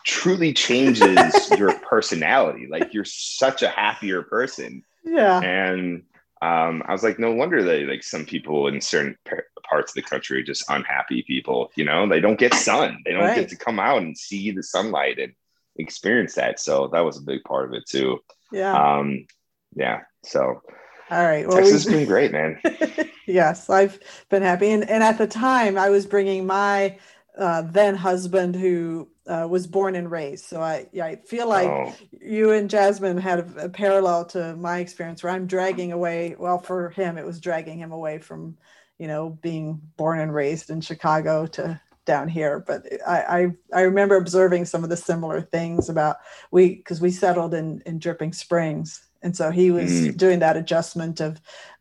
truly 0.04 0.52
changes 0.52 1.50
your 1.58 1.72
personality. 1.80 2.68
Like, 2.70 2.92
you're 2.94 3.04
such 3.04 3.62
a 3.62 3.68
happier 3.68 4.22
person. 4.22 4.84
Yeah. 5.04 5.40
And 5.40 6.04
um, 6.42 6.82
I 6.86 6.92
was 6.92 7.02
like, 7.02 7.18
no 7.18 7.32
wonder 7.32 7.62
that 7.62 7.86
like 7.86 8.02
some 8.02 8.24
people 8.24 8.66
in 8.68 8.80
certain 8.80 9.16
parts 9.62 9.92
of 9.92 9.94
the 9.94 10.02
country 10.02 10.40
are 10.40 10.44
just 10.44 10.64
unhappy 10.70 11.22
people. 11.22 11.70
You 11.76 11.84
know, 11.84 12.08
they 12.08 12.20
don't 12.20 12.38
get 12.38 12.54
sun. 12.54 13.02
They 13.04 13.12
don't 13.12 13.24
right. 13.24 13.36
get 13.36 13.50
to 13.50 13.56
come 13.56 13.78
out 13.78 13.98
and 13.98 14.16
see 14.16 14.50
the 14.50 14.62
sunlight 14.62 15.18
and 15.18 15.34
experience 15.76 16.34
that. 16.34 16.58
So 16.58 16.88
that 16.88 17.00
was 17.00 17.18
a 17.18 17.22
big 17.22 17.44
part 17.44 17.66
of 17.66 17.74
it 17.74 17.86
too. 17.86 18.20
Yeah. 18.52 18.72
Um, 18.72 19.26
yeah. 19.74 20.00
So. 20.24 20.62
All 21.10 21.24
right. 21.24 21.46
Well, 21.46 21.58
Texas 21.58 21.84
has 21.84 21.92
been 21.92 22.06
great, 22.06 22.32
man. 22.32 22.60
yes, 23.26 23.68
I've 23.68 23.98
been 24.28 24.42
happy, 24.42 24.70
and 24.70 24.88
and 24.88 25.02
at 25.02 25.18
the 25.18 25.26
time, 25.26 25.76
I 25.76 25.90
was 25.90 26.06
bringing 26.06 26.46
my 26.46 26.98
uh, 27.40 27.62
then 27.62 27.96
husband 27.96 28.54
who 28.54 29.08
uh, 29.26 29.46
was 29.48 29.66
born 29.66 29.96
and 29.96 30.10
raised. 30.10 30.44
So 30.44 30.60
I, 30.60 30.88
yeah, 30.92 31.06
I 31.06 31.16
feel 31.16 31.48
like 31.48 31.68
oh. 31.68 31.94
you 32.20 32.52
and 32.52 32.68
Jasmine 32.68 33.16
had 33.16 33.40
a, 33.40 33.64
a, 33.64 33.68
parallel 33.70 34.26
to 34.26 34.54
my 34.56 34.78
experience 34.80 35.22
where 35.22 35.32
I'm 35.32 35.46
dragging 35.46 35.92
away. 35.92 36.36
Well, 36.38 36.58
for 36.58 36.90
him, 36.90 37.16
it 37.16 37.24
was 37.24 37.40
dragging 37.40 37.78
him 37.78 37.92
away 37.92 38.18
from, 38.18 38.58
you 38.98 39.06
know, 39.06 39.30
being 39.30 39.80
born 39.96 40.20
and 40.20 40.34
raised 40.34 40.68
in 40.68 40.82
Chicago 40.82 41.46
to 41.46 41.80
down 42.04 42.28
here. 42.28 42.62
But 42.66 42.86
I, 43.06 43.20
I, 43.20 43.46
I 43.72 43.80
remember 43.82 44.16
observing 44.16 44.66
some 44.66 44.84
of 44.84 44.90
the 44.90 44.96
similar 44.96 45.40
things 45.40 45.88
about 45.88 46.16
we, 46.50 46.76
because 46.76 47.00
we 47.00 47.10
settled 47.10 47.54
in 47.54 47.82
in 47.86 47.98
Dripping 47.98 48.34
Springs, 48.34 49.02
and 49.22 49.34
so 49.34 49.50
he 49.50 49.70
was 49.70 49.90
mm. 49.90 50.16
doing 50.16 50.40
that 50.40 50.56
adjustment 50.56 51.20
of, 51.20 51.40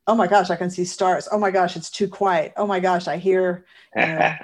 oh 0.09 0.15
my 0.15 0.25
gosh, 0.25 0.49
I 0.49 0.55
can 0.55 0.71
see 0.71 0.85
stars. 0.85 1.29
Oh 1.31 1.37
my 1.37 1.51
gosh, 1.51 1.75
it's 1.75 1.91
too 1.91 2.07
quiet. 2.07 2.53
Oh 2.57 2.65
my 2.65 2.79
gosh, 2.79 3.07
I 3.07 3.17
hear 3.17 3.65
you 3.95 4.01
know, 4.01 4.35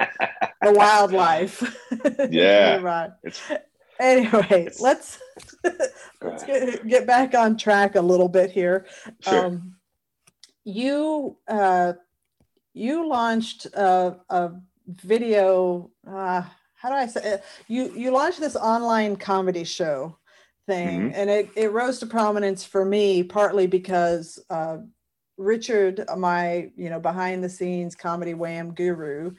the 0.62 0.72
wildlife. 0.72 1.64
Yeah. 2.30 3.10
anyway, 4.00 4.66
it's, 4.68 4.80
let's 4.80 5.20
let's 6.22 6.44
get, 6.44 6.88
get 6.88 7.08
back 7.08 7.34
on 7.34 7.58
track 7.58 7.96
a 7.96 8.02
little 8.02 8.30
bit 8.30 8.52
here. 8.52 8.86
Sure. 9.22 9.48
Um, 9.48 9.76
you 10.64 11.38
uh, 11.48 11.94
you 12.74 13.08
launched 13.08 13.66
a, 13.66 14.18
a 14.30 14.52
video. 14.88 15.90
Uh, 16.08 16.44
how 16.76 16.90
do 16.90 16.96
I 16.96 17.08
say 17.08 17.22
it? 17.24 17.44
You 17.68 17.92
you 17.96 18.12
launched 18.12 18.40
this 18.40 18.56
online 18.56 19.16
comedy 19.16 19.64
show 19.64 20.18
thing, 20.68 21.10
mm-hmm. 21.10 21.16
and 21.16 21.30
it 21.30 21.50
it 21.56 21.72
rose 21.72 21.98
to 22.00 22.06
prominence 22.06 22.64
for 22.64 22.86
me 22.86 23.24
partly 23.24 23.66
because 23.66 24.38
uh, 24.52 24.78
Richard, 25.38 26.04
my 26.18 26.70
you 26.76 26.90
know 26.90 27.00
behind 27.00 27.44
the 27.44 27.50
scenes 27.50 27.96
comedy 27.96 28.34
wham 28.34 28.74
guru, 28.74 29.32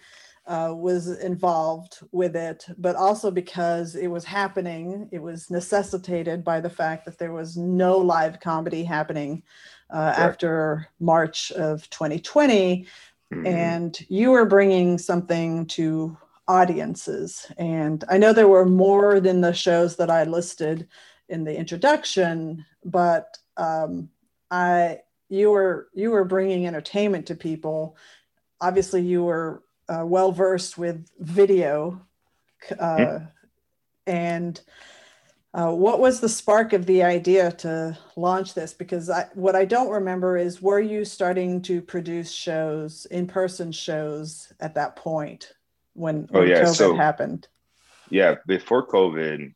uh, 0.46 0.72
was 0.74 1.18
involved 1.18 1.98
with 2.12 2.36
it, 2.36 2.64
but 2.78 2.94
also 2.96 3.30
because 3.30 3.96
it 3.96 4.06
was 4.06 4.24
happening, 4.24 5.08
it 5.10 5.20
was 5.20 5.50
necessitated 5.50 6.44
by 6.44 6.60
the 6.60 6.70
fact 6.70 7.04
that 7.04 7.18
there 7.18 7.32
was 7.32 7.56
no 7.56 7.98
live 7.98 8.38
comedy 8.40 8.84
happening 8.84 9.42
uh, 9.90 10.14
sure. 10.14 10.24
after 10.24 10.88
March 11.00 11.50
of 11.52 11.88
2020, 11.90 12.86
mm-hmm. 13.32 13.46
and 13.46 13.98
you 14.08 14.30
were 14.30 14.46
bringing 14.46 14.98
something 14.98 15.66
to 15.66 16.16
audiences. 16.48 17.50
And 17.58 18.04
I 18.08 18.18
know 18.18 18.32
there 18.32 18.48
were 18.48 18.66
more 18.66 19.18
than 19.18 19.40
the 19.40 19.52
shows 19.52 19.96
that 19.96 20.10
I 20.10 20.24
listed 20.24 20.86
in 21.28 21.42
the 21.42 21.56
introduction, 21.56 22.64
but 22.84 23.36
um, 23.56 24.08
I 24.50 25.00
you 25.28 25.50
were 25.50 25.88
you 25.94 26.10
were 26.10 26.24
bringing 26.24 26.66
entertainment 26.66 27.26
to 27.26 27.34
people 27.34 27.96
obviously 28.60 29.02
you 29.02 29.24
were 29.24 29.62
uh, 29.88 30.04
well 30.04 30.32
versed 30.32 30.78
with 30.78 31.06
video 31.18 32.00
uh, 32.78 32.96
mm-hmm. 32.96 33.24
and 34.06 34.60
uh, 35.54 35.70
what 35.70 36.00
was 36.00 36.20
the 36.20 36.28
spark 36.28 36.74
of 36.74 36.84
the 36.84 37.02
idea 37.02 37.50
to 37.50 37.96
launch 38.16 38.54
this 38.54 38.72
because 38.72 39.10
I, 39.10 39.26
what 39.34 39.56
i 39.56 39.64
don't 39.64 39.90
remember 39.90 40.36
is 40.36 40.62
were 40.62 40.80
you 40.80 41.04
starting 41.04 41.62
to 41.62 41.80
produce 41.80 42.32
shows 42.32 43.06
in-person 43.06 43.72
shows 43.72 44.52
at 44.60 44.74
that 44.74 44.96
point 44.96 45.52
when, 45.94 46.28
oh, 46.32 46.40
when 46.40 46.48
yeah. 46.48 46.62
covid 46.62 46.74
so, 46.74 46.94
happened 46.94 47.48
yeah 48.10 48.36
before 48.46 48.86
covid 48.86 49.54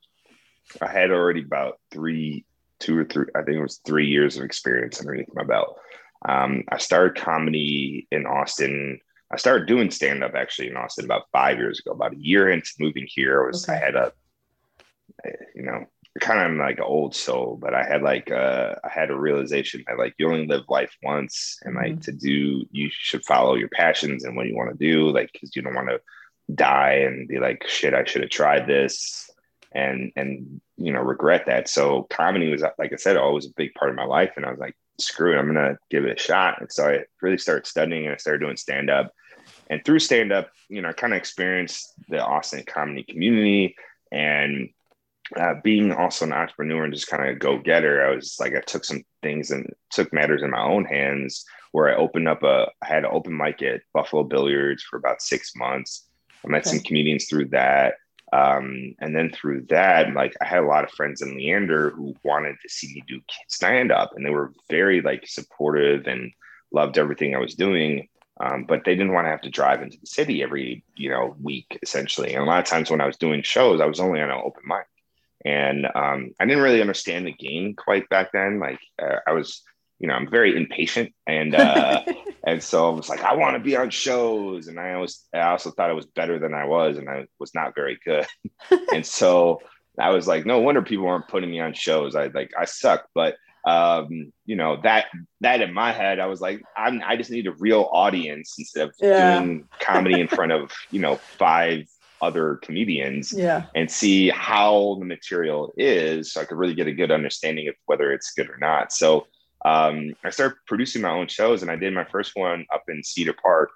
i 0.80 0.88
had 0.90 1.10
already 1.10 1.42
about 1.42 1.78
three 1.90 2.44
two 2.80 2.98
or 2.98 3.04
three, 3.04 3.26
I 3.36 3.42
think 3.42 3.58
it 3.58 3.62
was 3.62 3.80
three 3.86 4.06
years 4.06 4.36
of 4.36 4.44
experience 4.44 5.00
underneath 5.00 5.28
my 5.32 5.44
belt. 5.44 5.78
Um, 6.28 6.64
I 6.68 6.78
started 6.78 7.22
comedy 7.22 8.08
in 8.10 8.26
Austin. 8.26 9.00
I 9.32 9.36
started 9.36 9.68
doing 9.68 9.90
stand 9.90 10.24
up 10.24 10.34
actually 10.34 10.68
in 10.68 10.76
Austin 10.76 11.04
about 11.04 11.28
five 11.32 11.58
years 11.58 11.78
ago. 11.78 11.92
About 11.92 12.14
a 12.14 12.18
year 12.18 12.50
into 12.50 12.70
moving 12.78 13.06
here, 13.08 13.44
I 13.44 13.46
was 13.46 13.68
okay. 13.68 13.78
I 13.78 13.84
had 13.84 13.94
a, 13.94 14.12
you 15.54 15.62
know, 15.62 15.86
kind 16.18 16.52
of 16.52 16.58
like 16.58 16.78
an 16.78 16.84
old 16.84 17.14
soul, 17.14 17.56
but 17.60 17.74
I 17.74 17.84
had 17.84 18.02
like 18.02 18.30
uh, 18.30 18.74
I 18.82 18.88
had 18.88 19.10
a 19.10 19.18
realization 19.18 19.84
that 19.86 19.98
like 19.98 20.14
you 20.18 20.26
only 20.26 20.46
live 20.46 20.64
life 20.68 20.94
once, 21.02 21.58
and 21.62 21.74
like 21.74 21.92
mm-hmm. 21.92 22.00
to 22.00 22.12
do 22.12 22.66
you 22.72 22.90
should 22.90 23.24
follow 23.24 23.54
your 23.54 23.68
passions 23.68 24.24
and 24.24 24.36
what 24.36 24.46
you 24.46 24.56
want 24.56 24.70
to 24.70 24.92
do, 24.92 25.10
like 25.10 25.32
because 25.32 25.54
you 25.54 25.62
don't 25.62 25.74
want 25.74 25.88
to 25.88 26.00
die 26.52 27.04
and 27.06 27.28
be 27.28 27.38
like 27.38 27.66
shit, 27.66 27.94
I 27.94 28.04
should 28.04 28.22
have 28.22 28.30
tried 28.30 28.66
this, 28.66 29.30
and 29.72 30.12
and 30.16 30.60
you 30.80 30.92
know 30.92 31.00
regret 31.00 31.46
that. 31.46 31.68
So 31.68 32.06
comedy 32.10 32.50
was 32.50 32.62
like 32.78 32.92
I 32.92 32.96
said, 32.96 33.16
always 33.16 33.46
a 33.46 33.54
big 33.56 33.74
part 33.74 33.90
of 33.90 33.96
my 33.96 34.04
life, 34.04 34.32
and 34.36 34.46
I 34.46 34.50
was 34.50 34.58
like, 34.58 34.74
screw 34.98 35.34
it, 35.34 35.38
I'm 35.38 35.46
gonna 35.46 35.78
give 35.90 36.04
it 36.04 36.18
a 36.18 36.22
shot. 36.22 36.60
And 36.60 36.70
so 36.72 36.88
I 36.88 37.04
really 37.22 37.38
started 37.38 37.66
studying 37.66 38.06
and 38.06 38.14
I 38.14 38.18
started 38.18 38.40
doing 38.40 38.56
stand 38.56 38.90
up. 38.90 39.12
And 39.68 39.84
through 39.84 40.00
stand 40.00 40.32
up, 40.32 40.50
you 40.68 40.82
know, 40.82 40.88
I 40.88 40.92
kind 40.92 41.12
of 41.12 41.18
experienced 41.18 41.94
the 42.08 42.24
Austin 42.24 42.64
comedy 42.66 43.04
community 43.04 43.76
and 44.12 44.70
uh, 45.36 45.54
being 45.62 45.92
also 45.92 46.24
an 46.24 46.32
entrepreneur 46.32 46.84
and 46.84 46.92
just 46.92 47.06
kind 47.06 47.28
of 47.28 47.38
go 47.38 47.58
getter. 47.58 48.04
I 48.04 48.14
was 48.14 48.36
like, 48.40 48.54
I 48.54 48.60
took 48.60 48.84
some 48.84 49.04
things 49.22 49.50
and 49.50 49.72
took 49.90 50.12
matters 50.12 50.42
in 50.42 50.50
my 50.50 50.62
own 50.62 50.84
hands 50.84 51.44
where 51.72 51.88
I 51.88 51.96
opened 51.96 52.28
up 52.28 52.42
a, 52.42 52.66
I 52.82 52.86
had 52.86 53.04
an 53.04 53.10
open 53.12 53.36
mic 53.36 53.62
at 53.62 53.82
Buffalo 53.94 54.24
Billiards 54.24 54.82
for 54.82 54.96
about 54.96 55.22
six 55.22 55.54
months. 55.54 56.08
I 56.44 56.48
met 56.48 56.66
okay. 56.66 56.76
some 56.76 56.80
comedians 56.80 57.26
through 57.26 57.46
that. 57.50 57.94
Um, 58.32 58.94
and 59.00 59.14
then 59.14 59.30
through 59.30 59.66
that, 59.70 60.12
like 60.14 60.34
I 60.40 60.44
had 60.44 60.62
a 60.62 60.66
lot 60.66 60.84
of 60.84 60.90
friends 60.92 61.20
in 61.20 61.36
Leander 61.36 61.90
who 61.90 62.14
wanted 62.22 62.56
to 62.62 62.68
see 62.68 62.94
me 62.94 63.02
do 63.06 63.20
stand 63.48 63.90
up, 63.90 64.12
and 64.14 64.24
they 64.24 64.30
were 64.30 64.52
very 64.68 65.00
like 65.00 65.26
supportive 65.26 66.06
and 66.06 66.32
loved 66.72 66.98
everything 66.98 67.34
I 67.34 67.40
was 67.40 67.54
doing. 67.54 68.08
Um, 68.40 68.64
but 68.64 68.84
they 68.84 68.94
didn't 68.94 69.12
want 69.12 69.26
to 69.26 69.30
have 69.30 69.42
to 69.42 69.50
drive 69.50 69.82
into 69.82 69.98
the 70.00 70.06
city 70.06 70.42
every 70.42 70.84
you 70.94 71.10
know 71.10 71.36
week 71.42 71.78
essentially. 71.82 72.34
And 72.34 72.42
a 72.42 72.46
lot 72.46 72.60
of 72.60 72.66
times 72.66 72.90
when 72.90 73.00
I 73.00 73.06
was 73.06 73.16
doing 73.16 73.42
shows, 73.42 73.80
I 73.80 73.86
was 73.86 74.00
only 74.00 74.20
on 74.20 74.30
an 74.30 74.40
open 74.42 74.62
mic, 74.64 74.86
and 75.44 75.86
um, 75.94 76.30
I 76.38 76.46
didn't 76.46 76.62
really 76.62 76.80
understand 76.80 77.26
the 77.26 77.32
game 77.32 77.74
quite 77.74 78.08
back 78.08 78.30
then. 78.32 78.60
Like 78.60 78.80
uh, 79.02 79.16
I 79.26 79.32
was 79.32 79.62
you 80.00 80.08
know, 80.08 80.14
I'm 80.14 80.28
very 80.30 80.56
impatient 80.56 81.12
and 81.26 81.54
uh 81.54 82.02
and 82.46 82.62
so 82.62 82.88
I 82.90 82.94
was 82.94 83.08
like, 83.08 83.22
I 83.22 83.36
want 83.36 83.54
to 83.56 83.62
be 83.62 83.76
on 83.76 83.90
shows. 83.90 84.66
And 84.66 84.80
I 84.80 84.94
always 84.94 85.26
I 85.34 85.40
also 85.42 85.70
thought 85.70 85.90
I 85.90 85.94
was 85.94 86.06
better 86.06 86.38
than 86.38 86.54
I 86.54 86.64
was 86.64 86.96
and 86.98 87.08
I 87.08 87.26
was 87.38 87.54
not 87.54 87.74
very 87.74 87.98
good. 88.04 88.26
and 88.92 89.04
so 89.06 89.60
I 89.98 90.10
was 90.10 90.26
like, 90.26 90.46
no 90.46 90.60
wonder 90.60 90.82
people 90.82 91.06
aren't 91.06 91.28
putting 91.28 91.50
me 91.50 91.60
on 91.60 91.74
shows. 91.74 92.16
I 92.16 92.28
like 92.28 92.50
I 92.58 92.64
suck. 92.64 93.06
But 93.14 93.36
um, 93.66 94.32
you 94.46 94.56
know 94.56 94.80
that 94.84 95.06
that 95.42 95.60
in 95.60 95.74
my 95.74 95.92
head, 95.92 96.18
I 96.18 96.26
was 96.26 96.40
like, 96.40 96.62
I'm, 96.74 97.02
I 97.04 97.16
just 97.16 97.30
need 97.30 97.46
a 97.46 97.52
real 97.52 97.90
audience 97.92 98.54
instead 98.58 98.88
of 98.88 98.94
Yeah. 98.98 99.16
doing 99.18 99.68
comedy 99.80 100.18
in 100.18 100.28
front 100.28 100.52
of 100.52 100.72
you 100.90 101.00
know 101.00 101.18
five 101.38 101.84
other 102.22 102.56
comedians 102.62 103.32
Yeah. 103.36 103.64
and 103.74 103.90
see 103.90 104.30
how 104.30 104.96
the 104.98 105.04
material 105.06 105.72
is 105.76 106.32
so 106.32 106.40
I 106.40 106.44
could 106.44 106.56
really 106.58 106.74
get 106.74 106.86
a 106.86 106.92
good 106.92 107.10
understanding 107.10 107.68
of 107.68 107.74
whether 107.86 108.12
it's 108.12 108.32
good 108.32 108.48
or 108.48 108.58
not. 108.58 108.92
So 108.92 109.26
um, 109.64 110.14
I 110.24 110.30
started 110.30 110.56
producing 110.66 111.02
my 111.02 111.10
own 111.10 111.28
shows 111.28 111.62
and 111.62 111.70
I 111.70 111.76
did 111.76 111.92
my 111.92 112.04
first 112.04 112.32
one 112.34 112.66
up 112.72 112.84
in 112.88 113.02
Cedar 113.04 113.34
Park 113.34 113.70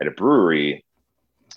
at 0.00 0.06
a 0.06 0.10
brewery 0.10 0.84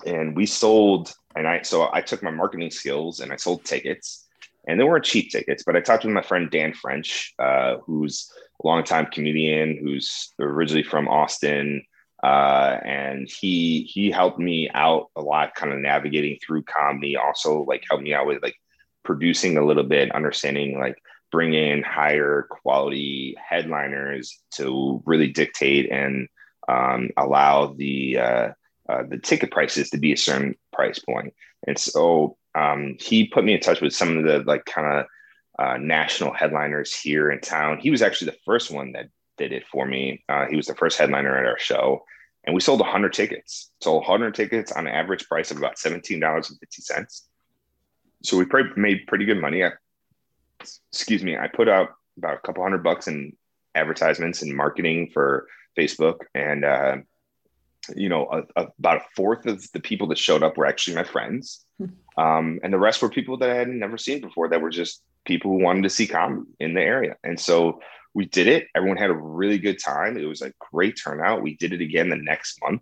and 0.05 0.35
we 0.35 0.45
sold 0.45 1.13
and 1.35 1.47
I 1.47 1.61
so 1.61 1.89
I 1.91 2.01
took 2.01 2.23
my 2.23 2.31
marketing 2.31 2.71
skills 2.71 3.19
and 3.19 3.31
I 3.31 3.37
sold 3.37 3.63
tickets 3.65 4.27
and 4.67 4.79
they 4.79 4.83
weren't 4.83 5.05
cheap 5.05 5.31
tickets, 5.31 5.63
but 5.63 5.75
I 5.75 5.81
talked 5.81 6.03
with 6.03 6.13
my 6.13 6.21
friend 6.21 6.49
Dan 6.49 6.73
French, 6.73 7.33
uh, 7.39 7.77
who's 7.77 8.31
a 8.63 8.67
longtime 8.67 9.07
comedian 9.07 9.77
who's 9.81 10.33
originally 10.39 10.83
from 10.83 11.07
Austin. 11.07 11.83
Uh, 12.23 12.77
and 12.85 13.27
he 13.27 13.81
he 13.91 14.11
helped 14.11 14.37
me 14.37 14.69
out 14.75 15.07
a 15.15 15.21
lot, 15.21 15.55
kind 15.55 15.73
of 15.73 15.79
navigating 15.79 16.37
through 16.45 16.61
comedy. 16.63 17.15
Also, 17.15 17.63
like 17.63 17.83
helped 17.89 18.03
me 18.03 18.13
out 18.13 18.27
with 18.27 18.43
like 18.43 18.55
producing 19.03 19.57
a 19.57 19.65
little 19.65 19.83
bit, 19.83 20.13
understanding 20.13 20.79
like 20.79 21.01
bring 21.31 21.53
in 21.53 21.83
higher 21.83 22.47
quality 22.49 23.35
headliners 23.43 24.39
to 24.55 25.01
really 25.05 25.27
dictate 25.27 25.91
and 25.91 26.27
um, 26.67 27.09
allow 27.17 27.73
the 27.73 28.17
uh, 28.19 28.49
uh, 28.89 29.03
the 29.07 29.17
ticket 29.17 29.51
prices 29.51 29.89
to 29.89 29.97
be 29.97 30.11
a 30.11 30.17
certain 30.17 30.55
price 30.73 30.99
point. 30.99 31.33
And 31.65 31.77
so 31.77 32.37
um, 32.55 32.97
he 32.99 33.27
put 33.27 33.45
me 33.45 33.53
in 33.53 33.59
touch 33.59 33.81
with 33.81 33.93
some 33.93 34.17
of 34.17 34.25
the 34.25 34.39
like 34.39 34.65
kind 34.65 34.99
of 34.99 35.05
uh, 35.57 35.77
national 35.77 36.33
headliners 36.33 36.93
here 36.93 37.31
in 37.31 37.39
town. 37.39 37.79
He 37.79 37.91
was 37.91 38.01
actually 38.01 38.31
the 38.31 38.37
first 38.45 38.71
one 38.71 38.91
that 38.93 39.07
did 39.37 39.53
it 39.53 39.63
for 39.71 39.85
me. 39.85 40.23
Uh, 40.27 40.45
he 40.47 40.55
was 40.55 40.67
the 40.67 40.75
first 40.75 40.97
headliner 40.97 41.37
at 41.37 41.45
our 41.45 41.59
show, 41.59 42.03
and 42.43 42.53
we 42.53 42.61
sold 42.61 42.79
100 42.79 43.13
tickets. 43.13 43.71
Sold 43.81 44.03
100 44.07 44.35
tickets 44.35 44.71
on 44.71 44.87
an 44.87 44.93
average 44.93 45.27
price 45.27 45.51
of 45.51 45.57
about 45.57 45.77
$17.50. 45.77 47.21
So 48.23 48.37
we 48.37 48.45
made 48.75 49.07
pretty 49.07 49.25
good 49.25 49.39
money. 49.39 49.63
I, 49.63 49.71
excuse 50.91 51.23
me. 51.23 51.37
I 51.37 51.47
put 51.47 51.69
out 51.69 51.89
about 52.17 52.35
a 52.35 52.39
couple 52.39 52.63
hundred 52.63 52.83
bucks 52.83 53.07
in 53.07 53.35
advertisements 53.75 54.41
and 54.41 54.55
marketing 54.55 55.09
for 55.13 55.47
Facebook, 55.77 56.19
and 56.35 56.65
uh, 56.65 56.97
you 57.95 58.09
know, 58.09 58.27
a, 58.31 58.61
a, 58.61 58.67
about 58.79 58.97
a 58.97 59.05
fourth 59.15 59.45
of 59.45 59.69
the 59.71 59.79
people 59.79 60.07
that 60.07 60.17
showed 60.17 60.43
up 60.43 60.57
were 60.57 60.65
actually 60.65 60.95
my 60.95 61.03
friends, 61.03 61.65
um, 62.17 62.59
and 62.63 62.73
the 62.73 62.79
rest 62.79 63.01
were 63.01 63.09
people 63.09 63.37
that 63.37 63.49
I 63.49 63.55
had 63.55 63.69
never 63.69 63.97
seen 63.97 64.21
before. 64.21 64.49
That 64.49 64.61
were 64.61 64.69
just 64.69 65.01
people 65.25 65.51
who 65.51 65.63
wanted 65.63 65.83
to 65.83 65.89
see 65.89 66.07
comedy 66.07 66.49
in 66.59 66.73
the 66.73 66.81
area, 66.81 67.15
and 67.23 67.39
so 67.39 67.81
we 68.13 68.25
did 68.25 68.47
it. 68.47 68.67
Everyone 68.75 68.97
had 68.97 69.09
a 69.09 69.15
really 69.15 69.57
good 69.57 69.79
time. 69.79 70.17
It 70.17 70.25
was 70.25 70.41
a 70.41 70.53
great 70.71 70.99
turnout. 71.01 71.41
We 71.41 71.55
did 71.55 71.73
it 71.73 71.81
again 71.81 72.09
the 72.09 72.15
next 72.15 72.59
month. 72.61 72.81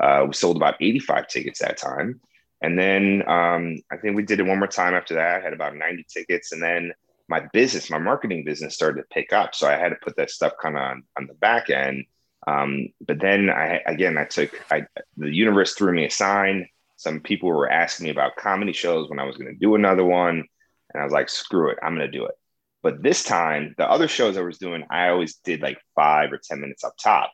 Uh, 0.00 0.24
we 0.26 0.34
sold 0.34 0.56
about 0.56 0.76
85 0.80 1.28
tickets 1.28 1.60
that 1.60 1.76
time. 1.76 2.20
And 2.60 2.78
then 2.78 3.22
um, 3.28 3.78
I 3.90 3.96
think 3.96 4.16
we 4.16 4.22
did 4.22 4.40
it 4.40 4.46
one 4.46 4.58
more 4.58 4.68
time 4.68 4.94
after 4.94 5.14
that. 5.14 5.36
I 5.36 5.44
had 5.44 5.52
about 5.52 5.76
90 5.76 6.06
tickets. 6.08 6.52
And 6.52 6.62
then 6.62 6.92
my 7.28 7.42
business, 7.52 7.90
my 7.90 7.98
marketing 7.98 8.44
business 8.44 8.74
started 8.74 9.02
to 9.02 9.08
pick 9.10 9.32
up. 9.32 9.54
So 9.54 9.66
I 9.66 9.76
had 9.76 9.90
to 9.90 9.96
put 9.96 10.16
that 10.16 10.30
stuff 10.30 10.52
kind 10.60 10.76
of 10.76 10.82
on, 10.82 11.02
on 11.16 11.26
the 11.26 11.34
back 11.34 11.70
end. 11.70 12.04
Um, 12.46 12.88
but 13.06 13.20
then 13.20 13.48
I, 13.48 13.80
again, 13.86 14.18
I 14.18 14.24
took, 14.24 14.50
I, 14.70 14.82
the 15.16 15.34
universe 15.34 15.74
threw 15.74 15.92
me 15.92 16.04
a 16.04 16.10
sign. 16.10 16.68
Some 16.96 17.20
people 17.20 17.48
were 17.48 17.70
asking 17.70 18.04
me 18.04 18.10
about 18.10 18.36
comedy 18.36 18.72
shows 18.72 19.08
when 19.08 19.18
I 19.18 19.24
was 19.24 19.36
going 19.36 19.52
to 19.52 19.58
do 19.58 19.74
another 19.74 20.04
one. 20.04 20.44
And 20.92 21.00
I 21.00 21.04
was 21.04 21.12
like, 21.12 21.28
screw 21.28 21.70
it, 21.70 21.78
I'm 21.82 21.96
going 21.96 22.10
to 22.10 22.18
do 22.18 22.26
it. 22.26 22.34
But 22.82 23.02
this 23.02 23.24
time, 23.24 23.74
the 23.78 23.90
other 23.90 24.08
shows 24.08 24.36
I 24.36 24.42
was 24.42 24.58
doing, 24.58 24.84
I 24.90 25.08
always 25.08 25.36
did 25.36 25.62
like 25.62 25.78
five 25.94 26.32
or 26.32 26.38
10 26.38 26.60
minutes 26.60 26.84
up 26.84 26.94
top. 27.02 27.32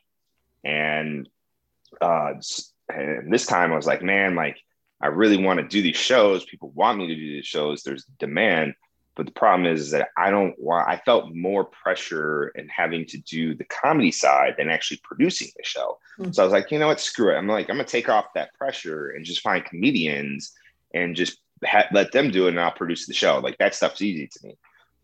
And, 0.63 1.27
uh, 1.99 2.33
and 2.87 3.33
this 3.33 3.45
time 3.45 3.73
I 3.73 3.75
was 3.75 3.85
like, 3.85 4.01
man, 4.01 4.35
like, 4.35 4.57
I 5.01 5.07
really 5.07 5.37
want 5.37 5.59
to 5.59 5.67
do 5.67 5.81
these 5.81 5.97
shows. 5.97 6.45
People 6.45 6.69
want 6.69 6.99
me 6.99 7.07
to 7.07 7.15
do 7.15 7.33
these 7.33 7.45
shows. 7.45 7.83
There's 7.83 8.05
demand. 8.19 8.75
But 9.15 9.25
the 9.25 9.33
problem 9.33 9.71
is 9.71 9.91
that 9.91 10.09
I 10.17 10.31
don't 10.31 10.57
want, 10.57 10.87
I 10.87 10.97
felt 10.97 11.33
more 11.33 11.65
pressure 11.65 12.49
in 12.55 12.69
having 12.69 13.05
to 13.07 13.17
do 13.17 13.53
the 13.53 13.65
comedy 13.65 14.11
side 14.11 14.55
than 14.57 14.69
actually 14.69 15.01
producing 15.03 15.49
the 15.57 15.63
show. 15.63 15.99
Mm. 16.17 16.33
So 16.33 16.41
I 16.41 16.45
was 16.45 16.53
like, 16.53 16.71
you 16.71 16.79
know 16.79 16.87
what, 16.87 16.99
screw 16.99 17.33
it. 17.33 17.37
I'm 17.37 17.47
like, 17.47 17.69
I'm 17.69 17.75
going 17.75 17.85
to 17.85 17.91
take 17.91 18.09
off 18.09 18.33
that 18.35 18.53
pressure 18.53 19.09
and 19.09 19.25
just 19.25 19.41
find 19.41 19.65
comedians 19.65 20.53
and 20.93 21.15
just 21.15 21.39
ha- 21.65 21.87
let 21.91 22.13
them 22.13 22.31
do 22.31 22.47
it 22.47 22.51
and 22.51 22.59
I'll 22.59 22.71
produce 22.71 23.05
the 23.05 23.13
show. 23.13 23.39
Like 23.39 23.57
that 23.57 23.75
stuff's 23.75 24.01
easy 24.01 24.27
to 24.27 24.47
me 24.47 24.57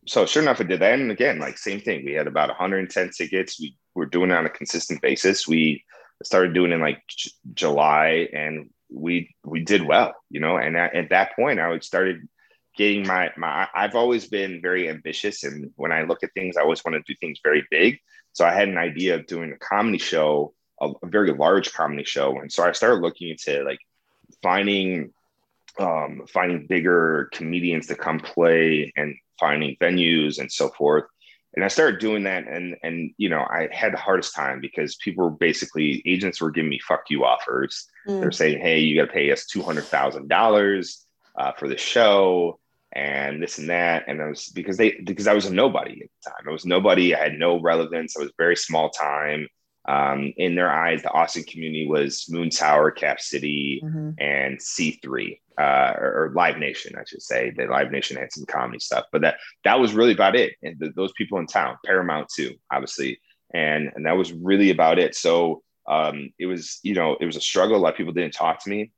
so 0.08 0.26
sure 0.26 0.42
enough, 0.42 0.62
I 0.62 0.64
did 0.64 0.80
that. 0.80 1.00
And 1.00 1.12
again, 1.12 1.40
like 1.40 1.58
same 1.58 1.82
thing. 1.82 2.06
We 2.06 2.14
had 2.14 2.28
about 2.28 2.50
110 2.50 3.12
tickets. 3.12 3.60
We 3.60 3.76
were 3.94 4.06
doing 4.06 4.32
it 4.32 4.38
on 4.38 4.46
a 4.46 4.50
consistent 4.50 5.02
basis. 5.02 5.48
We 5.48 5.84
started 6.24 6.54
doing 6.54 6.72
it 6.72 6.76
in 6.76 6.82
like 6.82 7.04
J- 7.08 7.32
July, 7.54 8.30
and 8.34 8.70
we 8.90 9.36
we 9.44 9.62
did 9.64 9.84
well, 9.84 10.16
you 10.30 10.40
know. 10.40 10.58
And 10.58 10.78
at, 10.78 10.96
at 10.96 11.10
that 11.10 11.36
point, 11.36 11.60
I 11.60 11.70
would 11.70 11.84
started 11.84 12.28
getting 12.78 13.06
my 13.06 13.32
my. 13.36 13.68
I've 13.74 13.96
always 13.96 14.28
been 14.28 14.62
very 14.62 14.90
ambitious, 14.90 15.44
and 15.44 15.72
when 15.76 15.92
I 15.92 16.04
look 16.04 16.24
at 16.24 16.34
things, 16.34 16.56
I 16.56 16.62
always 16.62 16.84
want 16.86 16.96
to 16.96 17.12
do 17.12 17.18
things 17.20 17.40
very 17.44 17.66
big. 17.70 18.00
So 18.34 18.46
I 18.46 18.54
had 18.54 18.70
an 18.70 18.78
idea 18.78 19.16
of 19.16 19.26
doing 19.26 19.52
a 19.52 19.58
comedy 19.58 19.98
show, 19.98 20.54
a, 20.80 20.92
a 21.04 21.08
very 21.08 21.34
large 21.34 21.74
comedy 21.74 22.04
show, 22.04 22.40
and 22.40 22.52
so 22.52 22.64
I 22.64 22.72
started 22.72 23.02
looking 23.02 23.30
into 23.30 23.64
like 23.64 23.80
finding 24.42 25.12
um, 25.80 26.26
finding 26.32 26.68
bigger 26.68 27.30
comedians 27.34 27.88
to 27.88 27.96
come 27.96 28.20
play 28.20 28.92
and 28.96 29.16
finding 29.40 29.76
venues 29.82 30.40
and 30.40 30.52
so 30.52 30.70
forth. 30.70 31.06
And 31.56 31.66
I 31.66 31.70
started 31.70 32.00
doing 32.00 32.24
that, 32.24 32.48
and 32.48 32.78
and 32.84 33.12
you 33.18 33.30
know 33.30 33.42
I 33.42 33.68
had 33.72 33.94
the 33.94 33.98
hardest 33.98 34.36
time 34.36 34.62
because 34.62 34.96
people 34.98 35.24
were 35.24 35.32
basically 35.32 36.04
agents 36.06 36.40
were 36.40 36.52
giving 36.52 36.70
me 36.70 36.80
fuck 36.88 37.06
you 37.10 37.26
offers. 37.26 37.88
Mm. 38.08 38.22
They're 38.22 38.32
saying, 38.32 38.62
hey, 38.62 38.80
you 38.80 38.96
got 38.96 39.08
to 39.08 39.14
pay 39.14 39.32
us 39.32 39.48
two 39.48 39.64
hundred 39.64 39.86
thousand 39.86 40.32
uh, 40.32 40.36
dollars 40.36 41.04
for 41.58 41.68
the 41.68 41.78
show 41.78 42.60
and 42.94 43.42
this 43.42 43.58
and 43.58 43.70
that. 43.70 44.06
And 44.08 44.22
I 44.22 44.28
was 44.28 44.48
because 44.50 44.78
they 44.78 45.00
because 45.04 45.28
I 45.28 45.34
was 45.34 45.46
a 45.46 45.54
nobody 45.54 46.02
at 46.04 46.10
the 46.24 46.30
time. 46.30 46.48
I 46.48 46.52
was 46.52 46.66
nobody. 46.66 47.16
I 47.16 47.24
had 47.24 47.34
no 47.40 47.60
relevance. 47.60 48.18
I 48.18 48.22
was 48.22 48.32
very 48.38 48.56
small 48.56 48.90
time. 48.90 49.48
Um, 49.88 50.34
in 50.36 50.56
their 50.56 50.70
eyes, 50.70 51.02
the 51.02 51.12
Austin 51.12 51.44
community 51.44 51.88
was 51.88 52.26
Moon 52.30 52.50
Tower, 52.50 52.92
Cap 52.92 53.22
City, 53.22 53.82
Mhm. 53.82 54.16
and 54.18 54.60
C3 54.60 55.40
uh, 55.58 55.94
or, 55.98 56.26
or 56.26 56.32
Live 56.36 56.58
Nation, 56.58 56.98
I 57.00 57.06
should 57.06 57.22
say. 57.22 57.52
The 57.56 57.68
Live 57.68 57.90
Nation 57.90 58.18
had 58.18 58.34
some 58.34 58.46
comedy 58.46 58.80
stuff, 58.80 59.06
but 59.14 59.22
that 59.22 59.38
that 59.64 59.80
was 59.80 59.94
really 59.94 60.12
about 60.12 60.36
it. 60.36 60.56
And 60.62 60.78
th- 60.80 60.94
those 60.96 61.14
people 61.14 61.40
in 61.40 61.48
town, 61.48 61.78
Paramount 61.86 62.28
too, 62.36 62.56
obviously, 62.70 63.20
and 63.54 63.92
and 63.96 64.06
that 64.06 64.18
was 64.18 64.34
really 64.34 64.72
about 64.72 65.00
it. 65.00 65.16
So 65.16 65.64
um, 65.88 66.32
it 66.38 66.48
was 66.48 66.80
you 66.84 66.94
know 66.94 67.16
it 67.22 67.26
was 67.26 67.38
a 67.38 67.42
struggle. 67.42 67.78
A 67.78 67.80
lot 67.80 67.94
of 67.94 67.98
people 67.98 68.12
didn't 68.12 68.34
talk 68.34 68.62
to 68.66 68.70
me, 68.70 68.92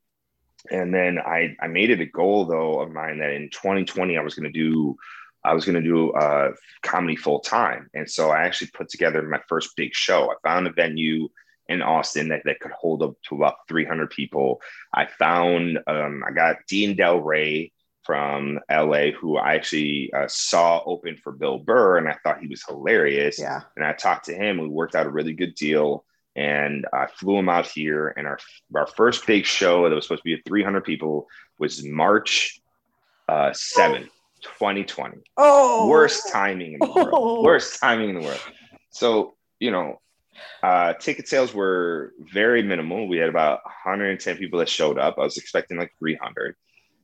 and 0.72 0.94
then 0.94 1.20
I 1.20 1.56
I 1.62 1.68
made 1.68 1.90
it 1.90 2.02
a 2.02 2.06
goal 2.06 2.46
though 2.46 2.80
of 2.80 2.92
mine 2.92 3.20
that 3.20 3.32
in 3.32 3.50
2020 3.50 4.18
I 4.18 4.22
was 4.22 4.36
going 4.36 4.52
to 4.52 4.60
do. 4.60 4.98
I 5.42 5.54
was 5.54 5.64
going 5.64 5.82
to 5.82 5.82
do 5.82 6.12
uh, 6.12 6.52
comedy 6.84 7.16
full 7.16 7.40
time. 7.40 7.90
And 7.94 8.12
so 8.12 8.30
I 8.30 8.44
actually 8.44 8.72
put 8.74 8.90
together 8.90 9.22
my 9.22 9.40
first 9.48 9.74
big 9.78 9.96
show. 9.96 10.30
I 10.30 10.36
found 10.44 10.68
a 10.68 10.74
venue 10.74 11.30
in 11.70 11.82
Austin 11.82 12.28
that, 12.30 12.42
that 12.44 12.60
could 12.60 12.72
hold 12.72 13.02
up 13.04 13.14
to 13.30 13.36
about 13.36 13.56
300 13.70 14.10
people. 14.10 14.60
I 14.94 15.06
found, 15.06 15.80
um, 15.88 16.24
I 16.28 16.32
got 16.32 16.58
Dean 16.68 16.98
Delray 16.98 17.72
from 18.04 18.60
LA, 18.72 19.12
who 19.12 19.38
I 19.38 19.54
actually 19.54 20.12
uh, 20.14 20.28
saw 20.28 20.82
open 20.86 21.16
for 21.16 21.32
Bill 21.32 21.60
Burr, 21.60 22.00
and 22.00 22.10
I 22.10 22.18
thought 22.24 22.42
he 22.42 22.48
was 22.48 22.64
hilarious. 22.68 23.40
Yeah. 23.40 23.62
And 23.76 23.86
I 23.86 23.94
talked 23.94 24.26
to 24.26 24.34
him. 24.34 24.58
We 24.58 24.68
worked 24.68 24.96
out 24.96 25.06
a 25.06 25.12
really 25.12 25.34
good 25.34 25.54
deal, 25.54 26.06
and 26.40 26.86
I 26.94 27.08
flew 27.08 27.38
him 27.38 27.50
out 27.50 27.68
here. 27.68 28.14
And 28.16 28.26
our 28.26 28.40
our 28.74 28.88
first 28.88 29.28
big 29.28 29.46
show 29.46 29.88
that 29.88 29.94
was 29.94 30.06
supposed 30.06 30.22
to 30.22 30.24
be 30.24 30.34
at 30.36 30.46
300 30.48 30.86
people 30.86 31.28
was 31.58 31.86
March 31.86 32.62
uh, 33.28 33.50
7th, 33.50 34.08
2020 34.42 35.18
Oh, 35.36 35.90
worst 35.90 36.32
timing 36.32 36.74
in 36.74 36.80
the 36.80 36.88
world. 36.88 37.10
Oh. 37.12 37.44
Worst 37.44 37.80
timing 37.82 38.10
in 38.10 38.16
the 38.16 38.26
world. 38.26 38.40
So, 38.90 39.36
you 39.60 39.70
know, 39.70 40.00
uh, 40.64 40.94
ticket 40.94 41.28
sales 41.28 41.54
were 41.54 42.14
very 42.20 42.64
minimal. 42.64 43.10
We 43.10 43.18
had 43.18 43.28
about 43.28 43.60
110 43.66 44.38
people 44.38 44.60
that 44.60 44.70
showed 44.70 44.98
up. 44.98 45.20
I 45.20 45.24
was 45.24 45.38
expecting 45.38 45.78
like 45.78 45.92
300. 46.00 46.56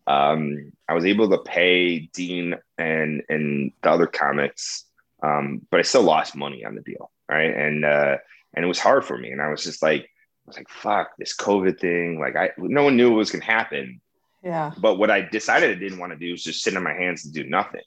Um, 0.08 0.72
I 0.88 0.94
was 0.94 1.04
able 1.04 1.30
to 1.30 1.40
pay 1.40 2.10
Dean 2.14 2.56
and 2.78 3.24
and 3.28 3.74
the 3.82 3.90
other 3.90 4.08
comics, 4.08 4.86
um, 5.22 5.68
but 5.70 5.80
I 5.80 5.84
still 5.84 6.04
lost 6.04 6.38
money 6.38 6.64
on 6.64 6.76
the 6.76 6.82
deal. 6.82 7.12
Right, 7.28 7.54
and 7.54 7.84
uh, 7.84 8.18
and 8.56 8.66
it 8.66 8.68
was 8.68 8.80
hard 8.80 9.06
for 9.06 9.18
me. 9.18 9.32
And 9.32 9.42
I 9.42 9.50
was 9.50 9.64
just 9.64 9.84
like, 9.84 10.04
I 10.04 10.48
was 10.48 10.58
like, 10.58 10.70
fuck 10.70 11.12
this 11.18 11.36
COVID 11.36 11.80
thing. 11.80 12.20
Like, 12.20 12.36
I 12.36 12.52
no 12.58 12.84
one 12.84 12.98
knew 12.98 13.12
it 13.12 13.16
was 13.16 13.32
gonna 13.32 13.44
happen. 13.44 14.02
Yeah. 14.44 14.72
But 14.78 14.98
what 14.98 15.12
I 15.12 15.22
decided 15.22 15.72
I 15.72 15.80
didn't 15.80 16.00
want 16.00 16.14
to 16.14 16.20
do 16.20 16.32
was 16.32 16.44
just 16.44 16.62
sit 16.62 16.78
on 16.78 16.84
my 16.84 16.94
hands 16.94 17.26
and 17.26 17.34
do 17.34 17.44
nothing. 17.44 17.82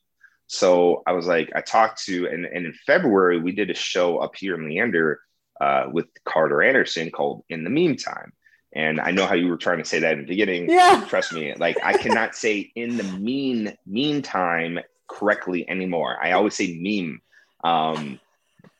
So 0.48 1.02
I 1.06 1.12
was 1.12 1.26
like, 1.26 1.50
I 1.54 1.60
talked 1.60 2.04
to, 2.06 2.26
and, 2.26 2.46
and 2.46 2.66
in 2.66 2.72
February, 2.86 3.38
we 3.38 3.52
did 3.52 3.70
a 3.70 3.74
show 3.74 4.18
up 4.18 4.34
here 4.34 4.54
in 4.54 4.68
Leander 4.68 5.20
uh, 5.60 5.84
with 5.92 6.06
Carter 6.24 6.62
Anderson 6.62 7.10
called 7.10 7.44
In 7.48 7.64
the 7.64 7.70
Meantime. 7.70 8.32
And 8.72 9.00
I 9.00 9.12
know 9.12 9.26
how 9.26 9.34
you 9.34 9.48
were 9.48 9.56
trying 9.56 9.78
to 9.78 9.84
say 9.84 10.00
that 10.00 10.14
in 10.14 10.20
the 10.20 10.26
beginning. 10.26 10.70
Yeah. 10.70 11.04
Trust 11.08 11.32
me, 11.32 11.54
like 11.54 11.78
I 11.82 11.96
cannot 11.96 12.34
say 12.34 12.70
in 12.74 12.96
the 12.96 13.04
mean 13.04 13.76
meantime 13.86 14.80
correctly 15.06 15.68
anymore. 15.68 16.16
I 16.20 16.32
always 16.32 16.54
say 16.54 16.78
meme. 16.78 17.20
Um, 17.64 18.20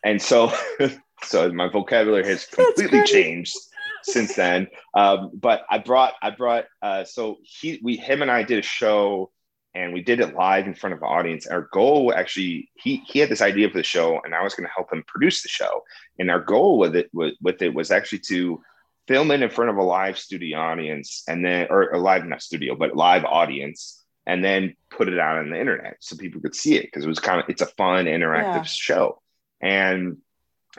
and 0.04 0.20
so, 0.20 0.52
so 1.22 1.50
my 1.52 1.68
vocabulary 1.68 2.24
has 2.26 2.46
completely 2.46 3.02
changed 3.04 3.56
since 4.02 4.34
then. 4.34 4.68
Um, 4.94 5.30
but 5.34 5.64
I 5.70 5.78
brought, 5.78 6.14
I 6.22 6.30
brought, 6.30 6.66
uh, 6.82 7.04
so 7.04 7.36
he, 7.42 7.80
we, 7.82 7.96
him 7.96 8.22
and 8.22 8.30
I 8.30 8.42
did 8.42 8.58
a 8.58 8.62
show 8.62 9.30
and 9.74 9.92
we 9.92 10.02
did 10.02 10.20
it 10.20 10.34
live 10.34 10.66
in 10.66 10.74
front 10.74 10.94
of 10.94 11.02
an 11.02 11.08
audience. 11.08 11.46
Our 11.46 11.68
goal 11.72 12.12
actually, 12.14 12.70
he 12.74 13.02
he 13.06 13.18
had 13.18 13.28
this 13.28 13.42
idea 13.42 13.68
for 13.68 13.76
the 13.76 13.82
show, 13.82 14.20
and 14.24 14.34
I 14.34 14.42
was 14.42 14.54
going 14.54 14.66
to 14.66 14.72
help 14.74 14.92
him 14.92 15.04
produce 15.06 15.42
the 15.42 15.48
show. 15.48 15.84
And 16.18 16.30
our 16.30 16.40
goal 16.40 16.78
with 16.78 16.96
it 16.96 17.10
with, 17.12 17.34
with 17.40 17.62
it 17.62 17.74
was 17.74 17.90
actually 17.90 18.20
to 18.30 18.60
film 19.06 19.30
it 19.30 19.42
in 19.42 19.50
front 19.50 19.70
of 19.70 19.76
a 19.76 19.82
live 19.82 20.18
studio 20.18 20.58
audience, 20.58 21.22
and 21.28 21.44
then 21.44 21.68
or 21.70 21.90
a 21.90 21.98
live 21.98 22.24
not 22.24 22.42
studio, 22.42 22.74
but 22.74 22.96
live 22.96 23.24
audience, 23.24 24.02
and 24.26 24.44
then 24.44 24.74
put 24.90 25.08
it 25.08 25.18
out 25.18 25.38
on 25.38 25.50
the 25.50 25.60
internet 25.60 25.96
so 26.00 26.16
people 26.16 26.40
could 26.40 26.56
see 26.56 26.76
it 26.76 26.86
because 26.86 27.04
it 27.04 27.08
was 27.08 27.20
kind 27.20 27.40
of 27.40 27.48
it's 27.48 27.62
a 27.62 27.66
fun 27.66 28.06
interactive 28.06 28.54
yeah. 28.56 28.62
show. 28.62 29.22
And 29.60 30.18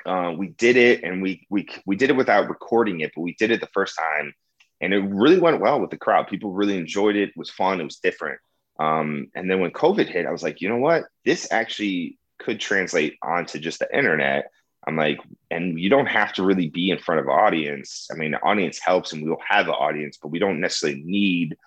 uh, 0.06 0.34
we 0.38 0.47
did 0.47 0.78
it, 0.78 1.04
and 1.04 1.22
we 1.22 1.45
we 1.50 1.68
we 1.86 1.95
did 1.95 2.10
it 2.10 2.16
without 2.16 2.50
recording 2.50 3.02
it, 3.02 3.12
but 3.16 3.22
we 3.22 3.36
did 3.36 3.52
it 3.52 3.62
the 3.62 3.68
first 3.74 3.97
time, 3.97 4.34
and 4.82 4.93
it 4.93 5.00
really 5.00 5.39
went 5.39 5.62
well 5.62 5.80
with 5.80 5.89
the 5.89 5.97
crowd. 5.97 6.28
People 6.28 6.52
really 6.52 6.78
enjoyed 6.78 7.16
it. 7.16 7.30
It 7.30 7.38
was 7.38 7.50
fun. 7.50 7.82
It 7.82 7.86
was 7.86 7.97
different 7.97 8.39
um, 8.80 9.28
and 9.36 9.52
then 9.52 9.60
when 9.60 9.72
COVID 9.72 10.08
hit, 10.08 10.26
I 10.26 10.32
was 10.32 10.41
like, 10.41 10.62
you 10.62 10.70
know 10.70 10.78
what? 10.78 11.04
This 11.26 11.52
actually 11.52 12.18
could 12.39 12.60
translate 12.60 13.18
onto 13.22 13.60
just 13.60 13.80
the 13.80 13.95
internet. 13.95 14.52
I'm 14.88 14.95
like, 14.95 15.20
and 15.52 15.78
you 15.78 15.89
don't 15.89 16.06
have 16.06 16.32
to 16.34 16.43
really 16.43 16.70
be 16.70 16.89
in 16.89 16.97
front 16.97 17.20
of 17.20 17.28
an 17.28 17.34
audience. 17.34 18.08
I 18.12 18.16
mean, 18.16 18.32
the 18.32 18.41
audience 18.41 18.80
helps 18.80 19.12
and 19.12 19.22
we'll 19.22 19.38
have 19.47 19.68
an 19.68 19.74
audience, 19.74 20.18
but 20.20 20.30
we 20.30 20.39
don't 20.39 20.62
necessarily 20.62 21.04
need 21.04 21.58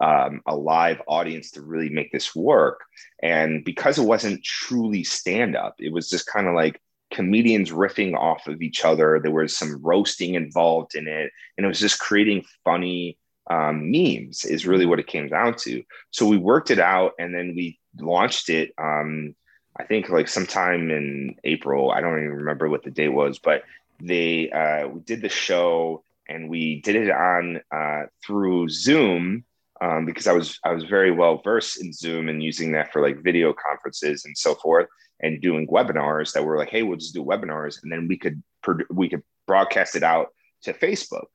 um, 0.00 0.42
a 0.46 0.56
live 0.56 1.00
audience 1.06 1.52
to 1.52 1.62
really 1.62 1.88
make 1.88 2.10
this 2.10 2.34
work. 2.34 2.80
And 3.22 3.64
because 3.64 3.98
it 3.98 4.04
wasn't 4.04 4.42
truly 4.42 5.04
stand 5.04 5.56
up, 5.56 5.76
it 5.78 5.92
was 5.92 6.10
just 6.10 6.26
kind 6.26 6.48
of 6.48 6.54
like 6.54 6.80
comedians 7.10 7.70
riffing 7.70 8.16
off 8.16 8.46
of 8.46 8.62
each 8.62 8.84
other. 8.84 9.20
There 9.20 9.32
was 9.32 9.56
some 9.56 9.80
roasting 9.82 10.34
involved 10.34 10.94
in 10.94 11.06
it, 11.08 11.30
and 11.56 11.64
it 11.64 11.68
was 11.68 11.80
just 11.80 11.98
creating 11.98 12.44
funny 12.64 13.18
um, 13.48 13.90
memes 13.90 14.44
is 14.44 14.66
really 14.66 14.86
what 14.86 14.98
it 14.98 15.06
came 15.06 15.28
down 15.28 15.54
to. 15.58 15.82
So 16.10 16.26
we 16.26 16.36
worked 16.36 16.70
it 16.70 16.80
out 16.80 17.12
and 17.18 17.34
then 17.34 17.54
we 17.54 17.78
launched 17.98 18.48
it. 18.48 18.72
Um, 18.76 19.34
I 19.78 19.84
think 19.84 20.08
like 20.08 20.28
sometime 20.28 20.90
in 20.90 21.36
April. 21.44 21.90
I 21.90 22.00
don't 22.00 22.18
even 22.18 22.32
remember 22.32 22.68
what 22.68 22.82
the 22.82 22.90
date 22.90 23.10
was, 23.10 23.38
but 23.38 23.62
they 24.00 24.50
uh, 24.50 24.88
we 24.88 25.00
did 25.00 25.22
the 25.22 25.28
show 25.28 26.02
and 26.28 26.48
we 26.48 26.80
did 26.80 26.96
it 26.96 27.10
on 27.10 27.60
uh, 27.70 28.06
through 28.24 28.68
Zoom 28.68 29.44
um, 29.80 30.06
because 30.06 30.26
I 30.26 30.32
was 30.32 30.58
I 30.64 30.72
was 30.72 30.84
very 30.84 31.10
well 31.10 31.40
versed 31.44 31.80
in 31.80 31.92
Zoom 31.92 32.28
and 32.28 32.42
using 32.42 32.72
that 32.72 32.92
for 32.92 33.02
like 33.02 33.22
video 33.22 33.52
conferences 33.52 34.24
and 34.24 34.36
so 34.36 34.54
forth 34.54 34.86
and 35.20 35.40
doing 35.40 35.66
webinars 35.68 36.32
that 36.32 36.44
were 36.44 36.58
like, 36.58 36.70
hey, 36.70 36.82
we'll 36.82 36.98
just 36.98 37.14
do 37.14 37.24
webinars 37.24 37.82
and 37.82 37.90
then 37.90 38.08
we 38.08 38.18
could 38.18 38.42
we 38.90 39.08
could 39.08 39.22
broadcast 39.46 39.96
it 39.96 40.02
out 40.02 40.28
to 40.62 40.72
Facebook. 40.72 41.26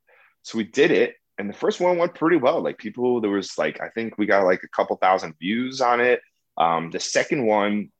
So 0.44 0.58
we 0.58 0.66
did 0.66 0.92
it 0.92 1.16
and 1.38 1.50
the 1.50 1.54
first 1.54 1.80
one 1.80 1.98
went 1.98 2.16
pretty 2.16 2.38
well. 2.38 2.62
Like 2.62 2.78
people, 2.78 3.22
there 3.22 3.32
was 3.32 3.58
like 3.58 3.82
I 3.82 3.90
think 3.90 4.18
we 4.18 4.26
got 4.26 4.46
like 4.46 4.64
a 4.64 4.68
couple 4.68 4.96
thousand 4.98 5.36
views 5.40 5.82
on 5.82 6.00
it. 6.02 6.22
Um, 6.58 6.92
the 6.92 7.00
second 7.00 7.46
one 7.46 7.92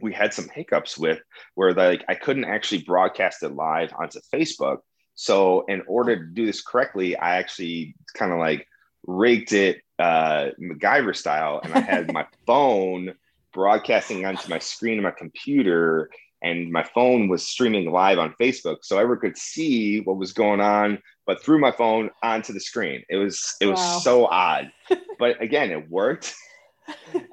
we 0.00 0.12
had 0.12 0.32
some 0.32 0.48
hiccups 0.48 0.96
with 0.96 1.20
where 1.54 1.72
like 1.72 2.04
I 2.08 2.14
couldn't 2.14 2.44
actually 2.44 2.82
broadcast 2.82 3.42
it 3.42 3.50
live 3.50 3.92
onto 3.98 4.20
Facebook. 4.32 4.78
So 5.14 5.64
in 5.66 5.82
order 5.86 6.16
to 6.16 6.32
do 6.32 6.46
this 6.46 6.62
correctly, 6.62 7.16
I 7.16 7.36
actually 7.36 7.94
kind 8.14 8.32
of 8.32 8.38
like 8.38 8.66
rigged 9.06 9.52
it 9.52 9.80
uh, 9.98 10.50
MacGyver 10.60 11.16
style, 11.16 11.60
and 11.62 11.74
I 11.74 11.80
had 11.80 12.12
my 12.12 12.26
phone 12.46 13.14
broadcasting 13.58 14.24
onto 14.24 14.48
my 14.48 14.60
screen 14.60 14.98
of 14.98 15.02
my 15.02 15.10
computer 15.10 16.08
and 16.42 16.70
my 16.70 16.84
phone 16.84 17.26
was 17.26 17.44
streaming 17.44 17.90
live 17.90 18.20
on 18.20 18.32
Facebook, 18.40 18.76
so 18.82 18.98
everyone 18.98 19.18
could 19.18 19.36
see 19.36 19.98
what 20.02 20.16
was 20.16 20.32
going 20.32 20.60
on, 20.60 21.02
but 21.26 21.42
through 21.42 21.58
my 21.58 21.72
phone 21.72 22.08
onto 22.22 22.52
the 22.52 22.60
screen. 22.60 23.02
It 23.08 23.16
was 23.16 23.56
it 23.60 23.66
was 23.66 23.80
wow. 23.80 23.98
so 23.98 24.26
odd, 24.26 24.70
but 25.18 25.42
again, 25.42 25.72
it 25.72 25.90
worked, 25.90 26.36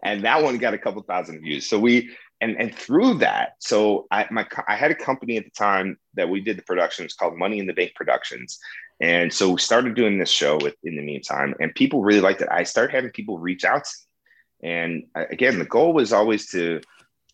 and 0.03 0.25
that 0.25 0.41
one 0.41 0.57
got 0.57 0.73
a 0.73 0.79
couple 0.79 1.03
thousand 1.03 1.41
views. 1.41 1.69
So 1.69 1.77
we 1.77 2.09
and 2.41 2.59
and 2.59 2.73
through 2.73 3.19
that, 3.19 3.53
so 3.59 4.07
I 4.09 4.25
my 4.31 4.47
I 4.67 4.75
had 4.75 4.89
a 4.89 4.95
company 4.95 5.37
at 5.37 5.43
the 5.43 5.51
time 5.51 5.99
that 6.15 6.27
we 6.27 6.41
did 6.41 6.57
the 6.57 6.63
productions 6.63 7.13
called 7.13 7.37
Money 7.37 7.59
in 7.59 7.67
the 7.67 7.73
Bank 7.73 7.91
Productions, 7.93 8.57
and 8.99 9.31
so 9.31 9.51
we 9.51 9.59
started 9.59 9.93
doing 9.93 10.17
this 10.17 10.31
show 10.31 10.57
with 10.57 10.75
in 10.83 10.95
the 10.95 11.03
meantime, 11.03 11.53
and 11.59 11.75
people 11.75 12.01
really 12.01 12.21
liked 12.21 12.41
it. 12.41 12.49
I 12.49 12.63
started 12.63 12.95
having 12.95 13.11
people 13.11 13.37
reach 13.37 13.63
out 13.63 13.83
to 13.83 13.91
me, 13.91 14.04
and 14.63 15.03
again, 15.15 15.59
the 15.59 15.65
goal 15.65 15.93
was 15.93 16.13
always 16.13 16.49
to 16.51 16.81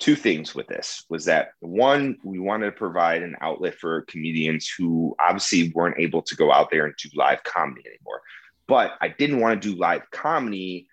two 0.01 0.15
things 0.15 0.55
with 0.55 0.67
this 0.67 1.05
was 1.09 1.26
that 1.26 1.49
one 1.59 2.17
we 2.24 2.39
wanted 2.39 2.65
to 2.65 2.72
provide 2.72 3.22
an 3.22 3.36
outlet 3.39 3.76
for 3.76 4.01
comedians 4.09 4.67
who 4.76 5.15
obviously 5.19 5.72
weren't 5.76 5.99
able 5.99 6.24
to 6.24 6.36
go 6.36 6.51
out 6.51 6.72
there 6.72 6.86
and 6.86 6.95
do 7.01 7.07
live 7.13 7.43
comedy 7.43 7.84
anymore. 7.86 8.22
But 8.67 8.93
i 8.99 9.07
didn't 9.09 9.39
want 9.39 9.61
to 9.61 9.69
do 9.69 9.80
live 9.80 10.01
comedy 10.11 10.88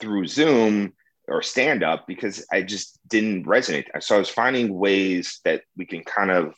through 0.00 0.26
zoom 0.26 0.92
or 1.28 1.40
stand 1.40 1.84
up 1.84 2.06
because 2.08 2.44
i 2.52 2.60
just 2.60 2.98
didn't 3.06 3.44
resonate. 3.44 3.86
So 4.00 4.16
i 4.16 4.18
was 4.18 4.28
finding 4.28 4.74
ways 4.74 5.38
that 5.44 5.62
we 5.76 5.86
can 5.86 6.02
kind 6.02 6.32
of 6.32 6.52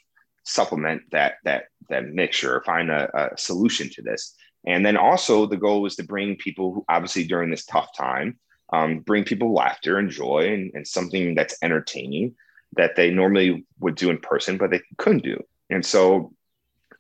supplement 0.45 1.03
that 1.13 1.35
that 1.45 1.65
that 1.91 2.07
mixture 2.07 2.57
or 2.57 2.63
find 2.65 2.91
a, 2.91 3.35
a 3.35 3.37
solution 3.37 3.91
to 3.91 4.03
this. 4.03 4.35
And 4.67 4.85
then 4.87 4.97
also 4.97 5.45
the 5.45 5.59
goal 5.59 5.83
was 5.83 5.97
to 5.97 6.03
bring 6.03 6.37
people 6.37 6.73
who 6.73 6.85
obviously 6.89 7.25
during 7.25 7.51
this 7.51 7.67
tough 7.67 7.91
time 7.95 8.39
um, 8.73 9.01
bring 9.01 9.25
people 9.25 9.53
laughter 9.53 9.99
and 9.99 10.11
joy 10.11 10.53
and, 10.53 10.71
and 10.75 10.87
something 10.87 11.35
that's 11.35 11.57
entertaining 11.63 12.35
that 12.77 12.97
they 12.97 13.11
normally 13.11 13.67
would 13.81 13.97
do 13.97 14.11
in 14.11 14.19
person, 14.19 14.57
but 14.57 14.71
they 14.71 14.81
couldn't 14.97 15.25
do. 15.25 15.43
And 15.71 15.85
so 15.85 16.33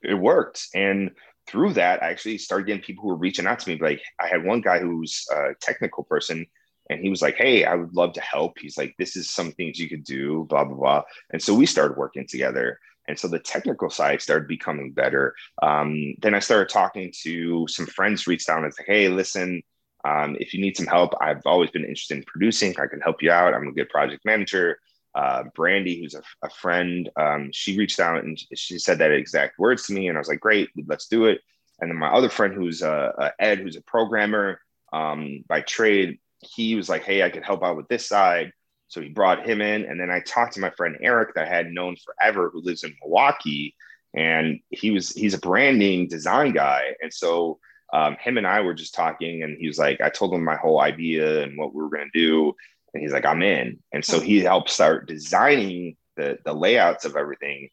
it 0.03 0.15
worked. 0.15 0.69
And 0.75 1.13
through 1.47 1.75
that, 1.75 2.03
I 2.03 2.11
actually 2.11 2.39
started 2.39 2.67
getting 2.67 2.83
people 2.83 3.03
who 3.03 3.09
were 3.09 3.17
reaching 3.17 3.47
out 3.47 3.61
to 3.61 3.69
me. 3.69 3.79
Like 3.81 4.03
I 4.21 4.27
had 4.27 4.45
one 4.45 4.61
guy 4.61 4.79
who's 4.81 5.27
a 5.33 5.55
technical 5.61 6.05
person 6.05 6.47
and 6.89 7.01
he 7.01 7.09
was 7.09 7.23
like, 7.23 7.37
Hey, 7.37 7.65
I 7.65 7.75
would 7.75 7.95
love 7.95 8.13
to 8.15 8.21
help. 8.21 8.59
He's 8.59 8.77
like, 8.77 8.95
this 8.99 9.17
is 9.17 9.31
some 9.31 9.53
things 9.53 9.79
you 9.79 9.89
could 9.89 10.05
do, 10.05 10.47
blah, 10.49 10.65
blah, 10.65 10.77
blah. 10.77 11.03
And 11.31 11.43
so 11.43 11.55
we 11.55 11.67
started 11.67 11.97
working 11.97 12.27
together. 12.27 12.81
And 13.09 13.19
so 13.19 13.29
the 13.29 13.39
technical 13.39 13.91
side 13.91 14.23
started 14.23 14.47
becoming 14.47 14.93
better. 14.93 15.35
Um, 15.63 16.15
then 16.21 16.35
I 16.35 16.39
started 16.41 16.69
talking 16.69 17.13
to 17.23 17.67
some 17.69 17.87
friends, 17.87 18.27
reached 18.27 18.49
out 18.49 18.63
and 18.63 18.75
said, 18.75 18.87
Hey, 18.87 19.09
listen, 19.09 19.63
um, 20.05 20.37
if 20.41 20.55
you 20.55 20.61
need 20.61 20.77
some 20.77 20.87
help, 20.87 21.15
I've 21.21 21.43
always 21.45 21.71
been 21.71 21.85
interested 21.85 22.19
in 22.19 22.25
producing. 22.25 22.79
I 22.79 22.87
can 22.87 23.01
help 23.01 23.23
you 23.23 23.31
out. 23.31 23.55
I'm 23.55 23.69
a 23.69 23.73
good 23.73 23.89
project 23.89 24.25
manager. 24.25 24.79
Uh, 25.15 25.45
Brandy, 25.55 26.01
who's 26.01 26.15
a, 26.15 26.23
a 26.43 26.51
friend, 26.51 27.11
um, 27.17 27.51
she 27.53 27.77
reached 27.77 27.99
out 27.99 28.23
and 28.23 28.39
she 28.55 28.79
said 28.79 28.99
that 28.99 29.11
exact 29.11 29.59
words 29.59 29.87
to 29.87 29.93
me, 29.93 30.09
and 30.09 30.17
I 30.17 30.21
was 30.21 30.29
like, 30.29 30.41
"Great, 30.41 30.71
let's 30.87 31.09
do 31.09 31.27
it." 31.27 31.41
And 31.81 31.91
then 31.91 31.99
my 31.99 32.09
other 32.09 32.29
friend, 32.29 32.55
who's 32.55 32.83
uh, 32.83 33.13
uh, 33.19 33.31
Ed, 33.39 33.59
who's 33.59 33.77
a 33.77 33.83
programmer 33.83 34.61
um, 34.93 35.45
by 35.49 35.63
trade, 35.63 36.21
he 36.39 36.77
was 36.77 36.89
like, 36.89 37.03
"Hey, 37.03 37.23
I 37.23 37.31
could 37.31 37.45
help 37.45 37.65
out 37.65 37.77
with 37.77 37.89
this 37.89 38.07
side." 38.07 38.53
So 38.89 39.01
he 39.01 39.09
brought 39.09 39.47
him 39.47 39.61
in, 39.61 39.85
and 39.85 40.01
then 40.01 40.11
I 40.11 40.21
talked 40.21 40.55
to 40.55 40.61
my 40.61 40.71
friend 40.71 40.97
Eric 41.03 41.35
that 41.35 41.47
I 41.47 41.49
had 41.49 41.73
known 41.73 41.97
forever, 41.97 42.51
who 42.51 42.63
lives 42.63 42.85
in 42.85 42.95
Milwaukee, 43.03 43.75
and 44.15 44.61
he 44.71 44.93
was 44.93 45.11
he's 45.11 45.35
a 45.35 45.39
branding 45.39 46.07
design 46.07 46.53
guy, 46.53 46.95
and 47.03 47.13
so 47.13 47.59
um, 47.93 48.17
him 48.21 48.39
and 48.39 48.47
I 48.47 48.61
were 48.61 48.75
just 48.75 48.95
talking, 48.95 49.43
and 49.43 49.57
he 49.59 49.67
was 49.67 49.79
like, 49.79 50.01
I 50.01 50.11
told 50.11 50.33
him 50.33 50.45
my 50.45 50.57
whole 50.57 50.81
idea 50.81 51.43
and 51.43 51.59
what 51.59 51.75
we 51.75 51.83
were 51.83 51.91
going 51.91 52.11
to 52.13 52.19
do, 52.19 52.55
and 52.95 53.03
he's 53.03 53.13
like, 53.13 53.27
I'm 53.27 53.43
in. 53.43 53.79
And 53.93 54.05
so 54.05 54.21
he 54.21 54.41
helped 54.41 54.71
start 54.71 55.09
designing 55.09 55.97
the 56.17 56.39
the 56.45 56.53
layouts 56.53 57.05
of 57.05 57.17
everything, 57.17 57.69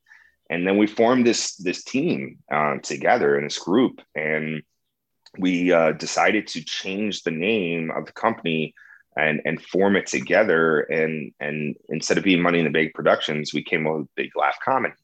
and 0.50 0.66
then 0.66 0.78
we 0.78 0.88
formed 0.88 1.26
this 1.26 1.56
this 1.56 1.84
team 1.84 2.40
um, 2.52 2.80
together 2.82 3.38
in 3.38 3.44
this 3.44 3.60
group, 3.60 4.02
and 4.16 4.64
we 5.38 5.72
uh, 5.72 5.92
decided 5.92 6.48
to 6.48 6.64
change 6.64 7.24
the 7.24 7.32
name 7.32 7.92
of 7.92 8.06
the 8.06 8.12
company 8.12 8.74
and 9.16 9.42
and 9.46 9.62
form 9.62 9.96
it 9.96 10.08
together. 10.08 10.82
And 10.82 11.34
and 11.40 11.76
instead 11.90 12.18
of 12.18 12.24
being 12.24 12.42
Money 12.42 12.60
in 12.60 12.66
the 12.66 12.72
Bank 12.72 12.94
Productions, 12.94 13.54
we 13.54 13.64
came 13.64 13.88
up 13.88 13.98
with 13.98 14.16
Big 14.16 14.32
Laugh 14.36 14.58
Comedy, 14.64 14.96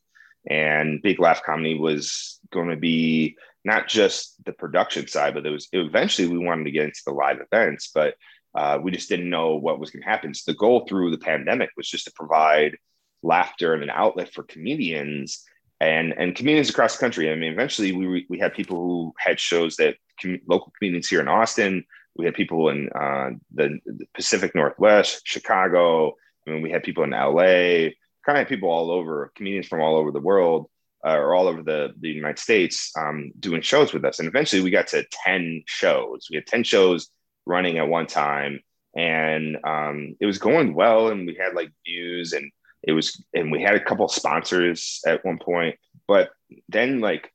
and 0.49 1.01
Big 1.01 1.19
Laugh 1.19 1.43
Comedy 1.43 1.77
was 1.77 2.39
going 2.51 2.69
to 2.69 2.77
be 2.77 3.35
not 3.65 3.87
just 3.87 4.43
the 4.45 4.53
production 4.53 5.07
side, 5.07 5.33
but 5.33 5.45
it 5.45 5.49
was 5.49 5.67
eventually 5.71 6.27
we 6.27 6.37
wanted 6.37 6.65
to 6.65 6.71
get 6.71 6.85
into 6.85 7.01
the 7.05 7.13
live 7.13 7.39
events, 7.39 7.91
but 7.93 8.15
uh, 8.55 8.77
we 8.81 8.91
just 8.91 9.09
didn't 9.09 9.29
know 9.29 9.55
what 9.55 9.79
was 9.79 9.89
going 9.89 10.03
to 10.03 10.09
happen. 10.09 10.33
So 10.33 10.51
the 10.51 10.57
goal 10.57 10.85
through 10.87 11.11
the 11.11 11.17
pandemic 11.17 11.71
was 11.75 11.89
just 11.89 12.05
to 12.05 12.11
provide 12.13 12.77
laughter 13.23 13.73
and 13.73 13.83
an 13.83 13.89
outlet 13.89 14.33
for 14.33 14.43
comedians 14.43 15.43
and 15.79 16.13
and 16.17 16.35
comedians 16.35 16.69
across 16.69 16.95
the 16.95 17.01
country. 17.01 17.31
I 17.31 17.35
mean, 17.35 17.51
eventually 17.51 17.91
we 17.93 18.25
we 18.29 18.39
had 18.39 18.53
people 18.53 18.77
who 18.77 19.13
had 19.17 19.39
shows 19.39 19.77
that 19.77 19.95
com- 20.21 20.41
local 20.47 20.71
comedians 20.77 21.07
here 21.07 21.21
in 21.21 21.27
Austin. 21.27 21.85
We 22.15 22.25
had 22.25 22.35
people 22.35 22.69
in 22.69 22.89
uh, 22.89 23.31
the, 23.55 23.79
the, 23.85 24.05
Pacific 24.13 24.53
Northwest, 24.53 25.21
Chicago. 25.23 26.13
I 26.45 26.51
mean, 26.51 26.61
we 26.61 26.69
had 26.69 26.83
people 26.83 27.03
in 27.03 27.09
LA. 27.09 27.89
Kind 28.23 28.37
of 28.37 28.47
people 28.47 28.69
all 28.69 28.91
over, 28.91 29.31
comedians 29.35 29.67
from 29.67 29.81
all 29.81 29.95
over 29.95 30.11
the 30.11 30.19
world 30.19 30.69
uh, 31.05 31.17
or 31.17 31.35
all 31.35 31.47
over 31.47 31.61
the, 31.61 31.93
the 31.99 32.09
United 32.09 32.39
States 32.39 32.91
um, 32.97 33.31
doing 33.39 33.61
shows 33.61 33.93
with 33.93 34.05
us. 34.05 34.19
And 34.19 34.27
eventually 34.27 34.61
we 34.61 34.71
got 34.71 34.87
to 34.87 35.05
10 35.25 35.63
shows. 35.65 36.27
We 36.29 36.37
had 36.37 36.47
10 36.47 36.63
shows 36.63 37.09
running 37.45 37.77
at 37.77 37.87
one 37.87 38.07
time. 38.07 38.61
And 38.95 39.57
um, 39.63 40.15
it 40.19 40.25
was 40.25 40.37
going 40.37 40.73
well. 40.73 41.09
And 41.09 41.27
we 41.27 41.35
had 41.35 41.55
like 41.55 41.71
views 41.85 42.33
and 42.33 42.51
it 42.83 42.91
was, 42.91 43.21
and 43.33 43.51
we 43.51 43.61
had 43.61 43.75
a 43.75 43.83
couple 43.83 44.07
sponsors 44.07 45.01
at 45.07 45.23
one 45.23 45.39
point, 45.39 45.77
but 46.07 46.31
then 46.67 46.99
like 46.99 47.31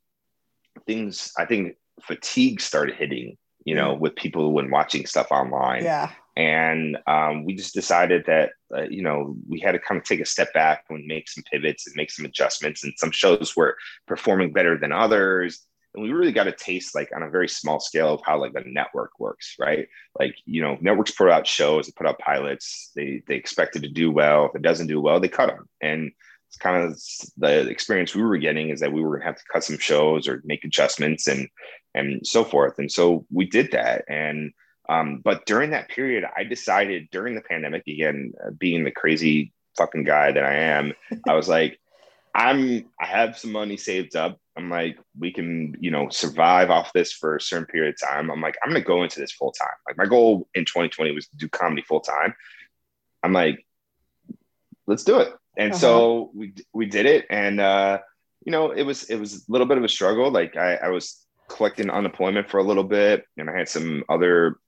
things, 0.86 1.32
I 1.38 1.46
think 1.46 1.76
fatigue 2.02 2.60
started 2.60 2.96
hitting, 2.96 3.38
you 3.64 3.74
know, 3.74 3.94
with 3.94 4.14
people 4.14 4.52
when 4.52 4.70
watching 4.70 5.06
stuff 5.06 5.28
online. 5.30 5.84
Yeah. 5.84 6.10
And 6.38 6.96
um, 7.08 7.44
we 7.44 7.56
just 7.56 7.74
decided 7.74 8.24
that, 8.26 8.52
uh, 8.72 8.82
you 8.82 9.02
know, 9.02 9.34
we 9.48 9.58
had 9.58 9.72
to 9.72 9.80
kind 9.80 10.00
of 10.00 10.06
take 10.06 10.20
a 10.20 10.24
step 10.24 10.54
back 10.54 10.84
and 10.88 11.04
make 11.04 11.28
some 11.28 11.42
pivots 11.50 11.86
and 11.86 11.96
make 11.96 12.12
some 12.12 12.24
adjustments. 12.24 12.84
And 12.84 12.94
some 12.96 13.10
shows 13.10 13.56
were 13.56 13.76
performing 14.06 14.52
better 14.52 14.78
than 14.78 14.92
others. 14.92 15.66
And 15.94 16.04
we 16.04 16.12
really 16.12 16.30
got 16.30 16.46
a 16.46 16.52
taste 16.52 16.94
like 16.94 17.10
on 17.12 17.24
a 17.24 17.28
very 17.28 17.48
small 17.48 17.80
scale 17.80 18.14
of 18.14 18.20
how 18.24 18.38
like 18.38 18.52
a 18.54 18.62
network 18.68 19.18
works 19.18 19.56
right? 19.58 19.88
Like 20.16 20.36
you 20.44 20.62
know 20.62 20.78
networks 20.80 21.10
put 21.10 21.28
out 21.28 21.46
shows 21.46 21.86
they 21.86 21.92
put 21.96 22.06
out 22.06 22.20
pilots 22.20 22.92
they 22.94 23.22
they 23.26 23.34
expect 23.34 23.74
it 23.74 23.80
to 23.80 23.88
do 23.88 24.12
well. 24.12 24.46
If 24.46 24.54
it 24.54 24.62
doesn't 24.62 24.86
do 24.86 25.00
well 25.00 25.18
they 25.18 25.28
cut 25.28 25.48
them 25.48 25.68
and 25.80 26.12
it's 26.48 26.56
kind 26.56 26.84
of 26.84 27.00
the 27.36 27.68
experience 27.68 28.14
we 28.14 28.22
were 28.22 28.38
getting 28.38 28.68
is 28.68 28.80
that 28.80 28.92
we 28.92 29.02
were 29.02 29.16
going 29.16 29.20
to 29.22 29.26
have 29.26 29.36
to 29.36 29.44
cut 29.52 29.64
some 29.64 29.78
shows 29.78 30.28
or 30.28 30.42
make 30.44 30.62
adjustments 30.62 31.26
and 31.26 31.48
and 31.94 32.24
so 32.26 32.44
forth. 32.44 32.78
And 32.78 32.92
so 32.92 33.26
we 33.30 33.46
did 33.46 33.72
that. 33.72 34.04
And 34.08 34.52
um, 34.88 35.20
but 35.22 35.44
during 35.46 35.70
that 35.70 35.88
period 35.88 36.24
i 36.36 36.44
decided 36.44 37.08
during 37.10 37.34
the 37.34 37.40
pandemic 37.42 37.82
again 37.86 38.32
uh, 38.44 38.50
being 38.58 38.84
the 38.84 38.90
crazy 38.90 39.52
fucking 39.76 40.04
guy 40.04 40.32
that 40.32 40.44
i 40.44 40.54
am 40.54 40.92
i 41.28 41.34
was 41.34 41.48
like 41.48 41.78
i'm 42.34 42.84
i 43.00 43.06
have 43.06 43.38
some 43.38 43.52
money 43.52 43.76
saved 43.76 44.16
up 44.16 44.38
I'm 44.58 44.68
like, 44.68 44.98
we 45.16 45.32
can, 45.32 45.76
you 45.78 45.92
know, 45.92 46.08
survive 46.08 46.68
off 46.68 46.92
this 46.92 47.12
for 47.12 47.36
a 47.36 47.40
certain 47.40 47.66
period 47.66 47.94
of 47.94 48.08
time. 48.08 48.28
I'm 48.28 48.40
like, 48.40 48.56
I'm 48.62 48.70
gonna 48.70 48.80
go 48.80 49.04
into 49.04 49.20
this 49.20 49.30
full 49.30 49.52
time. 49.52 49.68
Like 49.86 49.96
my 49.96 50.06
goal 50.06 50.48
in 50.52 50.64
2020 50.64 51.12
was 51.12 51.28
to 51.28 51.36
do 51.36 51.48
comedy 51.48 51.82
full 51.82 52.00
time. 52.00 52.34
I'm 53.22 53.32
like, 53.32 53.64
let's 54.88 55.04
do 55.04 55.20
it. 55.20 55.32
And 55.56 55.70
uh-huh. 55.72 55.80
so 55.80 56.30
we 56.34 56.54
we 56.72 56.86
did 56.86 57.06
it, 57.06 57.26
and 57.30 57.60
uh, 57.60 57.98
you 58.44 58.50
know, 58.50 58.72
it 58.72 58.82
was 58.82 59.04
it 59.04 59.16
was 59.16 59.36
a 59.48 59.52
little 59.52 59.66
bit 59.66 59.78
of 59.78 59.84
a 59.84 59.88
struggle. 59.88 60.30
Like 60.30 60.56
I, 60.56 60.74
I 60.74 60.88
was 60.88 61.24
collecting 61.48 61.88
unemployment 61.88 62.50
for 62.50 62.58
a 62.58 62.64
little 62.64 62.84
bit, 62.84 63.26
and 63.36 63.48
I 63.48 63.56
had 63.56 63.68
some 63.68 64.02
other 64.08 64.58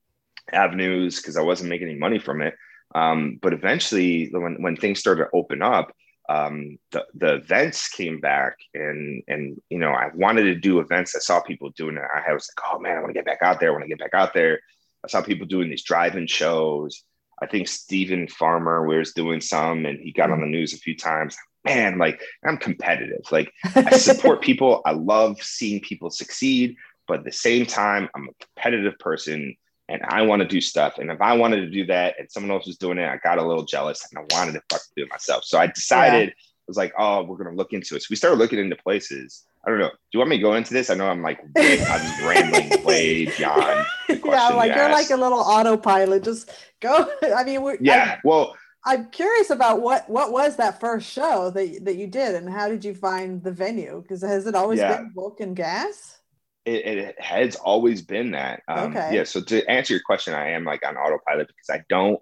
avenues 0.53 1.17
because 1.17 1.37
I 1.37 1.43
wasn't 1.43 1.71
making 1.71 1.89
any 1.89 1.99
money 1.99 2.19
from 2.19 2.41
it. 2.41 2.55
Um, 2.95 3.39
but 3.41 3.53
eventually, 3.53 4.31
when 4.33 4.63
when 4.63 4.77
things 4.77 4.99
started 4.99 5.25
to 5.25 5.31
open 5.33 5.63
up, 5.63 5.93
um, 6.29 6.79
the, 6.93 7.05
the 7.15 7.35
events 7.35 7.89
came 7.89 8.21
back 8.21 8.57
and 8.75 9.23
and 9.29 9.61
you 9.69 9.79
know 9.79 9.91
I 9.91 10.11
wanted 10.15 10.45
to 10.45 10.55
do 10.55 10.81
events. 10.81 11.15
I 11.17 11.21
saw 11.21 11.41
people 11.41 11.71
doing 11.71 11.97
it. 11.97 12.03
I 12.03 12.33
was 12.33 12.49
like, 12.57 12.67
oh 12.73 12.79
man, 12.79 12.97
I 12.97 13.01
want 13.01 13.11
to 13.11 13.19
get 13.19 13.27
back 13.27 13.43
out 13.43 13.61
there. 13.61 13.71
I 13.71 13.73
want 13.73 13.85
to 13.85 13.89
get 13.89 13.99
back 13.99 14.15
out 14.15 14.35
there. 14.35 14.61
I 15.05 15.09
saw 15.09 15.23
people 15.23 15.47
doing 15.47 15.71
these 15.71 15.83
drive-in 15.83 16.27
shows. 16.27 17.03
I 17.43 17.47
think 17.47 17.69
Stephen 17.69 18.29
Farmer 18.29 18.87
was 18.87 19.13
doing 19.13 19.41
some, 19.41 19.87
and 19.87 19.99
he 19.99 20.13
got 20.13 20.31
on 20.31 20.41
the 20.41 20.47
news 20.47 20.75
a 20.75 20.79
few 20.79 20.97
times. 20.97 21.37
Man, 21.65 21.99
like 21.99 22.21
I'm 22.45 22.59
competitive. 22.59 23.23
Like 23.31 23.53
I 23.75 23.99
support 23.99 24.43
people. 24.43 24.83
I 24.85 24.93
love 24.93 25.43
seeing 25.43 25.81
people 25.81 26.11
succeed, 26.11 26.77
but 27.09 27.21
at 27.21 27.25
the 27.25 27.33
same 27.33 27.67
time, 27.67 28.09
I'm 28.15 28.29
a 28.29 28.45
competitive 28.45 28.99
person 28.99 29.57
and 29.91 30.03
I 30.05 30.23
want 30.23 30.41
to 30.41 30.49
do 30.49 30.61
stuff. 30.61 30.99
And 30.99 31.11
if 31.11 31.21
I 31.21 31.37
wanted 31.37 31.57
to 31.63 31.71
do 31.71 31.85
that 31.87 32.15
and 32.19 32.31
someone 32.31 32.53
else 32.53 32.67
was 32.67 32.77
doing 32.77 32.99
it, 32.99 33.09
I 33.09 33.17
got 33.17 33.39
a 33.39 33.43
little 33.47 33.65
jealous 33.65 34.07
and 34.11 34.19
I 34.19 34.37
wanted 34.37 34.53
to 34.53 34.63
fucking 34.71 34.93
do 34.97 35.03
it 35.03 35.11
myself. 35.11 35.45
So 35.45 35.59
I 35.59 35.67
decided, 35.67 36.29
yeah. 36.29 36.35
I 36.35 36.69
was 36.69 36.77
like, 36.77 36.93
oh, 36.97 37.25
we're 37.25 37.37
going 37.37 37.51
to 37.51 37.57
look 37.57 37.73
into 37.73 37.97
it. 37.97 38.03
So 38.03 38.07
we 38.11 38.17
started 38.17 38.39
looking 38.39 38.61
into 38.61 38.77
places. 38.77 39.45
I 39.67 39.71
don't 39.71 39.81
know. 39.81 39.89
Do 39.89 39.95
you 40.13 40.21
want 40.21 40.31
me 40.31 40.37
to 40.37 40.43
go 40.43 40.55
into 40.55 40.73
this? 40.73 40.91
I 40.91 40.95
know 40.95 41.09
I'm 41.09 41.23
like, 41.23 41.41
I'm 41.59 42.27
rambling 42.27 42.85
way 42.85 43.27
beyond. 43.27 43.87
yeah, 44.09 44.49
like 44.51 44.71
you 44.71 44.77
you're 44.77 44.91
like 44.91 45.11
a 45.11 45.17
little 45.17 45.41
autopilot. 45.41 46.23
Just 46.23 46.51
go. 46.81 47.11
I 47.23 47.43
mean, 47.43 47.63
we're, 47.63 47.77
yeah. 47.81 48.15
I, 48.17 48.21
well, 48.25 48.57
I'm 48.87 49.11
curious 49.11 49.51
about 49.51 49.83
what 49.83 50.09
what 50.09 50.33
was 50.33 50.57
that 50.57 50.81
first 50.81 51.11
show 51.11 51.51
that 51.51 51.85
that 51.85 51.97
you 51.97 52.07
did, 52.07 52.37
and 52.37 52.49
how 52.49 52.69
did 52.69 52.83
you 52.85 52.95
find 52.95 53.43
the 53.43 53.53
venue? 53.53 54.01
Because 54.01 54.23
has 54.23 54.47
it 54.47 54.55
always 54.55 54.79
yeah. 54.79 54.97
been 54.97 55.13
Vulcan 55.15 55.53
Gas? 55.53 56.20
It, 56.65 56.99
it, 56.99 57.21
has 57.21 57.57
always 57.57 58.03
been 58.03 58.33
that. 58.33 58.63
Um, 58.69 58.91
okay. 58.91 59.17
Yeah. 59.17 59.25
So 59.25 59.41
to 59.41 59.65
answer 59.71 59.95
your 59.95 60.03
question, 60.05 60.35
I 60.35 60.51
am 60.51 60.65
like 60.65 60.87
on 60.87 60.97
autopilot 60.97 61.49
because 61.49 61.71
I 61.71 61.85
don't 61.89 62.21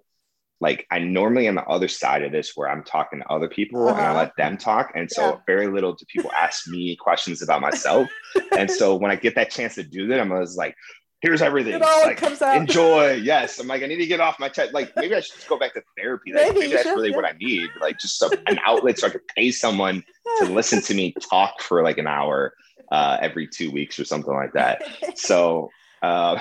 like 0.61 0.85
I 0.91 0.99
normally 0.99 1.47
on 1.47 1.55
the 1.55 1.65
other 1.65 1.87
side 1.87 2.23
of 2.23 2.31
this 2.31 2.55
where 2.55 2.69
I'm 2.69 2.83
talking 2.83 3.19
to 3.19 3.29
other 3.29 3.47
people 3.47 3.87
uh-huh. 3.87 3.97
and 3.97 4.05
I 4.05 4.09
uh-huh. 4.09 4.19
let 4.19 4.35
them 4.37 4.57
talk. 4.57 4.91
And 4.95 5.09
so 5.09 5.21
yeah. 5.21 5.37
very 5.45 5.67
little 5.67 5.93
do 5.93 6.05
people 6.05 6.31
ask 6.31 6.67
me 6.67 6.95
questions 6.99 7.41
about 7.41 7.61
myself. 7.61 8.09
and 8.57 8.69
so 8.69 8.95
when 8.95 9.11
I 9.11 9.15
get 9.15 9.35
that 9.35 9.51
chance 9.51 9.75
to 9.75 9.83
do 9.83 10.07
that, 10.07 10.19
I'm 10.19 10.31
always 10.31 10.57
like, 10.57 10.75
here's 11.21 11.41
everything. 11.41 11.73
It 11.73 11.81
all 11.81 12.01
like, 12.01 12.17
comes 12.17 12.41
out. 12.41 12.57
Enjoy. 12.57 13.13
Yes. 13.13 13.59
I'm 13.59 13.67
like, 13.67 13.83
I 13.83 13.87
need 13.87 13.97
to 13.97 14.05
get 14.05 14.19
off 14.19 14.39
my 14.39 14.49
chest. 14.49 14.73
Like 14.73 14.93
maybe 14.95 15.15
I 15.15 15.21
should 15.21 15.35
just 15.35 15.47
go 15.47 15.57
back 15.57 15.73
to 15.73 15.83
therapy. 15.97 16.33
Like, 16.33 16.47
maybe, 16.47 16.59
maybe 16.59 16.71
that's 16.73 16.83
should, 16.83 16.95
really 16.95 17.11
yeah. 17.11 17.15
what 17.15 17.25
I 17.25 17.33
need. 17.39 17.69
Like 17.79 17.99
just 17.99 18.17
some, 18.17 18.31
an 18.47 18.59
outlet 18.65 18.99
so 18.99 19.07
I 19.07 19.11
could 19.11 19.27
pay 19.35 19.51
someone 19.51 20.03
to 20.39 20.45
listen 20.45 20.81
to 20.81 20.93
me 20.93 21.13
talk 21.29 21.61
for 21.61 21.83
like 21.83 21.97
an 21.97 22.07
hour 22.07 22.53
uh, 22.91 23.17
every 23.21 23.47
two 23.47 23.71
weeks 23.71 23.99
or 23.99 24.05
something 24.05 24.33
like 24.33 24.53
that. 24.53 24.83
so, 25.15 25.69
uh, 26.01 26.39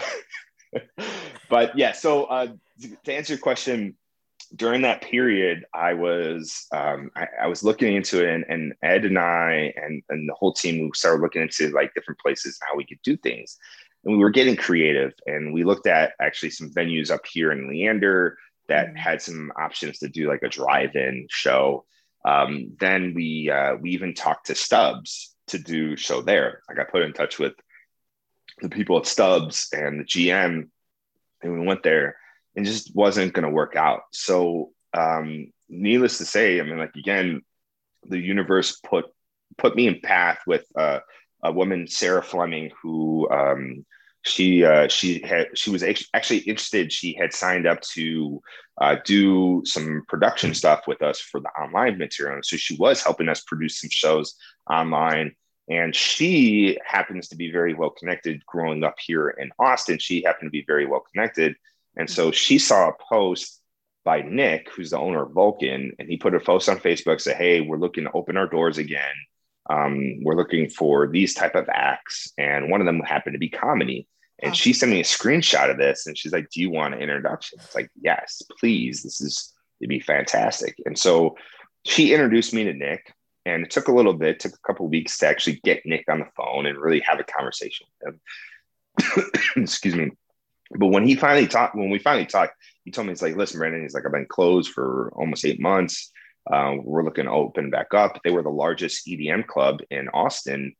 but 1.50 1.76
yeah, 1.76 1.92
so 1.92 2.24
uh, 2.24 2.48
to 3.04 3.12
answer 3.12 3.34
your 3.34 3.40
question, 3.40 3.96
during 4.54 4.82
that 4.82 5.02
period, 5.02 5.64
I 5.74 5.94
was 5.94 6.66
um, 6.72 7.10
I, 7.16 7.26
I, 7.42 7.46
was 7.48 7.62
looking 7.62 7.94
into 7.94 8.26
it, 8.26 8.34
and, 8.34 8.44
and, 8.48 8.74
Ed 8.82 9.04
and 9.04 9.18
I 9.18 9.74
and 9.76 10.02
and 10.08 10.28
the 10.28 10.34
whole 10.34 10.52
team 10.52 10.82
we 10.82 10.90
started 10.94 11.22
looking 11.22 11.42
into 11.42 11.68
like 11.70 11.92
different 11.94 12.20
places 12.20 12.58
how 12.62 12.76
we 12.76 12.86
could 12.86 13.00
do 13.02 13.16
things, 13.16 13.58
and 14.04 14.16
we 14.16 14.22
were 14.22 14.30
getting 14.30 14.56
creative. 14.56 15.12
And 15.26 15.52
we 15.52 15.64
looked 15.64 15.86
at 15.86 16.12
actually 16.20 16.50
some 16.50 16.70
venues 16.70 17.10
up 17.10 17.26
here 17.26 17.52
in 17.52 17.68
Leander 17.68 18.38
that 18.68 18.88
mm-hmm. 18.88 18.96
had 18.96 19.20
some 19.20 19.52
options 19.56 19.98
to 19.98 20.08
do 20.08 20.28
like 20.28 20.42
a 20.42 20.48
drive-in 20.48 21.26
show. 21.30 21.84
Um, 22.24 22.76
then 22.80 23.12
we 23.14 23.50
uh, 23.50 23.76
we 23.76 23.90
even 23.90 24.14
talked 24.14 24.46
to 24.46 24.54
Stubbs, 24.54 25.34
to 25.48 25.58
do 25.58 25.96
show 25.96 26.20
there. 26.20 26.62
I 26.68 26.74
got 26.74 26.90
put 26.90 27.02
in 27.02 27.12
touch 27.12 27.38
with 27.38 27.54
the 28.60 28.68
people 28.68 28.98
at 28.98 29.06
Stubbs 29.06 29.68
and 29.72 30.00
the 30.00 30.04
GM, 30.04 30.68
and 31.42 31.60
we 31.60 31.66
went 31.66 31.82
there 31.82 32.16
and 32.56 32.66
just 32.66 32.94
wasn't 32.94 33.32
going 33.32 33.44
to 33.44 33.50
work 33.50 33.76
out. 33.76 34.02
So, 34.12 34.72
um, 34.94 35.52
needless 35.68 36.18
to 36.18 36.24
say, 36.24 36.60
I 36.60 36.64
mean, 36.64 36.78
like 36.78 36.96
again, 36.96 37.42
the 38.04 38.18
universe 38.18 38.80
put 38.80 39.06
put 39.56 39.76
me 39.76 39.86
in 39.86 40.00
path 40.00 40.40
with 40.46 40.64
uh, 40.76 41.00
a 41.42 41.52
woman, 41.52 41.86
Sarah 41.86 42.22
Fleming, 42.22 42.70
who 42.82 43.28
um, 43.30 43.84
she 44.22 44.64
uh, 44.64 44.88
she 44.88 45.20
had 45.20 45.56
she 45.56 45.70
was 45.70 45.82
actually 45.82 46.38
interested. 46.38 46.92
She 46.92 47.14
had 47.14 47.32
signed 47.32 47.66
up 47.66 47.80
to 47.92 48.42
uh, 48.80 48.96
do 49.04 49.62
some 49.64 50.04
production 50.08 50.54
stuff 50.54 50.86
with 50.86 51.02
us 51.02 51.20
for 51.20 51.40
the 51.40 51.50
online 51.50 51.98
material, 51.98 52.40
so 52.42 52.56
she 52.56 52.76
was 52.76 53.02
helping 53.02 53.28
us 53.28 53.42
produce 53.42 53.80
some 53.80 53.90
shows 53.90 54.36
online. 54.70 55.34
And 55.70 55.94
she 55.94 56.78
happens 56.84 57.28
to 57.28 57.36
be 57.36 57.50
very 57.50 57.74
well 57.74 57.90
connected 57.90 58.44
growing 58.46 58.84
up 58.84 58.96
here 58.98 59.28
in 59.28 59.50
Austin. 59.58 59.98
She 59.98 60.22
happened 60.22 60.48
to 60.48 60.50
be 60.50 60.64
very 60.66 60.86
well 60.86 61.04
connected. 61.12 61.56
And 61.96 62.08
so 62.08 62.30
she 62.30 62.58
saw 62.58 62.88
a 62.88 62.92
post 63.08 63.60
by 64.04 64.22
Nick, 64.22 64.70
who's 64.70 64.90
the 64.90 64.98
owner 64.98 65.24
of 65.24 65.32
Vulcan, 65.32 65.92
and 65.98 66.08
he 66.08 66.16
put 66.16 66.34
a 66.34 66.40
post 66.40 66.68
on 66.68 66.78
Facebook, 66.78 67.20
say, 67.20 67.34
Hey, 67.34 67.60
we're 67.60 67.76
looking 67.76 68.04
to 68.04 68.12
open 68.12 68.38
our 68.38 68.46
doors 68.46 68.78
again. 68.78 69.14
Um, 69.68 70.22
we're 70.22 70.36
looking 70.36 70.70
for 70.70 71.08
these 71.08 71.34
type 71.34 71.54
of 71.54 71.68
acts. 71.68 72.32
And 72.38 72.70
one 72.70 72.80
of 72.80 72.86
them 72.86 73.00
happened 73.00 73.34
to 73.34 73.38
be 73.38 73.50
comedy. 73.50 74.08
And 74.40 74.56
she 74.56 74.72
sent 74.72 74.92
me 74.92 75.00
a 75.00 75.04
screenshot 75.04 75.70
of 75.70 75.78
this 75.78 76.06
and 76.06 76.16
she's 76.16 76.32
like, 76.32 76.48
Do 76.50 76.60
you 76.60 76.70
want 76.70 76.94
an 76.94 77.00
introduction? 77.00 77.58
It's 77.60 77.74
like, 77.74 77.90
Yes, 78.00 78.40
please. 78.58 79.02
This 79.02 79.20
is, 79.20 79.52
it'd 79.80 79.90
be 79.90 80.00
fantastic. 80.00 80.76
And 80.86 80.98
so 80.98 81.36
she 81.84 82.14
introduced 82.14 82.54
me 82.54 82.64
to 82.64 82.72
Nick. 82.72 83.12
And 83.48 83.64
it 83.64 83.70
took 83.70 83.88
a 83.88 83.92
little 83.92 84.14
bit, 84.14 84.40
took 84.40 84.54
a 84.54 84.66
couple 84.66 84.88
weeks 84.88 85.18
to 85.18 85.26
actually 85.26 85.60
get 85.64 85.86
Nick 85.86 86.04
on 86.08 86.20
the 86.20 86.28
phone 86.36 86.66
and 86.66 86.78
really 86.78 87.00
have 87.00 87.20
a 87.20 87.24
conversation 87.24 87.86
with 88.02 88.14
him. 88.14 89.32
Excuse 89.62 89.94
me. 89.94 90.10
But 90.78 90.88
when 90.88 91.06
he 91.06 91.14
finally 91.14 91.46
talked, 91.46 91.74
when 91.74 91.90
we 91.90 91.98
finally 91.98 92.26
talked, 92.26 92.54
he 92.84 92.90
told 92.90 93.06
me, 93.06 93.12
"It's 93.12 93.22
like, 93.22 93.36
listen, 93.36 93.58
Brandon, 93.58 93.82
he's 93.82 93.94
like, 93.94 94.04
I've 94.04 94.12
been 94.12 94.26
closed 94.26 94.72
for 94.72 95.10
almost 95.14 95.46
eight 95.46 95.60
months. 95.60 96.12
Um, 96.50 96.84
we're 96.84 97.04
looking 97.04 97.24
to 97.24 97.30
open 97.30 97.70
back 97.70 97.94
up. 97.94 98.20
They 98.22 98.30
were 98.30 98.42
the 98.42 98.50
largest 98.50 99.06
EDM 99.06 99.46
club 99.46 99.80
in 99.90 100.08
Austin 100.08 100.74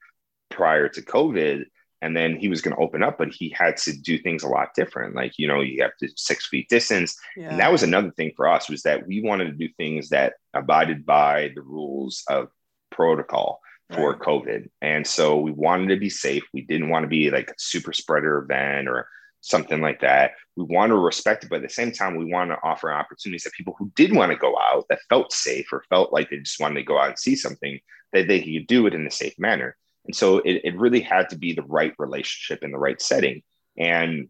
prior 0.51 0.89
to 0.89 1.03
COVID. 1.03 1.64
And 2.01 2.16
then 2.16 2.37
he 2.37 2.49
was 2.49 2.61
going 2.61 2.77
to 2.77 2.83
open 2.83 3.03
up, 3.03 3.19
but 3.19 3.33
he 3.33 3.51
had 3.51 3.77
to 3.79 3.93
do 3.93 4.19
things 4.19 4.45
a 4.45 4.49
lot 4.49 4.69
different. 4.75 5.16
Like, 5.16 5.33
you 5.37 5.49
know, 5.49 5.61
you 5.62 5.83
have 5.83 5.97
to 5.99 6.09
six 6.16 6.47
feet 6.47 6.69
distance. 6.69 7.19
Yeah. 7.37 7.51
And 7.51 7.61
that 7.61 7.73
was 7.73 7.83
another 7.83 8.12
thing 8.12 8.33
for 8.37 8.49
us 8.49 8.71
was 8.71 8.83
that 8.83 9.07
we 9.07 9.21
wanted 9.21 9.47
to 9.47 9.53
do 9.53 9.69
things 9.77 10.11
that 10.11 10.35
abided 10.55 11.05
by 11.05 11.51
the 11.55 11.62
rules 11.62 12.23
of 12.29 12.51
protocol 12.99 13.61
for 13.92 14.11
right. 14.11 14.20
COVID. 14.20 14.68
And 14.82 15.07
so 15.07 15.38
we 15.38 15.53
wanted 15.53 15.88
to 15.88 15.96
be 15.96 16.11
safe. 16.11 16.42
We 16.53 16.62
didn't 16.62 16.90
want 16.90 17.05
to 17.05 17.09
be 17.09 17.30
like 17.30 17.51
a 17.51 17.55
super 17.57 17.92
spreader 17.92 18.38
event 18.38 18.88
or 18.88 19.09
something 19.40 19.80
like 19.80 20.01
that. 20.01 20.32
We 20.57 20.64
want 20.64 20.90
to 20.90 20.96
respect 20.96 21.44
it, 21.44 21.51
but 21.51 21.62
at 21.62 21.62
the 21.62 21.68
same 21.68 21.92
time, 21.92 22.16
we 22.16 22.24
want 22.24 22.51
to 22.51 22.59
offer 22.62 22.92
opportunities 22.92 23.44
that 23.44 23.53
people 23.53 23.76
who 23.78 23.92
did 23.94 24.14
want 24.14 24.32
to 24.32 24.36
go 24.36 24.59
out, 24.59 24.86
that 24.90 24.99
felt 25.09 25.32
safe 25.32 25.72
or 25.72 25.84
felt 25.88 26.12
like 26.12 26.28
they 26.28 26.38
just 26.38 26.61
wanted 26.61 26.74
to 26.80 26.82
go 26.82 26.99
out 26.99 27.11
and 27.11 27.18
see 27.18 27.36
something, 27.36 27.78
that 28.12 28.26
they 28.26 28.40
could 28.40 28.66
do 28.66 28.86
it 28.86 28.94
in 28.94 29.07
a 29.07 29.11
safe 29.11 29.38
manner. 29.38 29.76
And 30.07 30.16
so 30.16 30.38
it, 30.38 30.61
it 30.64 30.76
really 30.76 31.01
had 31.01 31.28
to 31.30 31.38
be 31.38 31.53
the 31.53 31.62
right 31.62 31.94
relationship 31.99 32.64
in 32.64 32.72
the 32.72 32.78
right 32.78 33.01
setting. 33.01 33.42
And 33.78 34.28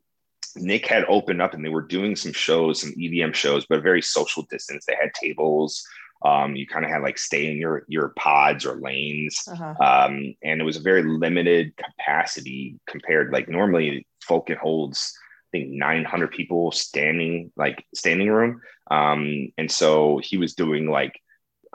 Nick 0.56 0.86
had 0.86 1.04
opened 1.08 1.40
up 1.40 1.54
and 1.54 1.64
they 1.64 1.68
were 1.70 1.82
doing 1.82 2.16
some 2.16 2.32
shows, 2.32 2.82
some 2.82 2.92
EDM 2.92 3.34
shows, 3.34 3.64
but 3.66 3.82
very 3.82 4.02
social 4.02 4.46
distance. 4.50 4.84
They 4.84 4.96
had 5.00 5.14
tables 5.14 5.82
Um, 6.22 6.56
you 6.56 6.66
kind 6.66 6.84
of 6.84 6.90
had 6.90 7.02
like 7.02 7.18
stay 7.18 7.50
in 7.50 7.58
your 7.58 7.84
your 7.88 8.08
pods 8.10 8.66
or 8.66 8.80
lanes, 8.80 9.40
uh-huh. 9.46 9.74
um, 9.80 10.34
and 10.42 10.60
it 10.60 10.64
was 10.64 10.76
a 10.76 10.82
very 10.82 11.02
limited 11.02 11.76
capacity 11.76 12.78
compared. 12.88 13.32
Like 13.32 13.48
normally, 13.48 14.06
Vulcan 14.26 14.56
holds 14.56 15.12
I 15.54 15.58
think 15.58 15.70
900 15.70 16.30
people 16.32 16.72
standing 16.72 17.52
like 17.56 17.84
standing 17.94 18.30
room, 18.30 18.60
um, 18.90 19.52
and 19.56 19.70
so 19.70 20.20
he 20.22 20.36
was 20.36 20.54
doing 20.54 20.90
like 20.90 21.20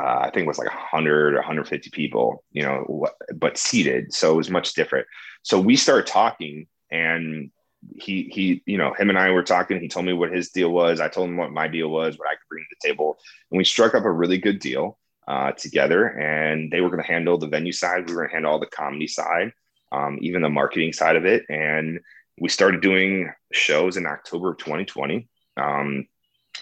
uh, 0.02 0.20
I 0.22 0.32
think 0.32 0.46
it 0.46 0.48
was 0.48 0.58
like 0.58 0.68
100 0.68 1.34
or 1.34 1.38
150 1.38 1.90
people, 1.92 2.44
you 2.52 2.64
know, 2.64 3.08
but 3.36 3.58
seated. 3.58 4.14
So 4.14 4.34
it 4.34 4.38
was 4.38 4.50
much 4.50 4.74
different. 4.74 5.08
So 5.44 5.60
we 5.60 5.76
started 5.76 6.08
talking, 6.08 6.68
and 6.92 7.52
he 7.96 8.30
he 8.34 8.62
you 8.66 8.78
know 8.78 8.94
him 8.94 9.10
and 9.10 9.18
I 9.18 9.32
were 9.32 9.44
talking. 9.44 9.80
He 9.80 9.88
told 9.88 10.06
me 10.06 10.14
what 10.14 10.32
his 10.32 10.50
deal 10.50 10.70
was. 10.70 11.00
I 11.00 11.08
told 11.08 11.30
him 11.30 11.38
what 11.38 11.52
my 11.52 11.68
deal 11.68 11.90
was, 11.90 12.18
what 12.18 12.28
I 12.28 12.36
could 12.36 12.50
bring 12.50 12.64
to 12.64 12.76
the 12.82 12.88
table, 12.88 13.18
and 13.52 13.58
we 13.58 13.64
struck 13.64 13.96
up 13.96 14.06
a 14.06 14.12
really 14.12 14.38
good 14.38 14.60
deal 14.60 14.98
uh, 15.28 15.52
together. 15.52 16.08
And 16.08 16.72
they 16.72 16.82
were 16.82 16.90
going 16.90 17.02
to 17.02 17.08
handle 17.08 17.38
the 17.38 17.48
venue 17.48 17.72
side. 17.72 18.08
We 18.08 18.14
were 18.14 18.22
going 18.22 18.30
to 18.30 18.34
handle 18.36 18.52
all 18.52 18.60
the 18.60 18.66
comedy 18.68 19.08
side, 19.08 19.54
um, 19.92 20.20
even 20.22 20.42
the 20.42 20.50
marketing 20.50 20.94
side 20.94 21.16
of 21.16 21.26
it. 21.26 21.44
And 21.50 22.00
we 22.40 22.50
started 22.50 22.82
doing 22.82 23.32
shows 23.52 23.98
in 23.98 24.06
October 24.06 24.52
of 24.52 24.58
2020. 24.58 25.28
Um, 25.58 26.08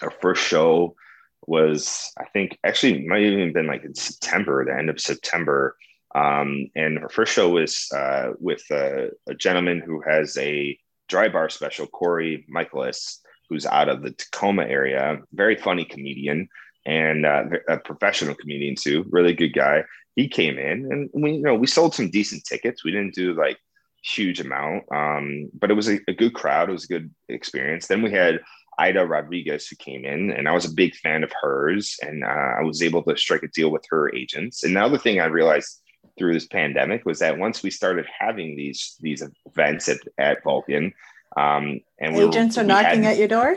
our 0.02 0.10
first 0.10 0.42
show 0.46 0.94
was, 1.46 2.12
I 2.18 2.24
think, 2.32 2.58
actually 2.64 3.06
might 3.06 3.24
have 3.24 3.32
even 3.32 3.52
been 3.52 3.66
like 3.66 3.84
in 3.84 3.94
September, 3.94 4.64
the 4.64 4.76
end 4.76 4.90
of 4.90 5.00
September. 5.00 5.76
Um, 6.14 6.68
and 6.76 6.98
our 6.98 7.08
first 7.08 7.32
show 7.32 7.48
was 7.48 7.90
uh, 7.94 8.32
with 8.38 8.62
a, 8.70 9.10
a, 9.26 9.34
gentleman 9.34 9.80
who 9.80 10.02
has 10.02 10.36
a 10.36 10.78
dry 11.12 11.28
bar 11.28 11.50
special, 11.50 11.86
Corey 11.86 12.46
Michaelis, 12.48 13.20
who's 13.50 13.66
out 13.66 13.90
of 13.90 14.02
the 14.02 14.12
Tacoma 14.12 14.64
area, 14.64 15.18
very 15.34 15.56
funny 15.56 15.84
comedian 15.84 16.48
and 16.86 17.26
uh, 17.26 17.44
a 17.68 17.76
professional 17.76 18.34
comedian 18.34 18.74
too, 18.74 19.04
really 19.10 19.34
good 19.34 19.52
guy. 19.52 19.84
He 20.16 20.26
came 20.26 20.56
in 20.58 20.90
and 20.90 21.10
we, 21.12 21.32
you 21.32 21.42
know, 21.42 21.54
we 21.54 21.66
sold 21.66 21.94
some 21.94 22.10
decent 22.10 22.44
tickets. 22.44 22.82
We 22.82 22.92
didn't 22.92 23.14
do 23.14 23.34
like 23.34 23.58
huge 24.02 24.40
amount, 24.40 24.84
um, 24.90 25.50
but 25.52 25.70
it 25.70 25.74
was 25.74 25.90
a, 25.90 26.00
a 26.08 26.14
good 26.14 26.32
crowd. 26.32 26.70
It 26.70 26.72
was 26.72 26.84
a 26.84 26.94
good 26.94 27.10
experience. 27.28 27.86
Then 27.86 28.00
we 28.00 28.10
had 28.10 28.40
Ida 28.78 29.04
Rodriguez 29.04 29.68
who 29.68 29.76
came 29.76 30.06
in, 30.06 30.30
and 30.30 30.48
I 30.48 30.52
was 30.52 30.64
a 30.64 30.74
big 30.74 30.94
fan 30.94 31.22
of 31.22 31.32
hers, 31.42 31.98
and 32.00 32.24
uh, 32.24 32.52
I 32.58 32.62
was 32.62 32.82
able 32.82 33.02
to 33.02 33.18
strike 33.18 33.42
a 33.42 33.48
deal 33.48 33.70
with 33.70 33.84
her 33.90 34.12
agents. 34.14 34.64
And 34.64 34.72
now 34.72 34.88
the 34.88 34.98
thing 34.98 35.20
I 35.20 35.26
realized 35.26 35.81
through 36.18 36.34
this 36.34 36.46
pandemic 36.46 37.04
was 37.04 37.18
that 37.20 37.38
once 37.38 37.62
we 37.62 37.70
started 37.70 38.06
having 38.18 38.56
these 38.56 38.96
these 39.00 39.22
events 39.46 39.88
at, 39.88 39.98
at 40.18 40.42
Vulcan, 40.42 40.92
um, 41.36 41.80
and 41.98 42.16
agents 42.16 42.56
we 42.56 42.62
were, 42.62 42.64
are 42.64 42.68
knocking 42.68 43.04
had, 43.04 43.12
at 43.12 43.18
your 43.18 43.28
door. 43.28 43.56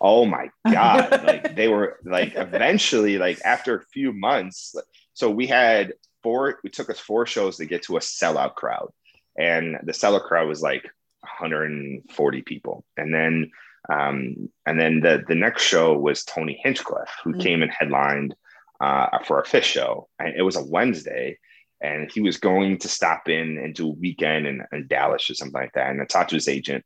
Oh 0.00 0.24
my 0.24 0.50
god! 0.70 1.24
like 1.24 1.54
they 1.54 1.68
were 1.68 1.98
like 2.04 2.34
eventually 2.36 3.18
like 3.18 3.40
after 3.44 3.76
a 3.76 3.84
few 3.92 4.12
months. 4.12 4.74
So 5.14 5.30
we 5.30 5.46
had 5.46 5.94
four. 6.22 6.58
It 6.64 6.72
took 6.72 6.90
us 6.90 6.98
four 6.98 7.26
shows 7.26 7.56
to 7.58 7.66
get 7.66 7.82
to 7.84 7.96
a 7.96 8.00
sellout 8.00 8.54
crowd, 8.54 8.90
and 9.38 9.76
the 9.82 9.92
sellout 9.92 10.24
crowd 10.24 10.48
was 10.48 10.62
like 10.62 10.84
140 11.20 12.42
people, 12.42 12.84
and 12.96 13.12
then 13.12 13.50
um, 13.92 14.48
and 14.66 14.80
then 14.80 15.00
the 15.00 15.22
the 15.26 15.34
next 15.34 15.62
show 15.64 15.96
was 15.96 16.24
Tony 16.24 16.58
Hinchcliffe, 16.62 17.14
who 17.22 17.32
mm-hmm. 17.32 17.40
came 17.40 17.62
and 17.62 17.70
headlined 17.70 18.34
uh, 18.80 19.18
for 19.26 19.36
our 19.36 19.44
fifth 19.44 19.66
show, 19.66 20.08
and 20.18 20.34
it 20.34 20.42
was 20.42 20.56
a 20.56 20.64
Wednesday 20.64 21.38
and 21.80 22.10
he 22.12 22.20
was 22.20 22.36
going 22.36 22.78
to 22.78 22.88
stop 22.88 23.28
in 23.28 23.58
and 23.58 23.74
do 23.74 23.88
a 23.88 23.94
weekend 23.94 24.46
in, 24.46 24.62
in 24.72 24.86
Dallas 24.86 25.28
or 25.30 25.34
something 25.34 25.60
like 25.60 25.72
that. 25.74 25.90
And 25.90 26.00
I 26.00 26.04
talked 26.04 26.30
to 26.30 26.36
his 26.36 26.48
agent. 26.48 26.84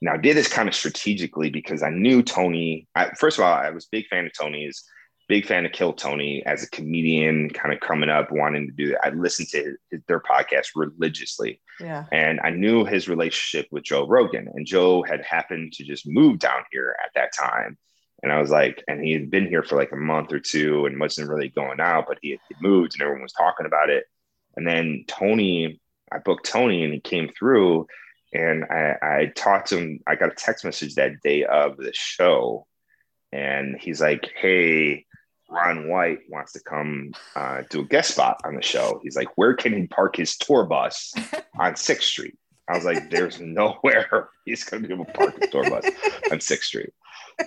Now 0.00 0.14
I 0.14 0.16
did 0.16 0.36
this 0.36 0.48
kind 0.48 0.68
of 0.68 0.74
strategically 0.74 1.50
because 1.50 1.82
I 1.82 1.90
knew 1.90 2.22
Tony. 2.22 2.86
I, 2.94 3.10
first 3.18 3.38
of 3.38 3.44
all, 3.44 3.52
I 3.52 3.70
was 3.70 3.84
a 3.84 3.88
big 3.90 4.06
fan 4.08 4.26
of 4.26 4.32
Tony's, 4.38 4.84
big 5.28 5.46
fan 5.46 5.64
of 5.64 5.72
Kill 5.72 5.92
Tony 5.92 6.44
as 6.44 6.62
a 6.62 6.70
comedian, 6.70 7.48
kind 7.50 7.72
of 7.72 7.80
coming 7.80 8.10
up, 8.10 8.30
wanting 8.30 8.66
to 8.66 8.72
do 8.72 8.90
that. 8.90 9.06
I 9.06 9.10
listened 9.10 9.48
to 9.48 9.76
his, 9.90 10.02
their 10.06 10.20
podcast 10.20 10.68
religiously. 10.74 11.60
Yeah. 11.80 12.04
And 12.12 12.40
I 12.40 12.50
knew 12.50 12.84
his 12.84 13.08
relationship 13.08 13.66
with 13.70 13.84
Joe 13.84 14.06
Rogan, 14.06 14.48
and 14.54 14.66
Joe 14.66 15.02
had 15.02 15.22
happened 15.22 15.72
to 15.74 15.84
just 15.84 16.06
move 16.06 16.38
down 16.38 16.62
here 16.70 16.96
at 17.02 17.10
that 17.14 17.32
time. 17.32 17.78
And 18.24 18.32
I 18.32 18.40
was 18.40 18.50
like, 18.50 18.82
and 18.88 19.04
he 19.04 19.12
had 19.12 19.30
been 19.30 19.46
here 19.46 19.62
for 19.62 19.76
like 19.76 19.92
a 19.92 19.96
month 19.96 20.32
or 20.32 20.40
two 20.40 20.86
and 20.86 20.98
wasn't 20.98 21.28
really 21.28 21.50
going 21.50 21.78
out, 21.78 22.06
but 22.08 22.16
he 22.22 22.30
had 22.30 22.40
moved 22.58 22.94
and 22.94 23.02
everyone 23.02 23.22
was 23.22 23.34
talking 23.34 23.66
about 23.66 23.90
it. 23.90 24.06
And 24.56 24.66
then 24.66 25.04
Tony, 25.06 25.78
I 26.10 26.20
booked 26.20 26.46
Tony 26.46 26.84
and 26.84 26.94
he 26.94 27.00
came 27.00 27.28
through 27.28 27.86
and 28.32 28.64
I, 28.64 28.96
I 29.02 29.32
talked 29.36 29.68
to 29.68 29.78
him. 29.78 30.00
I 30.06 30.14
got 30.14 30.32
a 30.32 30.34
text 30.34 30.64
message 30.64 30.94
that 30.94 31.20
day 31.22 31.44
of 31.44 31.76
the 31.76 31.92
show. 31.92 32.66
And 33.30 33.76
he's 33.78 34.00
like, 34.00 34.30
Hey, 34.40 35.04
Ron 35.50 35.90
White 35.90 36.20
wants 36.30 36.52
to 36.52 36.60
come 36.60 37.12
uh, 37.36 37.64
do 37.68 37.80
a 37.80 37.84
guest 37.84 38.12
spot 38.12 38.40
on 38.42 38.54
the 38.54 38.62
show. 38.62 39.00
He's 39.02 39.16
like, 39.16 39.36
Where 39.36 39.52
can 39.52 39.76
he 39.76 39.86
park 39.86 40.16
his 40.16 40.38
tour 40.38 40.64
bus 40.64 41.12
on 41.58 41.76
Sixth 41.76 42.08
Street? 42.08 42.38
I 42.70 42.74
was 42.74 42.86
like, 42.86 43.10
There's 43.10 43.38
nowhere 43.42 44.30
he's 44.46 44.64
going 44.64 44.80
to 44.80 44.88
be 44.88 44.94
able 44.94 45.04
to 45.04 45.12
park 45.12 45.38
his 45.38 45.50
tour 45.50 45.68
bus 45.68 45.84
on 46.32 46.40
Sixth 46.40 46.68
Street. 46.68 46.94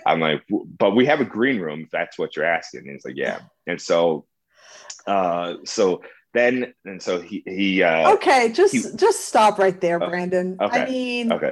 I'm 0.05 0.19
like, 0.19 0.43
but 0.49 0.95
we 0.95 1.05
have 1.05 1.21
a 1.21 1.25
green 1.25 1.59
room 1.59 1.81
if 1.81 1.91
that's 1.91 2.17
what 2.17 2.35
you're 2.35 2.45
asking. 2.45 2.81
And 2.81 2.91
he's 2.91 3.05
like, 3.05 3.15
yeah. 3.15 3.39
And 3.65 3.81
so, 3.81 4.25
uh, 5.05 5.55
so 5.65 6.01
then, 6.33 6.73
and 6.85 7.01
so 7.01 7.19
he, 7.19 7.43
he, 7.45 7.83
uh, 7.83 8.13
okay, 8.13 8.51
just, 8.51 8.73
he, 8.73 8.83
just 8.95 9.25
stop 9.25 9.59
right 9.59 9.79
there, 9.79 9.99
Brandon. 9.99 10.57
Okay, 10.59 10.81
I 10.81 10.85
mean, 10.85 11.31
okay. 11.31 11.51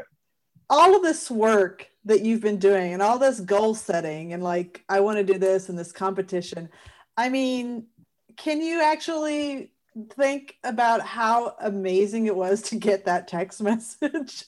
All 0.69 0.95
of 0.95 1.03
this 1.03 1.29
work 1.29 1.87
that 2.05 2.21
you've 2.21 2.41
been 2.41 2.57
doing 2.57 2.93
and 2.93 3.01
all 3.01 3.19
this 3.19 3.39
goal 3.39 3.75
setting 3.75 4.33
and 4.33 4.43
like, 4.43 4.83
I 4.89 4.99
want 4.99 5.17
to 5.17 5.23
do 5.23 5.39
this 5.39 5.69
and 5.69 5.77
this 5.77 5.91
competition. 5.91 6.69
I 7.17 7.29
mean, 7.29 7.87
can 8.35 8.61
you 8.61 8.81
actually 8.81 9.71
think 10.11 10.55
about 10.63 11.01
how 11.01 11.55
amazing 11.59 12.25
it 12.27 12.35
was 12.35 12.61
to 12.63 12.75
get 12.75 13.05
that 13.05 13.27
text 13.27 13.61
message? 13.61 14.45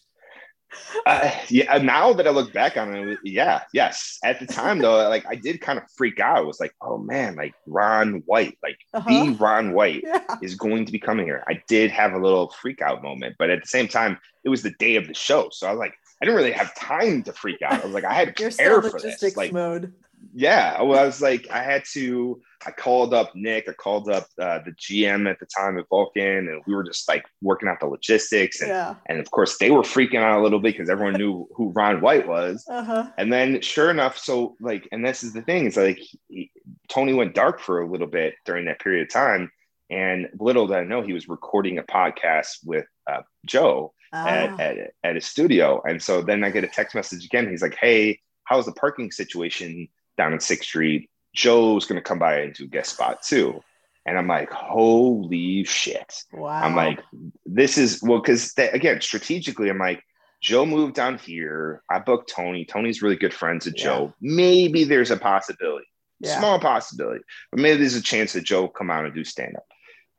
Uh, 1.05 1.32
yeah, 1.49 1.78
now 1.78 2.13
that 2.13 2.28
I 2.28 2.32
look 2.32 2.53
back 2.53 2.78
on 2.78 2.93
it, 2.93 3.20
yeah, 3.24 3.61
yes. 3.74 4.20
At 4.24 4.39
the 4.39 4.45
time, 4.45 4.80
though, 4.80 5.07
like 5.09 5.26
I 5.28 5.36
did 5.36 5.61
kind 5.61 5.80
of 5.80 5.86
freak 5.95 6.20
out. 6.20 6.38
I 6.38 6.41
was 6.41 6.59
like, 6.59 6.74
oh 6.82 6.97
man, 6.97 7.36
like 7.36 7.53
Ron 7.65 8.24
White, 8.26 8.57
like 8.61 8.78
uh-huh. 8.93 9.09
the 9.09 9.32
Ron 9.36 9.74
White 9.74 10.03
yeah. 10.05 10.36
is 10.41 10.55
going 10.55 10.86
to 10.86 10.91
be 10.91 10.99
coming 10.99 11.26
here. 11.26 11.43
I 11.47 11.61
did 11.68 11.91
have 11.91 12.13
a 12.13 12.20
little 12.20 12.49
freak 12.49 12.82
out 12.82 13.03
moment, 13.03 13.36
but 13.39 13.49
at 13.49 13.61
the 13.61 13.68
same 13.68 13.88
time, 13.88 14.18
it 14.43 14.49
was 14.49 14.63
the 14.63 14.72
day 14.80 14.95
of 14.95 15.07
the 15.07 15.13
show, 15.13 15.49
so 15.51 15.68
I 15.68 15.72
was 15.72 15.80
like, 15.80 15.93
I 16.22 16.26
didn't 16.26 16.38
really 16.38 16.51
have 16.51 16.74
time 16.76 17.24
to 17.24 17.34
freak 17.34 17.61
out. 17.61 17.82
I 17.84 17.86
was 17.86 17.93
like, 17.93 18.03
I 18.03 18.13
had 18.13 18.36
to 18.36 18.43
prepare 18.43 18.82
for 18.82 18.99
this. 18.99 19.38
Like, 19.38 19.53
mode 19.53 19.93
yeah, 20.34 20.82
well, 20.82 20.99
I 20.99 21.05
was 21.05 21.22
like, 21.22 21.47
I 21.49 21.63
had 21.63 21.84
to. 21.93 22.41
I 22.65 22.72
called 22.72 23.13
up 23.13 23.36
Nick. 23.36 23.70
I 23.70 23.74
called 23.74 24.09
up 24.09 24.28
uh, 24.41 24.59
the 24.65 24.72
GM 24.72 25.30
at 25.30 25.39
the 25.39 25.45
time 25.45 25.78
at 25.78 25.88
Vulcan, 25.89 26.47
and 26.47 26.61
we 26.65 26.74
were 26.74 26.84
just 26.84 27.07
like 27.07 27.26
working 27.41 27.70
out 27.70 27.80
the 27.80 27.86
logistics. 27.86 28.61
And, 28.61 28.70
yeah. 28.70 28.95
and 29.07 29.20
of 29.20 29.30
course, 29.32 29.57
they 29.57 29.72
were 29.72 29.84
freaking 29.84 30.22
out 30.22 30.39
a 30.39 30.43
little 30.43 30.59
bit 30.59 30.74
because 30.74 30.89
everyone 30.89 31.13
knew 31.13 31.47
who 31.55 31.70
Ron 31.70 32.01
White 32.01 32.28
was. 32.28 32.65
Uh-huh. 32.70 33.09
And 33.18 33.32
then, 33.32 33.61
sure 33.61 33.89
enough, 33.89 34.18
so 34.18 34.55
like, 34.59 34.88
and 34.91 35.05
this 35.05 35.24
is 35.24 35.34
the 35.34 35.41
thing: 35.41 35.65
is 35.65 35.78
like 35.78 35.99
he, 36.30 36.51
Tony 36.89 37.13
went 37.13 37.36
dark 37.36 37.59
for 37.59 37.82
a 37.82 37.89
little 37.89 38.07
bit 38.07 38.36
during 38.45 38.65
that 38.65 38.80
period 38.80 39.03
of 39.03 39.13
time, 39.13 39.51
and 39.89 40.30
little 40.39 40.68
did 40.68 40.78
I 40.78 40.84
know 40.84 41.01
he 41.01 41.13
was 41.13 41.30
recording 41.30 41.78
a 41.78 41.84
podcast 41.84 42.57
with 42.65 42.86
uh, 43.09 43.22
Joe 43.45 43.93
at, 44.13 44.49
ah. 44.49 44.57
at 44.59 44.78
at 45.03 45.15
his 45.15 45.26
studio. 45.26 45.82
And 45.88 46.01
so 46.01 46.22
then 46.22 46.43
I 46.43 46.49
get 46.49 46.63
a 46.63 46.68
text 46.68 46.95
message 46.95 47.26
again. 47.26 47.49
He's 47.49 47.61
like, 47.61 47.78
"Hey, 47.80 48.20
how's 48.43 48.65
the 48.65 48.72
parking 48.74 49.11
situation?" 49.11 49.89
Down 50.18 50.34
in 50.34 50.39
Sixth 50.39 50.68
Street. 50.68 51.09
Joe's 51.36 51.86
to 51.86 52.01
come 52.01 52.20
by 52.20 52.39
and 52.39 52.53
do 52.53 52.65
a 52.65 52.68
guest 52.68 52.93
spot 52.93 53.22
too. 53.22 53.61
And 54.05 54.18
I'm 54.18 54.28
like, 54.28 54.49
holy 54.51 55.65
shit. 55.65 56.24
Wow. 56.32 56.49
I'm 56.49 56.76
like, 56.76 56.99
this 57.45 57.78
is 57.78 58.01
well, 58.01 58.20
because 58.20 58.53
again, 58.57 59.01
strategically, 59.01 59.70
I'm 59.70 59.78
like, 59.78 60.01
Joe 60.41 60.65
moved 60.65 60.95
down 60.95 61.18
here. 61.18 61.84
I 61.89 61.99
booked 61.99 62.32
Tony. 62.34 62.63
Tony's 62.63 63.01
really 63.01 63.18
good 63.18 63.34
friends 63.34 63.65
with 63.65 63.78
yeah. 63.78 63.84
Joe. 63.84 64.13
Maybe 64.22 64.84
there's 64.86 65.11
a 65.11 65.18
possibility, 65.18 65.88
yeah. 66.20 66.39
small 66.39 66.59
possibility, 66.59 67.24
but 67.51 67.59
maybe 67.59 67.80
there's 67.80 67.95
a 67.95 68.01
chance 68.01 68.34
that 68.34 68.45
Joe 68.45 68.61
will 68.61 68.70
come 68.70 68.89
out 68.89 69.05
and 69.05 69.13
do 69.13 69.24
stand 69.24 69.57
up. 69.57 69.65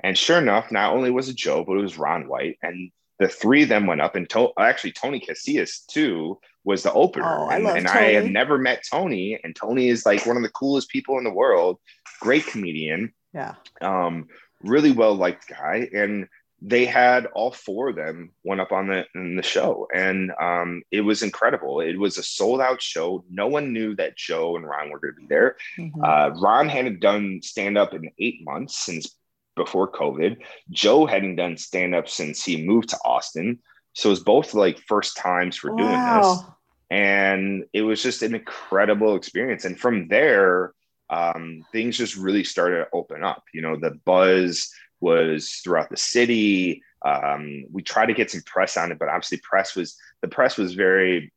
And 0.01 0.16
sure 0.16 0.38
enough, 0.38 0.70
not 0.70 0.92
only 0.92 1.11
was 1.11 1.28
it 1.28 1.36
Joe, 1.36 1.64
but 1.64 1.78
it 1.78 1.82
was 1.82 1.99
Ron 1.99 2.28
White. 2.28 2.59
And 2.62 2.90
the 3.18 3.28
three 3.28 3.64
of 3.64 3.68
them 3.68 3.86
went 3.86 4.01
up 4.01 4.14
and 4.14 4.28
to- 4.30 4.53
actually 4.59 4.92
Tony 4.92 5.20
Casillas 5.20 5.86
too 5.86 6.38
was 6.69 6.83
the 6.83 6.93
opener. 6.93 7.25
Oh, 7.25 7.49
and, 7.49 7.64
love 7.64 7.77
and 7.77 7.89
I 7.89 8.12
have 8.12 8.27
never 8.27 8.59
met 8.59 8.85
Tony, 8.89 9.41
and 9.43 9.57
Tony 9.57 9.89
is 9.89 10.05
like 10.05 10.27
one 10.27 10.37
of 10.37 10.43
the 10.43 10.51
coolest 10.51 10.91
people 10.91 11.16
in 11.16 11.25
the 11.25 11.33
world. 11.33 11.79
Great 12.21 12.47
comedian. 12.47 13.14
Yeah. 13.33 13.55
Um, 13.81 14.29
really 14.62 14.93
well 14.93 15.14
liked 15.14 15.49
guy. 15.49 15.89
And 15.95 16.29
they 16.61 16.85
had 16.85 17.25
all 17.27 17.53
four 17.53 17.89
of 17.89 17.97
them 17.97 18.33
went 18.45 18.61
up 18.61 18.71
on 18.71 18.89
the 18.89 19.07
in 19.14 19.37
the 19.37 19.43
show 19.43 19.87
and 19.95 20.33
um, 20.41 20.83
it 20.91 21.03
was 21.03 21.23
incredible 21.23 21.81
it 21.81 21.97
was 21.97 22.19
a 22.19 22.23
sold 22.23 22.61
out 22.61 22.83
show 22.83 23.25
no 23.31 23.47
one 23.47 23.73
knew 23.73 23.95
that 23.95 24.16
joe 24.16 24.57
and 24.57 24.66
ron 24.66 24.91
were 24.91 24.99
going 24.99 25.14
to 25.14 25.21
be 25.21 25.27
there 25.29 25.57
mm-hmm. 25.79 26.03
uh, 26.03 26.31
ron 26.41 26.69
hadn't 26.69 26.99
done 26.99 27.39
stand 27.45 27.79
up 27.79 27.95
in 27.95 28.11
eight 28.19 28.45
months 28.45 28.77
since 28.77 29.14
before 29.55 29.89
covid 29.89 30.39
joe 30.71 31.07
hadn't 31.07 31.37
done 31.37 31.57
stand 31.57 31.95
up 31.95 32.09
since 32.09 32.45
he 32.45 32.66
moved 32.66 32.89
to 32.89 32.99
austin 33.05 33.61
so 33.99 34.11
it 34.11 34.11
was 34.11 34.21
both 34.21 34.55
like 34.55 34.79
first 34.87 35.16
times 35.16 35.57
for 35.57 35.75
wow. 35.75 35.77
doing 35.77 35.91
this. 36.23 36.45
And 36.91 37.64
it 37.72 37.82
was 37.82 38.03
just 38.03 38.22
an 38.22 38.34
incredible 38.34 39.14
experience. 39.14 39.64
And 39.64 39.78
from 39.78 40.09
there, 40.09 40.72
um, 41.11 41.64
things 41.72 41.97
just 41.97 42.16
really 42.16 42.45
started 42.45 42.78
to 42.78 42.89
open 42.93 43.24
up. 43.24 43.45
You 43.53 43.62
know, 43.62 43.76
the 43.76 43.99
buzz 44.05 44.70
was 45.01 45.61
throughout 45.62 45.91
the 45.91 45.97
city. 45.97 46.82
Um, 47.05 47.64
we 47.70 47.82
tried 47.82 48.07
to 48.07 48.14
get 48.14 48.30
some 48.30 48.43
press 48.43 48.76
on 48.76 48.91
it, 48.93 48.99
but 48.99 49.09
obviously, 49.09 49.39
press 49.39 49.76
was 49.76 49.97
the 50.22 50.28
press 50.28 50.57
was 50.59 50.74
very 50.74 51.32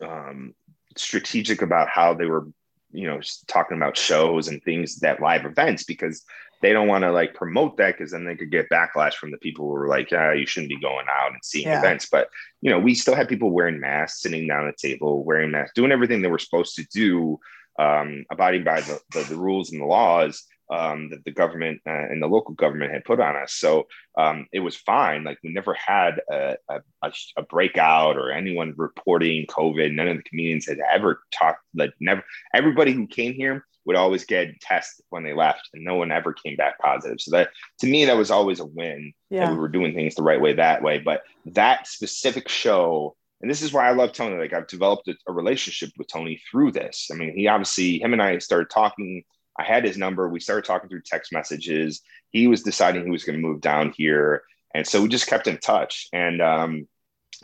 um, 0.00 0.54
strategic 0.96 1.62
about 1.62 1.88
how 1.88 2.14
they 2.14 2.26
were, 2.26 2.46
you 2.92 3.06
know, 3.06 3.20
talking 3.46 3.76
about 3.76 3.96
shows 3.96 4.48
and 4.48 4.62
things 4.62 4.96
that 4.96 5.20
live 5.20 5.44
events 5.44 5.84
because 5.84 6.24
they 6.60 6.72
don't 6.72 6.88
want 6.88 7.02
to 7.02 7.10
like 7.10 7.34
promote 7.34 7.76
that 7.76 7.96
because 7.96 8.12
then 8.12 8.24
they 8.24 8.36
could 8.36 8.50
get 8.50 8.70
backlash 8.70 9.14
from 9.14 9.32
the 9.32 9.38
people 9.38 9.66
who 9.66 9.72
were 9.72 9.88
like, 9.88 10.10
yeah, 10.10 10.32
you 10.32 10.46
shouldn't 10.46 10.70
be 10.70 10.80
going 10.80 11.06
out 11.08 11.32
and 11.32 11.40
seeing 11.42 11.66
yeah. 11.66 11.80
events. 11.80 12.08
But 12.10 12.28
you 12.60 12.70
know, 12.70 12.78
we 12.78 12.94
still 12.94 13.16
had 13.16 13.28
people 13.28 13.50
wearing 13.50 13.80
masks, 13.80 14.22
sitting 14.22 14.46
down 14.46 14.68
at 14.68 14.76
the 14.76 14.88
table, 14.88 15.24
wearing 15.24 15.50
masks, 15.50 15.72
doing 15.74 15.92
everything 15.92 16.22
they 16.22 16.28
were 16.28 16.38
supposed 16.38 16.76
to 16.76 16.84
do, 16.92 17.40
um, 17.78 18.24
abiding 18.30 18.64
by 18.64 18.80
the, 18.80 19.00
the, 19.12 19.22
the 19.24 19.36
rules 19.36 19.72
and 19.72 19.80
the 19.80 19.86
laws 19.86 20.46
um, 20.70 21.10
that 21.10 21.24
the 21.24 21.30
government 21.30 21.80
uh, 21.86 21.90
and 21.90 22.22
the 22.22 22.26
local 22.26 22.54
government 22.54 22.92
had 22.92 23.04
put 23.04 23.20
on 23.20 23.36
us. 23.36 23.52
So 23.54 23.86
um, 24.16 24.46
it 24.52 24.60
was 24.60 24.76
fine. 24.76 25.24
Like 25.24 25.38
we 25.42 25.52
never 25.52 25.74
had 25.74 26.20
a, 26.30 26.56
a, 26.68 27.12
a, 27.36 27.42
breakout 27.42 28.16
or 28.16 28.30
anyone 28.30 28.74
reporting 28.76 29.46
COVID. 29.46 29.92
None 29.92 30.08
of 30.08 30.16
the 30.16 30.22
comedians 30.22 30.66
had 30.66 30.78
ever 30.80 31.22
talked. 31.32 31.60
Like 31.74 31.92
never. 32.00 32.22
Everybody 32.54 32.92
who 32.92 33.06
came 33.06 33.34
here 33.34 33.64
would 33.84 33.96
always 33.96 34.24
get 34.24 34.60
tested 34.60 35.04
when 35.10 35.24
they 35.24 35.34
left, 35.34 35.68
and 35.74 35.84
no 35.84 35.96
one 35.96 36.12
ever 36.12 36.32
came 36.32 36.56
back 36.56 36.78
positive. 36.78 37.20
So 37.20 37.32
that 37.32 37.50
to 37.80 37.86
me, 37.86 38.04
that 38.04 38.16
was 38.16 38.30
always 38.30 38.60
a 38.60 38.66
win. 38.66 39.12
Yeah. 39.30 39.46
That 39.46 39.52
we 39.52 39.58
were 39.58 39.68
doing 39.68 39.94
things 39.94 40.14
the 40.14 40.22
right 40.22 40.40
way 40.40 40.54
that 40.54 40.82
way. 40.82 40.98
But 40.98 41.22
that 41.46 41.86
specific 41.86 42.48
show 42.48 43.16
and 43.42 43.50
this 43.50 43.60
is 43.60 43.72
why 43.72 43.88
I 43.88 43.92
love 43.92 44.12
Tony. 44.12 44.36
Like 44.36 44.52
I've 44.52 44.68
developed 44.68 45.08
a, 45.08 45.16
a, 45.26 45.32
relationship 45.32 45.90
with 45.98 46.06
Tony 46.06 46.40
through 46.48 46.70
this. 46.70 47.08
I 47.12 47.16
mean, 47.16 47.36
he 47.36 47.48
obviously 47.48 48.00
him 48.00 48.12
and 48.12 48.22
I 48.22 48.38
started 48.38 48.70
talking 48.70 49.24
I 49.58 49.64
had 49.64 49.84
his 49.84 49.98
number. 49.98 50.28
We 50.28 50.40
started 50.40 50.64
talking 50.64 50.88
through 50.88 51.02
text 51.02 51.32
messages. 51.32 52.00
He 52.30 52.46
was 52.46 52.62
deciding 52.62 53.04
he 53.04 53.10
was 53.10 53.24
going 53.24 53.40
to 53.40 53.46
move 53.46 53.60
down 53.60 53.92
here. 53.96 54.42
And 54.74 54.86
so 54.86 55.02
we 55.02 55.08
just 55.08 55.26
kept 55.26 55.46
in 55.46 55.58
touch. 55.58 56.08
And 56.12 56.40
um, 56.40 56.88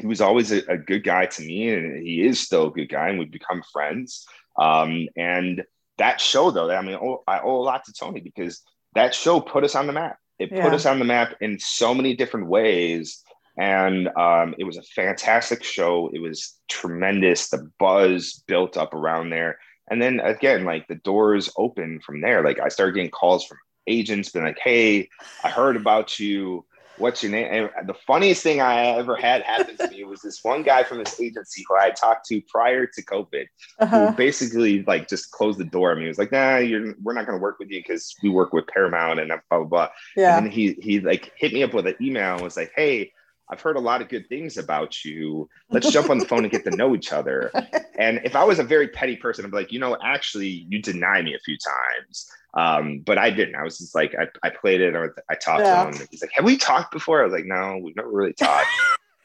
he 0.00 0.06
was 0.06 0.20
always 0.20 0.50
a, 0.52 0.64
a, 0.68 0.78
good 0.78 1.04
guy 1.04 1.26
to 1.26 1.42
me. 1.42 1.72
And 1.72 2.02
he 2.02 2.24
is 2.24 2.40
still 2.40 2.68
a 2.68 2.72
good 2.72 2.88
guy. 2.88 3.08
And 3.08 3.18
we've 3.18 3.30
become 3.30 3.62
friends. 3.72 4.26
Um, 4.58 5.08
and 5.16 5.64
that 5.98 6.20
show, 6.20 6.50
though, 6.50 6.70
I 6.70 6.80
mean, 6.80 6.96
oh, 6.96 7.22
I 7.26 7.40
owe 7.40 7.56
a 7.56 7.62
lot 7.62 7.84
to 7.84 7.92
Tony 7.92 8.20
because 8.20 8.62
that 8.94 9.14
show 9.14 9.40
put 9.40 9.64
us 9.64 9.74
on 9.74 9.86
the 9.86 9.92
map. 9.92 10.18
It 10.38 10.50
yeah. 10.52 10.62
put 10.62 10.72
us 10.72 10.86
on 10.86 10.98
the 10.98 11.04
map 11.04 11.34
in 11.40 11.58
so 11.58 11.94
many 11.94 12.14
different 12.14 12.46
ways. 12.46 13.22
And 13.58 14.08
um, 14.16 14.54
it 14.56 14.64
was 14.64 14.76
a 14.76 14.82
fantastic 14.82 15.64
show. 15.64 16.10
It 16.12 16.20
was 16.20 16.54
tremendous. 16.68 17.48
The 17.48 17.70
buzz 17.78 18.42
built 18.46 18.76
up 18.76 18.94
around 18.94 19.30
there. 19.30 19.58
And 19.90 20.00
then 20.00 20.20
again, 20.20 20.64
like 20.64 20.88
the 20.88 20.96
doors 20.96 21.50
open 21.56 22.00
from 22.00 22.20
there. 22.20 22.42
Like 22.42 22.60
I 22.60 22.68
started 22.68 22.94
getting 22.94 23.10
calls 23.10 23.44
from 23.44 23.58
agents, 23.86 24.30
been 24.30 24.44
like, 24.44 24.58
"Hey, 24.62 25.08
I 25.42 25.48
heard 25.48 25.76
about 25.76 26.18
you. 26.18 26.64
What's 26.98 27.22
your 27.22 27.32
name?" 27.32 27.70
And 27.76 27.88
the 27.88 27.94
funniest 27.94 28.42
thing 28.42 28.60
I 28.60 28.86
ever 28.98 29.16
had 29.16 29.42
happen 29.42 29.76
to 29.78 29.88
me 29.88 30.04
was 30.04 30.20
this 30.20 30.40
one 30.42 30.62
guy 30.62 30.82
from 30.82 30.98
this 30.98 31.20
agency 31.20 31.64
who 31.68 31.76
I 31.76 31.90
talked 31.90 32.26
to 32.26 32.40
prior 32.48 32.86
to 32.86 33.04
COVID, 33.04 33.46
uh-huh. 33.78 34.10
who 34.10 34.16
basically 34.16 34.82
like 34.84 35.08
just 35.08 35.30
closed 35.30 35.58
the 35.58 35.64
door. 35.64 35.92
I 35.92 35.94
mean, 35.94 36.04
he 36.04 36.08
was 36.08 36.18
like, 36.18 36.32
"Nah, 36.32 36.58
you're 36.58 36.94
we're 37.02 37.14
not 37.14 37.26
going 37.26 37.38
to 37.38 37.42
work 37.42 37.58
with 37.58 37.70
you 37.70 37.80
because 37.80 38.14
we 38.22 38.28
work 38.28 38.52
with 38.52 38.66
Paramount 38.66 39.20
and 39.20 39.28
blah 39.28 39.58
blah 39.58 39.64
blah." 39.64 39.88
Yeah. 40.16 40.38
And 40.38 40.52
he 40.52 40.74
he 40.80 41.00
like 41.00 41.32
hit 41.36 41.52
me 41.52 41.62
up 41.62 41.74
with 41.74 41.86
an 41.86 41.96
email 42.00 42.34
and 42.34 42.42
was 42.42 42.56
like, 42.56 42.72
"Hey." 42.76 43.12
I've 43.50 43.60
heard 43.60 43.76
a 43.76 43.80
lot 43.80 44.02
of 44.02 44.08
good 44.08 44.28
things 44.28 44.58
about 44.58 45.04
you. 45.04 45.48
Let's 45.70 45.90
jump 45.90 46.10
on 46.10 46.18
the 46.18 46.26
phone 46.26 46.44
and 46.44 46.52
get 46.52 46.64
to 46.64 46.70
know 46.70 46.94
each 46.94 47.12
other. 47.12 47.50
And 47.98 48.20
if 48.22 48.36
I 48.36 48.44
was 48.44 48.60
a 48.60 48.62
very 48.62 48.86
petty 48.86 49.16
person, 49.16 49.44
I'd 49.44 49.50
be 49.50 49.56
like, 49.56 49.72
you 49.72 49.80
know, 49.80 49.96
actually, 50.00 50.66
you 50.68 50.80
deny 50.80 51.20
me 51.20 51.34
a 51.34 51.38
few 51.40 51.58
times. 51.58 52.30
Um, 52.54 53.00
but 53.00 53.18
I 53.18 53.30
didn't. 53.30 53.56
I 53.56 53.64
was 53.64 53.78
just 53.78 53.92
like, 53.92 54.14
I, 54.14 54.28
I 54.46 54.50
played 54.50 54.80
it 54.80 54.94
or 54.94 55.16
I 55.28 55.34
talked 55.34 55.64
yeah. 55.64 55.90
to 55.90 55.98
him. 55.98 56.08
He's 56.08 56.22
like, 56.22 56.30
have 56.32 56.44
we 56.44 56.56
talked 56.56 56.92
before? 56.92 57.20
I 57.20 57.24
was 57.24 57.32
like, 57.32 57.44
no, 57.44 57.78
we've 57.82 57.96
never 57.96 58.08
really 58.08 58.34
talked. 58.34 58.68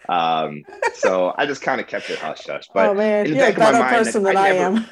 um, 0.09 0.63
so 0.95 1.36
I 1.38 1.45
just 1.45 1.61
kind 1.61 1.80
of 1.80 1.86
kept 1.86 2.09
it 2.09 2.17
hush 2.17 2.47
hush. 2.47 2.67
But 2.74 2.89
oh 2.89 2.93
man, 2.95 3.28
you're 3.28 3.45
a 3.45 3.53
better 3.53 3.84
person 3.84 4.24
than 4.24 4.38
I, 4.38 4.49
I 4.49 4.53
never, 4.53 4.78
am. 4.78 4.86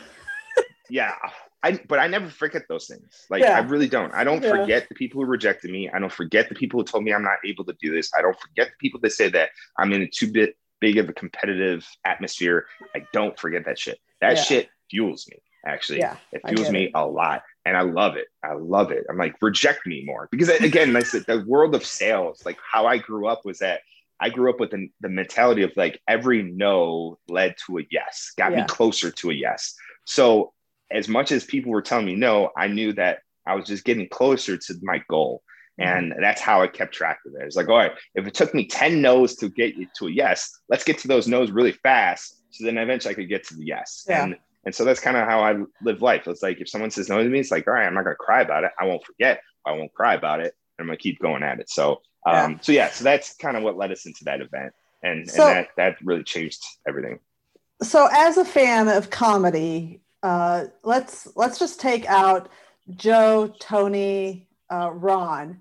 yeah, 0.90 1.16
I 1.64 1.80
but 1.88 2.00
I 2.00 2.08
never 2.08 2.28
forget 2.28 2.64
those 2.68 2.88
things. 2.88 3.26
Like 3.30 3.42
yeah. 3.42 3.58
I 3.58 3.60
really 3.60 3.88
don't. 3.88 4.14
I 4.14 4.24
don't 4.24 4.44
yeah. 4.44 4.50
forget 4.50 4.90
the 4.90 4.96
people 4.96 5.22
who 5.22 5.28
rejected 5.28 5.72
me. 5.72 5.90
I 5.90 6.00
don't 6.00 6.12
forget 6.12 6.50
the 6.50 6.56
people 6.56 6.80
who 6.80 6.84
told 6.84 7.04
me 7.04 7.14
I'm 7.14 7.24
not 7.24 7.38
able 7.46 7.66
to 7.66 7.76
do 7.80 7.94
this. 7.94 8.12
I 8.18 8.22
don't 8.22 8.40
forget 8.40 8.70
the 8.70 8.78
people 8.80 9.00
that 9.02 9.12
say 9.12 9.30
that 9.30 9.50
I'm 9.78 9.94
in 9.94 10.02
a 10.02 10.08
too 10.08 10.32
bit 10.32 10.58
big 10.80 10.98
of 10.98 11.08
a 11.08 11.14
competitive 11.14 11.88
atmosphere. 12.04 12.66
I 12.96 13.06
don't 13.14 13.38
forget 13.40 13.66
that 13.66 13.78
shit. 13.78 14.00
That 14.22 14.38
yeah. 14.38 14.44
shit 14.44 14.70
fuels 14.90 15.28
me. 15.30 15.38
Actually, 15.64 16.00
yeah, 16.00 16.16
it 16.32 16.42
fuels 16.48 16.72
me 16.72 16.86
it. 16.86 16.92
a 16.96 17.06
lot, 17.06 17.44
and 17.66 17.78
I 17.78 17.82
love 17.82 18.16
it. 18.16 18.28
I 18.44 18.54
love 18.54 18.92
it. 18.92 19.06
I'm 19.08 19.18
like 19.18 19.36
reject 19.42 19.86
me 19.86 20.04
more 20.04 20.28
because 20.32 20.50
again, 20.50 20.96
I 20.96 21.04
said 21.04 21.26
the 21.28 21.44
world 21.46 21.76
of 21.76 21.86
sales. 21.86 22.42
Like 22.44 22.58
how 22.60 22.88
I 22.88 22.98
grew 22.98 23.28
up 23.28 23.46
was 23.46 23.60
that 23.60 23.82
I 24.20 24.30
grew 24.30 24.50
up 24.50 24.60
with 24.60 24.72
the, 24.72 24.90
the 25.02 25.10
mentality 25.10 25.62
of 25.62 25.72
like 25.76 26.02
every 26.08 26.42
no 26.42 27.20
led 27.28 27.56
to 27.68 27.78
a 27.78 27.84
yes, 27.92 28.34
got 28.38 28.54
me 28.54 28.64
closer 28.68 29.12
to 29.12 29.30
a 29.30 29.34
yes. 29.34 29.76
So 30.06 30.54
as 30.94 31.08
much 31.08 31.32
as 31.32 31.44
people 31.44 31.72
were 31.72 31.82
telling 31.82 32.06
me 32.06 32.16
no, 32.16 32.52
I 32.58 32.68
knew 32.68 32.94
that 32.94 33.20
I 33.46 33.56
was 33.56 33.66
just 33.66 33.84
getting 33.84 34.08
closer 34.10 34.58
to 34.58 34.76
my 34.82 35.04
goal. 35.10 35.44
Mm-hmm. 35.80 35.90
And 35.90 36.24
that's 36.24 36.42
how 36.42 36.62
I 36.62 36.68
kept 36.68 36.94
track 36.94 37.20
of 37.26 37.34
it. 37.34 37.46
It's 37.46 37.56
like, 37.56 37.70
all 37.70 37.78
right, 37.78 37.94
if 38.16 38.28
it 38.28 38.34
took 38.34 38.54
me 38.54 38.68
10 38.68 39.02
no's 39.02 39.36
to 39.38 39.50
get 39.50 39.76
you 39.76 39.88
to 39.98 40.08
a 40.08 40.12
yes, 40.12 40.52
let's 40.70 40.84
get 40.84 40.98
to 41.00 41.08
those 41.08 41.28
no's 41.28 41.52
really 41.52 41.72
fast. 41.72 42.36
So 42.52 42.66
then 42.66 42.78
eventually 42.78 43.14
I 43.14 43.16
could 43.16 43.30
get 43.30 43.48
to 43.48 43.56
the 43.56 43.66
yes. 43.66 44.06
Yeah. 44.08 44.24
And 44.24 44.38
and 44.64 44.76
so 44.76 44.86
that's 44.86 45.00
kind 45.00 45.18
of 45.18 45.28
how 45.28 45.42
I 45.42 45.56
live 45.82 46.04
life. 46.04 46.28
It's 46.28 46.44
like 46.44 46.62
if 46.62 46.70
someone 46.70 46.92
says 46.92 47.10
no 47.10 47.24
to 47.24 47.30
me, 47.30 47.40
it's 47.40 47.50
like, 47.50 47.68
all 47.68 47.74
right, 47.74 47.88
I'm 47.88 47.96
not 47.96 48.04
gonna 48.04 48.16
cry 48.16 48.42
about 48.42 48.64
it. 48.64 48.72
I 48.80 48.86
won't 48.86 49.04
forget. 49.04 49.42
I 49.66 49.72
won't 49.72 49.94
cry 49.94 50.14
about 50.14 50.40
it. 50.40 50.54
I'm 50.80 50.86
gonna 50.86 50.98
keep 50.98 51.20
going 51.20 51.42
at 51.42 51.60
it. 51.60 51.70
So 51.70 52.02
um, 52.28 52.52
yeah. 52.52 52.58
so 52.62 52.72
yeah, 52.72 52.90
so 52.92 53.04
that's 53.04 53.36
kind 53.36 53.58
of 53.58 53.64
what 53.64 53.78
led 53.78 53.92
us 53.92 54.06
into 54.06 54.24
that 54.26 54.42
event. 54.42 54.74
And, 55.04 55.28
so, 55.28 55.48
and 55.48 55.58
that 55.58 55.70
that 55.78 55.98
really 56.04 56.24
changed 56.24 56.64
everything. 56.88 57.20
So 57.82 58.08
as 58.12 58.38
a 58.38 58.46
fan 58.46 58.88
of 58.88 59.10
comedy, 59.10 60.02
uh, 60.24 60.66
let's 60.84 61.28
let's 61.36 61.60
just 61.60 61.80
take 61.80 62.06
out 62.06 62.50
Joe, 62.96 63.54
Tony, 63.60 64.48
uh, 64.72 64.92
Ron. 64.92 65.60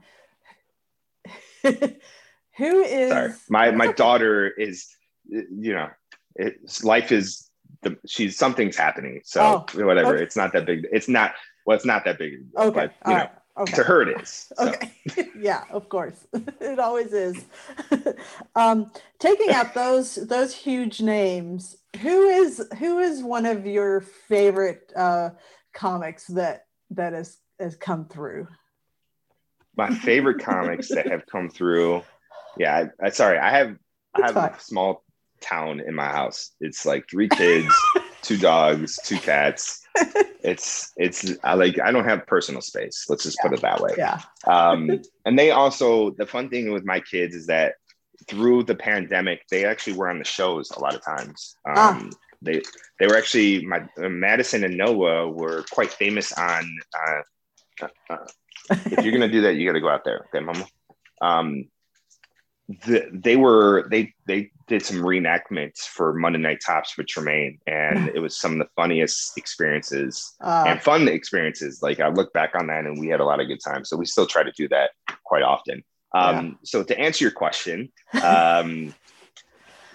Who 1.63 2.81
is 2.81 3.11
Sorry. 3.11 3.33
my 3.49 3.71
my 3.71 3.93
daughter 3.93 4.49
is 4.49 4.89
you 5.29 5.73
know 5.73 5.89
it's 6.35 6.85
life 6.85 7.13
is 7.13 7.49
the 7.83 7.97
she's 8.07 8.37
something's 8.37 8.77
happening 8.77 9.21
so 9.25 9.65
oh, 9.75 9.85
whatever 9.85 10.15
okay. 10.15 10.23
it's 10.23 10.37
not 10.37 10.53
that 10.53 10.67
big 10.67 10.87
it's 10.93 11.09
not 11.09 11.33
well 11.65 11.77
it's 11.77 11.87
not 11.87 12.05
that 12.05 12.19
big 12.19 12.45
okay 12.57 12.71
but, 12.71 12.95
you 13.07 13.15
know 13.15 13.19
right. 13.21 13.31
Okay. 13.59 13.73
To 13.75 13.83
her, 13.83 14.03
it 14.03 14.21
is. 14.23 14.53
So. 14.57 14.69
Okay. 14.69 14.91
yeah, 15.39 15.65
of 15.71 15.89
course. 15.89 16.27
it 16.33 16.79
always 16.79 17.13
is. 17.13 17.45
um, 18.55 18.91
taking 19.19 19.51
out 19.51 19.75
those 19.75 20.15
those 20.15 20.55
huge 20.55 21.03
names, 21.03 21.77
who 21.99 22.29
is 22.29 22.67
who 22.79 22.99
is 22.99 23.23
one 23.23 23.47
of 23.47 23.67
your 23.67 24.01
favorite 24.01 24.93
uh, 24.95 25.31
comics 25.73 26.27
that 26.29 26.67
that 26.91 27.13
has 27.13 27.39
has 27.59 27.77
come 27.77 28.07
through? 28.07 28.47
My 29.77 29.91
favorite 29.91 30.39
comics 30.45 30.89
that 30.89 31.09
have 31.09 31.27
come 31.27 31.49
through. 31.49 32.03
Yeah, 32.57 32.87
I, 33.03 33.07
I 33.07 33.11
sorry, 33.11 33.39
I 33.39 33.51
have 33.51 33.77
I 34.15 34.27
have 34.27 34.37
a 34.37 34.57
small 34.59 35.05
town 35.41 35.81
in 35.81 35.95
my 35.95 36.07
house. 36.07 36.53
It's 36.61 36.85
like 36.85 37.09
three 37.09 37.29
kids, 37.29 37.73
two 38.23 38.37
dogs, 38.37 38.99
two 39.05 39.19
cats. 39.19 39.87
It's 40.43 40.93
it's 40.97 41.33
I 41.45 41.55
like 41.55 41.79
I 41.81 41.91
don't 41.91 42.05
have 42.05 42.27
personal 42.27 42.63
space. 42.63 43.07
Let's 43.09 43.25
just 43.25 43.39
yeah. 43.43 43.49
put 43.49 43.59
it 43.59 43.63
that 43.63 43.81
way. 43.81 43.95
Yeah. 43.99 44.21
um, 44.47 45.03
and 45.25 45.39
they 45.39 45.51
also 45.51 46.11
the 46.11 46.27
fun 46.27 46.49
thing 46.49 46.73
with 46.73 46.85
my 46.85 47.01
kids 47.01 47.35
is 47.35 47.47
that 47.47 47.75
through 48.29 48.65
the 48.65 48.75
pandemic, 48.75 49.43
they 49.51 49.65
actually 49.65 49.95
were 49.95 50.09
on 50.09 50.19
the 50.19 50.25
shows 50.25 50.71
a 50.71 50.81
lot 50.81 50.95
of 50.95 51.05
times. 51.05 51.57
Um, 51.67 51.75
ah. 51.77 52.09
They 52.43 52.63
they 52.99 53.07
were 53.07 53.17
actually 53.17 53.67
my 53.67 53.83
uh, 54.03 54.09
Madison 54.09 54.65
and 54.65 54.77
Noah 54.77 55.29
were 55.29 55.65
quite 55.71 55.91
famous 55.91 56.33
on. 56.33 56.79
Uh, 56.95 57.87
uh, 58.11 58.17
if 58.69 59.05
you're 59.05 59.13
gonna 59.13 59.29
do 59.29 59.43
that, 59.43 59.57
you 59.57 59.67
got 59.67 59.75
to 59.75 59.81
go 59.81 59.91
out 59.91 60.05
there, 60.05 60.27
okay, 60.29 60.41
Mama. 60.41 60.67
Um, 61.21 61.67
the, 62.87 63.09
they 63.13 63.37
were 63.37 63.89
they 63.91 64.15
they 64.27 64.53
did 64.69 64.85
some 64.85 64.99
reenactments 64.99 65.81
for 65.81 66.15
Monday 66.15 66.39
Night 66.39 66.61
Tops 66.65 66.97
with 66.97 67.09
Tremaine, 67.09 67.59
and 67.67 68.09
it 68.15 68.21
was 68.21 68.41
some 68.41 68.53
of 68.53 68.59
the 68.59 68.69
funniest 68.77 69.37
experiences 69.37 70.35
uh, 70.41 70.65
and 70.67 70.83
fun 70.83 71.09
experiences. 71.09 71.83
Like 71.83 72.01
I 72.01 72.09
look 72.09 72.33
back 72.33 72.55
on 72.55 72.69
that, 72.69 72.87
and 72.87 72.99
we 72.99 73.09
had 73.09 73.21
a 73.21 73.25
lot 73.25 73.41
of 73.41 73.49
good 73.49 73.61
times. 73.63 73.89
So 73.89 73.97
we 73.97 74.07
still 74.07 74.27
try 74.27 74.43
to 74.43 74.53
do 74.53 74.69
that 74.69 74.91
quite 75.25 75.43
often. 75.43 75.83
Um, 76.15 76.47
yeah. 76.47 76.53
So 76.65 76.83
to 76.83 76.99
answer 76.99 77.25
your 77.25 77.33
question, 77.33 77.93
um, 78.23 78.95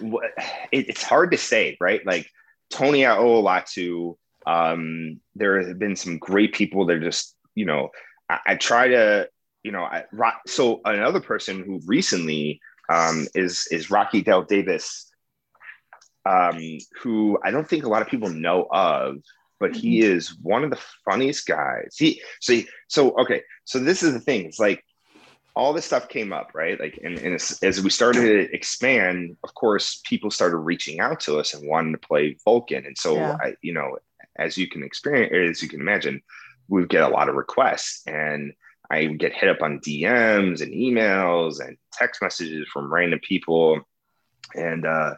it, 0.00 0.88
it's 0.88 1.02
hard 1.02 1.32
to 1.32 1.38
say, 1.38 1.76
right? 1.80 2.04
Like 2.06 2.30
Tony, 2.70 3.06
I 3.06 3.16
owe 3.16 3.36
a 3.36 3.40
lot 3.40 3.66
to. 3.74 4.16
Um, 4.46 5.20
there 5.34 5.60
have 5.66 5.78
been 5.78 5.96
some 5.96 6.18
great 6.18 6.54
people 6.54 6.86
that 6.86 6.96
are 6.96 7.00
just, 7.00 7.34
you 7.56 7.64
know, 7.64 7.88
I, 8.30 8.38
I 8.46 8.54
try 8.54 8.86
to 8.88 9.28
you 9.66 9.72
know, 9.72 9.82
I, 9.82 10.04
so 10.46 10.80
another 10.84 11.20
person 11.20 11.64
who 11.64 11.80
recently 11.86 12.60
um, 12.88 13.26
is 13.34 13.66
is 13.72 13.90
Rocky 13.90 14.22
Dale 14.22 14.44
Davis, 14.44 15.10
um, 16.24 16.78
who 17.02 17.36
I 17.44 17.50
don't 17.50 17.68
think 17.68 17.84
a 17.84 17.88
lot 17.88 18.00
of 18.00 18.06
people 18.06 18.30
know 18.30 18.68
of. 18.70 19.16
but 19.58 19.74
he 19.74 19.98
mm-hmm. 19.98 20.12
is 20.12 20.38
one 20.40 20.62
of 20.62 20.70
the 20.70 20.78
funniest 21.04 21.48
guys. 21.48 21.96
He 21.98 22.22
so 22.40 22.52
he, 22.52 22.68
so 22.86 23.10
okay. 23.18 23.42
So 23.64 23.80
this 23.80 24.04
is 24.04 24.12
the 24.12 24.20
thing. 24.20 24.46
It's 24.46 24.60
like 24.60 24.84
all 25.56 25.72
this 25.72 25.86
stuff 25.86 26.10
came 26.10 26.34
up, 26.34 26.50
right? 26.54 26.78
Like, 26.78 27.00
and, 27.02 27.18
and 27.18 27.34
as, 27.34 27.58
as, 27.62 27.82
we 27.82 27.88
started 27.88 28.20
to 28.20 28.54
expand, 28.54 29.38
of 29.42 29.54
course, 29.54 30.02
people 30.04 30.30
started 30.30 30.58
reaching 30.58 31.00
out 31.00 31.18
to 31.20 31.40
us 31.40 31.54
and 31.54 31.66
wanting 31.66 31.92
to 31.92 31.98
play 31.98 32.36
Vulcan. 32.44 32.84
And 32.84 32.96
so, 32.96 33.14
yeah. 33.14 33.38
I, 33.40 33.54
you 33.62 33.72
know, 33.72 33.96
as 34.36 34.58
you 34.58 34.68
can 34.68 34.82
experience, 34.82 35.56
as 35.56 35.62
you 35.62 35.68
can 35.70 35.80
imagine, 35.80 36.20
we 36.68 36.84
get 36.86 37.04
a 37.04 37.08
lot 37.08 37.30
of 37.30 37.36
requests, 37.36 38.02
and 38.06 38.52
I 38.90 39.06
get 39.06 39.32
hit 39.32 39.48
up 39.48 39.62
on 39.62 39.80
DMs 39.80 40.60
and 40.60 40.72
emails 40.72 41.66
and 41.66 41.78
text 41.90 42.20
messages 42.20 42.68
from 42.70 42.92
random 42.92 43.20
people, 43.20 43.80
and 44.54 44.84
uh, 44.84 45.14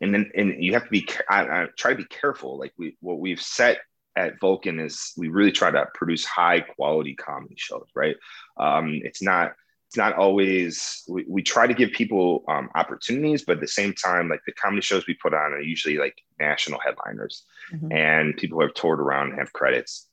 and 0.00 0.14
then 0.14 0.30
and 0.34 0.62
you 0.62 0.72
have 0.72 0.84
to 0.84 0.90
be. 0.90 1.06
I, 1.28 1.42
I 1.42 1.66
try 1.76 1.90
to 1.90 1.98
be 1.98 2.04
careful. 2.04 2.58
Like 2.58 2.72
we, 2.78 2.96
what 3.00 3.18
we've 3.18 3.42
set 3.42 3.80
at 4.16 4.40
Vulcan 4.40 4.80
is 4.80 5.12
we 5.16 5.28
really 5.28 5.52
try 5.52 5.70
to 5.70 5.86
produce 5.94 6.24
high 6.24 6.60
quality 6.60 7.14
comedy 7.14 7.56
shows, 7.58 7.88
right? 7.94 8.16
Um, 8.56 9.00
it's 9.02 9.22
not 9.22 9.52
it's 9.92 9.98
not 9.98 10.14
always 10.14 11.02
we, 11.06 11.26
we 11.28 11.42
try 11.42 11.66
to 11.66 11.74
give 11.74 11.92
people 11.92 12.44
um, 12.48 12.70
opportunities 12.74 13.44
but 13.44 13.56
at 13.56 13.60
the 13.60 13.68
same 13.68 13.92
time 13.92 14.26
like 14.26 14.40
the 14.46 14.52
comedy 14.52 14.80
shows 14.80 15.06
we 15.06 15.12
put 15.12 15.34
on 15.34 15.52
are 15.52 15.60
usually 15.60 15.98
like 15.98 16.16
national 16.40 16.80
headliners. 16.80 17.44
Mm-hmm. 17.70 17.92
and 17.92 18.36
people 18.36 18.58
who 18.58 18.66
have 18.66 18.74
toured 18.74 19.00
around 19.00 19.30
and 19.30 19.38
have 19.38 19.52
credits. 19.52 20.08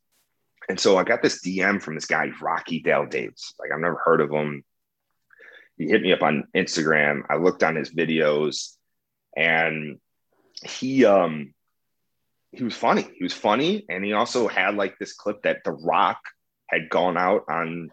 And 0.68 0.78
so 0.78 0.98
i 0.98 1.04
got 1.04 1.22
this 1.22 1.42
dm 1.42 1.82
from 1.82 1.96
this 1.96 2.08
guy 2.08 2.30
rocky 2.42 2.82
dale 2.82 3.06
davis. 3.06 3.54
Like 3.58 3.72
i've 3.72 3.80
never 3.80 4.02
heard 4.04 4.20
of 4.20 4.32
him. 4.32 4.66
He 5.78 5.88
hit 5.88 6.02
me 6.02 6.12
up 6.12 6.24
on 6.24 6.44
instagram. 6.54 7.22
I 7.30 7.38
looked 7.38 7.64
on 7.64 7.78
his 7.78 7.96
videos. 7.96 8.76
And 9.38 10.00
he 10.62 11.06
um 11.06 11.54
he 12.52 12.66
was 12.66 12.76
funny. 12.76 13.08
He 13.16 13.24
was 13.24 13.34
funny. 13.34 13.86
And 13.88 14.04
he 14.04 14.12
also 14.12 14.50
had 14.50 14.76
like 14.76 15.00
this 15.00 15.14
clip 15.14 15.44
that 15.44 15.64
the 15.64 15.72
rock 15.72 16.20
had 16.68 16.90
gone 16.90 17.16
out 17.16 17.46
on 17.50 17.92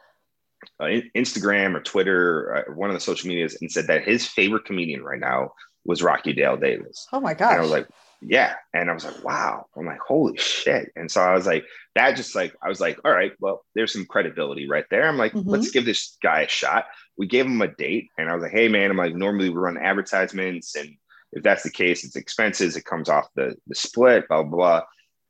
uh, 0.80 1.00
Instagram 1.16 1.74
or 1.74 1.80
Twitter 1.80 2.64
or 2.68 2.74
one 2.74 2.90
of 2.90 2.94
the 2.94 3.00
social 3.00 3.28
medias 3.28 3.58
and 3.60 3.70
said 3.70 3.86
that 3.86 4.04
his 4.04 4.26
favorite 4.26 4.64
comedian 4.64 5.02
right 5.02 5.20
now 5.20 5.52
was 5.84 6.02
Rocky 6.02 6.32
Dale 6.32 6.56
Davis. 6.56 7.06
Oh 7.12 7.20
my 7.20 7.34
god! 7.34 7.52
And 7.52 7.58
I 7.58 7.62
was 7.62 7.70
like, 7.70 7.86
yeah. 8.20 8.54
And 8.72 8.90
I 8.90 8.94
was 8.94 9.04
like, 9.04 9.22
wow. 9.24 9.66
I'm 9.76 9.86
like, 9.86 10.00
holy 10.00 10.36
shit. 10.36 10.90
And 10.96 11.10
so 11.10 11.20
I 11.20 11.34
was 11.34 11.46
like, 11.46 11.64
that 11.94 12.16
just 12.16 12.34
like, 12.34 12.54
I 12.62 12.68
was 12.68 12.80
like, 12.80 12.98
all 13.04 13.12
right, 13.12 13.32
well, 13.40 13.64
there's 13.74 13.92
some 13.92 14.06
credibility 14.06 14.68
right 14.68 14.84
there. 14.90 15.06
I'm 15.06 15.18
like, 15.18 15.32
mm-hmm. 15.32 15.48
let's 15.48 15.70
give 15.70 15.84
this 15.84 16.16
guy 16.22 16.42
a 16.42 16.48
shot. 16.48 16.86
We 17.16 17.26
gave 17.26 17.46
him 17.46 17.60
a 17.62 17.68
date 17.68 18.10
and 18.18 18.28
I 18.28 18.34
was 18.34 18.42
like, 18.42 18.52
hey 18.52 18.68
man, 18.68 18.90
I'm 18.90 18.96
like, 18.96 19.14
normally 19.14 19.50
we 19.50 19.56
run 19.56 19.78
advertisements 19.78 20.74
and 20.76 20.96
if 21.32 21.42
that's 21.42 21.62
the 21.62 21.70
case, 21.70 22.04
it's 22.04 22.16
expenses. 22.16 22.76
It 22.76 22.84
comes 22.84 23.08
off 23.08 23.26
the, 23.34 23.56
the 23.66 23.74
split, 23.74 24.28
blah, 24.28 24.42
blah, 24.42 24.56
blah. 24.56 24.82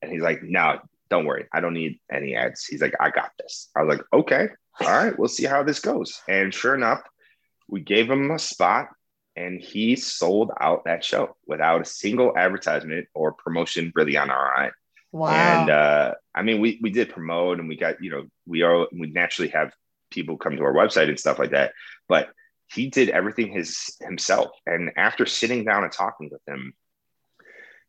And 0.03 0.13
he's 0.13 0.23
like, 0.23 0.43
no, 0.43 0.79
don't 1.11 1.25
worry. 1.25 1.47
I 1.53 1.61
don't 1.61 1.75
need 1.75 1.99
any 2.13 2.37
ads. 2.37 2.65
He's 2.65 2.83
like, 2.83 2.95
I 3.01 3.11
got 3.11 3.31
this. 3.39 3.71
I 3.77 3.83
was 3.83 3.97
like, 3.97 4.07
okay 4.13 4.49
all 4.81 4.89
right, 4.89 5.19
we'll 5.19 5.29
see 5.29 5.45
how 5.45 5.63
this 5.63 5.81
goes. 5.81 6.21
And 6.29 6.53
sure 6.53 6.75
enough, 6.75 7.03
we 7.69 7.81
gave 7.81 8.11
him 8.11 8.31
a 8.31 8.39
spot 8.39 8.89
and 9.35 9.61
he 9.61 9.97
sold 9.97 10.51
out 10.61 10.85
that 10.85 11.05
show 11.05 11.37
without 11.47 11.83
a 11.83 11.85
single 11.85 12.37
advertisement 12.37 13.09
or 13.15 13.33
promotion 13.33 13.93
really 13.95 14.17
on 14.17 14.31
our 14.31 14.65
end. 14.65 14.73
Wow. 15.13 15.31
And 15.31 15.71
uh, 15.71 16.15
I 16.35 16.43
mean, 16.43 16.61
we, 16.61 16.79
we 16.83 16.91
did 16.91 17.11
promote 17.11 17.59
and 17.59 17.69
we 17.69 17.77
got, 17.77 18.03
you 18.03 18.11
know, 18.11 18.27
we 18.47 18.63
are, 18.63 18.87
we 18.93 19.09
naturally 19.09 19.51
have 19.51 19.73
people 20.11 20.37
come 20.37 20.57
to 20.57 20.63
our 20.63 20.75
website 20.75 21.09
and 21.09 21.19
stuff 21.19 21.39
like 21.39 21.51
that, 21.51 21.73
but 22.09 22.29
he 22.73 22.89
did 22.89 23.11
everything 23.11 23.53
his 23.53 23.97
himself. 24.01 24.51
And 24.67 24.91
after 24.97 25.27
sitting 25.27 25.65
down 25.65 25.85
and 25.85 25.93
talking 25.93 26.29
with 26.31 26.43
him, 26.47 26.75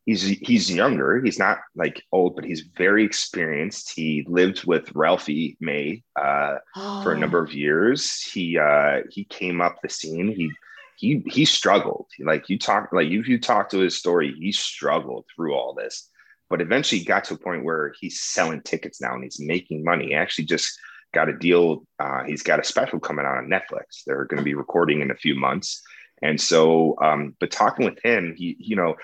he's 0.07 0.23
he's 0.23 0.71
younger. 0.71 1.21
He's 1.21 1.37
not 1.37 1.59
like 1.75 2.01
old, 2.11 2.35
but 2.35 2.45
he's 2.45 2.61
very 2.75 3.03
experienced. 3.03 3.93
He 3.95 4.25
lived 4.27 4.65
with 4.65 4.89
Ralphie 4.95 5.57
May 5.59 6.01
uh, 6.19 6.55
oh. 6.75 7.03
for 7.03 7.11
a 7.11 7.17
number 7.19 7.43
of 7.43 7.53
years. 7.53 8.19
He 8.21 8.57
uh, 8.57 9.01
he 9.11 9.25
came 9.25 9.61
up 9.61 9.75
the 9.83 9.89
scene. 9.89 10.29
He 10.29 10.51
he 10.95 11.21
he 11.27 11.45
struggled. 11.45 12.07
Like 12.19 12.49
you 12.49 12.57
talk 12.57 12.89
like 12.91 13.09
you 13.09 13.21
you 13.21 13.39
talk 13.39 13.69
to 13.69 13.79
his 13.79 13.99
story, 13.99 14.33
he 14.39 14.51
struggled 14.51 15.25
through 15.35 15.53
all 15.53 15.75
this, 15.75 16.09
but 16.49 16.61
eventually 16.61 17.03
got 17.03 17.25
to 17.25 17.35
a 17.35 17.39
point 17.39 17.65
where 17.65 17.93
he's 17.99 18.21
selling 18.21 18.61
tickets 18.61 18.99
now 18.99 19.13
and 19.13 19.23
he's 19.23 19.39
making 19.39 19.83
money. 19.83 20.07
He 20.07 20.13
actually 20.15 20.45
just 20.45 20.79
got 21.13 21.29
a 21.29 21.37
deal. 21.37 21.85
Uh, 21.99 22.23
he's 22.23 22.43
got 22.43 22.59
a 22.59 22.63
special 22.63 22.99
coming 22.99 23.25
out 23.25 23.37
on 23.37 23.49
Netflix. 23.49 24.03
They're 24.05 24.25
going 24.25 24.39
to 24.39 24.43
be 24.43 24.53
recording 24.53 25.01
in 25.01 25.11
a 25.11 25.15
few 25.15 25.35
months. 25.35 25.81
And 26.21 26.41
so, 26.41 26.95
um, 27.01 27.35
but 27.39 27.51
talking 27.51 27.85
with 27.85 27.99
him, 28.03 28.33
he, 28.35 28.55
you 28.59 28.75
know, 28.75 28.95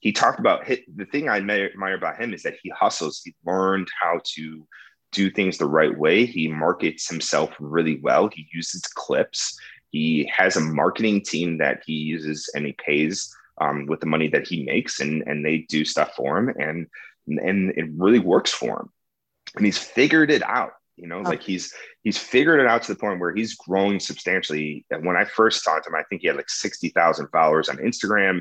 he 0.00 0.12
talked 0.12 0.40
about 0.40 0.66
the 0.66 1.04
thing 1.04 1.28
I 1.28 1.36
admire 1.36 1.94
about 1.94 2.20
him 2.20 2.34
is 2.34 2.42
that 2.42 2.56
he 2.62 2.70
hustles. 2.70 3.20
He 3.24 3.34
learned 3.44 3.88
how 4.00 4.20
to 4.34 4.66
do 5.12 5.30
things 5.30 5.58
the 5.58 5.66
right 5.66 5.96
way. 5.96 6.24
He 6.24 6.48
markets 6.48 7.08
himself 7.08 7.50
really 7.60 8.00
well. 8.00 8.28
He 8.32 8.48
uses 8.52 8.82
clips. 8.82 9.58
He 9.90 10.30
has 10.34 10.56
a 10.56 10.60
marketing 10.60 11.22
team 11.22 11.58
that 11.58 11.82
he 11.84 11.94
uses 11.94 12.50
and 12.54 12.64
he 12.64 12.72
pays 12.72 13.34
um, 13.60 13.86
with 13.86 14.00
the 14.00 14.06
money 14.06 14.28
that 14.28 14.46
he 14.46 14.64
makes, 14.64 15.00
and 15.00 15.22
and 15.26 15.44
they 15.44 15.58
do 15.68 15.84
stuff 15.84 16.14
for 16.16 16.38
him, 16.38 16.48
and 16.58 16.86
and 17.26 17.70
it 17.76 17.86
really 17.94 18.18
works 18.18 18.50
for 18.50 18.80
him. 18.80 18.88
And 19.56 19.66
he's 19.66 19.78
figured 19.78 20.30
it 20.30 20.42
out. 20.42 20.72
You 20.96 21.06
know, 21.06 21.20
like 21.20 21.42
he's 21.42 21.74
he's 22.02 22.16
figured 22.16 22.60
it 22.60 22.66
out 22.66 22.82
to 22.84 22.94
the 22.94 22.98
point 22.98 23.20
where 23.20 23.34
he's 23.34 23.56
growing 23.56 24.00
substantially. 24.00 24.86
And 24.90 25.04
when 25.04 25.16
I 25.16 25.24
first 25.24 25.64
talked 25.64 25.84
to 25.84 25.90
him, 25.90 25.96
I 25.96 26.04
think 26.04 26.22
he 26.22 26.28
had 26.28 26.36
like 26.36 26.48
sixty 26.48 26.88
thousand 26.88 27.28
followers 27.28 27.68
on 27.68 27.76
Instagram 27.76 28.40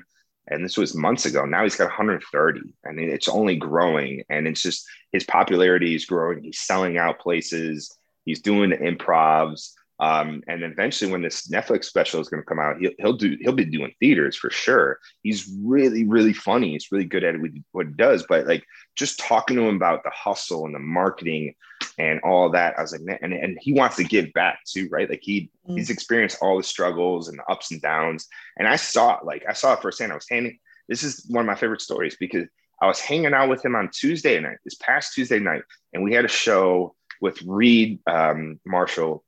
and 0.50 0.64
this 0.64 0.78
was 0.78 0.96
months 0.96 1.26
ago. 1.26 1.46
Now 1.46 1.64
he's 1.64 1.76
got 1.76 1.86
130, 1.86 2.62
and 2.84 3.00
it's 3.00 3.28
only 3.28 3.56
growing. 3.56 4.24
And 4.30 4.48
it's 4.48 4.62
just 4.62 4.88
his 5.12 5.24
popularity 5.24 5.96
is 5.96 6.06
growing. 6.06 6.44
He's 6.44 6.60
selling 6.60 6.98
out 6.98 7.20
places. 7.20 7.96
He's 8.26 8.42
doing 8.42 8.72
improvs. 8.72 9.72
Um, 10.02 10.44
and 10.48 10.64
eventually, 10.64 11.12
when 11.12 11.22
this 11.22 11.50
Netflix 11.50 11.86
special 11.86 12.22
is 12.22 12.30
going 12.30 12.42
to 12.42 12.48
come 12.48 12.60
out, 12.60 12.80
he'll, 12.80 12.92
he'll 13.00 13.18
do 13.18 13.38
he'll 13.42 13.52
be 13.52 13.66
doing 13.66 13.94
theaters 14.00 14.36
for 14.36 14.50
sure. 14.50 15.00
He's 15.24 15.52
really 15.62 16.06
really 16.06 16.34
funny. 16.34 16.72
He's 16.72 16.92
really 16.92 17.06
good 17.06 17.24
at 17.24 17.36
what 17.72 17.88
he 17.88 17.94
does. 17.94 18.26
But 18.28 18.48
like 18.48 18.64
just 18.96 19.20
talking 19.20 19.58
to 19.58 19.64
him 19.64 19.76
about 19.76 20.04
the 20.04 20.12
hustle 20.12 20.66
and 20.66 20.74
the 20.74 20.80
marketing 20.80 21.54
and 22.00 22.22
all 22.22 22.50
that, 22.52 22.80
I 22.80 22.82
was 22.82 22.94
like, 22.94 23.02
man, 23.02 23.20
and, 23.22 23.34
and 23.34 23.58
he 23.62 23.74
wants 23.74 23.98
to 23.98 24.06
give 24.06 24.32
back 24.32 24.60
too, 24.66 24.88
right? 24.90 25.10
Like 25.10 25.20
he 25.22 25.52
mm. 25.68 25.76
he's 25.76 25.90
experienced 25.90 26.38
all 26.42 26.58
the 26.58 26.64
struggles 26.64 27.28
and 27.28 27.38
the 27.38 27.52
ups 27.52 27.72
and 27.72 27.82
downs. 27.82 28.28
And 28.58 28.68
I 28.68 28.78
saw 28.78 29.18
it, 29.18 29.26
like 29.26 29.44
I 29.48 29.54
saw 29.54 29.74
it 29.74 29.82
firsthand. 29.82 30.14
I 30.14 30.16
was 30.16 30.30
handing. 30.30 30.58
This 30.88 31.04
is 31.04 31.26
one 31.30 31.42
of 31.42 31.48
my 31.48 31.56
favorite 31.56 31.82
stories 31.82 32.16
because 32.20 32.48
I 32.82 32.88
was 32.88 33.02
hanging 33.02 33.34
out 33.34 33.50
with 33.50 33.64
him 33.64 33.76
on 33.76 33.90
Tuesday 33.94 34.40
night, 34.40 34.58
this 34.64 34.76
past 34.76 35.14
Tuesday 35.14 35.40
night, 35.40 35.64
and 35.94 36.04
we 36.04 36.14
had 36.14 36.26
a 36.26 36.30
show 36.30 36.96
with 37.22 37.42
Reed 37.42 38.00
um, 38.08 38.60
Marshall 38.66 39.26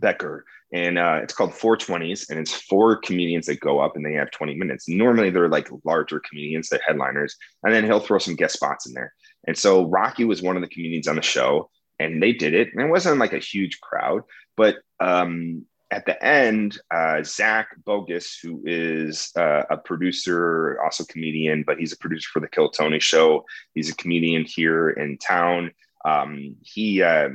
Becker, 0.00 0.46
and 0.72 0.98
uh, 0.98 1.20
it's 1.22 1.34
called 1.34 1.50
420s, 1.50 2.30
and 2.30 2.38
it's 2.38 2.52
four 2.52 2.96
comedians 2.96 3.46
that 3.46 3.60
go 3.60 3.80
up 3.80 3.96
and 3.96 4.04
they 4.04 4.14
have 4.14 4.30
20 4.30 4.54
minutes. 4.54 4.88
Normally, 4.88 5.28
they're 5.28 5.48
like 5.48 5.68
larger 5.84 6.20
comedians, 6.20 6.70
they're 6.70 6.80
headliners, 6.86 7.36
and 7.64 7.74
then 7.74 7.84
he'll 7.84 8.00
throw 8.00 8.18
some 8.18 8.34
guest 8.34 8.54
spots 8.54 8.86
in 8.86 8.94
there. 8.94 9.12
And 9.46 9.56
so 9.56 9.84
Rocky 9.86 10.24
was 10.24 10.42
one 10.42 10.56
of 10.56 10.62
the 10.62 10.68
comedians 10.68 11.06
on 11.06 11.16
the 11.16 11.22
show, 11.22 11.70
and 11.98 12.22
they 12.22 12.32
did 12.32 12.54
it. 12.54 12.68
And 12.72 12.82
it 12.82 12.90
wasn't 12.90 13.18
like 13.18 13.32
a 13.32 13.38
huge 13.38 13.80
crowd, 13.80 14.22
but 14.56 14.76
um, 15.00 15.64
at 15.90 16.04
the 16.04 16.22
end, 16.22 16.78
uh, 16.90 17.22
Zach 17.22 17.68
Bogus, 17.84 18.38
who 18.42 18.62
is 18.66 19.30
uh, 19.36 19.62
a 19.70 19.78
producer, 19.78 20.78
also 20.82 21.04
comedian, 21.04 21.62
but 21.66 21.78
he's 21.78 21.92
a 21.92 21.98
producer 21.98 22.28
for 22.32 22.40
the 22.40 22.48
Kill 22.48 22.68
Tony 22.68 22.98
show. 22.98 23.44
He's 23.74 23.90
a 23.90 23.96
comedian 23.96 24.44
here 24.44 24.90
in 24.90 25.16
town. 25.18 25.72
Um, 26.04 26.56
he 26.62 27.02
uh, 27.02 27.30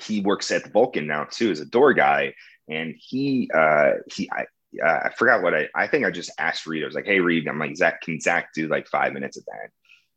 he 0.00 0.20
works 0.20 0.50
at 0.50 0.64
the 0.64 0.70
Vulcan 0.70 1.06
now 1.06 1.24
too 1.24 1.50
as 1.50 1.60
a 1.60 1.66
door 1.66 1.92
guy, 1.92 2.34
and 2.68 2.94
he 2.98 3.50
uh, 3.54 3.92
he 4.10 4.30
I, 4.30 4.46
uh, 4.82 5.00
I 5.04 5.10
forgot 5.16 5.42
what 5.42 5.54
I 5.54 5.68
I 5.74 5.86
think 5.86 6.06
I 6.06 6.10
just 6.10 6.30
asked 6.38 6.66
Reed. 6.66 6.82
I 6.82 6.86
was 6.86 6.94
like, 6.94 7.06
"Hey 7.06 7.20
Reed, 7.20 7.46
I'm 7.46 7.58
like 7.58 7.76
Zach, 7.76 8.00
can 8.00 8.20
Zach 8.20 8.54
do 8.54 8.68
like 8.68 8.88
five 8.88 9.12
minutes 9.12 9.36
of 9.36 9.44
that?" 9.46 9.70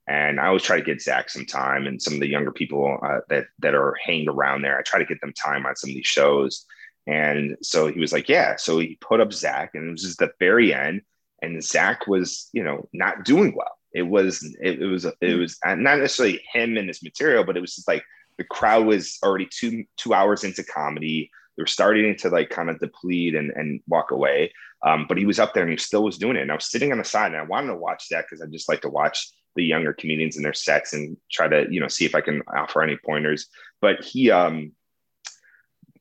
And 0.09 0.39
I 0.39 0.47
always 0.47 0.63
try 0.63 0.77
to 0.77 0.83
get 0.83 1.01
Zach 1.01 1.29
some 1.29 1.45
time, 1.45 1.85
and 1.85 2.01
some 2.01 2.15
of 2.15 2.19
the 2.19 2.27
younger 2.27 2.51
people 2.51 2.97
uh, 3.03 3.19
that 3.29 3.45
that 3.59 3.75
are 3.75 3.95
hanging 4.03 4.27
around 4.27 4.63
there. 4.63 4.77
I 4.77 4.81
try 4.81 4.99
to 4.99 5.05
get 5.05 5.21
them 5.21 5.33
time 5.33 5.67
on 5.67 5.75
some 5.75 5.91
of 5.91 5.95
these 5.95 6.07
shows. 6.07 6.65
And 7.05 7.57
so 7.61 7.87
he 7.87 7.99
was 7.99 8.11
like, 8.11 8.27
"Yeah." 8.27 8.55
So 8.55 8.79
he 8.79 8.97
put 8.99 9.21
up 9.21 9.31
Zach, 9.31 9.71
and 9.75 9.87
it 9.87 9.91
was 9.91 10.01
just 10.01 10.17
the 10.17 10.31
very 10.39 10.73
end, 10.73 11.03
and 11.43 11.63
Zach 11.63 12.07
was, 12.07 12.49
you 12.53 12.63
know, 12.63 12.89
not 12.91 13.23
doing 13.23 13.53
well. 13.55 13.77
It 13.93 14.01
was 14.01 14.43
it, 14.59 14.81
it 14.81 14.87
was 14.87 15.05
it 15.05 15.35
was 15.35 15.59
not 15.63 15.99
necessarily 15.99 16.41
him 16.53 16.77
and 16.77 16.87
his 16.87 17.03
material, 17.03 17.43
but 17.43 17.55
it 17.55 17.61
was 17.61 17.75
just 17.75 17.87
like 17.87 18.03
the 18.39 18.43
crowd 18.43 18.85
was 18.85 19.19
already 19.23 19.47
two 19.51 19.85
two 19.97 20.13
hours 20.15 20.43
into 20.43 20.63
comedy. 20.63 21.29
They 21.55 21.61
were 21.61 21.67
starting 21.67 22.15
to 22.17 22.29
like 22.29 22.49
kind 22.49 22.69
of 22.69 22.79
deplete 22.79 23.35
and, 23.35 23.51
and 23.51 23.81
walk 23.87 24.11
away. 24.11 24.53
Um, 24.85 25.05
but 25.07 25.17
he 25.17 25.25
was 25.25 25.39
up 25.39 25.53
there 25.53 25.63
and 25.63 25.71
he 25.71 25.77
still 25.77 26.03
was 26.03 26.17
doing 26.17 26.37
it. 26.37 26.41
And 26.41 26.51
I 26.51 26.55
was 26.55 26.71
sitting 26.71 26.91
on 26.91 26.99
the 26.99 27.03
side 27.03 27.33
and 27.33 27.41
I 27.41 27.43
wanted 27.43 27.67
to 27.67 27.75
watch 27.75 28.07
that 28.09 28.25
because 28.25 28.41
I 28.41 28.47
just 28.47 28.69
like 28.69 28.81
to 28.81 28.89
watch 28.89 29.29
the 29.55 29.63
younger 29.63 29.93
comedians 29.93 30.35
and 30.35 30.45
their 30.45 30.53
sets 30.53 30.93
and 30.93 31.17
try 31.31 31.47
to, 31.47 31.65
you 31.69 31.79
know, 31.79 31.87
see 31.87 32.05
if 32.05 32.15
I 32.15 32.21
can 32.21 32.41
offer 32.55 32.81
any 32.81 32.97
pointers. 32.97 33.47
But 33.81 34.03
he 34.03 34.31
um 34.31 34.73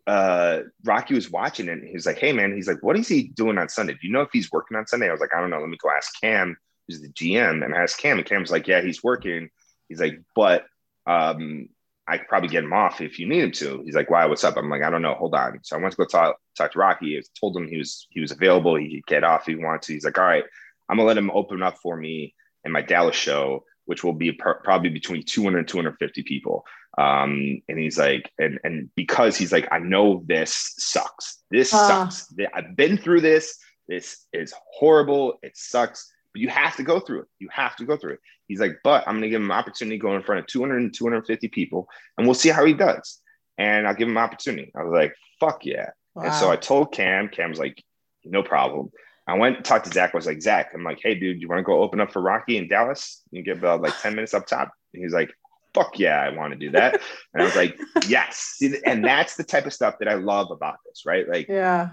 uh 0.06 0.60
Rocky 0.84 1.14
was 1.14 1.30
watching 1.30 1.68
it 1.68 1.72
and 1.72 1.86
he 1.86 1.94
was 1.94 2.06
like, 2.06 2.18
Hey 2.18 2.32
man, 2.32 2.54
he's 2.54 2.68
like, 2.68 2.82
what 2.82 2.98
is 2.98 3.08
he 3.08 3.28
doing 3.28 3.58
on 3.58 3.68
Sunday? 3.68 3.94
Do 3.94 4.06
you 4.06 4.12
know 4.12 4.22
if 4.22 4.30
he's 4.32 4.50
working 4.52 4.76
on 4.76 4.86
Sunday? 4.86 5.08
I 5.08 5.12
was 5.12 5.20
like, 5.20 5.34
I 5.34 5.40
don't 5.40 5.50
know. 5.50 5.60
Let 5.60 5.68
me 5.68 5.78
go 5.80 5.90
ask 5.90 6.20
Cam, 6.20 6.56
who's 6.86 7.00
the 7.00 7.08
GM, 7.08 7.64
and 7.64 7.74
ask 7.74 7.98
Cam. 7.98 8.18
And 8.18 8.26
Cam's 8.26 8.50
like, 8.50 8.66
Yeah, 8.66 8.80
he's 8.80 9.02
working 9.02 9.50
He's 9.88 10.00
like, 10.00 10.20
but 10.34 10.66
um, 11.06 11.68
I 12.06 12.18
could 12.18 12.28
probably 12.28 12.50
get 12.50 12.64
him 12.64 12.72
off 12.72 13.00
if 13.00 13.18
you 13.18 13.26
need 13.26 13.42
him 13.42 13.52
to. 13.52 13.82
He's 13.84 13.94
like, 13.94 14.10
why? 14.10 14.26
What's 14.26 14.44
up? 14.44 14.56
I'm 14.56 14.70
like, 14.70 14.82
I 14.82 14.90
don't 14.90 15.02
know. 15.02 15.14
Hold 15.14 15.34
on. 15.34 15.60
So 15.62 15.76
I 15.76 15.80
went 15.80 15.92
to 15.92 15.96
go 15.96 16.04
talk 16.04 16.36
talk 16.56 16.72
to 16.72 16.78
Rocky. 16.78 17.18
I 17.18 17.22
told 17.38 17.56
him 17.56 17.68
he 17.68 17.78
was 17.78 18.06
he 18.10 18.20
was 18.20 18.30
available. 18.30 18.76
He 18.76 18.96
could 18.96 19.06
get 19.06 19.24
off 19.24 19.48
if 19.48 19.56
he 19.56 19.62
wanted 19.62 19.82
to. 19.82 19.92
He's 19.94 20.04
like, 20.04 20.18
all 20.18 20.24
right, 20.24 20.44
I'm 20.88 20.96
gonna 20.96 21.06
let 21.06 21.18
him 21.18 21.30
open 21.30 21.62
up 21.62 21.78
for 21.78 21.96
me 21.96 22.34
in 22.68 22.72
my 22.72 22.82
Dallas 22.82 23.16
show, 23.16 23.64
which 23.86 24.04
will 24.04 24.12
be 24.12 24.32
per- 24.32 24.60
probably 24.62 24.90
between 24.90 25.24
200 25.24 25.58
and 25.58 25.68
250 25.68 26.22
people. 26.22 26.64
Um, 26.96 27.62
and 27.68 27.78
he's 27.78 27.98
like, 27.98 28.30
and 28.38 28.58
and 28.64 28.90
because 28.94 29.36
he's 29.36 29.52
like, 29.52 29.68
I 29.72 29.78
know 29.78 30.22
this 30.26 30.74
sucks. 30.78 31.38
This 31.50 31.72
uh. 31.72 31.88
sucks. 31.88 32.32
I've 32.54 32.76
been 32.76 32.98
through 32.98 33.22
this. 33.22 33.58
This 33.88 34.26
is 34.32 34.52
horrible. 34.72 35.38
It 35.42 35.56
sucks. 35.56 36.12
But 36.32 36.42
you 36.42 36.48
have 36.48 36.76
to 36.76 36.82
go 36.82 37.00
through 37.00 37.20
it. 37.20 37.26
You 37.38 37.48
have 37.50 37.76
to 37.76 37.84
go 37.84 37.96
through 37.96 38.14
it. 38.14 38.20
He's 38.46 38.60
like, 38.60 38.78
but 38.84 39.06
I'm 39.06 39.14
going 39.14 39.22
to 39.22 39.28
give 39.28 39.40
him 39.40 39.50
an 39.50 39.56
opportunity 39.56 39.98
to 39.98 40.02
go 40.02 40.14
in 40.16 40.22
front 40.22 40.40
of 40.40 40.46
200 40.46 40.76
and 40.76 40.94
250 40.94 41.48
people, 41.48 41.88
and 42.16 42.26
we'll 42.26 42.34
see 42.34 42.48
how 42.48 42.64
he 42.64 42.74
does. 42.74 43.20
And 43.56 43.86
I'll 43.86 43.94
give 43.94 44.08
him 44.08 44.16
an 44.16 44.22
opportunity. 44.22 44.72
I 44.76 44.82
was 44.84 44.92
like, 44.92 45.14
fuck 45.40 45.64
yeah. 45.64 45.90
Wow. 46.14 46.24
And 46.24 46.34
so 46.34 46.50
I 46.50 46.56
told 46.56 46.92
Cam, 46.92 47.28
Cam's 47.28 47.58
like, 47.58 47.82
no 48.24 48.42
problem. 48.42 48.90
I 49.28 49.34
went 49.34 49.56
and 49.56 49.64
talked 49.64 49.84
to 49.84 49.92
Zach. 49.92 50.10
I 50.14 50.16
was 50.16 50.26
like, 50.26 50.40
Zach, 50.40 50.70
I'm 50.74 50.82
like, 50.82 51.00
hey, 51.02 51.14
dude, 51.14 51.40
you 51.40 51.48
want 51.48 51.58
to 51.58 51.62
go 51.62 51.82
open 51.82 52.00
up 52.00 52.12
for 52.12 52.22
Rocky 52.22 52.56
in 52.56 52.66
Dallas? 52.66 53.22
You 53.30 53.42
get 53.42 53.58
about 53.58 53.80
uh, 53.80 53.82
like 53.82 54.00
10 54.00 54.14
minutes 54.14 54.32
up 54.32 54.46
top. 54.46 54.72
And 54.94 55.02
he's 55.02 55.12
like, 55.12 55.30
fuck 55.74 55.98
yeah, 55.98 56.18
I 56.20 56.30
want 56.30 56.54
to 56.54 56.58
do 56.58 56.70
that. 56.70 57.00
and 57.34 57.42
I 57.42 57.44
was 57.44 57.54
like, 57.54 57.78
yes. 58.08 58.58
And 58.86 59.04
that's 59.04 59.36
the 59.36 59.44
type 59.44 59.66
of 59.66 59.74
stuff 59.74 59.96
that 59.98 60.08
I 60.08 60.14
love 60.14 60.50
about 60.50 60.76
this, 60.86 61.02
right? 61.04 61.28
Like, 61.28 61.46
yeah, 61.46 61.90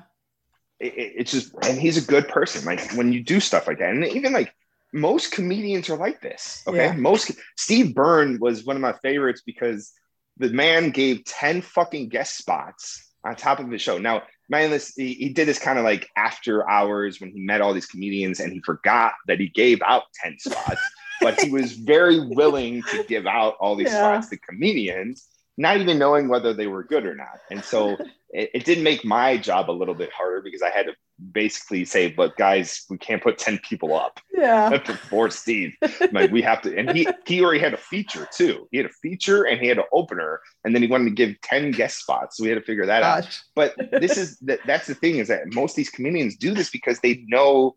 it, 0.79 0.93
it's 0.95 1.31
just, 1.31 1.53
and 1.63 1.77
he's 1.77 1.97
a 1.97 2.07
good 2.09 2.29
person. 2.29 2.65
Like 2.65 2.93
when 2.93 3.11
you 3.11 3.21
do 3.21 3.41
stuff 3.41 3.67
like 3.67 3.79
that, 3.79 3.89
and 3.89 4.05
even 4.05 4.31
like 4.31 4.53
most 4.93 5.33
comedians 5.33 5.89
are 5.89 5.97
like 5.97 6.21
this. 6.21 6.63
Okay. 6.65 6.85
Yeah. 6.85 6.93
Most 6.93 7.31
Steve 7.57 7.93
Byrne 7.93 8.39
was 8.39 8.63
one 8.63 8.77
of 8.77 8.81
my 8.81 8.93
favorites 9.03 9.41
because 9.45 9.91
the 10.37 10.49
man 10.49 10.91
gave 10.91 11.25
10 11.25 11.61
fucking 11.61 12.09
guest 12.09 12.37
spots 12.37 13.11
on 13.25 13.35
top 13.35 13.59
of 13.59 13.69
his 13.69 13.81
show. 13.81 13.97
Now, 13.97 14.23
man, 14.49 14.71
this 14.71 14.93
he, 14.95 15.13
he 15.13 15.29
did 15.29 15.47
this 15.47 15.59
kind 15.59 15.77
of 15.77 15.83
like 15.83 16.09
after 16.17 16.69
hours 16.69 17.19
when 17.19 17.31
he 17.31 17.39
met 17.41 17.61
all 17.61 17.73
these 17.73 17.85
comedians 17.85 18.39
and 18.39 18.51
he 18.51 18.59
forgot 18.61 19.13
that 19.27 19.39
he 19.39 19.49
gave 19.49 19.81
out 19.81 20.03
10 20.23 20.39
spots, 20.39 20.81
but 21.21 21.39
he 21.41 21.49
was 21.49 21.73
very 21.73 22.19
willing 22.19 22.83
to 22.83 23.03
give 23.07 23.25
out 23.25 23.55
all 23.59 23.75
these 23.75 23.87
yeah. 23.87 23.99
spots 23.99 24.29
to 24.29 24.37
comedians, 24.37 25.27
not 25.57 25.77
even 25.77 25.97
knowing 25.97 26.27
whether 26.27 26.53
they 26.53 26.67
were 26.67 26.83
good 26.83 27.05
or 27.05 27.15
not. 27.15 27.39
And 27.49 27.63
so 27.63 27.97
it, 28.29 28.51
it 28.53 28.65
did 28.65 28.83
make 28.83 29.03
my 29.03 29.37
job 29.37 29.69
a 29.69 29.73
little 29.73 29.95
bit 29.95 30.11
harder 30.11 30.41
because 30.41 30.61
I 30.61 30.69
had 30.69 30.87
to 30.87 30.93
basically 31.31 31.85
say, 31.85 32.09
but 32.09 32.35
guys, 32.35 32.85
we 32.89 32.97
can't 32.97 33.21
put 33.21 33.37
10 33.37 33.59
people 33.59 33.95
up. 33.95 34.19
Yeah. 34.33 34.77
for 35.09 35.29
Steve. 35.29 35.75
like 36.11 36.31
we 36.31 36.41
have 36.41 36.61
to, 36.63 36.77
and 36.77 36.91
he 36.91 37.07
he 37.25 37.43
already 37.43 37.59
had 37.59 37.73
a 37.73 37.77
feature 37.77 38.27
too. 38.33 38.67
He 38.71 38.77
had 38.77 38.85
a 38.85 38.93
feature 39.01 39.43
and 39.43 39.59
he 39.59 39.67
had 39.67 39.77
an 39.77 39.85
opener, 39.91 40.41
and 40.63 40.75
then 40.75 40.81
he 40.81 40.87
wanted 40.87 41.05
to 41.05 41.11
give 41.11 41.39
10 41.41 41.71
guest 41.71 41.99
spots. 41.99 42.37
So 42.37 42.43
we 42.43 42.49
had 42.49 42.59
to 42.59 42.65
figure 42.65 42.85
that 42.85 43.01
Gosh. 43.01 43.25
out. 43.25 43.39
But 43.55 43.75
this 43.91 44.17
is 44.17 44.37
that 44.39 44.59
that's 44.65 44.87
the 44.87 44.95
thing 44.95 45.17
is 45.17 45.29
that 45.29 45.53
most 45.53 45.71
of 45.71 45.77
these 45.77 45.89
comedians 45.89 46.35
do 46.35 46.53
this 46.53 46.69
because 46.69 46.99
they 46.99 47.23
know 47.27 47.75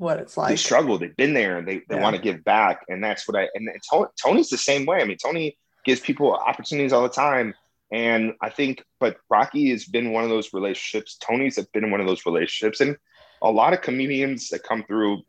what 0.00 0.18
it's 0.18 0.36
like. 0.36 0.48
They 0.48 0.56
struggle, 0.56 0.98
they've 0.98 1.16
been 1.16 1.34
there 1.34 1.58
and 1.58 1.68
they, 1.68 1.82
they 1.88 1.96
yeah. 1.96 2.02
want 2.02 2.16
to 2.16 2.22
give 2.22 2.42
back. 2.42 2.84
And 2.88 3.04
that's 3.04 3.28
what 3.28 3.36
I 3.36 3.48
and 3.54 3.68
Tony's 4.20 4.48
the 4.48 4.58
same 4.58 4.86
way. 4.86 5.00
I 5.00 5.04
mean, 5.04 5.18
Tony 5.22 5.58
gives 5.84 6.00
people 6.00 6.32
opportunities 6.32 6.92
all 6.92 7.02
the 7.02 7.08
time 7.08 7.54
and 7.92 8.34
I 8.40 8.50
think, 8.50 8.84
but 9.00 9.16
Rocky 9.28 9.70
has 9.70 9.84
been 9.84 10.12
one 10.12 10.22
of 10.22 10.30
those 10.30 10.52
relationships. 10.52 11.16
Tony's 11.16 11.56
have 11.56 11.70
been 11.72 11.90
one 11.90 12.00
of 12.00 12.06
those 12.06 12.24
relationships. 12.24 12.80
And 12.80 12.96
a 13.42 13.50
lot 13.50 13.72
of 13.72 13.82
comedians 13.82 14.48
that 14.50 14.62
come 14.62 14.84
through, 14.84 15.22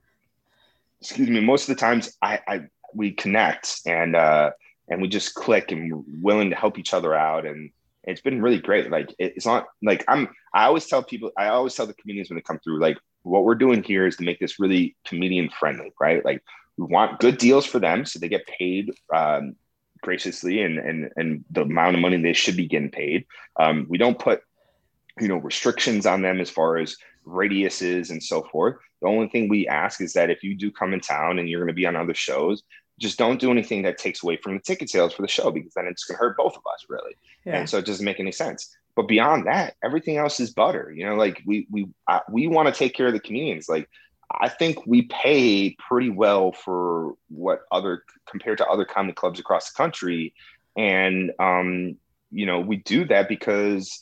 excuse 1.00 1.30
me, 1.30 1.40
most 1.40 1.68
of 1.68 1.76
the 1.76 1.80
times 1.80 2.16
I, 2.22 2.40
I 2.48 2.62
we 2.94 3.12
connect 3.12 3.82
and 3.86 4.16
uh 4.16 4.52
and 4.90 5.02
we 5.02 5.08
just 5.08 5.34
click 5.34 5.72
and 5.72 5.92
we're 5.92 6.04
willing 6.22 6.50
to 6.50 6.56
help 6.56 6.78
each 6.78 6.94
other 6.94 7.16
out. 7.16 7.46
And 7.46 7.72
it's 8.04 8.22
been 8.22 8.42
really 8.42 8.60
great. 8.60 8.92
Like 8.92 9.14
it's 9.18 9.46
not 9.46 9.66
like 9.82 10.04
I'm 10.08 10.30
I 10.54 10.66
always 10.66 10.86
tell 10.86 11.02
people, 11.02 11.32
I 11.38 11.48
always 11.48 11.74
tell 11.74 11.88
the 11.88 11.94
comedians 11.94 12.30
when 12.30 12.36
they 12.36 12.42
come 12.42 12.60
through, 12.60 12.80
like 12.80 12.98
what 13.24 13.44
we're 13.44 13.56
doing 13.56 13.82
here 13.82 14.06
is 14.06 14.18
to 14.18 14.24
make 14.24 14.40
this 14.40 14.60
really 14.60 14.96
comedian 15.06 15.50
friendly, 15.50 15.92
right? 16.00 16.24
Like 16.24 16.44
we 16.78 16.86
want 16.86 17.20
good 17.20 17.38
deals 17.38 17.66
for 17.66 17.80
them 17.80 18.06
so 18.06 18.20
they 18.20 18.30
get 18.30 18.46
paid 18.46 18.92
um, 19.14 19.56
graciously 20.02 20.62
and 20.62 20.78
and 20.78 21.12
and 21.16 21.46
the 21.52 21.62
amount 21.62 21.96
of 21.96 22.02
money 22.02 22.18
they 22.18 22.34
should 22.34 22.58
be 22.58 22.68
getting 22.68 22.92
paid. 22.92 23.26
Um, 23.60 23.86
we 23.90 23.98
don't 23.98 24.20
put 24.20 24.44
you 25.20 25.28
know 25.28 25.38
restrictions 25.38 26.06
on 26.06 26.22
them 26.22 26.40
as 26.40 26.50
far 26.50 26.78
as 26.78 26.96
radiuses 27.26 28.10
and 28.10 28.24
so 28.24 28.44
forth. 28.44 28.78
The 29.02 29.08
only 29.08 29.28
thing 29.30 29.50
we 29.50 29.68
ask 29.68 30.02
is 30.02 30.14
that 30.14 30.30
if 30.30 30.44
you 30.44 30.56
do 30.56 30.72
come 30.72 30.94
in 30.94 31.00
town 31.00 31.40
and 31.40 31.50
you're 31.50 31.60
going 31.60 31.68
to 31.68 31.74
be 31.74 31.86
on 31.86 31.96
other 31.96 32.14
shows, 32.14 32.64
just 33.00 33.18
don't 33.18 33.40
do 33.40 33.52
anything 33.52 33.82
that 33.84 33.98
takes 33.98 34.24
away 34.24 34.38
from 34.38 34.54
the 34.54 34.60
ticket 34.60 34.90
sales 34.90 35.14
for 35.14 35.22
the 35.22 35.28
show 35.28 35.52
because 35.52 35.74
then 35.74 35.88
it's 35.88 36.04
going 36.04 36.18
to 36.18 36.20
hurt 36.20 36.38
both 36.38 36.56
of 36.56 36.62
us 36.74 36.86
really. 36.88 37.16
Yeah. 37.46 37.60
And 37.60 37.70
so 37.70 37.78
it 37.78 37.86
doesn't 37.86 38.06
make 38.06 38.20
any 38.20 38.32
sense. 38.32 38.76
But 38.96 39.08
beyond 39.08 39.48
that, 39.48 39.76
everything 39.84 40.18
else 40.18 40.40
is 40.40 40.52
butter. 40.52 40.92
You 40.96 41.06
know, 41.06 41.16
like 41.16 41.42
we 41.46 41.68
we 41.72 41.88
uh, 42.08 42.20
we 42.30 42.48
want 42.48 42.68
to 42.68 42.78
take 42.78 42.94
care 42.94 43.08
of 43.08 43.14
the 43.14 43.20
comedians. 43.20 43.70
Like 43.70 43.90
I 44.40 44.50
think 44.50 44.86
we 44.86 45.04
pay 45.04 45.76
pretty 45.80 46.10
well 46.10 46.52
for 46.52 47.14
what 47.30 47.62
other 47.72 48.04
compared 48.30 48.58
to 48.60 48.68
other 48.68 48.86
comedy 48.86 49.14
clubs 49.14 49.40
across 49.40 49.72
the 49.72 49.78
country, 49.78 50.34
and 50.78 51.32
um, 51.40 51.98
you 52.32 52.46
know 52.46 52.60
we 52.60 52.78
do 52.78 53.06
that 53.06 53.28
because 53.28 54.00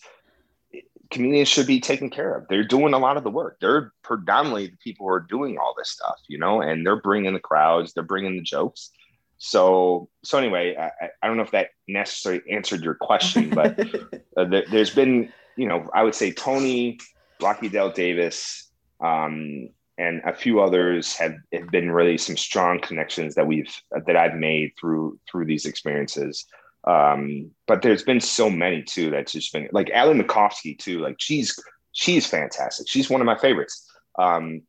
comedians 1.12 1.48
should 1.48 1.68
be 1.68 1.80
taken 1.80 2.10
care 2.10 2.36
of. 2.36 2.48
They're 2.48 2.64
doing 2.64 2.94
a 2.94 3.00
lot 3.00 3.18
of 3.18 3.24
the 3.24 3.32
work. 3.32 3.58
They're 3.60 3.94
predominantly 4.04 4.68
the 4.68 4.78
people 4.78 5.08
who 5.08 5.14
are 5.14 5.20
doing 5.20 5.58
all 5.58 5.74
this 5.78 5.90
stuff, 5.90 6.18
you 6.28 6.38
know, 6.38 6.62
and 6.62 6.86
they're 6.86 7.02
bringing 7.02 7.34
the 7.34 7.40
crowds, 7.40 7.94
they're 7.94 8.04
bringing 8.04 8.36
the 8.36 8.42
jokes. 8.42 8.92
So, 9.38 10.10
so 10.24 10.38
anyway, 10.38 10.76
I, 10.78 11.10
I 11.22 11.28
don't 11.28 11.38
know 11.38 11.44
if 11.44 11.52
that 11.52 11.70
necessarily 11.88 12.44
answered 12.52 12.84
your 12.84 12.94
question, 12.94 13.50
but 13.50 13.80
uh, 14.38 14.46
there, 14.46 14.66
has 14.68 14.90
been, 14.90 15.32
you 15.56 15.68
know, 15.68 15.90
I 15.94 16.04
would 16.04 16.14
say 16.14 16.32
Tony, 16.32 17.00
Rocky 17.42 17.70
Dale 17.70 17.92
Davis, 17.92 18.70
um, 19.02 19.70
and 20.00 20.22
a 20.24 20.34
few 20.34 20.62
others 20.62 21.16
have, 21.18 21.36
have 21.52 21.70
been 21.70 21.92
really 21.92 22.18
some 22.18 22.38
strong 22.38 22.80
connections 22.80 23.36
that 23.36 23.46
we've 23.46 23.70
that 24.08 24.16
I've 24.16 24.36
made 24.36 24.72
through 24.80 25.20
through 25.30 25.46
these 25.46 25.66
experiences. 25.66 26.46
Um, 26.86 27.52
but 27.68 27.82
there's 27.82 28.04
been 28.04 28.22
so 28.22 28.50
many 28.50 28.82
too 28.82 29.12
that's 29.12 29.34
just 29.34 29.52
been 29.52 29.68
like 29.74 29.92
Ali 29.94 30.18
Macofsky 30.18 30.80
too. 30.80 31.00
Like 31.00 31.18
she's 31.20 31.60
she's 31.92 32.26
fantastic. 32.26 32.88
She's 32.88 33.10
one 33.10 33.20
of 33.20 33.26
my 33.26 33.38
favorites. 33.38 33.92
Um, 34.18 34.62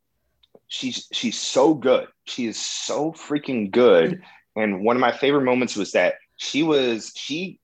she's 0.67 1.07
she's 1.13 1.39
so 1.39 1.73
good. 1.73 2.07
She 2.25 2.45
is 2.45 2.59
so 2.59 3.13
freaking 3.13 3.71
good. 3.71 4.21
And 4.57 4.83
one 4.83 4.97
of 4.97 4.99
my 4.99 5.13
favorite 5.13 5.45
moments 5.45 5.77
was 5.77 5.93
that 5.93 6.15
she 6.35 6.61
was 6.61 7.13
she 7.15 7.57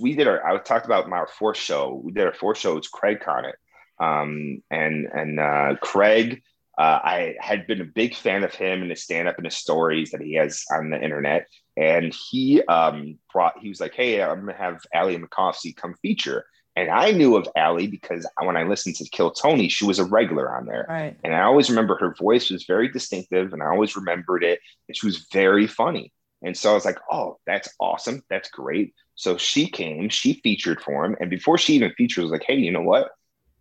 we 0.00 0.14
did 0.16 0.26
our 0.26 0.44
I 0.44 0.58
talked 0.58 0.86
about 0.86 1.08
my 1.08 1.24
fourth 1.38 1.58
show. 1.58 2.00
We 2.02 2.10
did 2.10 2.26
our 2.26 2.34
fourth 2.34 2.58
show. 2.58 2.76
It's 2.76 2.88
Craig 2.88 3.20
Conant. 3.20 3.54
Um, 4.00 4.64
and 4.72 5.06
and 5.06 5.38
uh, 5.38 5.76
Craig 5.80 6.42
uh, 6.78 7.00
I 7.02 7.36
had 7.40 7.66
been 7.66 7.80
a 7.80 7.84
big 7.84 8.14
fan 8.14 8.44
of 8.44 8.54
him 8.54 8.82
and 8.82 8.90
his 8.90 9.02
stand 9.02 9.28
up 9.28 9.36
and 9.36 9.46
his 9.46 9.56
stories 9.56 10.10
that 10.10 10.20
he 10.20 10.34
has 10.34 10.64
on 10.72 10.90
the 10.90 11.02
internet. 11.02 11.46
And 11.76 12.14
he 12.30 12.62
um, 12.64 13.18
brought, 13.32 13.58
he 13.60 13.68
was 13.68 13.80
like, 13.80 13.94
Hey, 13.94 14.22
I'm 14.22 14.42
going 14.42 14.54
to 14.54 14.62
have 14.62 14.80
Ali 14.94 15.16
Macofsky 15.18 15.76
come 15.76 15.94
feature. 16.02 16.44
And 16.76 16.90
I 16.90 17.12
knew 17.12 17.36
of 17.36 17.48
Ali 17.56 17.86
because 17.86 18.26
when 18.42 18.56
I 18.56 18.64
listened 18.64 18.96
to 18.96 19.08
Kill 19.10 19.30
Tony, 19.30 19.68
she 19.68 19.84
was 19.84 20.00
a 20.00 20.04
regular 20.04 20.56
on 20.56 20.66
there. 20.66 20.86
Right. 20.88 21.16
And 21.22 21.34
I 21.34 21.42
always 21.42 21.70
remember 21.70 21.96
her 21.98 22.14
voice 22.18 22.50
was 22.50 22.64
very 22.64 22.88
distinctive 22.88 23.52
and 23.52 23.62
I 23.62 23.66
always 23.66 23.94
remembered 23.94 24.42
it. 24.42 24.58
And 24.88 24.96
she 24.96 25.06
was 25.06 25.28
very 25.32 25.68
funny. 25.68 26.12
And 26.42 26.56
so 26.56 26.72
I 26.72 26.74
was 26.74 26.84
like, 26.84 26.98
oh, 27.10 27.38
that's 27.46 27.68
awesome. 27.80 28.22
That's 28.28 28.50
great. 28.50 28.92
So 29.14 29.36
she 29.36 29.68
came, 29.68 30.08
she 30.08 30.40
featured 30.42 30.82
for 30.82 31.04
him. 31.04 31.16
And 31.20 31.30
before 31.30 31.58
she 31.58 31.74
even 31.74 31.92
featured, 31.96 32.22
I 32.22 32.24
was 32.24 32.32
like, 32.32 32.44
hey, 32.44 32.56
you 32.56 32.72
know 32.72 32.82
what? 32.82 33.10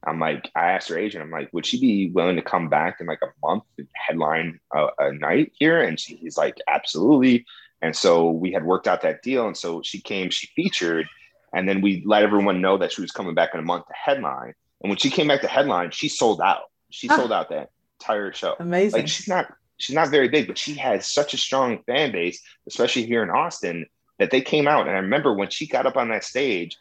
I'm 0.06 0.20
like, 0.20 0.52
I 0.56 0.72
asked 0.72 0.90
her 0.90 0.98
agent, 0.98 1.24
I'm 1.24 1.32
like, 1.32 1.52
would 1.54 1.66
she 1.66 1.80
be 1.80 2.10
willing 2.10 2.36
to 2.36 2.42
come 2.42 2.70
back 2.70 3.00
in 3.00 3.08
like 3.08 3.22
a 3.22 3.46
month 3.46 3.64
and 3.78 3.88
headline 3.94 4.60
a, 4.74 4.88
a 5.00 5.14
night 5.14 5.54
here? 5.58 5.82
And 5.82 6.00
she's 6.00 6.38
like, 6.38 6.58
absolutely. 6.68 7.46
And 7.82 7.96
so 7.96 8.30
we 8.30 8.52
had 8.52 8.66
worked 8.66 8.88
out 8.88 9.02
that 9.02 9.24
deal. 9.24 9.48
And 9.48 9.58
so 9.58 9.82
she 9.82 10.02
came, 10.02 10.30
she 10.30 10.48
featured, 10.56 11.08
and 11.54 11.68
then 11.68 11.82
we 11.82 12.04
let 12.06 12.24
everyone 12.24 12.62
know 12.62 12.78
that 12.78 12.92
she 12.92 13.02
was 13.02 13.12
coming 13.12 13.34
back 13.34 13.54
in 13.54 13.60
a 13.60 13.64
month 13.64 13.88
to 13.88 13.94
headline. 13.94 14.54
And 14.82 14.90
when 14.90 14.98
she 14.98 15.10
came 15.10 15.28
back 15.28 15.42
to 15.42 15.48
headline, 15.48 15.92
she 15.92 16.10
sold 16.10 16.42
out. 16.42 16.64
She 16.90 17.08
huh. 17.08 17.18
sold 17.18 17.32
out 17.32 17.50
that 17.50 17.70
entire 18.00 18.34
show. 18.34 18.56
Amazing. 18.60 19.02
Like 19.02 19.08
she's 19.08 19.28
not, 19.28 19.54
she's 19.78 19.96
not 19.96 20.10
very 20.10 20.28
big, 20.28 20.48
but 20.48 20.58
she 20.58 20.76
has 20.76 21.06
such 21.06 21.34
a 21.34 21.38
strong 21.38 21.84
fan 21.84 22.12
base, 22.12 22.42
especially 22.68 23.06
here 23.06 23.24
in 23.24 23.30
Austin, 23.30 23.86
that 24.20 24.32
they 24.32 24.42
came 24.42 24.68
out. 24.68 24.88
And 24.88 24.96
I 24.96 25.00
remember 25.00 25.34
when 25.34 25.50
she 25.50 25.68
got 25.68 25.86
up 25.86 25.98
on 25.98 26.10
that 26.10 26.24
stage, 26.24 26.78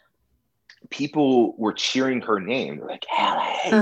people 0.91 1.55
were 1.57 1.73
cheering 1.73 2.21
her 2.23 2.41
name. 2.41 2.81
Like, 2.81 3.05
Ali. 3.17 3.59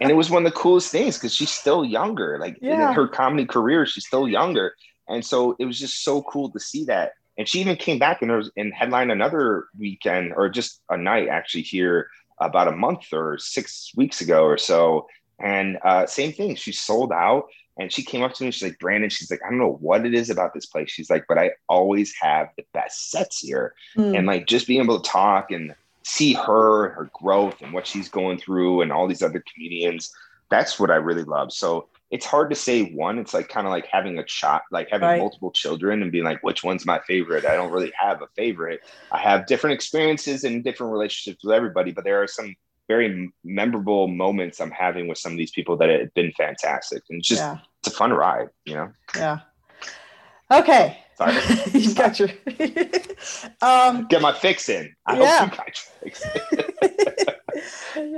and 0.00 0.10
it 0.10 0.16
was 0.16 0.30
one 0.30 0.44
of 0.46 0.52
the 0.52 0.58
coolest 0.58 0.90
things 0.90 1.16
because 1.16 1.34
she's 1.34 1.50
still 1.50 1.84
younger. 1.84 2.38
Like 2.38 2.58
yeah. 2.60 2.88
in 2.88 2.94
her 2.94 3.08
comedy 3.08 3.46
career, 3.46 3.86
she's 3.86 4.06
still 4.06 4.28
younger. 4.28 4.74
And 5.08 5.24
so 5.24 5.56
it 5.58 5.64
was 5.64 5.78
just 5.78 6.02
so 6.02 6.22
cool 6.22 6.50
to 6.50 6.60
see 6.60 6.84
that. 6.84 7.12
And 7.38 7.48
she 7.48 7.60
even 7.60 7.76
came 7.76 7.98
back 7.98 8.22
and 8.22 8.32
was 8.32 8.50
in 8.56 8.72
headline 8.72 9.10
another 9.10 9.66
weekend 9.78 10.32
or 10.34 10.48
just 10.48 10.80
a 10.88 10.96
night 10.96 11.28
actually 11.28 11.62
here 11.62 12.08
about 12.40 12.68
a 12.68 12.72
month 12.72 13.12
or 13.12 13.38
six 13.38 13.92
weeks 13.94 14.20
ago 14.20 14.44
or 14.44 14.58
so. 14.58 15.06
And 15.38 15.78
uh, 15.84 16.06
same 16.06 16.32
thing, 16.32 16.54
she 16.56 16.72
sold 16.72 17.12
out. 17.12 17.46
And 17.78 17.92
she 17.92 18.02
came 18.02 18.22
up 18.22 18.32
to 18.34 18.44
me, 18.44 18.50
she's 18.50 18.62
like, 18.62 18.78
Brandon, 18.78 19.10
she's 19.10 19.30
like, 19.30 19.40
I 19.44 19.50
don't 19.50 19.58
know 19.58 19.76
what 19.80 20.06
it 20.06 20.14
is 20.14 20.30
about 20.30 20.54
this 20.54 20.64
place. 20.64 20.90
She's 20.90 21.10
like, 21.10 21.26
but 21.28 21.36
I 21.36 21.50
always 21.68 22.14
have 22.22 22.48
the 22.56 22.64
best 22.72 23.10
sets 23.10 23.40
here. 23.40 23.74
Mm. 23.98 24.16
And 24.16 24.26
like 24.26 24.46
just 24.46 24.66
being 24.66 24.82
able 24.82 24.98
to 24.98 25.10
talk 25.10 25.50
and 25.50 25.74
see 26.06 26.34
her, 26.34 26.90
her 26.90 27.10
growth 27.12 27.60
and 27.62 27.72
what 27.72 27.84
she's 27.84 28.08
going 28.08 28.38
through 28.38 28.80
and 28.80 28.92
all 28.92 29.08
these 29.08 29.22
other 29.22 29.42
comedians, 29.52 30.14
that's 30.48 30.78
what 30.78 30.88
I 30.88 30.94
really 30.94 31.24
love. 31.24 31.52
So 31.52 31.88
it's 32.12 32.24
hard 32.24 32.48
to 32.50 32.54
say 32.54 32.92
one. 32.92 33.18
It's 33.18 33.34
like 33.34 33.48
kind 33.48 33.66
of 33.66 33.72
like 33.72 33.86
having 33.90 34.16
a 34.20 34.24
child, 34.24 34.62
like 34.70 34.88
having 34.88 35.08
right. 35.08 35.18
multiple 35.18 35.50
children 35.50 36.02
and 36.02 36.12
being 36.12 36.22
like, 36.22 36.40
which 36.44 36.62
one's 36.62 36.86
my 36.86 37.00
favorite? 37.08 37.44
I 37.44 37.56
don't 37.56 37.72
really 37.72 37.92
have 37.98 38.22
a 38.22 38.28
favorite. 38.36 38.82
I 39.10 39.18
have 39.18 39.46
different 39.46 39.74
experiences 39.74 40.44
and 40.44 40.62
different 40.62 40.92
relationships 40.92 41.42
with 41.42 41.52
everybody, 41.52 41.90
but 41.90 42.04
there 42.04 42.22
are 42.22 42.28
some 42.28 42.54
very 42.86 43.32
memorable 43.42 44.06
moments 44.06 44.60
I'm 44.60 44.70
having 44.70 45.08
with 45.08 45.18
some 45.18 45.32
of 45.32 45.38
these 45.38 45.50
people 45.50 45.76
that 45.78 45.88
have 45.88 46.14
been 46.14 46.30
fantastic. 46.38 47.02
And 47.10 47.20
just 47.20 47.40
yeah. 47.40 47.58
it's 47.80 47.92
a 47.92 47.96
fun 47.96 48.12
ride, 48.12 48.50
you 48.64 48.74
know? 48.74 48.92
Yeah. 49.16 49.40
Okay. 50.52 51.02
Sorry. 51.16 51.34
you 51.72 51.94
got 51.94 52.18
your 52.18 52.28
um, 53.62 54.06
get 54.08 54.20
my 54.20 54.32
fix 54.32 54.68
in. 54.68 54.94
I 55.06 55.18
yeah. 55.18 55.46
hope 55.46 55.52
you 55.52 55.56
got 55.56 55.80
your 56.04 56.12
fix 56.12 56.24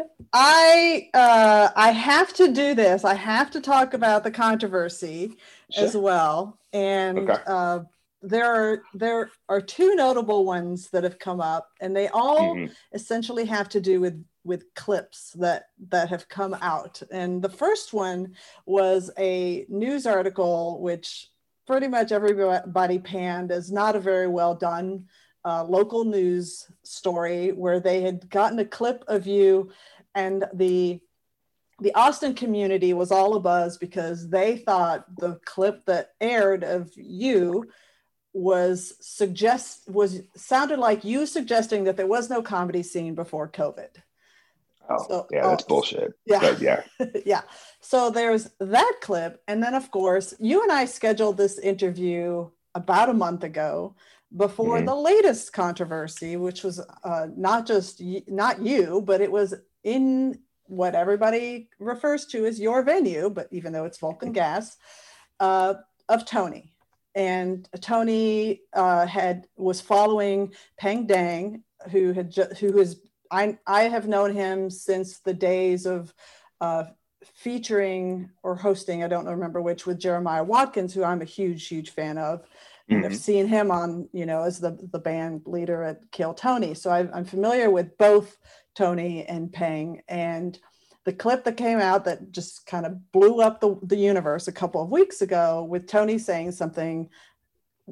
I 0.33 1.09
uh, 1.15 1.69
I 1.77 1.93
have 1.93 2.33
to 2.35 2.53
do 2.53 2.75
this. 2.75 3.05
I 3.05 3.15
have 3.15 3.51
to 3.53 3.61
talk 3.61 3.95
about 3.95 4.25
the 4.25 4.31
controversy 4.31 5.37
sure. 5.71 5.85
as 5.85 5.97
well. 5.97 6.59
And 6.73 7.31
okay. 7.31 7.41
uh, 7.47 7.81
there 8.21 8.47
are 8.47 8.83
there 8.95 9.31
are 9.49 9.61
two 9.61 9.95
notable 9.95 10.45
ones 10.45 10.91
that 10.91 11.05
have 11.05 11.21
come 11.21 11.41
up, 11.41 11.69
and 11.81 11.95
they 11.95 12.09
all 12.09 12.57
mm-hmm. 12.57 12.73
essentially 12.93 13.45
have 13.45 13.69
to 13.71 13.81
do 13.81 14.01
with 14.01 14.23
with 14.43 14.75
clips 14.75 15.31
that 15.39 15.67
that 15.91 16.09
have 16.09 16.29
come 16.29 16.55
out. 16.61 17.01
And 17.13 17.41
the 17.41 17.49
first 17.49 17.93
one 17.93 18.35
was 18.67 19.11
a 19.19 19.67
news 19.69 20.05
article 20.05 20.81
which 20.81 21.29
pretty 21.69 21.87
much 21.87 22.13
everybody 22.13 22.99
panned 22.99 23.53
as 23.53 23.71
not 23.71 23.95
a 23.95 24.01
very 24.01 24.27
well 24.27 24.55
done 24.55 25.05
uh, 25.45 25.63
local 25.63 26.05
news 26.05 26.67
story 26.83 27.53
where 27.53 27.79
they 27.79 28.01
had 28.01 28.29
gotten 28.31 28.59
a 28.59 28.65
clip 28.65 29.05
of 29.07 29.27
you 29.27 29.71
and 30.15 30.47
the 30.55 30.99
the 31.81 31.95
Austin 31.95 32.35
community 32.35 32.93
was 32.93 33.13
all 33.13 33.37
a 33.37 33.41
buzz 33.41 33.77
because 33.79 34.29
they 34.29 34.57
thought 34.57 35.05
the 35.19 35.39
clip 35.45 35.85
that 35.85 36.11
aired 36.21 36.65
of 36.65 36.91
you 36.97 37.67
was 38.33 38.95
suggest 39.01 39.89
was 39.89 40.23
sounded 40.35 40.79
like 40.79 41.05
you 41.05 41.25
suggesting 41.25 41.85
that 41.85 41.97
there 41.97 42.07
was 42.07 42.31
no 42.31 42.43
comedy 42.43 42.83
scene 42.83 43.15
before 43.15 43.49
COVID. 43.49 43.91
Oh, 44.91 45.05
so, 45.09 45.27
yeah, 45.31 45.49
that's 45.49 45.65
oh, 45.65 45.69
bullshit. 45.69 46.15
Yeah. 46.27 46.41
But 46.41 46.61
yeah. 46.61 46.83
yeah. 47.27 47.43
So 47.81 48.11
there's 48.11 48.51
that 48.61 48.93
clip. 49.03 49.43
And 49.47 49.63
then, 49.63 49.75
of 49.75 49.91
course, 49.91 50.35
you 50.39 50.63
and 50.63 50.73
I 50.73 50.87
scheduled 50.87 51.37
this 51.37 51.59
interview 51.59 52.49
about 52.75 53.11
a 53.11 53.15
month 53.15 53.45
ago 53.45 53.97
before 54.37 54.77
mm-hmm. 54.77 54.87
the 54.87 54.95
latest 54.95 55.53
controversy, 55.53 56.37
which 56.37 56.63
was 56.63 56.81
uh, 57.05 57.27
not 57.37 57.67
just 57.67 58.01
y- 58.01 58.23
not 58.27 58.61
you, 58.61 59.03
but 59.05 59.21
it 59.21 59.33
was 59.33 59.55
in 59.85 60.39
what 60.65 60.95
everybody 60.95 61.69
refers 61.79 62.27
to 62.27 62.47
as 62.47 62.61
your 62.61 62.83
venue, 62.83 63.31
but 63.31 63.49
even 63.51 63.73
though 63.73 63.85
it's 63.85 63.99
Vulcan 63.99 64.33
Gas, 64.41 64.77
uh, 65.41 65.75
of 66.09 66.25
Tony. 66.25 66.73
And 67.15 67.69
Tony 67.81 68.63
uh, 68.73 69.07
had 69.07 69.47
was 69.57 69.81
following 69.81 70.53
Peng 70.79 71.07
Dang, 71.07 71.65
who 71.91 72.13
had 72.13 72.31
ju- 72.31 72.55
who 72.61 72.79
has 72.79 73.01
I, 73.31 73.59
I 73.67 73.83
have 73.83 74.09
known 74.09 74.35
him 74.35 74.71
since 74.71 75.19
the 75.19 75.35
days 75.35 75.87
of 75.87 76.13
uh, 76.61 76.85
featuring 77.35 78.31
or 78.43 78.57
hosting, 78.57 79.05
I 79.05 79.09
don't 79.09 79.27
remember 79.27 79.61
which, 79.61 79.87
with 79.87 79.99
Jeremiah 79.99 80.45
Watkins, 80.45 80.95
who 80.95 81.05
I'm 81.05 81.23
a 81.23 81.27
huge, 81.27 81.67
huge 81.67 81.91
fan 81.91 82.19
of. 82.19 82.45
And 82.89 83.03
mm-hmm. 83.03 83.13
I've 83.13 83.19
seen 83.19 83.47
him 83.47 83.71
on, 83.71 84.09
you 84.13 84.27
know, 84.27 84.43
as 84.43 84.61
the, 84.61 84.79
the 84.93 84.99
band 84.99 85.43
leader 85.45 85.83
at 85.83 86.11
Kill 86.11 86.35
Tony. 86.35 86.75
So 86.75 86.91
I, 86.91 87.09
I'm 87.13 87.25
familiar 87.25 87.71
with 87.71 87.99
both 87.99 88.39
Tony 88.75 89.25
and 89.27 89.53
Peng. 89.53 90.03
And 90.09 90.59
the 91.05 91.13
clip 91.13 91.45
that 91.45 91.57
came 91.57 91.79
out 91.79 92.05
that 92.07 92.33
just 92.33 92.67
kind 92.67 92.87
of 92.87 93.13
blew 93.13 93.41
up 93.41 93.61
the, 93.61 93.79
the 93.83 93.97
universe 93.97 94.49
a 94.49 94.53
couple 94.53 94.83
of 94.83 94.91
weeks 94.91 95.21
ago 95.21 95.65
with 95.65 95.87
Tony 95.87 96.19
saying 96.19 96.53
something, 96.53 97.11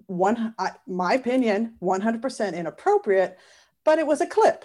one, 0.06 0.54
I, 0.58 0.72
my 0.86 1.14
opinion, 1.14 1.74
100% 1.82 2.54
inappropriate, 2.54 3.38
but 3.84 3.98
it 3.98 4.06
was 4.06 4.20
a 4.20 4.26
clip 4.26 4.64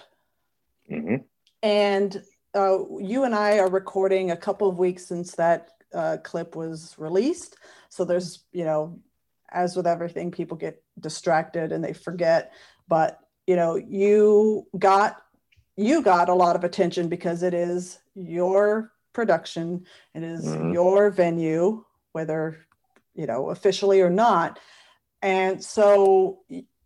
Mm-hmm. 0.91 1.15
And 1.63 2.23
uh, 2.53 2.79
you 2.99 3.23
and 3.23 3.33
I 3.33 3.59
are 3.59 3.69
recording 3.69 4.31
a 4.31 4.37
couple 4.37 4.69
of 4.69 4.77
weeks 4.77 5.05
since 5.07 5.35
that 5.35 5.69
uh, 5.93 6.17
clip 6.23 6.55
was 6.55 6.95
released. 6.97 7.57
So 7.89 8.05
there's, 8.05 8.43
you 8.51 8.65
know, 8.65 8.99
as 9.51 9.75
with 9.75 9.87
everything, 9.87 10.31
people 10.31 10.57
get 10.57 10.81
distracted 10.99 11.71
and 11.71 11.83
they 11.83 11.93
forget. 11.93 12.53
But 12.87 13.19
you 13.47 13.55
know, 13.55 13.75
you 13.75 14.67
got 14.77 15.21
you 15.75 16.01
got 16.01 16.29
a 16.29 16.33
lot 16.33 16.55
of 16.55 16.63
attention 16.63 17.09
because 17.09 17.43
it 17.43 17.53
is 17.53 17.99
your 18.15 18.91
production, 19.13 19.85
it 20.13 20.23
is 20.23 20.45
mm-hmm. 20.45 20.73
your 20.73 21.09
venue, 21.09 21.83
whether 22.11 22.65
you 23.15 23.25
know 23.25 23.49
officially 23.49 24.01
or 24.01 24.09
not. 24.09 24.59
And 25.21 25.63
so 25.63 26.39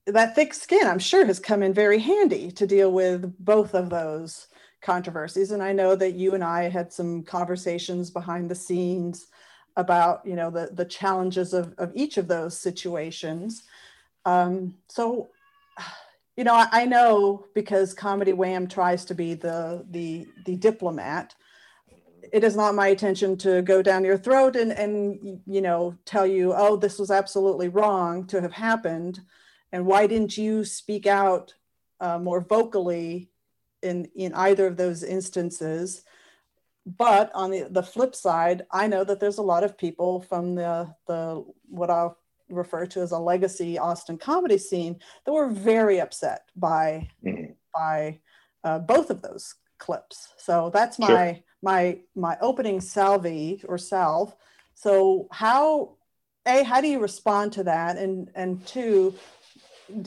that 0.08 0.36
thick 0.36 0.54
skin, 0.54 0.88
I'm 0.88 1.00
sure, 1.00 1.26
has 1.26 1.40
come 1.40 1.64
in 1.64 1.74
very 1.74 2.00
handy 2.00 2.52
to 2.52 2.68
deal 2.68 2.92
with 2.92 3.34
both 3.44 3.74
of 3.74 3.90
those 3.90 4.48
controversies. 4.82 5.52
And 5.52 5.64
I 5.64 5.74
know 5.74 5.96
that 5.96 6.14
you 6.14 6.36
and 6.36 6.44
I 6.44 6.70
had 6.70 6.94
some 6.94 7.24
conversations 7.24 8.12
behind 8.12 8.50
the 8.50 8.56
scenes 8.56 9.28
about, 9.76 10.22
you 10.26 10.36
know, 10.36 10.52
the, 10.52 10.70
the 10.72 10.86
challenges 10.86 11.54
of, 11.54 11.74
of 11.78 11.92
each 11.96 12.18
of 12.18 12.28
those 12.28 12.58
situations. 12.58 13.64
Um, 14.26 14.76
so, 14.88 15.30
you 16.38 16.44
know, 16.44 16.54
I, 16.54 16.68
I 16.72 16.86
know 16.86 17.46
because 17.56 17.94
Comedy 17.94 18.34
Wham 18.34 18.68
tries 18.68 19.06
to 19.06 19.16
be 19.16 19.34
the, 19.34 19.86
the, 19.90 20.28
the 20.46 20.56
diplomat, 20.56 21.34
it 22.32 22.44
is 22.44 22.56
not 22.56 22.76
my 22.76 22.90
intention 22.90 23.38
to 23.38 23.62
go 23.64 23.82
down 23.82 24.06
your 24.06 24.18
throat 24.18 24.56
and, 24.56 24.72
and, 24.72 25.42
you 25.46 25.62
know, 25.62 25.98
tell 26.06 26.28
you, 26.28 26.54
oh, 26.56 26.76
this 26.76 27.00
was 27.00 27.12
absolutely 27.12 27.70
wrong 27.70 28.26
to 28.28 28.42
have 28.42 28.54
happened 28.54 29.20
and 29.76 29.86
why 29.86 30.08
didn't 30.08 30.38
you 30.38 30.64
speak 30.64 31.06
out 31.06 31.54
uh, 32.00 32.18
more 32.18 32.40
vocally 32.40 33.30
in 33.84 34.08
in 34.16 34.34
either 34.34 34.68
of 34.68 34.78
those 34.78 35.04
instances 35.04 36.04
but 36.86 37.30
on 37.36 37.52
the, 37.52 37.68
the 37.70 37.84
flip 37.84 38.16
side 38.16 38.66
i 38.72 38.88
know 38.88 39.04
that 39.04 39.20
there's 39.20 39.38
a 39.38 39.50
lot 39.54 39.66
of 39.66 39.78
people 39.78 40.22
from 40.22 40.56
the 40.56 40.90
the 41.08 41.44
what 41.68 41.90
i'll 41.90 42.18
refer 42.48 42.86
to 42.86 43.02
as 43.02 43.12
a 43.12 43.18
legacy 43.18 43.78
austin 43.78 44.18
comedy 44.18 44.58
scene 44.58 44.98
that 45.26 45.34
were 45.34 45.50
very 45.50 46.00
upset 46.00 46.44
by 46.56 47.10
mm-hmm. 47.24 47.52
by 47.74 48.18
uh, 48.64 48.80
both 48.80 49.10
of 49.10 49.22
those 49.22 49.56
clips 49.78 50.30
so 50.38 50.72
that's 50.74 50.98
my 50.98 51.08
sure. 51.08 51.40
my 51.62 52.00
my 52.16 52.38
opening 52.40 52.80
salve 52.80 53.62
or 53.68 53.78
salve 53.78 54.34
so 54.74 55.28
how 55.32 55.96
a 56.46 56.64
how 56.64 56.82
do 56.82 56.88
you 56.88 57.00
respond 57.00 57.52
to 57.52 57.64
that 57.64 57.98
and 57.98 58.30
and 58.36 58.66
two 58.66 59.14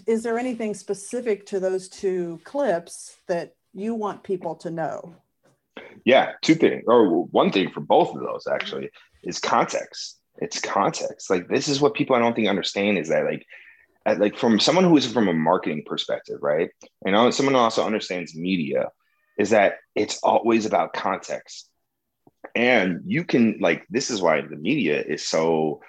is 0.06 0.22
there 0.22 0.38
anything 0.38 0.74
specific 0.74 1.46
to 1.46 1.60
those 1.60 1.88
two 1.88 2.40
clips 2.44 3.16
that 3.26 3.54
you 3.72 3.94
want 3.94 4.22
people 4.22 4.54
to 4.56 4.70
know? 4.70 5.14
Yeah, 6.04 6.32
two 6.42 6.54
things, 6.54 6.84
or 6.86 7.24
one 7.26 7.52
thing 7.52 7.70
for 7.70 7.80
both 7.80 8.14
of 8.14 8.20
those 8.20 8.46
actually 8.50 8.90
is 9.22 9.38
context. 9.38 10.18
It's 10.38 10.60
context. 10.60 11.30
Like 11.30 11.48
this 11.48 11.68
is 11.68 11.80
what 11.80 11.94
people 11.94 12.16
I 12.16 12.20
don't 12.20 12.34
think 12.34 12.48
understand 12.48 12.98
is 12.98 13.08
that 13.08 13.24
like, 13.24 13.44
like 14.18 14.38
from 14.38 14.58
someone 14.60 14.84
who 14.84 14.96
is 14.96 15.10
from 15.10 15.28
a 15.28 15.32
marketing 15.32 15.82
perspective, 15.84 16.38
right? 16.40 16.70
And 17.04 17.34
someone 17.34 17.56
also 17.56 17.84
understands 17.84 18.36
media, 18.36 18.88
is 19.38 19.50
that 19.50 19.74
it's 19.94 20.18
always 20.22 20.66
about 20.66 20.92
context. 20.92 21.68
And 22.54 23.02
you 23.04 23.24
can 23.24 23.58
like 23.60 23.86
this 23.90 24.10
is 24.10 24.22
why 24.22 24.40
the 24.40 24.56
media 24.56 25.02
is 25.02 25.26
so 25.26 25.80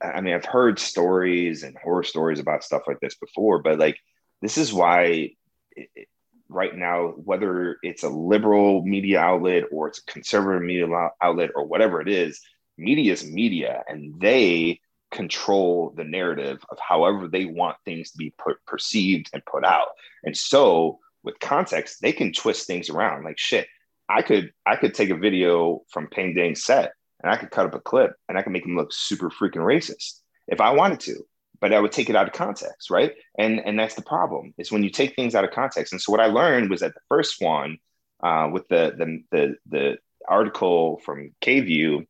I 0.00 0.20
mean, 0.20 0.34
I've 0.34 0.44
heard 0.44 0.78
stories 0.78 1.62
and 1.62 1.76
horror 1.76 2.04
stories 2.04 2.40
about 2.40 2.64
stuff 2.64 2.82
like 2.86 3.00
this 3.00 3.16
before, 3.16 3.62
but 3.62 3.78
like, 3.78 3.98
this 4.40 4.58
is 4.58 4.72
why 4.72 5.30
it, 5.72 6.08
right 6.48 6.74
now, 6.74 7.08
whether 7.08 7.76
it's 7.82 8.04
a 8.04 8.08
liberal 8.08 8.84
media 8.84 9.20
outlet 9.20 9.64
or 9.72 9.88
it's 9.88 9.98
a 9.98 10.12
conservative 10.12 10.62
media 10.62 10.86
outlet 11.20 11.50
or 11.54 11.66
whatever 11.66 12.00
it 12.00 12.08
is, 12.08 12.40
media 12.76 13.12
is 13.12 13.28
media 13.28 13.82
and 13.88 14.20
they 14.20 14.80
control 15.10 15.92
the 15.96 16.04
narrative 16.04 16.62
of 16.70 16.78
however 16.78 17.28
they 17.28 17.44
want 17.44 17.76
things 17.84 18.10
to 18.10 18.18
be 18.18 18.32
perceived 18.66 19.30
and 19.32 19.44
put 19.44 19.64
out. 19.64 19.88
And 20.22 20.36
so, 20.36 20.98
with 21.24 21.40
context, 21.40 22.00
they 22.00 22.12
can 22.12 22.32
twist 22.32 22.66
things 22.66 22.88
around. 22.88 23.24
Like, 23.24 23.38
shit, 23.38 23.66
I 24.08 24.22
could 24.22 24.52
I 24.64 24.76
could 24.76 24.94
take 24.94 25.10
a 25.10 25.16
video 25.16 25.82
from 25.90 26.08
Peng 26.08 26.34
Dang's 26.34 26.62
set 26.62 26.92
and 27.22 27.32
I 27.32 27.36
could 27.36 27.50
cut 27.50 27.66
up 27.66 27.74
a 27.74 27.80
clip 27.80 28.14
and 28.28 28.38
I 28.38 28.42
could 28.42 28.52
make 28.52 28.64
him 28.64 28.76
look 28.76 28.92
super 28.92 29.30
freaking 29.30 29.56
racist 29.56 30.20
if 30.46 30.60
I 30.60 30.70
wanted 30.70 31.00
to, 31.00 31.24
but 31.60 31.72
I 31.72 31.80
would 31.80 31.92
take 31.92 32.10
it 32.10 32.16
out 32.16 32.26
of 32.26 32.32
context, 32.32 32.90
right? 32.90 33.14
And 33.38 33.60
and 33.60 33.78
that's 33.78 33.94
the 33.94 34.02
problem 34.02 34.54
is 34.58 34.72
when 34.72 34.82
you 34.82 34.90
take 34.90 35.14
things 35.14 35.34
out 35.34 35.44
of 35.44 35.50
context. 35.50 35.92
And 35.92 36.00
so 36.00 36.12
what 36.12 36.20
I 36.20 36.26
learned 36.26 36.70
was 36.70 36.80
that 36.80 36.94
the 36.94 37.00
first 37.08 37.40
one 37.40 37.78
uh, 38.22 38.48
with 38.52 38.68
the, 38.68 38.94
the 38.96 39.22
the 39.30 39.56
the 39.66 39.98
article 40.26 40.98
from 41.04 41.32
KVUE 41.42 42.06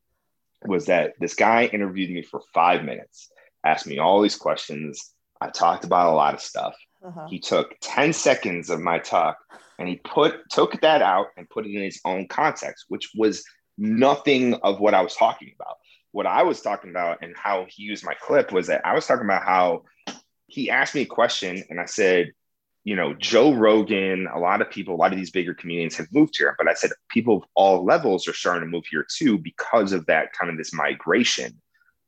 was 0.64 0.86
that 0.86 1.14
this 1.20 1.34
guy 1.34 1.66
interviewed 1.66 2.10
me 2.10 2.22
for 2.22 2.40
five 2.52 2.84
minutes, 2.84 3.30
asked 3.64 3.86
me 3.86 3.98
all 3.98 4.20
these 4.20 4.36
questions. 4.36 5.12
I 5.40 5.50
talked 5.50 5.84
about 5.84 6.12
a 6.12 6.16
lot 6.16 6.34
of 6.34 6.40
stuff. 6.40 6.74
Uh-huh. 7.04 7.28
He 7.28 7.38
took 7.38 7.76
10 7.80 8.12
seconds 8.12 8.70
of 8.70 8.80
my 8.80 8.98
talk 8.98 9.38
and 9.78 9.88
he 9.88 9.96
put 9.96 10.50
took 10.50 10.80
that 10.80 11.00
out 11.00 11.28
and 11.36 11.48
put 11.48 11.64
it 11.64 11.74
in 11.74 11.82
his 11.82 12.00
own 12.04 12.26
context, 12.26 12.86
which 12.88 13.10
was 13.14 13.44
nothing 13.78 14.54
of 14.54 14.80
what 14.80 14.94
I 14.94 15.02
was 15.02 15.14
talking 15.14 15.52
about. 15.58 15.76
What 16.10 16.26
I 16.26 16.42
was 16.42 16.60
talking 16.60 16.90
about 16.90 17.18
and 17.22 17.34
how 17.36 17.66
he 17.68 17.84
used 17.84 18.04
my 18.04 18.14
clip 18.14 18.52
was 18.52 18.66
that 18.66 18.84
I 18.84 18.94
was 18.94 19.06
talking 19.06 19.24
about 19.24 19.44
how 19.44 19.84
he 20.46 20.70
asked 20.70 20.94
me 20.94 21.02
a 21.02 21.06
question 21.06 21.62
and 21.70 21.80
I 21.80 21.84
said, 21.84 22.32
you 22.84 22.96
know, 22.96 23.12
Joe 23.14 23.52
Rogan, 23.52 24.26
a 24.32 24.38
lot 24.38 24.62
of 24.62 24.70
people, 24.70 24.94
a 24.94 24.96
lot 24.96 25.12
of 25.12 25.18
these 25.18 25.30
bigger 25.30 25.52
comedians 25.52 25.96
have 25.96 26.10
moved 26.10 26.36
here. 26.38 26.54
But 26.56 26.68
I 26.68 26.74
said 26.74 26.90
people 27.08 27.36
of 27.36 27.42
all 27.54 27.84
levels 27.84 28.26
are 28.26 28.32
starting 28.32 28.62
to 28.62 28.70
move 28.70 28.86
here 28.90 29.06
too 29.16 29.38
because 29.38 29.92
of 29.92 30.06
that 30.06 30.32
kind 30.32 30.50
of 30.50 30.56
this 30.56 30.72
migration. 30.72 31.60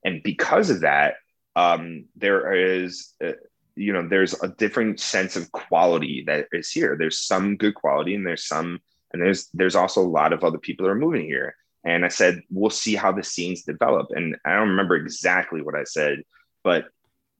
And 0.04 0.22
because 0.22 0.70
of 0.70 0.80
that, 0.80 1.16
um, 1.54 2.06
there 2.16 2.54
is, 2.54 3.12
uh, 3.22 3.32
you 3.76 3.92
know, 3.92 4.08
there's 4.08 4.40
a 4.42 4.48
different 4.48 5.00
sense 5.00 5.36
of 5.36 5.52
quality 5.52 6.24
that 6.26 6.46
is 6.52 6.70
here. 6.70 6.96
There's 6.98 7.20
some 7.20 7.56
good 7.56 7.74
quality 7.74 8.14
and 8.14 8.26
there's 8.26 8.46
some, 8.46 8.80
and 9.12 9.22
there's, 9.22 9.48
there's 9.54 9.76
also 9.76 10.00
a 10.02 10.06
lot 10.06 10.32
of 10.32 10.44
other 10.44 10.58
people 10.58 10.84
that 10.84 10.92
are 10.92 10.96
moving 10.96 11.24
here. 11.24 11.54
And 11.84 12.04
I 12.04 12.08
said, 12.08 12.42
we'll 12.50 12.70
see 12.70 12.94
how 12.94 13.12
the 13.12 13.22
scenes 13.22 13.62
develop. 13.62 14.08
And 14.10 14.36
I 14.44 14.54
don't 14.54 14.70
remember 14.70 14.96
exactly 14.96 15.62
what 15.62 15.74
I 15.74 15.84
said, 15.84 16.22
but 16.62 16.86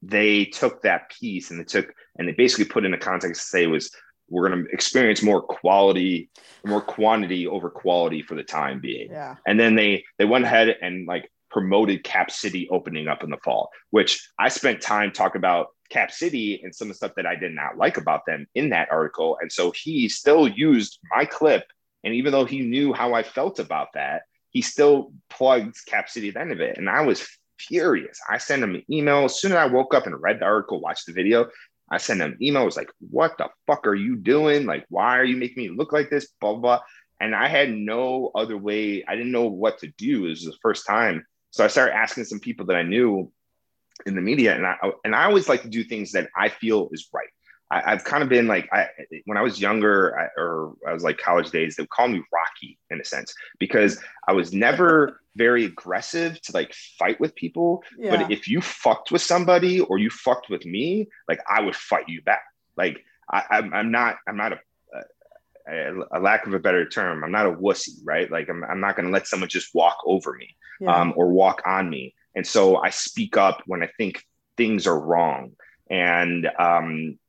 they 0.01 0.45
took 0.45 0.81
that 0.81 1.11
piece 1.11 1.51
and 1.51 1.59
they 1.59 1.63
took 1.63 1.93
and 2.17 2.27
they 2.27 2.33
basically 2.33 2.65
put 2.65 2.85
in 2.85 2.93
a 2.93 2.97
context 2.97 3.41
to 3.41 3.47
say 3.47 3.67
was 3.67 3.91
we're 4.29 4.47
going 4.47 4.63
to 4.63 4.71
experience 4.71 5.21
more 5.21 5.41
quality 5.41 6.29
more 6.65 6.81
quantity 6.81 7.47
over 7.47 7.69
quality 7.69 8.21
for 8.21 8.35
the 8.35 8.43
time 8.43 8.79
being 8.79 9.11
yeah 9.11 9.35
and 9.45 9.59
then 9.59 9.75
they 9.75 10.03
they 10.17 10.25
went 10.25 10.45
ahead 10.45 10.75
and 10.81 11.07
like 11.07 11.31
promoted 11.49 12.03
cap 12.03 12.31
city 12.31 12.67
opening 12.69 13.07
up 13.07 13.23
in 13.23 13.29
the 13.29 13.37
fall 13.43 13.69
which 13.91 14.27
i 14.39 14.49
spent 14.49 14.81
time 14.81 15.11
talking 15.11 15.39
about 15.39 15.67
cap 15.91 16.11
city 16.11 16.61
and 16.63 16.73
some 16.73 16.87
of 16.87 16.93
the 16.93 16.95
stuff 16.95 17.15
that 17.15 17.25
i 17.25 17.35
did 17.35 17.53
not 17.53 17.77
like 17.77 17.97
about 17.97 18.25
them 18.25 18.47
in 18.55 18.69
that 18.69 18.91
article 18.91 19.37
and 19.41 19.51
so 19.51 19.71
he 19.71 20.07
still 20.07 20.47
used 20.47 20.99
my 21.15 21.25
clip 21.25 21.65
and 22.03 22.13
even 22.13 22.31
though 22.31 22.45
he 22.45 22.61
knew 22.61 22.93
how 22.93 23.13
i 23.13 23.21
felt 23.21 23.59
about 23.59 23.89
that 23.93 24.23
he 24.49 24.61
still 24.61 25.11
plugged 25.29 25.75
cap 25.85 26.09
city 26.09 26.29
at 26.29 26.33
the 26.35 26.41
end 26.41 26.51
of 26.51 26.61
it 26.61 26.77
and 26.77 26.89
i 26.89 27.01
was 27.01 27.27
furious. 27.67 28.19
I 28.29 28.37
sent 28.37 28.63
him 28.63 28.75
an 28.75 28.83
email 28.89 29.25
as 29.25 29.39
soon 29.39 29.51
as 29.51 29.57
I 29.57 29.65
woke 29.65 29.93
up 29.93 30.07
and 30.07 30.21
read 30.21 30.39
the 30.39 30.45
article, 30.45 30.81
watched 30.81 31.05
the 31.05 31.13
video. 31.13 31.49
I 31.89 31.97
sent 31.97 32.21
him 32.21 32.31
an 32.31 32.37
email. 32.41 32.61
I 32.61 32.65
was 32.65 32.77
like, 32.77 32.91
"What 32.99 33.37
the 33.37 33.49
fuck 33.67 33.85
are 33.85 33.95
you 33.95 34.15
doing? 34.15 34.65
Like, 34.65 34.85
why 34.89 35.17
are 35.17 35.25
you 35.25 35.37
making 35.37 35.63
me 35.63 35.69
look 35.69 35.91
like 35.91 36.09
this?" 36.09 36.27
Blah 36.39 36.53
blah. 36.53 36.59
blah. 36.59 36.81
And 37.19 37.35
I 37.35 37.47
had 37.47 37.71
no 37.71 38.31
other 38.33 38.57
way. 38.57 39.03
I 39.07 39.15
didn't 39.15 39.31
know 39.31 39.47
what 39.47 39.79
to 39.79 39.87
do. 39.97 40.25
It 40.25 40.29
was 40.29 40.45
the 40.45 40.57
first 40.61 40.87
time, 40.87 41.25
so 41.51 41.63
I 41.63 41.67
started 41.67 41.95
asking 41.95 42.25
some 42.25 42.39
people 42.39 42.65
that 42.67 42.77
I 42.77 42.83
knew 42.83 43.31
in 44.05 44.15
the 44.15 44.21
media, 44.21 44.55
and 44.55 44.65
I 44.65 44.75
and 45.03 45.15
I 45.15 45.25
always 45.25 45.49
like 45.49 45.61
to 45.63 45.69
do 45.69 45.83
things 45.83 46.11
that 46.11 46.29
I 46.35 46.49
feel 46.49 46.89
is 46.91 47.07
right. 47.13 47.27
I, 47.71 47.91
have 47.91 48.03
kind 48.03 48.21
of 48.21 48.27
been 48.27 48.47
like 48.47 48.67
I 48.73 48.87
when 49.25 49.37
I 49.37 49.41
was 49.41 49.61
younger 49.61 50.19
I, 50.19 50.41
or 50.41 50.73
I 50.85 50.93
was 50.93 51.03
like 51.03 51.17
college 51.17 51.51
days, 51.51 51.75
they 51.75 51.83
would 51.83 51.89
call 51.89 52.09
me 52.09 52.21
Rocky 52.33 52.77
in 52.89 52.99
a 52.99 53.05
sense 53.05 53.33
because 53.59 53.99
I 54.27 54.33
was 54.33 54.51
never 54.51 55.21
very 55.37 55.63
aggressive 55.63 56.41
to 56.41 56.51
like 56.51 56.73
fight 56.99 57.19
with 57.21 57.33
people. 57.35 57.83
Yeah. 57.97 58.17
But 58.17 58.31
if 58.31 58.47
you 58.47 58.59
fucked 58.59 59.11
with 59.11 59.21
somebody 59.21 59.79
or 59.79 59.97
you 59.97 60.09
fucked 60.09 60.49
with 60.49 60.65
me, 60.65 61.07
like 61.29 61.39
I 61.49 61.61
would 61.61 61.75
fight 61.75 62.09
you 62.09 62.21
back. 62.23 62.43
Like 62.75 63.05
I, 63.31 63.43
I'm, 63.51 63.73
I'm 63.73 63.91
not 63.91 64.17
I'm 64.27 64.35
not 64.35 64.51
a 64.53 64.59
a, 65.69 65.93
a, 66.11 66.19
lack 66.19 66.45
of 66.47 66.53
a 66.53 66.59
better 66.59 66.87
term, 66.87 67.23
I'm 67.23 67.31
not 67.31 67.45
a 67.45 67.51
wussy, 67.51 67.99
right? 68.03 68.29
Like 68.29 68.49
I'm, 68.49 68.63
I'm 68.63 68.79
not 68.79 68.95
going 68.95 69.05
to 69.05 69.11
let 69.11 69.27
someone 69.27 69.47
just 69.49 69.73
walk 69.73 69.97
over 70.05 70.33
me 70.33 70.55
yeah. 70.79 70.95
um, 70.95 71.13
or 71.15 71.29
walk 71.29 71.61
on 71.65 71.89
me. 71.89 72.15
And 72.35 72.45
so 72.45 72.77
I 72.77 72.89
speak 72.89 73.37
up 73.37 73.61
when 73.65 73.83
I 73.83 73.89
think 73.97 74.23
things 74.57 74.87
are 74.87 74.99
wrong. 74.99 75.51
And 75.89 76.49
um, 76.57 77.19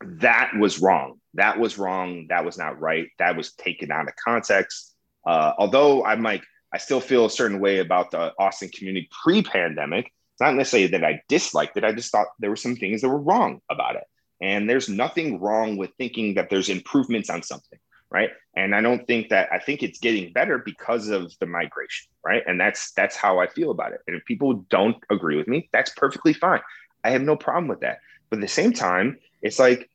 that 0.00 0.52
was 0.58 0.80
wrong. 0.80 1.20
That 1.34 1.58
was 1.58 1.78
wrong. 1.78 2.26
That 2.28 2.44
was 2.44 2.56
not 2.56 2.80
right. 2.80 3.08
That 3.18 3.36
was 3.36 3.52
taken 3.52 3.90
out 3.90 4.08
of 4.08 4.14
context. 4.16 4.94
Uh, 5.26 5.52
although 5.58 6.04
I'm 6.04 6.22
like, 6.22 6.42
I 6.72 6.78
still 6.78 7.00
feel 7.00 7.26
a 7.26 7.30
certain 7.30 7.60
way 7.60 7.78
about 7.78 8.10
the 8.10 8.32
Austin 8.38 8.68
community 8.68 9.08
pre 9.22 9.42
pandemic. 9.42 10.06
It's 10.06 10.40
not 10.40 10.54
necessarily 10.54 10.88
that 10.88 11.04
I 11.04 11.22
disliked 11.28 11.76
it. 11.76 11.84
I 11.84 11.92
just 11.92 12.12
thought 12.12 12.26
there 12.38 12.50
were 12.50 12.56
some 12.56 12.76
things 12.76 13.00
that 13.00 13.08
were 13.08 13.20
wrong 13.20 13.60
about 13.70 13.96
it. 13.96 14.04
And 14.40 14.68
there's 14.68 14.88
nothing 14.88 15.40
wrong 15.40 15.76
with 15.78 15.90
thinking 15.96 16.34
that 16.34 16.50
there's 16.50 16.68
improvements 16.68 17.30
on 17.30 17.42
something, 17.42 17.78
right? 18.10 18.30
And 18.54 18.74
I 18.74 18.80
don't 18.80 19.06
think 19.06 19.28
that 19.30 19.48
I 19.52 19.58
think 19.58 19.82
it's 19.82 19.98
getting 19.98 20.32
better 20.32 20.58
because 20.58 21.08
of 21.08 21.32
the 21.40 21.46
migration, 21.46 22.08
right? 22.24 22.42
And 22.46 22.60
that's 22.60 22.92
that's 22.92 23.16
how 23.16 23.38
I 23.38 23.46
feel 23.46 23.70
about 23.70 23.92
it. 23.92 24.00
And 24.06 24.16
if 24.16 24.24
people 24.24 24.64
don't 24.70 24.96
agree 25.10 25.36
with 25.36 25.48
me, 25.48 25.68
that's 25.72 25.90
perfectly 25.90 26.32
fine. 26.32 26.60
I 27.04 27.10
have 27.10 27.22
no 27.22 27.36
problem 27.36 27.68
with 27.68 27.80
that. 27.80 27.98
But 28.30 28.38
at 28.38 28.42
the 28.42 28.48
same 28.48 28.72
time, 28.72 29.18
it's 29.42 29.58
like 29.58 29.90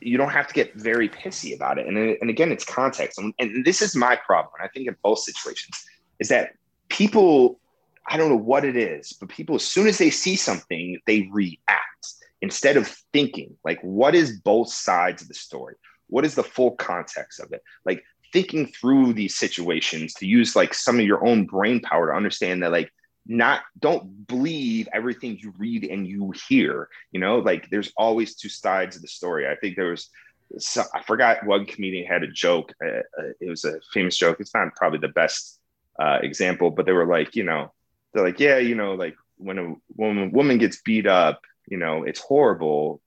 you 0.00 0.18
don't 0.18 0.30
have 0.30 0.48
to 0.48 0.54
get 0.54 0.74
very 0.74 1.08
pissy 1.08 1.54
about 1.54 1.78
it. 1.78 1.86
And, 1.86 1.96
and 1.96 2.30
again, 2.30 2.50
it's 2.50 2.64
context. 2.64 3.18
And, 3.18 3.32
and 3.38 3.64
this 3.64 3.82
is 3.82 3.94
my 3.94 4.16
problem. 4.16 4.54
I 4.62 4.68
think 4.68 4.88
in 4.88 4.96
both 5.02 5.20
situations 5.20 5.84
is 6.18 6.28
that 6.28 6.54
people, 6.88 7.60
I 8.08 8.16
don't 8.16 8.28
know 8.28 8.36
what 8.36 8.64
it 8.64 8.76
is, 8.76 9.12
but 9.12 9.28
people, 9.28 9.54
as 9.54 9.64
soon 9.64 9.86
as 9.86 9.98
they 9.98 10.10
see 10.10 10.36
something, 10.36 10.98
they 11.06 11.28
react 11.32 12.14
instead 12.40 12.76
of 12.76 12.88
thinking 13.12 13.56
like, 13.64 13.80
what 13.82 14.14
is 14.14 14.40
both 14.40 14.68
sides 14.68 15.22
of 15.22 15.28
the 15.28 15.34
story? 15.34 15.76
What 16.12 16.26
is 16.26 16.34
the 16.34 16.42
full 16.42 16.72
context 16.72 17.40
of 17.40 17.52
it? 17.52 17.62
Like 17.86 18.04
thinking 18.34 18.66
through 18.66 19.14
these 19.14 19.34
situations 19.34 20.12
to 20.14 20.26
use 20.26 20.54
like 20.54 20.74
some 20.74 21.00
of 21.00 21.06
your 21.06 21.26
own 21.26 21.46
brain 21.46 21.80
power 21.80 22.08
to 22.08 22.16
understand 22.16 22.62
that 22.62 22.70
like 22.70 22.92
not 23.26 23.62
don't 23.78 24.26
believe 24.26 24.88
everything 24.92 25.38
you 25.40 25.54
read 25.56 25.84
and 25.84 26.06
you 26.06 26.32
hear 26.48 26.90
you 27.12 27.20
know? 27.20 27.38
Like 27.38 27.70
there's 27.70 27.92
always 27.96 28.34
two 28.34 28.50
sides 28.50 28.94
of 28.94 29.00
the 29.00 29.08
story. 29.08 29.48
I 29.48 29.56
think 29.56 29.76
there 29.76 29.90
was 29.90 30.10
so, 30.58 30.82
i 30.92 31.00
forgot 31.02 31.46
one 31.46 31.64
comedian 31.64 32.06
had 32.06 32.22
a 32.22 32.26
joke 32.26 32.74
uh, 32.84 32.98
uh, 33.18 33.32
it 33.40 33.48
was 33.48 33.64
a 33.64 33.80
famous 33.94 34.18
joke. 34.18 34.36
It's 34.38 34.52
not 34.52 34.76
probably 34.76 34.98
the 34.98 35.08
best 35.08 35.58
uh, 35.98 36.18
example 36.22 36.70
but 36.70 36.84
they 36.84 36.92
were 36.92 37.06
like 37.06 37.34
you 37.34 37.44
know 37.44 37.72
they're 38.12 38.24
like 38.24 38.38
yeah 38.38 38.58
you 38.58 38.74
know 38.74 38.92
like 38.92 39.16
when 39.38 39.58
a 39.58 39.74
woman 39.96 40.30
woman 40.30 40.58
gets 40.58 40.82
beat 40.82 41.06
up 41.06 41.40
you 41.68 41.78
know 41.78 42.02
it's 42.02 42.20
horrible 42.20 43.00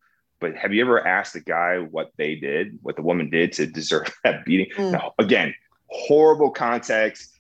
but 0.46 0.56
have 0.56 0.74
you 0.74 0.82
ever 0.82 1.06
asked 1.06 1.34
the 1.34 1.40
guy 1.40 1.78
what 1.78 2.12
they 2.18 2.36
did 2.36 2.78
what 2.82 2.96
the 2.96 3.02
woman 3.02 3.30
did 3.30 3.52
to 3.52 3.66
deserve 3.66 4.14
that 4.24 4.46
beating 4.46 4.68
mm. 4.76 4.92
no 4.92 5.14
again 5.20 5.54
horrible 5.88 6.52
context 6.52 7.36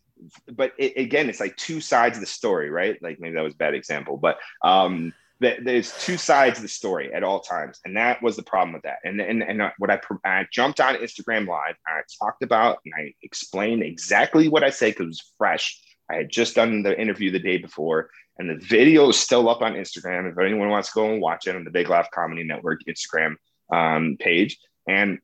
but 0.51 0.73
it, 0.77 0.97
again, 0.97 1.29
it's 1.29 1.39
like 1.39 1.55
two 1.57 1.81
sides 1.81 2.17
of 2.17 2.21
the 2.21 2.27
story, 2.27 2.69
right? 2.69 3.01
Like 3.01 3.19
maybe 3.19 3.35
that 3.35 3.43
was 3.43 3.53
a 3.53 3.57
bad 3.57 3.73
example, 3.73 4.17
but 4.17 4.37
um, 4.63 5.13
there's 5.39 5.93
two 5.99 6.17
sides 6.17 6.57
of 6.57 6.63
the 6.63 6.69
story 6.69 7.13
at 7.13 7.23
all 7.23 7.41
times, 7.41 7.79
and 7.85 7.97
that 7.97 8.21
was 8.21 8.35
the 8.35 8.43
problem 8.43 8.73
with 8.73 8.83
that. 8.83 8.99
And 9.03 9.19
and 9.19 9.43
and 9.43 9.61
what 9.77 9.91
I, 9.91 9.99
I 10.23 10.47
jumped 10.51 10.79
on 10.79 10.95
Instagram 10.95 11.47
Live, 11.47 11.75
I 11.85 12.01
talked 12.21 12.41
about 12.41 12.79
and 12.85 12.93
I 12.95 13.13
explained 13.21 13.83
exactly 13.83 14.47
what 14.47 14.63
I 14.63 14.69
said 14.69 14.91
because 14.91 15.03
it 15.03 15.07
was 15.07 15.33
fresh. 15.37 15.81
I 16.09 16.15
had 16.15 16.29
just 16.29 16.55
done 16.55 16.83
the 16.83 16.99
interview 16.99 17.31
the 17.31 17.39
day 17.39 17.57
before, 17.57 18.09
and 18.37 18.49
the 18.49 18.63
video 18.65 19.09
is 19.09 19.19
still 19.19 19.49
up 19.49 19.61
on 19.61 19.73
Instagram. 19.73 20.31
If 20.31 20.37
anyone 20.37 20.69
wants 20.69 20.89
to 20.89 20.95
go 20.95 21.11
and 21.11 21.21
watch 21.21 21.47
it 21.47 21.55
on 21.55 21.63
the 21.63 21.71
Big 21.71 21.89
Laugh 21.89 22.09
Comedy 22.11 22.43
Network 22.43 22.81
Instagram 22.87 23.35
um, 23.71 24.17
page, 24.19 24.57
and 24.87 25.19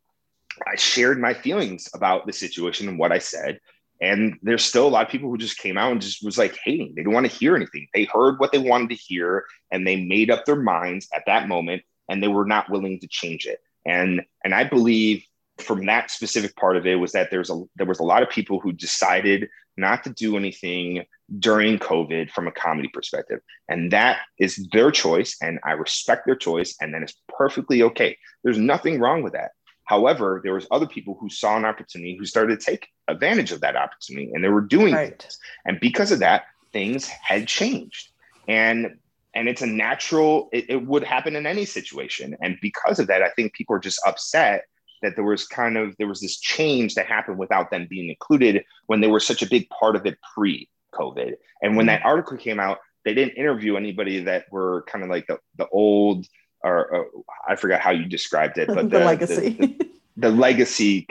I 0.67 0.75
shared 0.75 1.19
my 1.19 1.33
feelings 1.33 1.89
about 1.93 2.25
the 2.25 2.33
situation 2.33 2.87
and 2.87 2.99
what 2.99 3.11
I 3.11 3.19
said. 3.19 3.59
And 4.01 4.39
there's 4.41 4.65
still 4.65 4.87
a 4.87 4.89
lot 4.89 5.05
of 5.05 5.11
people 5.11 5.29
who 5.29 5.37
just 5.37 5.59
came 5.59 5.77
out 5.77 5.91
and 5.91 6.01
just 6.01 6.25
was 6.25 6.37
like 6.37 6.57
hating. 6.63 6.93
They 6.95 7.03
didn't 7.03 7.13
want 7.13 7.29
to 7.29 7.37
hear 7.37 7.55
anything. 7.55 7.87
They 7.93 8.05
heard 8.05 8.39
what 8.39 8.51
they 8.51 8.57
wanted 8.57 8.89
to 8.89 8.95
hear 8.95 9.45
and 9.69 9.85
they 9.85 10.03
made 10.03 10.31
up 10.31 10.45
their 10.45 10.55
minds 10.55 11.07
at 11.13 11.23
that 11.27 11.47
moment 11.47 11.83
and 12.09 12.21
they 12.21 12.27
were 12.27 12.45
not 12.45 12.69
willing 12.69 12.99
to 12.99 13.07
change 13.07 13.45
it. 13.45 13.59
And 13.85 14.21
and 14.43 14.55
I 14.55 14.63
believe 14.63 15.23
from 15.61 15.85
that 15.85 16.11
specific 16.11 16.55
part 16.55 16.77
of 16.77 16.85
it 16.85 16.95
was 16.95 17.11
that 17.13 17.31
there's 17.31 17.49
a 17.49 17.63
there 17.75 17.85
was 17.85 17.99
a 17.99 18.03
lot 18.03 18.23
of 18.23 18.29
people 18.29 18.59
who 18.59 18.71
decided 18.71 19.49
not 19.77 20.03
to 20.03 20.09
do 20.09 20.37
anything 20.37 21.05
during 21.39 21.79
COVID 21.79 22.29
from 22.31 22.47
a 22.47 22.51
comedy 22.51 22.89
perspective. 22.93 23.39
And 23.69 23.91
that 23.91 24.19
is 24.37 24.67
their 24.71 24.91
choice. 24.91 25.37
And 25.41 25.59
I 25.63 25.71
respect 25.71 26.25
their 26.25 26.35
choice. 26.35 26.75
And 26.81 26.93
then 26.93 27.03
it's 27.03 27.15
perfectly 27.27 27.81
okay. 27.83 28.17
There's 28.43 28.57
nothing 28.57 28.99
wrong 28.99 29.23
with 29.23 29.33
that. 29.33 29.51
However, 29.85 30.41
there 30.43 30.53
was 30.53 30.67
other 30.71 30.85
people 30.85 31.17
who 31.19 31.29
saw 31.29 31.57
an 31.57 31.65
opportunity 31.65 32.15
who 32.17 32.25
started 32.25 32.59
to 32.59 32.65
take 32.65 32.87
advantage 33.07 33.51
of 33.51 33.61
that 33.61 33.75
opportunity 33.75 34.31
and 34.33 34.43
they 34.43 34.49
were 34.49 34.61
doing 34.61 34.93
right. 34.93 35.19
things. 35.21 35.39
And 35.65 35.79
because 35.79 36.11
of 36.11 36.19
that, 36.19 36.43
things 36.71 37.07
had 37.07 37.47
changed. 37.47 38.09
And 38.47 38.97
and 39.33 39.47
it's 39.47 39.61
a 39.61 39.67
natural 39.67 40.49
it, 40.51 40.69
it 40.69 40.85
would 40.85 41.03
happen 41.03 41.35
in 41.35 41.45
any 41.45 41.65
situation. 41.65 42.35
And 42.41 42.57
because 42.61 42.99
of 42.99 43.07
that, 43.07 43.21
I 43.21 43.29
think 43.29 43.53
people 43.53 43.75
are 43.75 43.79
just 43.79 44.01
upset 44.05 44.65
that 45.01 45.15
there 45.15 45.25
was 45.25 45.47
kind 45.47 45.77
of 45.77 45.95
there 45.97 46.07
was 46.07 46.21
this 46.21 46.39
change 46.39 46.95
that 46.95 47.05
happened 47.05 47.37
without 47.37 47.71
them 47.71 47.87
being 47.89 48.09
included 48.09 48.63
when 48.87 49.01
they 49.01 49.07
were 49.07 49.19
such 49.19 49.41
a 49.41 49.49
big 49.49 49.69
part 49.69 49.95
of 49.95 50.05
it 50.05 50.17
pre-COVID. 50.33 51.33
And 51.61 51.75
when 51.75 51.85
mm-hmm. 51.85 51.87
that 51.87 52.05
article 52.05 52.37
came 52.37 52.59
out, 52.59 52.79
they 53.05 53.13
didn't 53.13 53.37
interview 53.37 53.75
anybody 53.75 54.23
that 54.23 54.45
were 54.51 54.83
kind 54.87 55.03
of 55.03 55.09
like 55.09 55.27
the, 55.27 55.39
the 55.57 55.67
old 55.69 56.27
or, 56.63 56.87
or, 56.93 57.07
I 57.47 57.55
forgot 57.55 57.81
how 57.81 57.91
you 57.91 58.05
described 58.05 58.57
it, 58.57 58.67
but 58.73 58.89
the, 58.89 58.99
the 58.99 59.05
legacy, 59.05 59.49
the, 59.49 59.67
the, 59.67 59.89
the, 60.17 60.29
legacy 60.29 61.07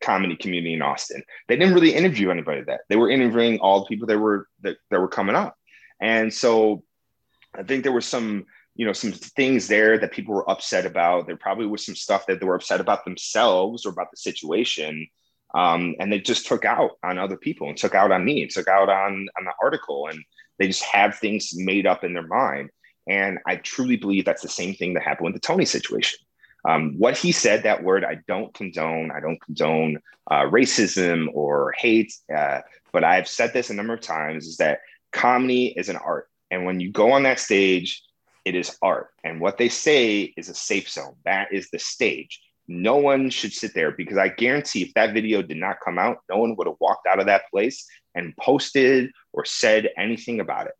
comedy 0.00 0.36
community 0.36 0.74
in 0.74 0.82
Austin. 0.82 1.22
They 1.48 1.56
didn't 1.56 1.74
really 1.74 1.94
interview 1.94 2.30
anybody 2.30 2.62
that 2.62 2.82
they 2.88 2.96
were 2.96 3.10
interviewing 3.10 3.58
all 3.58 3.80
the 3.80 3.86
people 3.86 4.06
that 4.06 4.18
were 4.18 4.48
that, 4.62 4.76
that 4.90 5.00
were 5.00 5.08
coming 5.08 5.36
up. 5.36 5.56
And 6.00 6.32
so 6.32 6.82
I 7.54 7.62
think 7.62 7.82
there 7.82 7.92
was 7.92 8.06
some, 8.06 8.46
you 8.76 8.84
know, 8.84 8.92
some 8.92 9.12
things 9.12 9.68
there 9.68 9.98
that 9.98 10.12
people 10.12 10.34
were 10.34 10.48
upset 10.50 10.84
about. 10.84 11.26
There 11.26 11.36
probably 11.36 11.66
was 11.66 11.86
some 11.86 11.94
stuff 11.94 12.26
that 12.26 12.40
they 12.40 12.46
were 12.46 12.56
upset 12.56 12.80
about 12.80 13.04
themselves 13.04 13.86
or 13.86 13.90
about 13.90 14.10
the 14.10 14.16
situation. 14.16 15.06
Um, 15.54 15.94
and 16.00 16.12
they 16.12 16.18
just 16.18 16.46
took 16.46 16.64
out 16.64 16.92
on 17.04 17.18
other 17.18 17.36
people 17.36 17.68
and 17.68 17.76
took 17.76 17.94
out 17.94 18.10
on 18.10 18.24
me 18.24 18.42
and 18.42 18.50
took 18.50 18.66
out 18.66 18.88
on, 18.88 19.28
on 19.38 19.44
the 19.44 19.52
article. 19.62 20.08
And 20.08 20.24
they 20.58 20.66
just 20.66 20.82
have 20.82 21.16
things 21.16 21.52
made 21.54 21.86
up 21.86 22.02
in 22.02 22.12
their 22.12 22.26
mind. 22.26 22.70
And 23.08 23.38
I 23.46 23.56
truly 23.56 23.96
believe 23.96 24.24
that's 24.24 24.42
the 24.42 24.48
same 24.48 24.74
thing 24.74 24.94
that 24.94 25.04
happened 25.04 25.26
with 25.26 25.34
the 25.34 25.46
Tony 25.46 25.64
situation. 25.64 26.18
Um, 26.66 26.94
what 26.98 27.16
he 27.16 27.30
said, 27.30 27.62
that 27.62 27.84
word, 27.84 28.04
I 28.04 28.18
don't 28.26 28.52
condone. 28.54 29.12
I 29.12 29.20
don't 29.20 29.40
condone 29.40 29.98
uh, 30.30 30.44
racism 30.44 31.28
or 31.34 31.72
hate. 31.78 32.12
Uh, 32.34 32.60
but 32.92 33.04
I've 33.04 33.28
said 33.28 33.52
this 33.52 33.70
a 33.70 33.74
number 33.74 33.94
of 33.94 34.00
times 34.00 34.46
is 34.46 34.56
that 34.56 34.80
comedy 35.12 35.66
is 35.76 35.88
an 35.88 35.96
art. 35.96 36.28
And 36.50 36.64
when 36.64 36.80
you 36.80 36.90
go 36.90 37.12
on 37.12 37.24
that 37.24 37.38
stage, 37.38 38.02
it 38.44 38.54
is 38.54 38.76
art. 38.82 39.08
And 39.24 39.40
what 39.40 39.58
they 39.58 39.68
say 39.68 40.34
is 40.36 40.48
a 40.48 40.54
safe 40.54 40.88
zone. 40.88 41.16
That 41.24 41.52
is 41.52 41.70
the 41.70 41.78
stage. 41.78 42.40
No 42.66 42.96
one 42.96 43.30
should 43.30 43.52
sit 43.52 43.74
there 43.74 43.92
because 43.92 44.16
I 44.16 44.28
guarantee 44.28 44.82
if 44.82 44.94
that 44.94 45.12
video 45.12 45.42
did 45.42 45.58
not 45.58 45.76
come 45.84 45.98
out, 45.98 46.18
no 46.30 46.38
one 46.38 46.56
would 46.56 46.66
have 46.66 46.76
walked 46.80 47.06
out 47.06 47.20
of 47.20 47.26
that 47.26 47.50
place 47.50 47.86
and 48.14 48.36
posted 48.36 49.10
or 49.32 49.44
said 49.44 49.90
anything 49.98 50.40
about 50.40 50.66
it. 50.66 50.74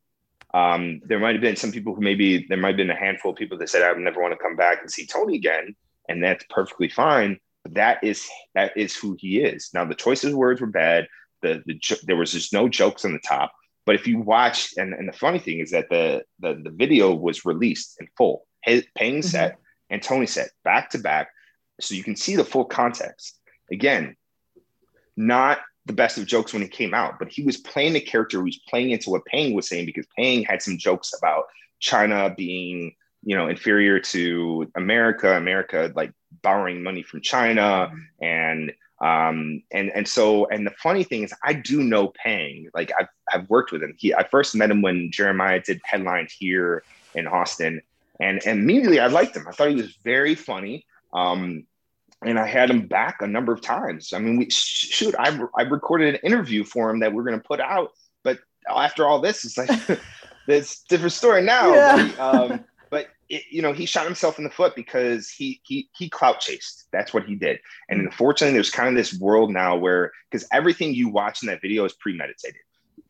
Um, 0.55 1.01
there 1.05 1.19
might 1.19 1.35
have 1.35 1.43
been 1.43 1.57
some 1.57 1.73
people 1.73 1.95
who 1.95 2.01
maybe 2.01 2.47
there 2.49 2.57
might 2.57 2.69
have 2.69 2.77
been 2.77 2.91
a 2.91 2.97
handful 2.97 3.33
of 3.33 3.37
people 3.37 3.59
that 3.59 3.69
said 3.69 3.83
I 3.83 3.93
would 3.93 4.01
never 4.01 4.23
want 4.23 4.33
to 4.33 4.43
come 4.43 4.57
back 4.57 4.81
and 4.81 4.91
see 4.91 5.05
Tony 5.05 5.35
again, 5.35 5.75
and 6.09 6.23
that's 6.23 6.45
perfectly 6.49 6.89
fine. 6.89 7.41
But 7.65 7.75
that 7.75 8.05
is 8.05 8.29
that 8.55 8.77
is 8.77 8.95
who 8.95 9.17
he 9.19 9.41
is. 9.41 9.71
Now 9.75 9.85
the 9.85 9.97
choices 9.97 10.33
of 10.33 10.39
words 10.39 10.61
were 10.61 10.69
bad. 10.69 11.09
The, 11.43 11.63
the 11.67 11.81
there 12.05 12.17
was 12.17 12.33
just 12.33 12.53
no 12.53 12.69
jokes 12.69 13.05
on 13.05 13.13
the 13.13 13.19
top. 13.19 13.53
But 13.87 13.97
if 13.97 14.07
you 14.07 14.19
watch, 14.21 14.75
and, 14.77 14.95
and 14.95 15.09
the 15.09 15.13
funny 15.13 15.39
thing 15.39 15.61
is 15.61 15.71
that 15.73 15.91
the, 15.91 16.25
the 16.41 16.55
the 16.55 16.71
video 16.71 17.15
was 17.15 17.45
released 17.45 17.97
in 18.01 18.09
full. 18.17 18.47
His, 18.63 18.87
Peng 18.97 19.19
mm-hmm. 19.19 19.23
set 19.23 19.59
and 19.91 20.03
Tony 20.03 20.27
set 20.27 20.51
back 20.65 20.91
to 20.91 20.99
back, 20.99 21.29
so 21.81 21.95
you 21.95 22.03
can 22.03 22.17
see 22.17 22.37
the 22.37 22.45
full 22.45 22.65
context. 22.65 23.39
Again, 23.71 24.17
not 25.17 25.61
the 25.87 25.93
best 25.93 26.17
of 26.17 26.27
jokes 26.27 26.53
when 26.53 26.63
it 26.63 26.73
came 26.73 26.95
out, 26.95 27.19
but 27.19 27.31
he 27.31 27.43
was 27.43 27.59
playing 27.59 27.93
the 27.93 28.01
character. 28.01 28.39
He 28.39 28.45
was 28.45 28.61
playing 28.69 28.91
into 28.91 29.11
what 29.11 29.27
Peng 29.27 29.55
was 29.55 29.69
saying 29.69 29.87
because 29.87 30.07
Peng 30.17 30.45
had 30.45 30.63
some 30.63 30.79
jokes 30.79 31.13
about 31.17 31.45
China 31.79 32.33
being, 32.35 32.95
you 33.23 33.37
know, 33.37 33.49
inferior 33.49 34.01
to 34.01 34.71
America, 34.77 35.37
America 35.37 35.93
like 35.95 36.13
borrowing 36.43 36.83
money 36.83 37.03
from 37.03 37.21
China, 37.21 37.91
mm-hmm. 37.93 38.25
and 38.25 38.73
um, 39.05 39.63
and 39.71 39.91
and 39.95 40.09
so 40.09 40.47
and 40.47 40.67
the 40.67 40.73
funny 40.83 41.05
thing 41.05 41.25
is, 41.25 41.35
I 41.45 41.53
do 41.53 41.83
know 41.83 42.13
Peng. 42.17 42.71
Like 42.73 42.91
I've 42.99 43.09
I've 43.31 43.51
worked 43.51 43.71
with 43.71 43.83
him. 43.83 43.95
He 43.99 44.15
I 44.15 44.27
first 44.27 44.55
met 44.55 44.71
him 44.71 44.81
when 44.81 45.11
Jeremiah 45.13 45.61
did 45.61 45.83
headlines 45.85 46.33
here 46.33 46.83
in 47.15 47.27
Austin, 47.27 47.83
and, 48.19 48.41
and 48.47 48.61
immediately 48.61 49.01
I 49.01 49.09
liked 49.09 49.37
him. 49.37 49.47
I 49.47 49.53
thought 49.53 49.69
he 49.69 49.77
was 49.77 49.95
very 50.03 50.35
funny. 50.35 50.87
Um, 51.13 51.67
and 52.25 52.39
I 52.39 52.47
had 52.47 52.71
him 52.71 52.87
back 52.87 53.21
a 53.21 53.27
number 53.27 53.53
of 53.53 53.61
times. 53.61 54.15
I 54.15 54.19
mean, 54.19 54.39
we 54.39 54.49
shoot, 54.49 55.15
I, 55.19 55.39
I 55.55 55.63
recorded 55.63 56.15
an 56.15 56.21
interview 56.23 56.65
for 56.65 56.89
him 56.89 57.01
that 57.01 57.13
we're 57.13 57.23
going 57.23 57.39
to 57.39 57.47
put 57.47 57.61
out, 57.61 57.93
but 58.23 58.39
after 58.75 59.07
all 59.07 59.21
this, 59.21 59.45
it's 59.45 59.59
like 59.59 60.01
this 60.47 60.81
different 60.89 61.13
story 61.13 61.43
now. 61.43 61.75
Yeah. 61.75 62.11
But, 62.17 62.51
um, 62.51 62.65
it, 63.35 63.43
you 63.51 63.63
know, 63.63 63.73
he 63.73 63.87
shot 63.87 64.05
himself 64.05 64.39
in 64.39 64.45
the 64.45 64.51
foot 64.51 64.75
because 64.77 65.29
he 65.29 65.61
he 65.65 65.89
he 65.97 66.09
clout 66.09 66.41
chased. 66.41 66.87
That's 66.93 67.13
what 67.13 67.25
he 67.25 67.35
did. 67.35 67.59
And 67.89 68.01
mm. 68.01 68.05
unfortunately, 68.07 68.55
there's 68.55 68.71
kind 68.71 68.89
of 68.89 68.95
this 68.95 69.19
world 69.19 69.51
now 69.51 69.77
where 69.77 70.13
because 70.31 70.47
everything 70.53 70.95
you 70.95 71.09
watch 71.09 71.43
in 71.43 71.49
that 71.49 71.61
video 71.61 71.85
is 71.85 71.93
premeditated 71.95 72.61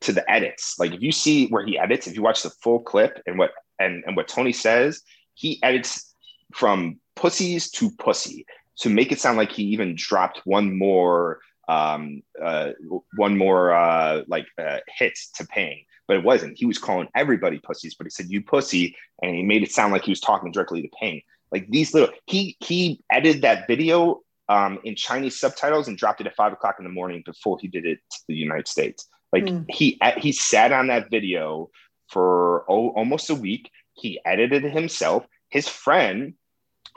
to 0.01 0.13
the 0.13 0.29
edits. 0.31 0.77
Like 0.79 0.93
if 0.93 1.03
you 1.03 1.13
see 1.13 1.49
where 1.49 1.65
he 1.65 1.79
edits, 1.79 2.07
if 2.07 2.15
you 2.15 2.23
watch 2.23 2.43
the 2.43 2.51
full 2.51 2.81
clip 2.81 3.23
and 3.27 3.39
what 3.39 3.53
and 3.79 4.03
and 4.07 4.17
what 4.17 4.29
Tony 4.29 4.53
says, 4.53 5.03
he 5.35 5.63
edits 5.63 6.15
from 6.53 6.99
pussies 7.17 7.71
to 7.73 7.91
pussy 7.91 8.47
to 8.79 8.89
make 8.89 9.13
it 9.13 9.21
sound 9.21 9.37
like 9.37 9.53
he 9.53 9.65
even 9.65 9.95
dropped 9.95 10.41
one 10.45 10.77
more 10.77 11.41
um, 11.69 12.23
uh, 12.43 12.71
one 13.17 13.37
more 13.37 13.73
uh, 13.73 14.23
like 14.27 14.47
uh, 14.59 14.79
hits 14.89 15.31
to 15.33 15.47
Peng, 15.47 15.85
but 16.07 16.17
it 16.17 16.25
wasn't. 16.25 16.59
He 16.59 16.67
was 16.67 16.79
calling 16.79 17.09
everybody 17.15 17.59
pussies, 17.59 17.95
but 17.95 18.07
he 18.07 18.11
said 18.11 18.31
you 18.31 18.43
pussy, 18.43 18.97
and 19.23 19.35
he 19.35 19.43
made 19.43 19.63
it 19.63 19.73
sound 19.73 19.93
like 19.93 20.05
he 20.05 20.11
was 20.13 20.21
talking 20.21 20.53
directly 20.53 20.83
to 20.83 20.89
Peng. 21.01 21.23
Like 21.51 21.69
these 21.69 21.95
little, 21.95 22.11
he 22.27 22.57
he 22.61 23.01
edited 23.11 23.43
that 23.43 23.67
video 23.67 24.23
um, 24.49 24.79
in 24.85 24.97
Chinese 24.97 25.39
subtitles 25.39 25.89
and 25.89 25.97
dropped 25.97 26.21
it 26.21 26.27
at 26.27 26.37
five 26.37 26.53
o'clock 26.53 26.77
in 26.79 26.85
the 26.85 26.91
morning 26.91 27.23
before 27.25 27.59
he 27.61 27.69
did 27.69 27.87
it 27.87 27.99
to 28.11 28.19
the 28.29 28.35
United 28.35 28.69
States. 28.69 29.09
Like 29.33 29.45
mm. 29.45 29.65
he 29.69 29.99
he 30.19 30.33
sat 30.33 30.73
on 30.73 30.89
that 30.89 31.11
video 31.11 31.71
for 32.09 32.65
oh, 32.71 32.91
almost 32.91 33.31
a 33.31 33.35
week. 33.35 33.71
He 33.95 34.21
edited 34.25 34.65
it 34.65 34.73
himself. 34.73 35.27
His 35.49 35.69
friend 35.69 36.35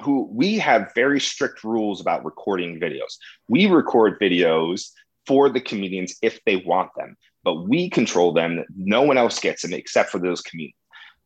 who 0.01 0.27
we 0.31 0.59
have 0.59 0.91
very 0.93 1.19
strict 1.19 1.63
rules 1.63 2.01
about 2.01 2.25
recording 2.25 2.79
videos. 2.79 3.17
We 3.49 3.67
record 3.67 4.19
videos 4.19 4.91
for 5.25 5.49
the 5.49 5.61
comedians 5.61 6.15
if 6.21 6.39
they 6.45 6.57
want 6.57 6.91
them, 6.95 7.17
but 7.47 7.69
we 7.69 7.89
control 7.89 8.33
them. 8.33 8.65
No 8.75 9.03
one 9.03 9.17
else 9.17 9.39
gets 9.39 9.61
them 9.61 9.71
except 9.71 10.09
for 10.09 10.19
those 10.19 10.41
comedians. 10.41 10.75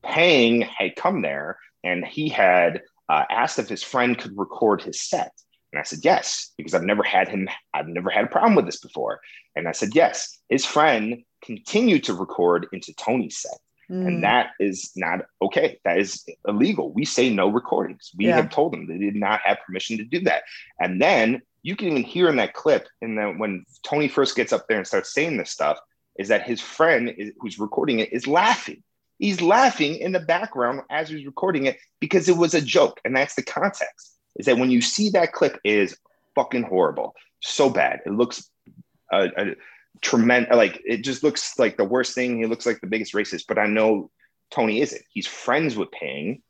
Pang 0.03 0.61
had 0.61 0.95
come 0.95 1.23
there 1.23 1.57
and 1.84 2.06
he 2.06 2.30
had 2.30 2.84
uh, 3.10 3.23
asked 3.31 3.57
if 3.57 3.68
his 3.68 3.81
friend 3.81 4.15
could 4.19 4.38
record 4.38 4.84
his 4.84 5.02
set. 5.02 5.31
And 5.73 5.80
I 5.80 5.84
said, 5.84 6.02
yes, 6.03 6.52
because 6.57 6.76
I've 6.76 6.84
never 6.84 7.02
had 7.02 7.27
him, 7.27 7.49
I've 7.73 7.88
never 7.88 8.11
had 8.11 8.26
a 8.26 8.27
problem 8.27 8.53
with 8.53 8.68
this 8.68 8.80
before. 8.80 9.19
And 9.56 9.68
I 9.68 9.72
said, 9.72 9.95
yes, 9.95 10.38
his 10.48 10.64
friend 10.64 11.23
continued 11.43 12.03
to 12.03 12.14
record 12.14 12.68
into 12.72 12.93
Tony's 12.93 13.39
set. 13.39 13.57
Mm. 13.89 14.06
And 14.06 14.23
that 14.23 14.52
is 14.60 14.91
not 14.95 15.22
okay. 15.41 15.80
That 15.85 15.98
is 15.98 16.23
illegal. 16.48 16.93
We 16.93 17.03
say 17.03 17.31
no 17.31 17.48
recordings. 17.48 18.11
We 18.15 18.27
yeah. 18.27 18.35
have 18.35 18.52
told 18.52 18.73
them 18.73 18.85
they 18.85 18.99
did 18.99 19.15
not 19.15 19.39
have 19.43 19.57
permission 19.65 19.98
to 19.98 20.03
do 20.03 20.19
that. 20.26 20.43
And 20.80 21.02
then 21.02 21.41
you 21.64 21.76
can 21.76 21.88
even 21.88 22.03
hear 22.03 22.30
in 22.30 22.35
that 22.35 22.53
clip, 22.53 22.88
and 23.02 23.18
then 23.18 23.39
when 23.39 23.65
Tony 23.84 24.07
first 24.07 24.35
gets 24.35 24.53
up 24.53 24.68
there 24.68 24.77
and 24.77 24.85
starts 24.85 25.14
saying 25.14 25.38
this 25.38 25.52
stuff, 25.52 25.80
is 26.17 26.27
that 26.29 26.43
his 26.43 26.61
friend 26.61 27.13
is, 27.17 27.31
who's 27.39 27.59
recording 27.59 27.99
it 27.99 28.11
is 28.11 28.27
laughing. 28.27 28.83
He's 29.19 29.41
laughing 29.41 29.95
in 29.95 30.11
the 30.11 30.19
background 30.19 30.81
as 30.89 31.09
he's 31.09 31.25
recording 31.25 31.65
it 31.65 31.77
because 31.99 32.27
it 32.27 32.38
was 32.38 32.53
a 32.53 32.61
joke. 32.61 32.99
And 33.05 33.15
that's 33.15 33.35
the 33.35 33.43
context. 33.43 34.17
Is 34.38 34.45
that 34.47 34.57
when 34.57 34.71
you 34.71 34.81
see 34.81 35.09
that 35.11 35.33
clip 35.33 35.59
is 35.63 35.95
fucking 36.35 36.63
horrible, 36.63 37.13
so 37.41 37.69
bad. 37.69 38.01
It 38.05 38.11
looks 38.13 38.49
uh, 39.11 39.27
uh, 39.38 39.45
tremendous. 40.01 40.55
Like 40.55 40.81
it 40.85 41.03
just 41.03 41.23
looks 41.23 41.57
like 41.59 41.77
the 41.77 41.85
worst 41.85 42.15
thing. 42.15 42.39
He 42.39 42.45
looks 42.45 42.65
like 42.65 42.81
the 42.81 42.88
biggest 42.88 43.13
racist, 43.13 43.45
but 43.47 43.59
I 43.59 43.67
know 43.67 44.09
Tony 44.51 44.81
isn't. 44.81 45.01
He's 45.09 45.27
friends 45.27 45.75
with 45.75 45.91
Ping 45.91 46.41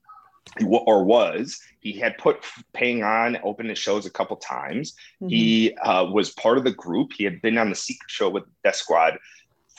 or 0.65 1.03
was. 1.03 1.59
He 1.79 1.93
had 1.93 2.17
put 2.17 2.43
Peng 2.73 3.03
on, 3.03 3.37
opened 3.43 3.69
his 3.69 3.79
shows 3.79 4.05
a 4.05 4.11
couple 4.11 4.37
times. 4.37 4.93
Mm-hmm. 5.21 5.29
He 5.29 5.75
uh, 5.75 6.05
was 6.05 6.31
part 6.31 6.57
of 6.57 6.63
the 6.63 6.73
group. 6.73 7.11
He 7.15 7.23
had 7.23 7.41
been 7.41 7.57
on 7.57 7.69
the 7.69 7.75
Secret 7.75 8.09
Show 8.09 8.29
with 8.29 8.43
Death 8.63 8.75
Squad 8.75 9.17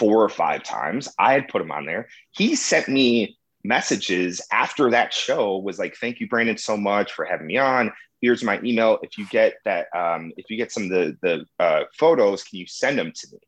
four 0.02 0.22
or 0.22 0.28
five 0.28 0.62
times. 0.62 1.08
I 1.18 1.32
had 1.32 1.48
put 1.48 1.62
him 1.62 1.70
on 1.70 1.86
there. 1.86 2.08
He 2.30 2.56
sent 2.56 2.88
me 2.88 3.38
messages 3.64 4.40
after 4.50 4.90
that 4.90 5.14
show 5.14 5.56
was 5.56 5.78
like 5.78 5.94
thank 5.94 6.18
you 6.18 6.26
brandon 6.26 6.58
so 6.58 6.76
much 6.76 7.12
for 7.12 7.24
having 7.24 7.46
me 7.46 7.56
on 7.58 7.92
here's 8.20 8.42
my 8.42 8.60
email 8.64 8.98
if 9.04 9.16
you 9.16 9.24
get 9.28 9.54
that 9.64 9.86
um, 9.96 10.32
if 10.36 10.50
you 10.50 10.56
get 10.56 10.72
some 10.72 10.82
of 10.82 10.88
the 10.88 11.16
the 11.22 11.64
uh, 11.64 11.84
photos 11.96 12.42
can 12.42 12.58
you 12.58 12.66
send 12.66 12.98
them 12.98 13.12
to 13.14 13.28
me 13.30 13.38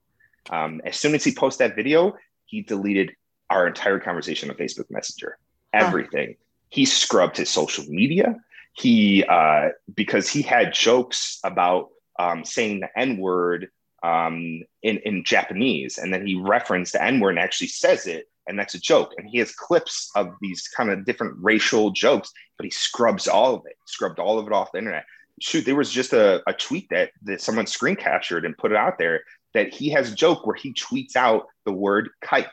um, 0.51 0.81
as 0.85 0.97
soon 0.97 1.15
as 1.15 1.25
he 1.25 1.33
posted 1.33 1.71
that 1.71 1.77
video, 1.77 2.15
he 2.47 2.63
deleted 2.63 3.13
our 3.51 3.67
entire 3.67 3.99
conversation 3.99 4.51
on 4.51 4.57
Facebook 4.57 4.91
Messenger, 4.91 5.39
everything. 5.73 6.29
Huh. 6.31 6.45
He 6.71 6.85
scrubbed 6.85 7.37
his 7.37 7.51
social 7.51 7.85
media. 7.85 8.37
He, 8.73 9.25
uh, 9.25 9.69
because 9.95 10.29
he 10.29 10.43
had 10.43 10.75
jokes 10.75 11.39
about 11.45 11.91
um, 12.19 12.45
saying 12.45 12.81
the 12.81 12.99
N 12.99 13.19
word 13.19 13.69
um, 14.05 14.63
in, 14.83 14.99
in 14.99 15.25
Japanese. 15.25 15.99
And 15.99 16.13
then 16.13 16.27
he 16.27 16.37
referenced 16.37 16.93
the 16.93 17.03
N 17.03 17.19
word 17.19 17.31
and 17.31 17.39
actually 17.39 17.69
says 17.69 18.07
it. 18.07 18.27
And 18.47 18.59
that's 18.59 18.75
a 18.75 18.81
joke. 18.81 19.15
And 19.17 19.29
he 19.29 19.39
has 19.39 19.55
clips 19.55 20.11
of 20.15 20.35
these 20.41 20.69
kind 20.69 20.91
of 20.91 21.07
different 21.07 21.35
racial 21.41 21.91
jokes, 21.91 22.31
but 22.59 22.65
he 22.65 22.71
scrubs 22.71 23.27
all 23.27 23.55
of 23.55 23.63
it, 23.65 23.77
scrubbed 23.87 24.19
all 24.19 24.39
of 24.39 24.47
it 24.47 24.53
off 24.53 24.71
the 24.73 24.79
internet 24.79 25.05
shoot, 25.41 25.65
there 25.65 25.77
was 25.77 25.91
just 25.91 26.13
a, 26.13 26.43
a 26.49 26.53
tweet 26.53 26.89
that, 26.91 27.11
that 27.23 27.41
someone 27.41 27.67
screen 27.67 27.97
captured 27.97 28.45
and 28.45 28.57
put 28.57 28.73
it 28.73 28.77
out 28.77 28.99
there 28.99 29.23
that 29.53 29.73
he 29.73 29.91
has 29.91 30.13
a 30.13 30.15
joke 30.15 30.47
where 30.47 30.57
he 30.57 30.73
tweets 30.73 31.17
out 31.17 31.47
the 31.65 31.73
word 31.73 32.11
kike. 32.23 32.47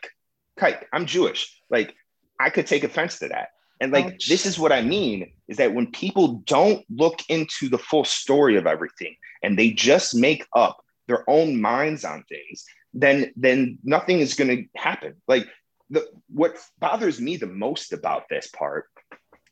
Kike, 0.59 0.83
I'm 0.93 1.05
Jewish. 1.05 1.61
Like, 1.69 1.95
I 2.39 2.49
could 2.49 2.67
take 2.67 2.83
offense 2.83 3.19
to 3.19 3.29
that. 3.29 3.49
And 3.79 3.91
like, 3.91 4.05
Ouch. 4.05 4.27
this 4.27 4.45
is 4.45 4.59
what 4.59 4.71
I 4.71 4.81
mean 4.81 5.31
is 5.47 5.57
that 5.57 5.73
when 5.73 5.91
people 5.91 6.43
don't 6.45 6.85
look 6.89 7.19
into 7.29 7.69
the 7.69 7.79
full 7.79 8.03
story 8.03 8.55
of 8.57 8.67
everything 8.67 9.15
and 9.41 9.57
they 9.57 9.71
just 9.71 10.15
make 10.15 10.45
up 10.55 10.83
their 11.07 11.29
own 11.29 11.59
minds 11.59 12.05
on 12.05 12.23
things, 12.29 12.65
then 12.93 13.31
then 13.35 13.79
nothing 13.83 14.19
is 14.19 14.33
going 14.33 14.49
to 14.49 14.79
happen. 14.79 15.15
Like, 15.27 15.47
the 15.89 16.07
what 16.29 16.57
bothers 16.79 17.19
me 17.19 17.37
the 17.37 17.47
most 17.47 17.93
about 17.93 18.23
this 18.29 18.47
part 18.47 18.85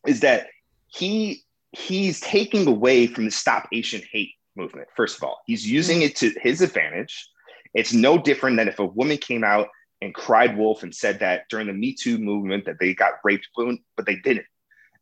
is 0.07 0.21
that 0.21 0.47
he 0.88 1.43
he's 1.71 2.19
taking 2.19 2.67
away 2.67 3.07
from 3.07 3.26
the 3.26 3.31
stop 3.31 3.67
Asian 3.71 4.01
hate 4.11 4.31
movement. 4.55 4.88
First 4.95 5.17
of 5.17 5.23
all, 5.23 5.39
he's 5.45 5.69
using 5.69 6.01
it 6.01 6.15
to 6.17 6.34
his 6.41 6.61
advantage. 6.61 7.27
It's 7.73 7.93
no 7.93 8.17
different 8.17 8.57
than 8.57 8.67
if 8.67 8.80
a 8.80 8.85
woman 8.85 9.17
came 9.17 9.43
out 9.43 9.67
and 10.01 10.13
cried 10.13 10.57
wolf 10.57 10.84
and 10.84 10.95
said 10.95 11.19
that 11.19 11.43
during 11.49 11.67
the 11.67 11.73
Me 11.73 11.93
Too 11.93 12.17
movement 12.17 12.65
that 12.65 12.77
they 12.80 12.93
got 12.93 13.13
raped, 13.23 13.47
but 13.55 14.05
they 14.05 14.15
didn't. 14.15 14.45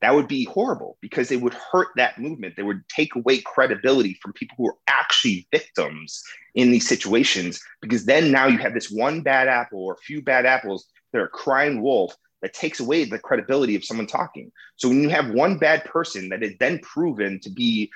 That 0.01 0.13
would 0.13 0.27
be 0.27 0.45
horrible 0.45 0.97
because 1.01 1.31
it 1.31 1.41
would 1.41 1.55
hurt 1.55 1.87
that 1.95 2.19
movement. 2.19 2.55
They 2.55 2.63
would 2.63 2.87
take 2.87 3.15
away 3.15 3.39
credibility 3.39 4.17
from 4.21 4.33
people 4.33 4.55
who 4.57 4.69
are 4.69 4.77
actually 4.87 5.47
victims 5.51 6.23
in 6.53 6.71
these 6.71 6.87
situations 6.87 7.59
because 7.81 8.05
then 8.05 8.31
now 8.31 8.47
you 8.47 8.59
have 8.59 8.73
this 8.73 8.91
one 8.91 9.21
bad 9.21 9.47
apple 9.47 9.83
or 9.83 9.93
a 9.93 10.03
few 10.05 10.21
bad 10.21 10.45
apples 10.45 10.85
that 11.11 11.21
are 11.21 11.27
crying 11.27 11.81
wolf 11.81 12.15
that 12.41 12.53
takes 12.53 12.79
away 12.79 13.03
the 13.03 13.17
credibility 13.17 13.75
of 13.75 13.83
someone 13.83 14.05
talking. 14.05 14.51
So 14.75 14.87
when 14.87 15.01
you 15.01 15.09
have 15.09 15.31
one 15.31 15.57
bad 15.57 15.83
person 15.85 16.29
that 16.29 16.43
is 16.43 16.53
then 16.59 16.79
proven 16.79 17.39
to 17.39 17.49
be 17.49 17.89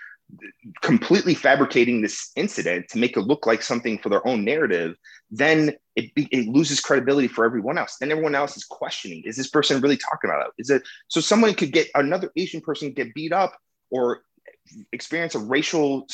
completely 0.82 1.34
fabricating 1.34 2.02
this 2.02 2.32
incident 2.36 2.88
to 2.90 2.98
make 2.98 3.18
it 3.18 3.22
look 3.22 3.46
like 3.46 3.62
something 3.62 3.98
for 3.98 4.10
their 4.10 4.26
own 4.28 4.44
narrative, 4.44 4.96
then 5.30 5.74
it, 5.96 6.12
it 6.16 6.48
loses 6.48 6.80
credibility 6.80 7.28
for 7.28 7.46
everyone 7.46 7.78
else. 7.78 7.98
Then 8.00 8.12
everyone 8.12 8.36
else 8.36 8.58
is 8.58 8.64
questioning: 8.64 9.24
Is 9.26 9.38
this 9.38 9.50
person 9.50 9.82
really 9.82 9.98
talking 9.98 10.30
about 10.30 10.48
it? 10.48 10.54
Is 10.58 10.70
it 10.70 10.84
so? 11.08 11.22
Someone 11.22 11.54
could 11.54 11.72
get 11.72 11.90
another 11.96 12.32
Asian 12.36 12.62
person 12.62 12.94
get 12.94 13.14
beat 13.14 13.34
up 13.34 13.58
or 13.90 14.22
experience 14.92 15.36
a 15.36 15.40
racial 15.40 16.08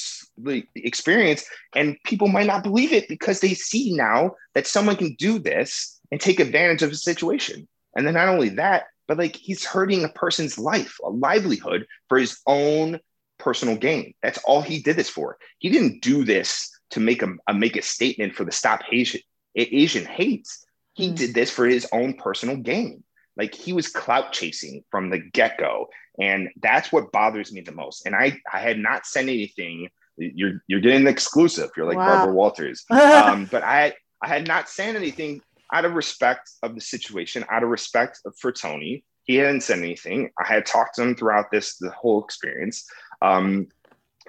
experience, 0.76 1.46
and 1.76 1.98
people 2.06 2.28
might 2.28 2.48
not 2.48 2.64
believe 2.64 2.94
it 2.94 3.08
because 3.08 3.40
they 3.40 3.54
see 3.54 3.96
now 3.96 4.32
that 4.56 4.68
someone 4.68 4.96
can 4.96 5.16
do 5.16 5.40
this 5.40 6.00
and 6.12 6.22
take 6.22 6.40
advantage 6.40 6.82
of 6.82 6.92
a 6.92 6.96
situation. 6.96 7.68
And 7.96 8.06
then 8.06 8.14
not 8.14 8.30
only 8.30 8.50
that, 8.50 8.86
but 9.08 9.18
like 9.18 9.36
he's 9.36 9.66
hurting 9.66 10.04
a 10.04 10.10
person's 10.10 10.58
life, 10.58 10.98
a 11.04 11.10
livelihood 11.10 11.88
for 12.10 12.18
his 12.18 12.40
own 12.46 13.00
personal 13.40 13.76
gain. 13.76 14.14
That's 14.22 14.40
all 14.40 14.62
he 14.62 14.80
did 14.80 14.96
this 14.96 15.10
for. 15.10 15.38
He 15.60 15.70
didn't 15.70 16.02
do 16.02 16.24
this 16.24 16.72
to 16.92 17.00
make 17.00 17.22
a, 17.22 17.34
a 17.48 17.54
make 17.54 17.76
a 17.76 17.82
statement 17.82 18.36
for 18.36 18.44
the 18.44 18.52
stop 18.52 18.82
Asian 18.92 19.22
Asian 19.56 20.06
hates. 20.06 20.66
He 20.94 21.10
hmm. 21.10 21.16
did 21.16 21.34
this 21.34 21.52
for 21.52 21.66
his 21.66 21.88
own 21.92 22.14
personal 22.14 22.58
gain. 22.58 23.04
Like 23.36 23.54
he 23.54 23.74
was 23.74 23.88
clout 23.88 24.34
chasing 24.34 24.84
from 24.90 25.10
the 25.10 25.20
get 25.20 25.58
go, 25.58 25.88
and 26.20 26.50
that's 26.62 26.92
what 26.92 27.12
bothers 27.12 27.54
me 27.54 27.62
the 27.62 27.72
most. 27.72 28.06
And 28.06 28.16
I 28.16 28.40
I 28.52 28.60
had 28.60 28.80
not 28.80 29.06
said 29.06 29.24
anything. 29.24 29.90
You're 30.18 30.64
you're 30.68 30.80
getting 30.80 31.04
the 31.04 31.12
exclusive. 31.12 31.70
You're 31.78 31.86
like 31.86 31.98
wow. 31.98 32.16
Barbara 32.16 32.34
Walters, 32.34 32.84
um, 32.90 33.48
but 33.52 33.64
I 33.64 33.94
I 34.22 34.28
had 34.28 34.48
not 34.48 34.70
said 34.70 34.96
anything 34.96 35.42
out 35.72 35.86
of 35.86 35.94
respect 35.94 36.50
of 36.64 36.74
the 36.74 36.82
situation, 36.82 37.46
out 37.50 37.64
of 37.64 37.70
respect 37.70 38.20
for 38.40 38.52
Tony. 38.52 39.04
He 39.26 39.36
hadn't 39.36 39.62
said 39.62 39.80
anything. 39.80 40.32
I 40.40 40.48
had 40.48 40.66
talked 40.66 40.96
to 40.96 41.04
him 41.04 41.16
throughout 41.16 41.52
this 41.52 41.78
the 41.78 41.92
whole 41.92 42.24
experience. 42.24 42.88
Um, 43.22 43.68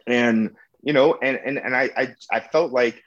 and 0.06 0.55
you 0.82 0.93
know, 0.93 1.19
and 1.20 1.39
and 1.44 1.59
and 1.59 1.77
I, 1.77 1.90
I 1.97 2.15
I 2.31 2.40
felt 2.40 2.73
like 2.73 3.02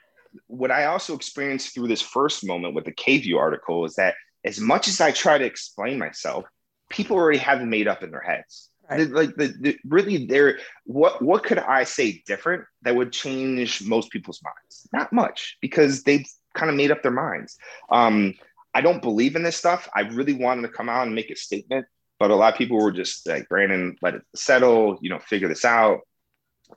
what 0.46 0.70
I 0.70 0.86
also 0.86 1.14
experienced 1.14 1.74
through 1.74 1.88
this 1.88 2.02
first 2.02 2.46
moment 2.46 2.74
with 2.74 2.84
the 2.84 2.92
KVUE 2.92 3.38
article 3.38 3.84
is 3.84 3.94
that 3.94 4.14
as 4.44 4.60
much 4.60 4.88
as 4.88 5.00
I 5.00 5.10
try 5.10 5.38
to 5.38 5.44
explain 5.44 5.98
myself, 5.98 6.44
people 6.88 7.16
already 7.16 7.38
have 7.38 7.60
it 7.60 7.66
made 7.66 7.88
up 7.88 8.02
in 8.02 8.10
their 8.10 8.20
heads. 8.20 8.70
Right. 8.90 9.08
like 9.08 9.36
the, 9.36 9.54
the 9.58 9.78
really 9.84 10.26
there 10.26 10.58
what 10.84 11.22
what 11.22 11.44
could 11.44 11.58
I 11.58 11.84
say 11.84 12.22
different 12.26 12.64
that 12.82 12.94
would 12.94 13.12
change 13.12 13.82
most 13.82 14.10
people's 14.10 14.42
minds? 14.42 14.88
Not 14.92 15.12
much 15.12 15.56
because 15.60 16.02
they've 16.02 16.26
kind 16.54 16.68
of 16.68 16.76
made 16.76 16.90
up 16.90 17.02
their 17.02 17.12
minds. 17.12 17.56
Um, 17.90 18.34
I 18.74 18.80
don't 18.80 19.00
believe 19.00 19.36
in 19.36 19.44
this 19.44 19.56
stuff. 19.56 19.88
I 19.94 20.00
really 20.00 20.34
wanted 20.34 20.62
to 20.62 20.68
come 20.68 20.88
out 20.88 21.06
and 21.06 21.14
make 21.14 21.30
a 21.30 21.36
statement 21.36 21.86
but 22.22 22.30
a 22.30 22.36
lot 22.36 22.52
of 22.52 22.56
people 22.56 22.78
were 22.78 22.92
just 22.92 23.26
like, 23.26 23.48
Brandon, 23.48 23.96
let 24.00 24.14
it 24.14 24.22
settle, 24.32 24.96
you 25.02 25.10
know, 25.10 25.18
figure 25.18 25.48
this 25.48 25.64
out. 25.64 26.02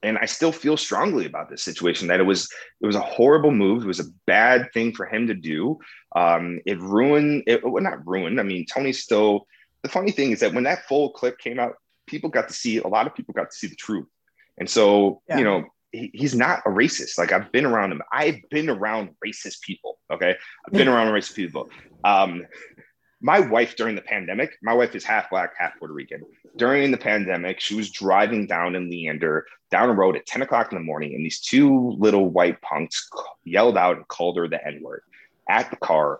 And 0.02 0.18
I 0.18 0.26
still 0.26 0.52
feel 0.52 0.76
strongly 0.76 1.28
about 1.28 1.52
this 1.52 1.62
situation 1.62 2.08
that 2.08 2.20
it 2.20 2.24
was 2.24 2.50
it 2.82 2.88
was 2.88 2.96
a 2.96 3.00
horrible 3.00 3.52
move. 3.52 3.84
It 3.84 3.88
was 3.88 4.00
a 4.00 4.12
bad 4.26 4.74
thing 4.74 4.92
for 4.92 5.06
him 5.06 5.28
to 5.28 5.36
do. 5.36 5.78
Um, 6.16 6.62
it 6.66 6.82
ruined 6.82 7.44
it 7.46 7.64
well, 7.64 7.84
not 7.84 8.08
ruined. 8.08 8.40
I 8.40 8.44
mean, 8.44 8.66
Tony 8.66 8.92
still 8.92 9.46
the 9.84 9.90
funny 9.90 10.10
thing 10.10 10.32
is 10.32 10.40
that 10.40 10.52
when 10.52 10.64
that 10.64 10.88
full 10.88 11.12
clip 11.12 11.38
came 11.38 11.60
out, 11.60 11.74
people 12.08 12.32
got 12.32 12.48
to 12.48 12.54
see 12.56 12.80
a 12.80 12.88
lot 12.88 13.06
of 13.06 13.14
people 13.14 13.36
got 13.36 13.52
to 13.52 13.56
see 13.56 13.68
the 13.68 13.76
truth. 13.76 14.08
And 14.58 14.68
so, 14.68 15.22
yeah. 15.30 15.38
you 15.38 15.44
know, 15.44 15.66
he, 15.92 16.10
he's 16.12 16.34
not 16.34 16.64
a 16.66 16.70
racist. 16.70 17.20
Like 17.20 17.32
I've 17.32 17.52
been 17.52 17.68
around 17.68 17.92
him. 17.92 18.02
I've 18.12 18.40
been 18.50 18.68
around 18.68 19.10
racist 19.24 19.62
people. 19.62 20.00
Okay. 20.12 20.36
I've 20.66 20.74
been 20.74 20.88
around 20.94 21.14
racist 21.14 21.36
people. 21.36 21.70
Um, 22.04 22.48
my 23.26 23.39
wife 23.39 23.76
during 23.76 23.95
the 23.95 24.03
pandemic, 24.03 24.56
my 24.61 24.72
wife 24.72 24.93
is 24.93 25.03
half 25.03 25.31
black, 25.31 25.53
half 25.57 25.76
Puerto 25.80 25.95
Rican. 25.95 26.22
During 26.57 26.91
the 26.91 26.97
pandemic, 26.97 27.60
she 27.60 27.73
was 27.73 27.89
driving 27.89 28.45
down 28.45 28.76
in 28.76 28.88
Leander, 28.88 29.47
down 29.72 29.89
a 29.89 29.93
road 29.93 30.15
at 30.15 30.27
10 30.27 30.43
o'clock 30.43 30.72
in 30.72 30.77
the 30.77 30.84
morning, 30.84 31.15
and 31.15 31.26
these 31.26 31.39
two 31.39 31.95
little 31.97 32.30
white 32.30 32.61
punks 32.61 33.10
yelled 33.43 33.80
out 33.80 33.97
and 33.97 34.07
called 34.07 34.38
her 34.38 34.47
the 34.47 34.64
N 34.64 34.80
word 34.84 35.02
at 35.49 35.72
the 35.72 35.76
car. 35.77 36.19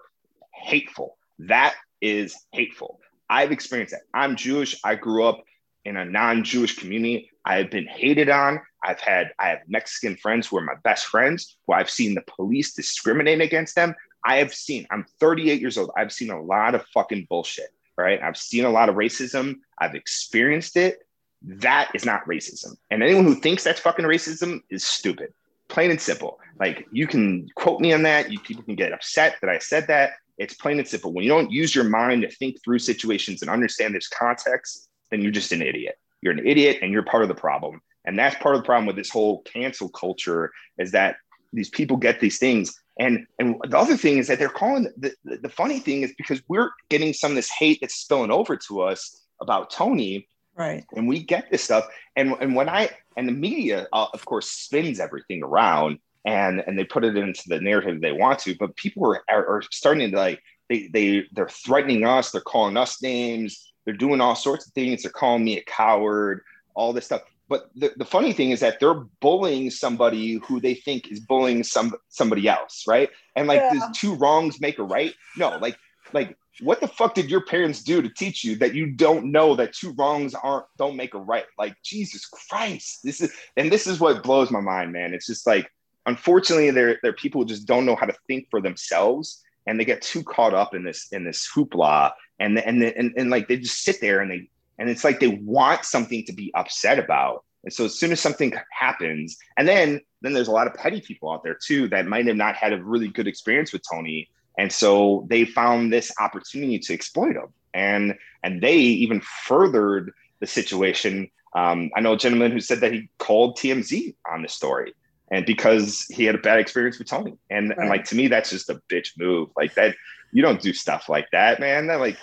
Hateful. 0.52 1.15
That 1.38 1.76
is 2.02 2.36
hateful. 2.52 2.99
I've 3.30 3.52
experienced 3.52 3.91
that. 3.91 4.02
I'm 4.11 4.36
Jewish. 4.36 4.76
I 4.84 4.95
grew 4.95 5.26
up 5.26 5.44
in 5.86 5.98
a 5.98 6.06
non-Jewish 6.06 6.80
community. 6.80 7.30
I 7.45 7.57
have 7.57 7.69
been 7.69 7.86
hated 7.86 8.30
on. 8.30 8.61
I've 8.84 8.99
had 8.99 9.32
I 9.38 9.49
have 9.49 9.60
Mexican 9.68 10.18
friends 10.18 10.48
who 10.48 10.57
are 10.57 10.61
my 10.61 10.73
best 10.84 11.06
friends 11.06 11.56
who 11.68 11.73
I've 11.73 11.90
seen 11.90 12.15
the 12.15 12.23
police 12.36 12.73
discriminate 12.73 13.41
against 13.41 13.76
them. 13.76 13.94
I 14.26 14.38
have 14.38 14.54
seen, 14.54 14.88
I'm 14.90 15.06
38 15.20 15.62
years 15.62 15.78
old. 15.78 15.92
I've 15.96 16.12
seen 16.12 16.32
a 16.32 16.42
lot 16.42 16.74
of 16.74 16.86
fucking 16.88 17.28
bullshit, 17.30 17.70
right? 17.98 18.20
I've 18.22 18.38
seen 18.38 18.66
a 18.66 18.70
lot 18.70 18.90
of 18.90 18.96
racism. 18.96 19.58
I've 19.78 19.96
experienced 19.96 20.76
it. 20.78 21.00
That 21.44 21.92
is 21.94 22.06
not 22.06 22.26
racism. 22.26 22.76
And 22.90 23.04
anyone 23.04 23.26
who 23.26 23.36
thinks 23.36 23.64
that's 23.64 23.80
fucking 23.80 24.06
racism 24.06 24.62
is 24.70 24.84
stupid, 24.84 25.32
plain 25.70 25.92
and 25.92 26.02
simple. 26.02 26.40
Like 26.60 26.88
you 26.92 27.06
can 27.06 27.48
quote 27.56 27.80
me 27.80 27.94
on 27.94 28.02
that. 28.04 28.32
You 28.32 28.40
people 28.40 28.64
can 28.64 28.76
get 28.76 28.94
upset 28.94 29.36
that 29.42 29.50
I 29.50 29.60
said 29.60 29.88
that. 29.88 30.14
It's 30.38 30.56
plain 30.56 30.80
and 30.80 30.88
simple. 30.88 31.14
When 31.14 31.24
you 31.24 31.30
don't 31.30 31.52
use 31.52 31.76
your 31.76 31.86
mind 31.86 32.24
to 32.24 32.30
think 32.30 32.64
through 32.64 32.80
situations 32.80 33.42
and 33.42 33.52
understand 33.52 33.94
this 33.94 34.08
context, 34.08 34.90
then 35.12 35.22
you're 35.22 35.32
just 35.32 35.52
an 35.52 35.62
idiot. 35.62 35.98
You're 36.22 36.34
an 36.34 36.46
idiot 36.46 36.80
and 36.82 36.92
you're 36.92 37.04
part 37.04 37.24
of 37.24 37.30
the 37.30 37.36
problem. 37.36 37.82
And 38.06 38.18
that's 38.18 38.36
part 38.38 38.56
of 38.56 38.62
the 38.62 38.66
problem 38.66 38.88
with 38.88 38.96
this 38.96 39.10
whole 39.10 39.44
cancel 39.44 39.90
culture 39.90 40.52
is 40.78 40.92
that 40.92 41.18
these 41.54 41.70
people 41.70 41.98
get 41.98 42.20
these 42.20 42.38
things 42.38 42.74
and 43.00 43.26
and 43.40 43.56
the 43.68 43.78
other 43.78 43.98
thing 43.98 44.18
is 44.18 44.28
that 44.28 44.40
they're 44.40 44.50
calling 44.50 44.90
the, 44.98 45.14
the, 45.26 45.38
the 45.38 45.50
funny 45.50 45.80
thing 45.80 46.02
is 46.04 46.14
because 46.18 46.42
we're 46.48 46.72
getting 46.90 47.14
some 47.14 47.32
of 47.32 47.36
this 47.36 47.50
hate 47.50 47.80
that's 47.82 47.96
spilling 47.96 48.32
over 48.32 48.56
to 48.56 48.82
us 48.82 49.26
about 49.42 49.70
Tony. 49.70 50.28
Right. 50.56 50.86
And 50.96 51.08
we 51.08 51.22
get 51.22 51.52
this 51.52 51.64
stuff. 51.64 51.88
And 52.16 52.36
and 52.40 52.56
when 52.56 52.70
I 52.70 52.90
and 53.18 53.28
the 53.28 53.34
media 53.34 53.88
uh, 53.92 54.08
of 54.14 54.24
course 54.26 54.50
spins 54.50 55.00
everything 55.00 55.44
around 55.44 56.00
and 56.26 56.64
and 56.66 56.80
they 56.80 56.86
put 56.86 57.04
it 57.04 57.18
into 57.18 57.44
the 57.48 57.60
narrative 57.60 58.00
they 58.00 58.14
want 58.14 58.40
to, 58.40 58.56
but 58.58 58.76
people 58.78 59.06
are, 59.06 59.24
are, 59.30 59.46
are 59.46 59.62
starting 59.72 60.12
to 60.12 60.18
like 60.18 60.42
they 60.70 60.88
they 60.88 61.26
they're 61.34 61.50
threatening 61.50 62.06
us, 62.06 62.32
they're 62.32 62.42
calling 62.42 62.78
us 62.78 63.02
names, 63.02 63.74
they're 63.84 63.94
doing 63.94 64.22
all 64.22 64.36
sorts 64.36 64.68
of 64.68 64.74
things, 64.74 65.04
they're 65.04 65.12
calling 65.12 65.44
me 65.44 65.58
a 65.58 65.64
coward, 65.66 66.42
all 66.76 66.94
this 66.94 67.06
stuff 67.06 67.24
but 67.48 67.70
the, 67.76 67.92
the 67.98 68.06
funny 68.06 68.34
thing 68.34 68.52
is 68.52 68.60
that 68.60 68.80
they're 68.80 69.06
bullying 69.22 69.70
somebody 69.70 70.36
who 70.46 70.60
they 70.60 70.74
think 70.74 71.12
is 71.12 71.20
bullying 71.20 71.64
some 71.64 71.94
somebody 72.10 72.48
else 72.48 72.86
right? 72.88 73.10
And 73.36 73.48
like 73.48 73.60
yeah. 73.60 73.90
two 73.96 74.16
wrongs 74.16 74.62
make 74.62 74.80
a 74.80 74.84
right? 74.84 75.14
No 75.38 75.58
like 75.58 75.78
like 76.14 76.38
what 76.62 76.80
the 76.80 76.88
fuck 76.88 77.14
did 77.14 77.30
your 77.30 77.44
parents 77.46 77.84
do 77.84 78.02
to 78.02 78.10
teach 78.10 78.44
you 78.44 78.56
that 78.56 78.74
you 78.74 78.88
don't 78.88 79.30
know 79.32 79.56
that 79.56 79.74
two 79.74 79.94
wrongs 79.98 80.34
aren't 80.34 80.66
don't 80.78 80.96
make 80.96 81.14
a 81.14 81.20
right? 81.20 81.46
Like 81.58 81.76
jesus 81.84 82.26
christ 82.26 83.00
this 83.04 83.22
is 83.22 83.34
and 83.58 83.72
this 83.72 83.88
is 83.88 84.00
what 84.00 84.24
blows 84.24 84.52
my 84.52 84.62
mind 84.62 84.92
man. 84.92 85.14
It's 85.14 85.28
just 85.28 85.46
like 85.46 85.70
unfortunately 86.06 86.72
there 86.72 87.00
there 87.02 87.12
are 87.12 87.16
people 87.16 87.42
who 87.42 87.48
just 87.48 87.68
don't 87.68 87.86
know 87.86 87.96
how 87.96 88.06
to 88.06 88.16
think 88.28 88.48
for 88.50 88.62
themselves 88.62 89.42
and 89.68 89.80
they 89.80 89.86
get 89.86 90.02
too 90.02 90.24
caught 90.24 90.54
up 90.54 90.74
in 90.76 90.84
this 90.84 91.08
in 91.12 91.24
this 91.24 91.50
hoopla 91.54 92.12
and 92.40 92.58
and 92.60 92.84
and, 92.84 93.14
and 93.18 93.30
like 93.30 93.48
they 93.48 93.58
just 93.58 93.82
sit 93.82 94.02
there 94.02 94.22
and 94.22 94.32
they 94.32 94.50
and 94.78 94.90
it's 94.90 95.04
like 95.04 95.20
they 95.20 95.40
want 95.44 95.86
something 95.86 96.26
to 96.26 96.34
be 96.34 96.52
upset 96.56 97.00
about. 97.00 97.44
And 97.64 97.74
so 97.74 97.86
as 97.86 97.98
soon 97.98 98.12
as 98.12 98.20
something 98.20 98.54
happens 98.72 99.38
and 99.58 99.68
then 99.68 100.02
then 100.22 100.34
there's 100.34 100.48
a 100.48 100.52
lot 100.52 100.68
of 100.68 100.74
petty 100.74 101.02
people 101.02 101.32
out 101.32 101.44
there 101.44 101.58
too 101.64 101.88
that 101.90 102.08
might 102.08 102.26
have 102.26 102.36
not 102.36 102.56
had 102.56 102.74
a 102.74 102.84
really 102.84 103.08
good 103.08 103.28
experience 103.28 103.72
with 103.72 103.84
tony. 103.90 104.30
And 104.58 104.72
so 104.72 105.28
they 105.30 105.46
found 105.46 105.92
this 105.92 106.12
opportunity 106.20 106.80
to 106.80 106.94
exploit 106.94 107.36
him. 107.36 107.48
And 107.74 108.16
and 108.44 108.62
they 108.62 108.76
even 108.76 109.22
furthered 109.22 110.12
the 110.40 110.48
situation. 110.48 111.30
Um, 111.56 111.90
i 111.96 112.02
know 112.02 112.14
a 112.14 112.18
gentleman 112.18 112.52
who 112.52 112.60
said 112.60 112.82
that 112.82 112.92
he 112.92 113.10
called 113.18 113.58
tmz 113.58 114.14
on 114.30 114.42
the 114.42 114.50
story 114.50 114.94
and 115.32 115.46
because 115.46 116.06
he 116.10 116.26
had 116.26 116.36
a 116.36 116.40
bad 116.40 116.60
experience 116.60 117.00
with 117.00 117.08
tony. 117.08 117.38
And, 117.50 117.70
right. 117.70 117.78
and 117.80 117.90
like 117.90 118.06
to 118.06 118.16
me 118.16 118.28
that's 118.28 118.50
just 118.50 118.70
a 118.70 118.82
bitch 118.90 119.18
move. 119.18 119.50
Like 119.58 119.74
that 119.76 119.96
you 120.36 120.41
don't 120.41 120.62
do 120.62 120.74
stuff 120.74 121.07
like 121.07 121.32
that, 121.32 121.62
man. 121.62 121.88
That 121.88 122.02
like, 122.02 122.18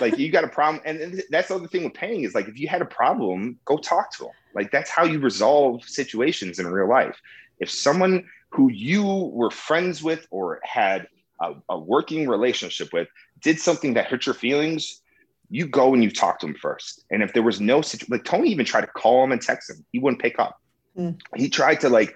like 0.00 0.16
you 0.18 0.30
got 0.30 0.44
a 0.44 0.48
problem, 0.48 0.80
and 0.86 1.20
that's 1.30 1.48
the 1.48 1.56
other 1.56 1.66
thing 1.66 1.82
with 1.82 1.94
Peng 1.94 2.22
is 2.22 2.32
like 2.32 2.46
if 2.46 2.56
you 2.56 2.68
had 2.68 2.80
a 2.80 2.86
problem, 2.86 3.58
go 3.64 3.76
talk 3.76 4.12
to 4.12 4.24
them. 4.24 4.32
Like 4.54 4.70
that's 4.70 4.88
how 4.88 5.02
you 5.02 5.18
resolve 5.18 5.82
situations 5.82 6.60
in 6.60 6.68
real 6.68 6.88
life. 6.88 7.20
If 7.58 7.68
someone 7.68 8.24
who 8.50 8.70
you 8.70 9.02
were 9.04 9.50
friends 9.50 10.00
with 10.00 10.28
or 10.30 10.60
had 10.62 11.08
a, 11.40 11.54
a 11.68 11.76
working 11.76 12.28
relationship 12.28 12.92
with 12.92 13.08
did 13.40 13.58
something 13.58 13.94
that 13.94 14.06
hurt 14.06 14.26
your 14.26 14.36
feelings, 14.36 15.02
you 15.50 15.66
go 15.66 15.92
and 15.92 16.04
you 16.04 16.10
talk 16.12 16.38
to 16.38 16.46
him 16.46 16.54
first. 16.54 17.04
And 17.10 17.20
if 17.20 17.32
there 17.32 17.42
was 17.42 17.60
no 17.60 17.82
situation, 17.82 18.12
like 18.12 18.24
Tony 18.24 18.48
even 18.50 18.64
tried 18.64 18.82
to 18.82 18.86
call 18.86 19.24
him 19.24 19.32
and 19.32 19.42
text 19.42 19.70
him, 19.70 19.84
he 19.90 19.98
wouldn't 19.98 20.22
pick 20.22 20.38
up. 20.38 20.60
Mm. 20.96 21.18
He 21.34 21.48
tried 21.48 21.80
to 21.80 21.88
like 21.88 22.14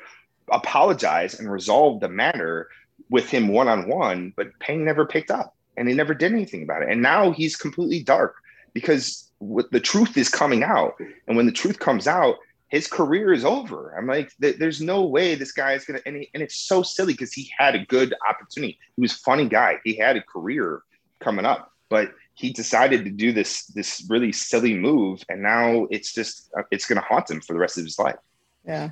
apologize 0.52 1.40
and 1.40 1.50
resolve 1.50 1.98
the 1.98 2.08
matter 2.08 2.68
with 3.10 3.28
him 3.28 3.48
one 3.48 3.68
on 3.68 3.88
one, 3.88 4.32
but 4.36 4.58
Peng 4.60 4.84
never 4.84 5.04
picked 5.04 5.30
up 5.30 5.54
and 5.76 5.88
he 5.88 5.94
never 5.94 6.14
did 6.14 6.32
anything 6.32 6.62
about 6.62 6.82
it. 6.82 6.88
And 6.88 7.02
now 7.02 7.32
he's 7.32 7.56
completely 7.56 8.02
dark 8.02 8.36
because 8.72 9.30
what 9.38 9.70
the 9.72 9.80
truth 9.80 10.16
is 10.16 10.28
coming 10.28 10.62
out. 10.62 10.94
And 11.26 11.36
when 11.36 11.46
the 11.46 11.52
truth 11.52 11.78
comes 11.78 12.06
out, 12.06 12.36
his 12.68 12.86
career 12.86 13.32
is 13.32 13.44
over. 13.44 13.94
I'm 13.98 14.06
like, 14.06 14.30
there's 14.38 14.80
no 14.80 15.04
way 15.04 15.34
this 15.34 15.50
guy 15.50 15.72
is 15.72 15.84
gonna. 15.84 16.00
And, 16.06 16.18
he, 16.18 16.30
and 16.34 16.42
it's 16.42 16.54
so 16.54 16.82
silly 16.82 17.14
because 17.14 17.32
he 17.32 17.50
had 17.58 17.74
a 17.74 17.84
good 17.86 18.14
opportunity. 18.28 18.78
He 18.94 19.00
was 19.02 19.12
a 19.12 19.18
funny 19.18 19.48
guy. 19.48 19.78
He 19.82 19.96
had 19.96 20.16
a 20.16 20.22
career 20.22 20.82
coming 21.18 21.44
up, 21.44 21.72
but 21.88 22.12
he 22.34 22.52
decided 22.52 23.04
to 23.04 23.10
do 23.10 23.32
this 23.32 23.66
this 23.66 24.06
really 24.08 24.30
silly 24.30 24.74
move, 24.74 25.24
and 25.28 25.42
now 25.42 25.88
it's 25.90 26.14
just 26.14 26.48
uh, 26.56 26.62
it's 26.70 26.86
gonna 26.86 27.00
haunt 27.00 27.28
him 27.28 27.40
for 27.40 27.54
the 27.54 27.58
rest 27.58 27.76
of 27.76 27.84
his 27.84 27.98
life. 27.98 28.16
Yeah. 28.64 28.90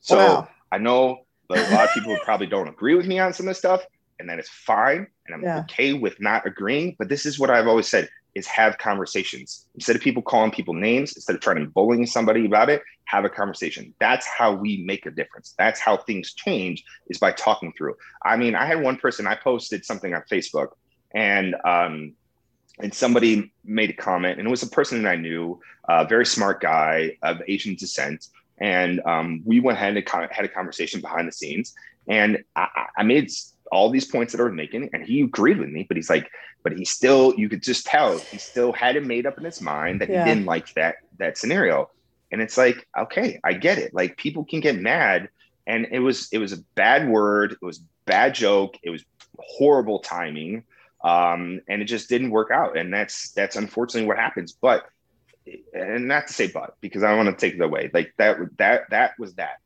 So 0.00 0.16
wow. 0.16 0.48
I 0.72 0.78
know 0.78 1.23
a 1.50 1.74
lot 1.74 1.84
of 1.84 1.90
people 1.94 2.16
probably 2.24 2.46
don't 2.46 2.68
agree 2.68 2.94
with 2.94 3.06
me 3.06 3.18
on 3.18 3.32
some 3.32 3.46
of 3.46 3.50
this 3.50 3.58
stuff, 3.58 3.84
and 4.18 4.28
that 4.28 4.38
is 4.38 4.48
fine. 4.48 5.06
And 5.26 5.34
I'm 5.34 5.42
yeah. 5.42 5.60
okay 5.60 5.92
with 5.92 6.20
not 6.20 6.46
agreeing. 6.46 6.96
But 6.98 7.08
this 7.08 7.26
is 7.26 7.38
what 7.38 7.50
I've 7.50 7.66
always 7.66 7.88
said 7.88 8.08
is 8.34 8.46
have 8.46 8.78
conversations. 8.78 9.66
Instead 9.74 9.96
of 9.96 10.02
people 10.02 10.22
calling 10.22 10.50
people 10.50 10.74
names, 10.74 11.14
instead 11.14 11.36
of 11.36 11.40
trying 11.40 11.58
to 11.58 11.66
bullying 11.66 12.06
somebody 12.06 12.46
about 12.46 12.68
it, 12.68 12.82
have 13.04 13.24
a 13.24 13.28
conversation. 13.28 13.94
That's 14.00 14.26
how 14.26 14.54
we 14.54 14.82
make 14.84 15.06
a 15.06 15.10
difference. 15.10 15.54
That's 15.56 15.78
how 15.78 15.98
things 15.98 16.32
change 16.32 16.84
is 17.08 17.18
by 17.18 17.32
talking 17.32 17.72
through. 17.76 17.94
I 18.24 18.36
mean, 18.36 18.54
I 18.54 18.66
had 18.66 18.82
one 18.82 18.96
person, 18.96 19.26
I 19.26 19.36
posted 19.36 19.84
something 19.84 20.14
on 20.14 20.22
Facebook 20.30 20.68
and 21.14 21.54
um, 21.64 22.14
and 22.80 22.92
somebody 22.92 23.52
made 23.64 23.90
a 23.90 23.94
comment, 23.94 24.38
and 24.38 24.48
it 24.48 24.50
was 24.50 24.64
a 24.64 24.68
person 24.68 25.02
that 25.02 25.10
I 25.10 25.16
knew, 25.16 25.60
a 25.88 26.04
very 26.04 26.26
smart 26.26 26.60
guy 26.60 27.16
of 27.22 27.40
Asian 27.46 27.76
descent. 27.76 28.26
And 28.58 29.00
um, 29.04 29.42
we 29.44 29.60
went 29.60 29.78
ahead 29.78 29.96
and 29.96 30.30
had 30.30 30.44
a 30.44 30.48
conversation 30.48 31.00
behind 31.00 31.28
the 31.28 31.32
scenes. 31.32 31.74
And 32.06 32.44
I, 32.54 32.86
I 32.98 33.02
made 33.02 33.30
all 33.72 33.90
these 33.90 34.06
points 34.06 34.32
that 34.32 34.40
I 34.40 34.44
was 34.44 34.52
making, 34.52 34.90
and 34.92 35.04
he 35.04 35.22
agreed 35.22 35.58
with 35.58 35.70
me. 35.70 35.84
But 35.86 35.96
he's 35.96 36.10
like, 36.10 36.30
but 36.62 36.72
he 36.76 36.84
still, 36.84 37.34
you 37.36 37.48
could 37.48 37.62
just 37.62 37.86
tell 37.86 38.18
he 38.18 38.38
still 38.38 38.72
had 38.72 38.96
it 38.96 39.04
made 39.04 39.26
up 39.26 39.38
in 39.38 39.44
his 39.44 39.60
mind 39.60 40.00
that 40.00 40.08
yeah. 40.08 40.24
he 40.24 40.30
didn't 40.30 40.46
like 40.46 40.72
that 40.74 40.96
that 41.18 41.38
scenario. 41.38 41.90
And 42.32 42.40
it's 42.40 42.56
like, 42.56 42.86
okay, 42.98 43.38
I 43.44 43.52
get 43.52 43.78
it. 43.78 43.94
Like 43.94 44.16
people 44.16 44.44
can 44.44 44.60
get 44.60 44.80
mad, 44.80 45.28
and 45.66 45.86
it 45.90 46.00
was 46.00 46.28
it 46.32 46.38
was 46.38 46.52
a 46.52 46.58
bad 46.74 47.08
word, 47.08 47.52
it 47.52 47.62
was 47.62 47.80
bad 48.06 48.34
joke, 48.34 48.76
it 48.82 48.90
was 48.90 49.04
horrible 49.38 50.00
timing, 50.00 50.64
um, 51.02 51.60
and 51.68 51.82
it 51.82 51.86
just 51.86 52.08
didn't 52.08 52.30
work 52.30 52.50
out. 52.50 52.76
And 52.76 52.92
that's 52.92 53.30
that's 53.32 53.56
unfortunately 53.56 54.08
what 54.08 54.18
happens. 54.18 54.52
But 54.52 54.84
and 55.72 56.08
not 56.08 56.26
to 56.28 56.32
say 56.32 56.46
but 56.48 56.76
because 56.80 57.02
I 57.02 57.14
want 57.14 57.28
to 57.28 57.46
take 57.46 57.54
it 57.54 57.60
away. 57.60 57.90
Like 57.92 58.14
that 58.18 58.38
that 58.58 58.90
that 58.90 59.18
was 59.18 59.34
that 59.34 59.58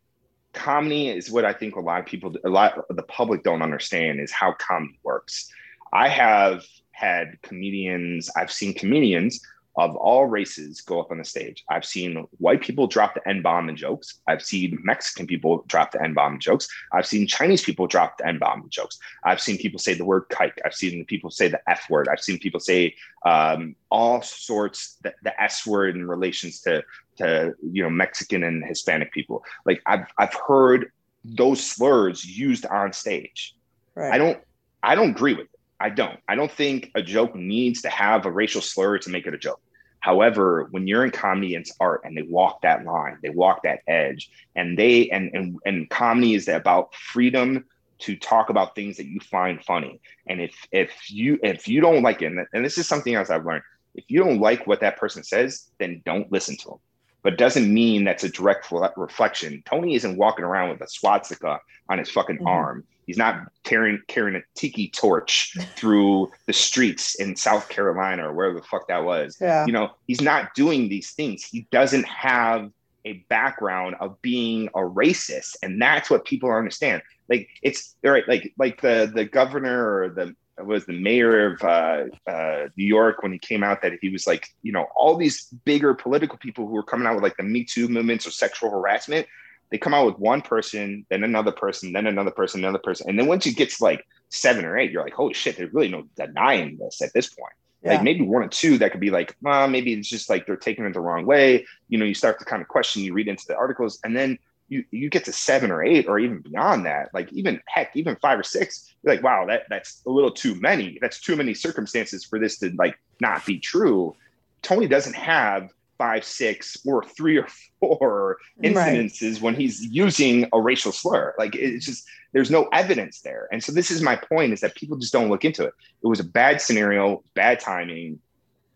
comedy 0.53 1.09
is 1.09 1.31
what 1.31 1.45
I 1.45 1.53
think 1.53 1.77
a 1.77 1.81
lot 1.81 2.01
of 2.01 2.07
people, 2.07 2.35
a 2.45 2.49
lot 2.49 2.85
of 2.91 2.97
the 2.97 3.03
public 3.03 3.43
don't 3.43 3.63
understand 3.63 4.21
is 4.21 4.33
how 4.33 4.53
comedy 4.53 4.99
works. 5.03 5.51
I 5.93 6.09
have 6.09 6.65
had 6.91 7.41
comedians, 7.43 8.29
I've 8.37 8.53
seen 8.53 8.75
comedians 8.75 9.41
of 9.79 9.95
all 9.95 10.27
races 10.27 10.81
go 10.81 11.01
up 11.01 11.13
on 11.13 11.19
the 11.19 11.25
stage. 11.25 11.65
I've 11.71 11.85
seen 11.85 12.27
white 12.39 12.61
people 12.61 12.89
drop 12.89 13.15
the 13.15 13.27
N 13.29 13.43
bomb 13.43 13.69
in 13.69 13.77
jokes. 13.77 14.21
I've 14.27 14.43
seen 14.43 14.77
Mexican 14.83 15.29
people 15.29 15.65
drop 15.69 15.93
the 15.93 16.03
N 16.03 16.15
bomb 16.15 16.35
in 16.35 16.41
jokes. 16.41 16.69
I've 16.93 17.07
seen 17.07 17.29
Chinese 17.29 17.63
people 17.63 17.87
drop 17.87 18.19
the 18.19 18.27
N 18.27 18.41
bomb 18.41 18.63
in 18.63 18.71
jokes. 18.71 18.99
I've 19.23 19.41
seen 19.41 19.57
people 19.57 19.79
say 19.79 19.95
the 19.95 20.05
word 20.05 20.29
kike. 20.31 20.59
I've 20.65 20.75
seen 20.75 21.05
people 21.05 21.31
say 21.31 21.47
the 21.47 21.61
F 21.71 21.89
word. 21.89 22.09
I've 22.09 22.21
seen 22.21 22.41
people 22.41 22.59
say 22.59 22.97
um, 23.25 23.77
all 23.89 24.21
sorts 24.21 24.97
the, 25.03 25.15
the 25.23 25.41
S 25.41 25.65
word 25.65 25.95
in 25.95 26.09
relations 26.09 26.61
to 26.63 26.83
to 27.19 27.55
you 27.63 27.85
know 27.85 27.91
Mexican 27.91 28.43
and 28.43 28.65
Hispanic 28.65 29.13
people. 29.13 29.45
Like 29.65 29.81
I've 29.87 30.07
I've 30.19 30.35
heard 30.35 30.91
those 31.25 31.65
slurs 31.65 32.25
used 32.27 32.67
on 32.67 32.93
stage. 32.93 33.55
Right. 33.95 34.13
I 34.13 34.19
don't 34.19 34.41
I 34.83 34.97
don't 34.97 35.11
agree 35.11 35.35
with 35.35 35.47
it. 35.47 35.61
I 35.81 35.91
don't. 35.91 36.19
I 36.29 36.35
don't 36.35 36.51
think 36.51 36.91
a 36.97 37.03
joke 37.03 37.37
needs 37.37 37.83
to 37.83 37.89
have 37.89 38.27
a 38.27 38.31
racial 38.31 38.61
slur 38.61 38.99
to 38.99 39.11
make 39.11 39.27
it 39.27 39.35
a 39.35 39.39
joke. 39.39 39.61
However, 40.01 40.69
when 40.71 40.87
you're 40.87 41.05
in 41.05 41.11
comedy 41.11 41.55
and 41.55 41.63
it's 41.63 41.75
art 41.81 42.03
and 42.05 42.17
they 42.17 42.23
walk 42.23 42.63
that 42.63 42.85
line, 42.85 43.19
they 43.23 43.31
walk 43.31 43.63
that 43.65 43.81
edge, 43.87 44.31
and 44.55 44.79
they 44.79 45.11
and 45.11 45.31
and 45.35 45.59
and 45.67 45.91
comedy 45.91 46.35
is 46.35 46.49
about 46.49 46.95
freedom 46.95 47.65
to 48.01 48.17
talk 48.17 48.49
about 48.49 48.75
things 48.75 48.97
that 48.97 49.07
you 49.07 49.21
find 49.21 49.63
funny. 49.65 50.01
And 50.29 50.41
if 50.41 50.55
if 50.71 51.11
you 51.11 51.39
if 51.43 51.67
you 51.67 51.81
don't 51.81 52.03
like 52.03 52.23
it, 52.23 52.33
and 52.53 52.65
this 52.65 52.79
is 52.79 52.87
something 52.87 53.15
else 53.15 53.29
I've 53.31 53.45
learned, 53.45 53.65
if 53.95 54.05
you 54.09 54.21
don't 54.21 54.41
like 54.41 54.67
what 54.67 54.81
that 54.81 54.97
person 54.97 55.25
says, 55.25 55.69
then 55.79 56.03
don't 56.05 56.31
listen 56.31 56.57
to 56.59 56.69
them. 56.69 56.79
But 57.23 57.37
doesn't 57.37 57.73
mean 57.73 58.05
that's 58.05 58.23
a 58.23 58.29
direct 58.29 58.73
reflection. 58.97 59.63
Tony 59.67 59.97
isn't 59.97 60.17
walking 60.17 60.45
around 60.45 60.71
with 60.71 60.81
a 60.81 60.89
swastika 60.89 61.61
on 61.89 61.99
his 61.99 62.09
fucking 62.09 62.37
mm-hmm. 62.37 62.47
arm. 62.47 62.85
He's 63.09 63.17
not 63.17 63.51
carrying 63.65 64.03
carrying 64.07 64.37
a 64.37 64.43
tiki 64.55 64.91
torch 64.91 65.57
through 65.77 66.31
the 66.47 66.53
streets 66.53 67.15
in 67.15 67.35
South 67.37 67.71
Carolina 67.71 68.29
or 68.29 68.35
wherever 68.35 68.61
the 68.61 68.67
fuck 68.67 68.87
that 68.89 69.03
was. 69.03 69.39
Yeah. 69.41 69.65
You 69.65 69.73
know, 69.73 69.93
he's 70.07 70.21
not 70.21 70.55
doing 70.55 70.91
these 70.91 71.13
things. 71.13 71.43
He 71.43 71.67
doesn't 71.71 72.05
have 72.05 72.71
a 73.07 73.15
background 73.31 73.97
of 73.99 74.21
being 74.21 74.69
a 74.69 74.81
racist, 74.81 75.57
and 75.63 75.81
that's 75.81 76.11
what 76.11 76.27
people 76.27 76.53
understand. 76.53 77.01
Like 77.31 77.49
it's 77.63 77.97
right, 78.05 78.29
like 78.29 78.53
like 78.59 78.83
the 78.83 79.11
the 79.13 79.25
governor 79.25 80.03
or 80.03 80.11
the 80.11 80.37
was 80.63 80.85
the 80.85 80.93
mayor 80.93 81.55
of 81.55 81.63
uh, 81.63 82.05
uh, 82.31 82.69
New 82.77 82.85
York 82.85 83.23
when 83.23 83.33
he 83.33 83.39
came 83.39 83.63
out 83.63 83.81
that 83.81 83.93
he 84.03 84.11
was 84.11 84.27
like, 84.27 84.49
you 84.63 84.73
know, 84.73 84.87
all 84.97 85.17
these 85.17 85.47
bigger 85.65 85.95
political 85.95 86.37
people 86.37 86.67
who 86.67 86.73
were 86.73 86.83
coming 86.83 87.07
out 87.07 87.15
with 87.15 87.23
like 87.23 87.37
the 87.39 87.43
Me 87.43 87.65
Too 87.65 87.89
movements 87.89 88.27
or 88.27 88.33
sexual 88.33 88.71
harassment 88.71 89.27
they 89.71 89.79
come 89.79 89.95
out 89.95 90.07
with 90.07 90.19
one 90.19 90.43
person, 90.43 91.05
then 91.11 91.25
another 91.25 91.53
person, 91.53 91.93
then 91.93 92.07
another 92.07 92.31
person, 92.31 92.61
another 92.61 92.79
person. 92.79 93.09
And 93.09 93.19
then 93.19 93.27
once 93.27 93.47
you 93.47 93.55
get 93.55 93.71
to 93.71 93.85
like 93.85 94.07
seven 94.31 94.65
or 94.65 94.79
eight, 94.79 94.91
you're 94.91 95.03
like, 95.03 95.13
holy 95.13 95.35
shit, 95.35 95.57
there's 95.57 95.73
really 95.73 95.89
no 95.89 96.05
denying 96.17 96.79
this 96.79 97.03
at 97.03 97.13
this 97.13 97.29
point. 97.29 97.53
Yeah. 97.83 97.93
Like 97.95 98.03
maybe 98.03 98.23
one 98.23 98.43
or 98.43 98.49
two 98.49 98.79
that 98.79 98.91
could 98.91 99.01
be 99.01 99.11
like, 99.11 99.37
well, 99.41 99.69
maybe 99.69 99.93
it's 99.93 100.09
just 100.09 100.29
like 100.29 100.47
they're 100.47 100.57
taking 100.57 100.85
it 100.85 100.95
the 100.95 101.01
wrong 101.01 101.27
way. 101.27 101.67
You 101.89 101.99
know, 101.99 102.05
you 102.05 102.15
start 102.15 102.39
to 102.39 102.45
kind 102.45 102.61
of 102.61 102.69
question, 102.69 103.03
you 103.03 103.13
read 103.13 103.29
into 103.29 103.47
the 103.47 103.57
articles, 103.57 104.01
and 104.05 104.17
then 104.17 104.39
you 104.69 104.85
you 104.91 105.09
get 105.09 105.25
to 105.25 105.33
seven 105.33 105.71
or 105.71 105.83
eight 105.83 106.09
or 106.09 106.19
even 106.19 106.41
beyond 106.41 106.87
that, 106.87 107.09
like 107.15 107.33
even 107.33 107.61
heck, 107.67 107.95
even 107.95 108.17
five 108.17 108.39
or 108.39 108.43
six, 108.43 108.95
you're 109.03 109.15
like, 109.15 109.23
wow, 109.23 109.47
that 109.47 109.63
that's 109.71 110.03
a 110.07 110.11
little 110.11 110.31
too 110.31 110.55
many. 110.57 110.99
That's 111.01 111.21
too 111.21 111.37
many 111.37 111.55
circumstances 111.55 112.25
for 112.25 112.39
this 112.39 112.59
to 112.59 112.71
like 112.77 112.99
not 113.21 113.47
be 113.47 113.59
true. 113.59 114.15
Tony 114.63 114.87
doesn't 114.87 115.15
have 115.15 115.71
five, 115.99 116.25
six, 116.25 116.79
or 116.87 117.05
three 117.05 117.37
or 117.37 117.47
four 117.81 118.39
incidences 118.63 119.35
right. 119.35 119.43
when 119.43 119.55
he's 119.55 119.85
using 119.85 120.49
a 120.53 120.61
racial 120.61 120.93
slur. 120.93 121.35
Like 121.39 121.55
it's 121.55 121.85
just 121.85 122.07
there's 122.33 122.51
no 122.51 122.69
evidence 122.73 123.21
there. 123.21 123.49
And 123.53 123.63
so 123.63 123.73
this 123.73 123.91
is 123.91 124.01
my 124.01 124.17
point: 124.17 124.53
is 124.53 124.61
that 124.61 124.77
people 124.77 124.97
just 124.97 125.13
don't 125.13 125.29
look 125.29 125.45
into 125.45 125.65
it. 125.65 125.75
It 126.03 126.07
was 126.07 126.21
a 126.21 126.25
bad 126.25 126.61
scenario, 126.61 127.23
bad 127.35 127.61
timing, 127.61 128.21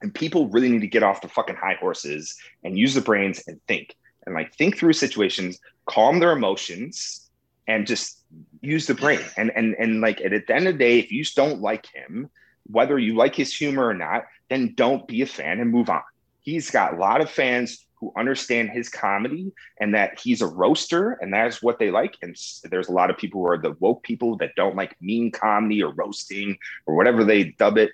and 0.02 0.14
people 0.14 0.48
really 0.48 0.68
need 0.68 0.80
to 0.80 0.86
get 0.86 1.02
off 1.02 1.22
the 1.22 1.28
fucking 1.28 1.56
high 1.56 1.76
horses 1.80 2.36
and 2.64 2.78
use 2.78 2.94
the 2.94 3.00
brains 3.00 3.42
and 3.46 3.60
think 3.66 3.96
and 4.26 4.34
like 4.34 4.54
think 4.54 4.76
through 4.76 4.92
situations, 4.92 5.58
calm 5.86 6.18
their 6.18 6.32
emotions, 6.32 7.28
and 7.66 7.86
just 7.86 8.18
use 8.60 8.86
the 8.86 8.94
brain. 8.94 9.20
And 9.36 9.50
and 9.54 9.74
and 9.78 10.00
like 10.00 10.20
at 10.20 10.30
the 10.30 10.54
end 10.54 10.66
of 10.66 10.74
the 10.74 10.78
day, 10.78 10.98
if 10.98 11.12
you 11.12 11.22
just 11.22 11.36
don't 11.36 11.60
like 11.60 11.86
him, 11.86 12.28
whether 12.66 12.98
you 12.98 13.14
like 13.14 13.34
his 13.34 13.54
humor 13.54 13.86
or 13.86 13.94
not, 13.94 14.26
then 14.50 14.74
don't 14.74 15.06
be 15.06 15.22
a 15.22 15.26
fan 15.26 15.60
and 15.60 15.70
move 15.70 15.88
on 15.88 16.02
he's 16.42 16.70
got 16.70 16.94
a 16.94 16.96
lot 16.96 17.20
of 17.20 17.30
fans 17.30 17.86
who 18.02 18.12
understand 18.16 18.68
his 18.68 18.88
comedy 18.88 19.52
and 19.80 19.94
that 19.94 20.18
he's 20.18 20.42
a 20.42 20.46
roaster 20.46 21.12
and 21.20 21.32
that's 21.32 21.62
what 21.62 21.78
they 21.78 21.90
like. 21.90 22.16
And 22.20 22.36
there's 22.64 22.88
a 22.88 22.92
lot 22.92 23.10
of 23.10 23.16
people 23.16 23.40
who 23.40 23.46
are 23.46 23.58
the 23.58 23.76
woke 23.78 24.02
people 24.02 24.36
that 24.38 24.56
don't 24.56 24.74
like 24.74 25.00
mean 25.00 25.30
comedy 25.30 25.82
or 25.82 25.92
roasting 25.92 26.58
or 26.84 26.96
whatever 26.96 27.22
they 27.22 27.44
dub 27.44 27.78
it. 27.78 27.90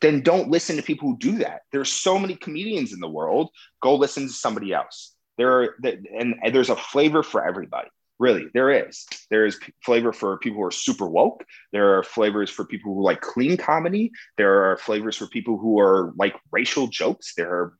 Then 0.00 0.22
don't 0.22 0.50
listen 0.50 0.76
to 0.76 0.82
people 0.82 1.10
who 1.10 1.18
do 1.18 1.38
that. 1.38 1.62
There's 1.72 1.92
so 1.92 2.18
many 2.18 2.36
comedians 2.36 2.94
in 2.94 3.00
the 3.00 3.08
world. 3.08 3.50
Go 3.82 3.96
listen 3.96 4.26
to 4.26 4.32
somebody 4.32 4.72
else. 4.72 5.14
There 5.36 5.60
are, 5.60 5.76
and, 6.18 6.36
there's 6.52 6.70
a 6.70 6.76
flavor 6.76 7.22
for 7.22 7.46
everybody. 7.46 7.90
Really, 8.18 8.46
there 8.52 8.70
is. 8.70 9.06
There 9.30 9.44
is 9.46 9.58
flavor 9.82 10.12
for 10.12 10.38
people 10.38 10.58
who 10.58 10.66
are 10.66 10.70
super 10.70 11.06
woke. 11.06 11.44
There 11.72 11.98
are 11.98 12.02
flavors 12.02 12.50
for 12.50 12.66
people 12.66 12.94
who 12.94 13.02
like 13.02 13.20
clean 13.20 13.56
comedy. 13.56 14.12
There 14.36 14.70
are 14.70 14.76
flavors 14.78 15.16
for 15.16 15.26
people 15.26 15.58
who 15.58 15.80
are 15.80 16.12
like 16.16 16.34
racial 16.50 16.86
jokes. 16.86 17.34
There 17.34 17.50
are 17.50 17.72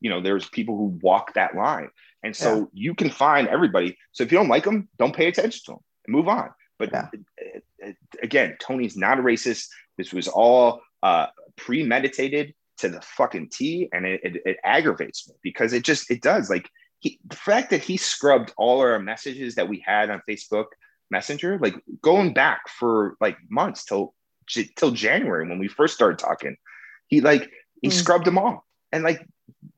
you 0.00 0.10
know 0.10 0.20
there's 0.20 0.48
people 0.48 0.76
who 0.76 0.98
walk 1.02 1.34
that 1.34 1.54
line 1.54 1.90
and 2.22 2.34
so 2.34 2.58
yeah. 2.58 2.64
you 2.72 2.94
can 2.94 3.10
find 3.10 3.48
everybody 3.48 3.96
so 4.12 4.24
if 4.24 4.32
you 4.32 4.38
don't 4.38 4.48
like 4.48 4.64
them 4.64 4.88
don't 4.98 5.14
pay 5.14 5.26
attention 5.26 5.60
to 5.64 5.72
them 5.72 5.80
and 6.06 6.14
move 6.14 6.28
on 6.28 6.50
but 6.78 6.90
yeah. 6.92 7.08
again 8.22 8.56
tony's 8.60 8.96
not 8.96 9.18
a 9.18 9.22
racist 9.22 9.68
this 9.96 10.12
was 10.12 10.28
all 10.28 10.80
uh, 11.02 11.26
premeditated 11.56 12.54
to 12.76 12.88
the 12.88 13.00
fucking 13.00 13.48
t 13.48 13.88
and 13.92 14.06
it, 14.06 14.20
it, 14.22 14.42
it, 14.44 14.56
aggravates 14.64 15.28
me 15.28 15.34
because 15.42 15.72
it 15.72 15.84
just 15.84 16.10
it 16.10 16.20
does 16.22 16.48
like 16.50 16.68
he, 17.00 17.18
the 17.28 17.36
fact 17.36 17.70
that 17.70 17.82
he 17.82 17.96
scrubbed 17.96 18.52
all 18.56 18.80
our 18.80 18.98
messages 18.98 19.54
that 19.56 19.68
we 19.68 19.82
had 19.84 20.10
on 20.10 20.22
facebook 20.28 20.66
messenger 21.10 21.58
like 21.60 21.74
going 22.02 22.32
back 22.32 22.68
for 22.68 23.16
like 23.20 23.36
months 23.48 23.84
till 23.84 24.14
till 24.76 24.90
january 24.90 25.48
when 25.48 25.58
we 25.58 25.68
first 25.68 25.94
started 25.94 26.18
talking 26.18 26.56
he 27.08 27.20
like 27.20 27.50
he 27.82 27.88
mm. 27.88 27.92
scrubbed 27.92 28.24
them 28.24 28.38
all 28.38 28.64
and 28.92 29.02
like 29.02 29.26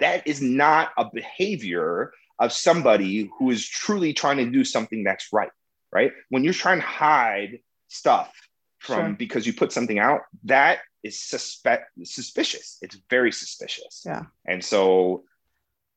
that 0.00 0.26
is 0.26 0.40
not 0.40 0.90
a 0.96 1.06
behavior 1.12 2.12
of 2.38 2.52
somebody 2.52 3.30
who 3.38 3.50
is 3.50 3.66
truly 3.66 4.12
trying 4.12 4.38
to 4.38 4.46
do 4.46 4.64
something 4.64 5.04
that's 5.04 5.32
right, 5.32 5.50
right? 5.92 6.12
When 6.30 6.42
you're 6.42 6.54
trying 6.54 6.80
to 6.80 6.86
hide 6.86 7.60
stuff 7.88 8.32
from 8.78 9.10
sure. 9.10 9.16
because 9.16 9.46
you 9.46 9.52
put 9.52 9.72
something 9.72 9.98
out, 9.98 10.22
that 10.44 10.78
is 11.04 11.20
suspect 11.20 11.90
suspicious. 12.04 12.78
It's 12.82 12.98
very 13.10 13.32
suspicious. 13.32 14.02
Yeah. 14.06 14.24
And 14.46 14.64
so 14.64 15.24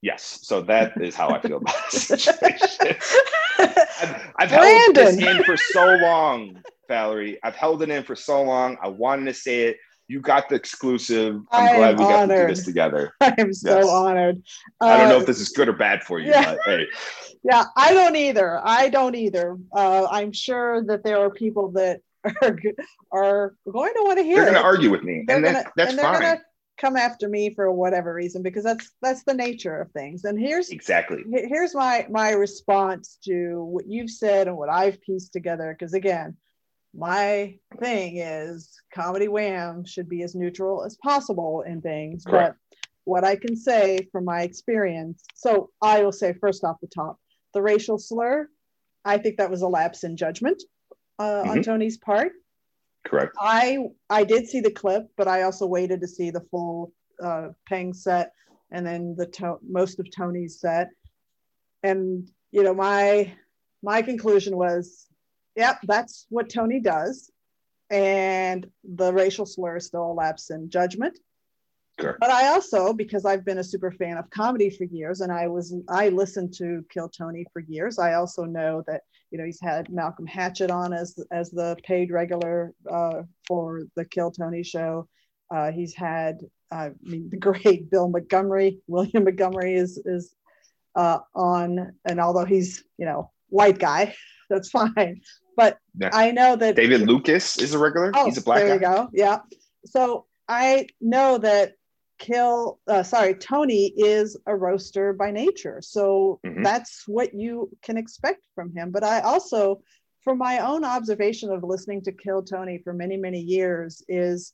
yes, 0.04 0.40
so 0.44 0.62
that 0.64 0.94
is 1.02 1.16
how 1.16 1.30
I 1.30 1.40
feel 1.40 1.58
about 1.58 1.92
the 1.92 2.00
situation. 2.00 2.96
I've, 3.58 4.34
I've 4.38 4.52
held 4.52 4.96
this 4.96 5.18
in 5.18 5.44
for 5.44 5.58
so 5.58 5.96
long, 5.96 6.62
Valerie. 6.88 7.40
I've 7.44 7.56
held 7.56 7.82
it 7.82 7.90
in 7.90 8.04
for 8.04 8.16
so 8.16 8.44
long. 8.44 8.78
I 8.84 8.90
wanted 8.90 9.26
to 9.26 9.34
say 9.34 9.62
it. 9.68 9.78
You 10.08 10.20
got 10.20 10.50
the 10.50 10.56
exclusive. 10.56 11.42
I'm 11.52 11.74
I 11.74 11.78
glad 11.78 12.00
we 12.00 12.06
got 12.06 12.26
to 12.26 12.36
do 12.36 12.48
this 12.48 12.66
together. 12.66 13.14
I 13.22 13.34
am 13.38 13.54
so 13.54 13.78
yes. 13.78 13.88
honored. 13.88 14.44
Uh, 14.82 14.86
I 14.86 14.98
don't 14.98 15.10
know 15.10 15.18
if 15.18 15.24
uh, 15.24 15.28
this 15.28 15.40
is 15.40 15.50
good 15.50 15.70
or 15.70 15.74
bad 15.74 16.04
for 16.04 16.20
you, 16.20 16.30
yeah. 16.30 16.56
but 16.56 16.60
hey. 16.66 16.88
Yeah, 17.46 17.66
I 17.76 17.94
don't 17.94 18.16
either. 18.16 18.62
I 18.64 18.88
don't 18.88 19.16
either. 19.16 19.58
Uh, 19.76 20.08
I'm 20.10 20.32
sure 20.32 20.82
that 20.86 21.04
there 21.04 21.20
are 21.20 21.30
people 21.30 21.72
that 21.72 22.00
are, 22.42 22.58
are 23.12 23.56
going 23.70 23.94
to 23.94 24.04
want 24.04 24.18
to 24.18 24.24
hear. 24.24 24.38
They're 24.38 24.54
going 24.54 24.64
to 24.64 24.64
argue 24.64 24.90
with 24.90 25.04
me, 25.04 25.26
they're 25.28 25.38
and 25.38 25.46
gonna, 25.46 25.66
that's 25.76 25.90
and 25.90 26.00
they're 26.00 26.06
fine. 26.06 26.22
Gonna 26.22 26.42
come 26.78 26.96
after 26.96 27.30
me 27.30 27.54
for 27.54 27.72
whatever 27.72 28.14
reason 28.14 28.42
because 28.42 28.64
that's 28.64 28.92
that's 29.02 29.24
the 29.24 29.34
nature 29.34 29.80
of 29.80 29.92
things. 29.92 30.24
And 30.24 30.40
here's 30.40 30.70
exactly 30.70 31.24
here's 31.30 31.76
my 31.76 32.06
my 32.10 32.32
response 32.32 33.18
to 33.26 33.64
what 33.64 33.88
you've 33.88 34.10
said 34.10 34.48
and 34.48 34.58
what 34.58 34.70
I've 34.70 35.02
pieced 35.02 35.34
together. 35.34 35.76
Because 35.78 35.94
again, 35.94 36.36
my 36.95 37.57
thing 37.80 38.18
is 38.18 38.80
comedy 38.94 39.28
wham 39.28 39.84
should 39.86 40.07
be 40.07 40.24
as 40.24 40.36
neutral 40.36 40.84
as 40.84 40.95
possible 40.98 41.64
in 41.65 41.82
things, 41.82 42.24
Correct. 42.26 42.57
but 42.70 42.78
what 43.06 43.24
I 43.24 43.36
can 43.36 43.56
say 43.56 44.07
from 44.11 44.26
my 44.26 44.44
experience. 44.44 45.24
So 45.36 45.70
I 45.82 46.03
will 46.03 46.11
say 46.11 46.34
first 46.34 46.64
off 46.64 46.78
the 46.82 46.88
top, 46.88 47.20
the 47.53 47.61
racial 47.61 47.98
slur. 47.98 48.48
I 49.06 49.18
think 49.18 49.38
that 49.38 49.52
was 49.52 49.61
a 49.61 49.68
lapse 49.68 50.03
in 50.03 50.15
judgment 50.15 50.64
uh, 51.20 51.24
mm-hmm. 51.24 51.49
on 51.49 51.64
Tony's 51.64 51.98
part. 51.98 52.32
Correct. 53.06 53.36
I 53.40 53.80
I 54.10 54.24
did 54.24 54.48
see 54.48 54.61
the 54.61 54.72
clip, 54.72 55.07
but 55.18 55.28
I 55.28 55.41
also 55.41 55.65
waited 55.65 55.99
to 56.02 56.07
see 56.07 56.32
the 56.32 56.41
full 56.52 56.94
uh, 57.22 57.49
Peng 57.68 57.94
set 57.94 58.32
and 58.72 58.86
then 58.86 59.15
the 59.18 59.28
to- 59.28 59.60
most 59.61 59.99
of 59.99 60.10
Tony's 60.10 60.60
set. 60.60 60.90
And 61.84 62.30
you 62.52 62.64
know, 62.64 62.74
my 62.74 63.34
my 63.82 64.02
conclusion 64.02 64.56
was, 64.56 65.07
yep, 65.56 65.80
that's 65.84 66.26
what 66.30 66.50
Tony 66.50 66.80
does, 66.80 67.32
and 67.90 68.68
the 68.84 69.14
racial 69.14 69.46
slur 69.46 69.80
still 69.80 70.16
lapse 70.16 70.50
in 70.50 70.70
judgment. 70.70 71.18
Sure. 72.00 72.18
But 72.20 72.32
I 72.32 72.48
also, 72.48 72.92
because 72.92 73.24
I've 73.24 73.46
been 73.46 73.60
a 73.60 73.64
super 73.64 73.92
fan 73.92 74.18
of 74.18 74.30
comedy 74.32 74.70
for 74.72 74.86
years, 74.86 75.22
and 75.22 75.32
I 75.32 75.48
was 75.48 75.76
I 75.88 76.10
listened 76.10 76.54
to 76.56 76.84
Kill 76.90 77.08
Tony 77.08 77.46
for 77.54 77.60
years. 77.60 78.00
I 78.00 78.16
also 78.16 78.46
know 78.46 78.84
that 78.88 79.02
you 79.30 79.38
know 79.38 79.46
he's 79.46 79.62
had 79.62 79.92
Malcolm 79.92 80.26
Hatchett 80.26 80.72
on 80.72 80.92
as 80.92 81.16
as 81.32 81.52
the 81.52 81.78
paid 81.84 82.12
regular 82.12 82.74
uh, 82.90 83.22
for 83.48 83.84
the 83.96 84.06
Kill 84.06 84.32
Tony 84.32 84.64
show. 84.64 85.08
Uh, 85.54 85.72
he's 85.72 85.94
had 85.94 86.40
I 86.72 86.92
mean 87.04 87.30
the 87.30 87.38
great 87.38 87.90
Bill 87.92 88.10
Montgomery. 88.10 88.80
William 88.88 89.26
Montgomery 89.26 89.76
is 89.76 90.02
is 90.04 90.36
uh, 90.96 91.20
on, 91.36 91.94
and 92.06 92.20
although 92.20 92.46
he's 92.46 92.84
you 92.98 93.06
know 93.06 93.32
white 93.50 93.78
guy, 93.78 94.16
that's 94.50 94.70
fine. 94.72 95.22
But 95.56 95.78
yeah. 96.00 96.10
I 96.14 96.32
know 96.32 96.56
that 96.56 96.76
David 96.76 97.02
Lucas 97.02 97.58
is 97.58 97.74
a 97.74 97.80
regular. 97.80 98.12
Oh, 98.16 98.26
he's 98.26 98.38
a 98.38 98.42
black 98.42 98.60
there 98.60 98.80
guy. 98.80 98.92
you 98.92 98.98
go. 98.98 99.10
Yeah. 99.14 99.40
So 99.86 100.26
I 100.48 100.88
know 101.02 101.38
that 101.38 101.74
Kill, 102.20 102.80
uh, 102.88 103.04
sorry, 103.04 103.36
Tony 103.36 103.88
is 103.88 104.38
a 104.46 104.56
roaster 104.56 105.14
by 105.14 105.32
nature. 105.32 105.82
So 105.82 106.40
mm-hmm. 106.46 106.64
that's 106.64 107.04
what 107.08 107.34
you 107.34 107.70
can 107.82 107.98
expect 107.98 108.46
from 108.56 108.74
him. 108.74 108.92
But 108.92 109.04
I 109.04 109.20
also, 109.22 109.82
from 110.24 110.38
my 110.38 110.60
own 110.60 110.86
observation 110.86 111.52
of 111.52 111.64
listening 111.64 112.02
to 112.04 112.12
Kill 112.12 112.44
Tony 112.44 112.80
for 112.84 112.94
many, 112.94 113.18
many 113.18 113.42
years, 113.42 114.04
is 114.08 114.54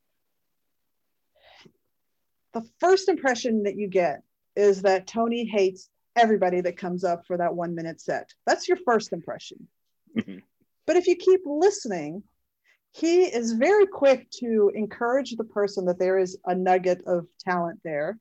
the 2.54 2.68
first 2.80 3.10
impression 3.10 3.64
that 3.64 3.76
you 3.76 3.88
get 3.88 4.24
is 4.56 4.82
that 4.82 5.06
Tony 5.06 5.46
hates 5.46 5.90
everybody 6.16 6.62
that 6.62 6.78
comes 6.78 7.04
up 7.04 7.26
for 7.28 7.38
that 7.38 7.56
one 7.56 7.76
minute 7.76 8.02
set. 8.02 8.34
That's 8.48 8.68
your 8.68 8.78
first 8.84 9.14
impression. 9.14 9.68
Mm-hmm. 10.18 10.40
But 10.90 10.98
if 10.98 11.06
you 11.06 11.16
keep 11.16 11.42
listening, 11.46 12.24
he 12.94 13.26
is 13.26 13.54
very 13.54 13.86
quick 13.86 14.28
to 14.40 14.72
encourage 14.74 15.36
the 15.36 15.44
person 15.44 15.86
that 15.86 16.00
there 16.00 16.18
is 16.18 16.36
a 16.48 16.56
nugget 16.56 17.04
of 17.06 17.28
talent 17.40 17.80
there 17.84 18.18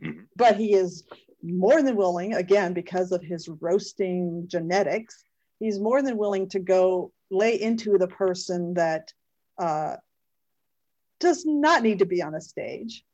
mm-hmm. 0.00 0.20
but 0.36 0.56
he 0.56 0.74
is 0.74 1.04
more 1.42 1.82
than 1.82 1.96
willing 1.96 2.34
again 2.34 2.72
because 2.72 3.10
of 3.10 3.22
his 3.22 3.48
roasting 3.60 4.44
genetics 4.46 5.24
he's 5.58 5.80
more 5.80 6.00
than 6.02 6.16
willing 6.16 6.48
to 6.50 6.60
go 6.60 7.12
lay 7.30 7.60
into 7.60 7.98
the 7.98 8.06
person 8.06 8.74
that 8.74 9.12
uh, 9.58 9.96
does 11.18 11.44
not 11.44 11.82
need 11.82 11.98
to 11.98 12.06
be 12.06 12.22
on 12.22 12.36
a 12.36 12.40
stage 12.40 13.04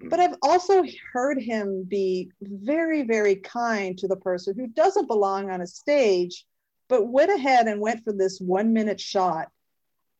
mm-hmm. 0.00 0.10
but 0.10 0.20
I've 0.20 0.36
also 0.42 0.84
heard 1.14 1.40
him 1.40 1.84
be 1.88 2.30
very, 2.42 3.02
very 3.04 3.36
kind 3.36 3.96
to 3.96 4.08
the 4.08 4.16
person 4.16 4.54
who 4.54 4.66
doesn't 4.66 5.06
belong 5.06 5.50
on 5.50 5.62
a 5.62 5.66
stage, 5.66 6.44
but 6.88 7.08
went 7.08 7.30
ahead 7.30 7.66
and 7.68 7.80
went 7.80 8.02
for 8.04 8.12
this 8.12 8.40
one 8.40 8.72
minute 8.72 9.00
shot 9.00 9.48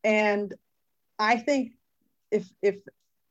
and 0.04 0.54
I 1.18 1.36
think 1.36 1.72
if 2.30 2.48
if 2.62 2.76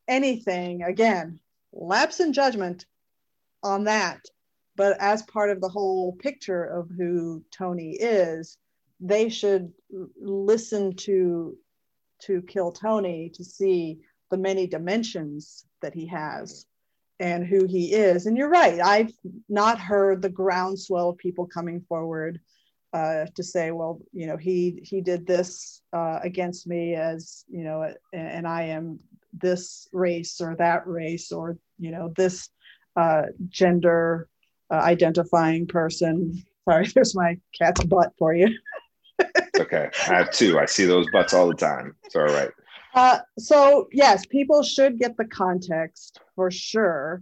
anything, 0.08 0.84
again, 0.84 1.40
lapse 1.72 2.20
in 2.20 2.34
judgment 2.34 2.86
on 3.64 3.86
that, 3.86 4.26
but 4.76 4.98
as 5.00 5.24
part 5.24 5.50
of 5.50 5.62
the 5.62 5.70
whole 5.70 6.14
picture 6.14 6.64
of 6.64 6.90
who 6.90 7.44
Tony 7.52 7.92
is, 7.92 8.58
they 9.00 9.30
should 9.30 9.72
listen 10.20 10.96
to 10.98 11.58
to 12.24 12.42
kill 12.44 12.72
Tony 12.72 13.30
to 13.36 13.44
see 13.44 14.00
the 14.30 14.38
many 14.38 14.68
dimensions 14.68 15.66
that 15.82 15.94
he 15.94 16.08
has 16.08 16.66
and 17.20 17.46
who 17.46 17.66
he 17.66 17.94
is. 17.94 18.26
And 18.26 18.36
you're 18.36 18.50
right, 18.50 18.80
I've 18.80 19.14
not 19.48 19.80
heard 19.80 20.22
the 20.22 20.30
groundswell 20.30 21.10
of 21.10 21.18
people 21.18 21.48
coming 21.48 21.82
forward 21.88 22.40
uh, 22.94 23.26
to 23.36 23.44
say, 23.44 23.72
well, 23.72 24.00
you 24.14 24.28
know, 24.28 24.38
he 24.38 24.80
he 24.84 25.02
did 25.02 25.28
this 25.28 25.82
uh, 25.94 26.20
against 26.24 26.68
me 26.68 26.96
as 26.96 27.44
you 27.50 27.64
know, 27.64 27.94
and 28.14 28.48
I 28.48 28.64
am 28.64 29.00
this 29.34 29.88
race 29.92 30.40
or 30.42 30.56
that 30.56 30.88
race 30.88 31.32
or 31.32 31.58
you 31.78 31.92
know 31.92 32.14
this 32.16 32.50
uh, 32.96 33.24
gender 33.50 34.28
uh, 34.72 34.76
identifying 34.76 35.68
person. 35.68 36.44
Sorry, 36.68 36.88
there's 36.96 37.16
my 37.16 37.38
cat's 37.58 37.84
butt 37.84 38.14
for 38.18 38.34
you. 38.34 38.50
okay, 39.60 39.90
I 40.08 40.14
have 40.16 40.32
two. 40.32 40.60
I 40.60 40.66
see 40.66 40.86
those 40.86 41.08
butts 41.12 41.34
all 41.34 41.48
the 41.48 41.56
time. 41.56 41.96
It's 42.06 42.16
all 42.16 42.24
right. 42.24 42.52
Uh, 42.94 43.20
so 43.38 43.88
yes, 43.92 44.26
people 44.26 44.64
should 44.64 44.98
get 44.98 45.18
the 45.18 45.26
context 45.26 46.20
for 46.36 46.50
sure 46.50 47.22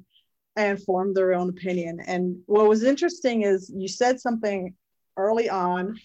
and 0.55 0.81
form 0.81 1.13
their 1.13 1.33
own 1.33 1.49
opinion. 1.49 1.99
And 2.05 2.37
what 2.45 2.69
was 2.69 2.83
interesting 2.83 3.41
is 3.41 3.71
you 3.75 3.87
said 3.87 4.19
something 4.19 4.73
early 5.17 5.49
on. 5.49 5.99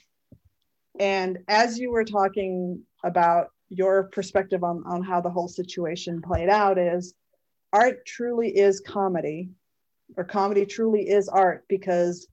And 0.99 1.39
as 1.49 1.79
you 1.79 1.91
were 1.91 2.05
talking 2.05 2.83
about 3.05 3.49
your 3.69 4.05
perspective 4.05 4.65
on, 4.65 4.83
on 4.87 5.03
how 5.03 5.21
the 5.21 5.31
whole 5.31 5.49
situation 5.49 6.21
played 6.21 6.49
out, 6.49 6.79
is 6.79 7.15
art 7.73 8.05
truly 8.05 8.49
is 8.49 8.81
comedy, 8.81 9.51
or 10.17 10.25
comedy 10.25 10.67
truly 10.67 11.09
is 11.09 11.29
art 11.29 11.65
because 11.69 12.27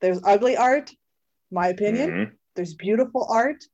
there's 0.00 0.20
ugly 0.24 0.56
art, 0.56 0.90
my 1.50 1.68
opinion, 1.68 2.10
mm-hmm. 2.10 2.34
there's 2.54 2.74
beautiful 2.74 3.26
art, 3.30 3.64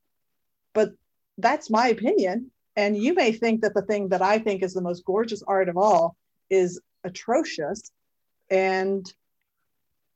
but 0.73 0.91
that's 1.39 1.71
my 1.71 1.89
opinion. 1.89 2.51
And 2.77 2.97
you 2.97 3.15
may 3.15 3.33
think 3.33 3.63
that 3.63 3.75
the 3.75 3.83
thing 3.83 4.09
that 4.09 4.23
I 4.23 4.39
think 4.39 4.63
is 4.63 4.75
the 4.75 4.81
most 4.81 5.05
gorgeous 5.05 5.43
art 5.47 5.69
of 5.69 5.77
all 5.77 6.17
is 6.51 6.81
atrocious. 7.05 7.91
And 8.51 9.11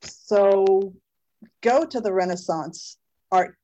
so 0.02 0.94
go 1.62 1.84
to 1.84 2.00
the 2.00 2.12
Renaissance 2.12 2.96
Art 3.30 3.56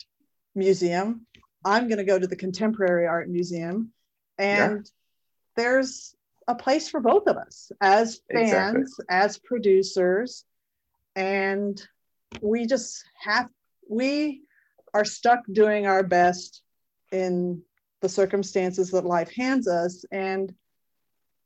Museum. 0.55 1.27
I'm 1.65 1.89
going 1.89 1.99
to 1.99 2.05
go 2.05 2.19
to 2.19 2.27
the 2.27 2.37
Contemporary 2.37 3.07
Art 3.07 3.29
Museum. 3.29 3.93
And 4.39 4.77
yeah. 4.77 4.91
there's 5.57 6.15
a 6.47 6.55
place 6.55 6.89
for 6.89 7.01
both 7.01 7.27
of 7.27 7.37
us 7.37 7.73
as 7.81 8.21
fans, 8.33 8.51
exactly. 8.51 9.05
as 9.09 9.39
producers. 9.39 10.45
And 11.17 11.81
we 12.41 12.67
just 12.67 13.05
have, 13.21 13.49
we 13.89 14.43
are 14.93 15.05
stuck 15.05 15.41
doing 15.51 15.87
our 15.87 16.03
best 16.03 16.63
in 17.13 17.63
the 18.01 18.09
circumstances 18.09 18.91
that 18.91 19.05
life 19.05 19.33
hands 19.35 19.69
us. 19.69 20.05
And 20.13 20.53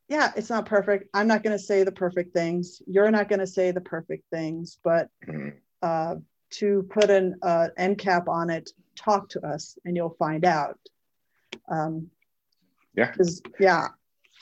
yeah, 0.09 0.33
it's 0.35 0.51
not 0.51 0.67
perfect. 0.67 1.09
I'm 1.15 1.29
not 1.29 1.43
going 1.43 1.57
to 1.57 1.63
say 1.63 1.85
the 1.85 1.93
perfect 1.93 2.33
things. 2.33 2.83
You're 2.87 3.11
not 3.11 3.29
going 3.29 3.41
to 3.41 3.47
say 3.47 3.71
the 3.71 3.81
perfect 3.81 4.25
things, 4.31 4.79
but 4.83 5.09
mm-hmm 5.27 5.51
uh, 5.83 6.17
to 6.51 6.87
put 6.91 7.11
an 7.11 7.37
uh, 7.43 7.69
end 7.77 7.99
cap 7.99 8.29
on 8.29 8.51
it, 8.51 8.71
talk 8.97 9.29
to 9.31 9.47
us 9.47 9.79
and 9.85 9.97
you'll 9.97 10.17
find 10.19 10.45
out. 10.45 10.79
Um, 11.69 12.11
yeah. 12.95 13.15
Yeah, 13.61 13.89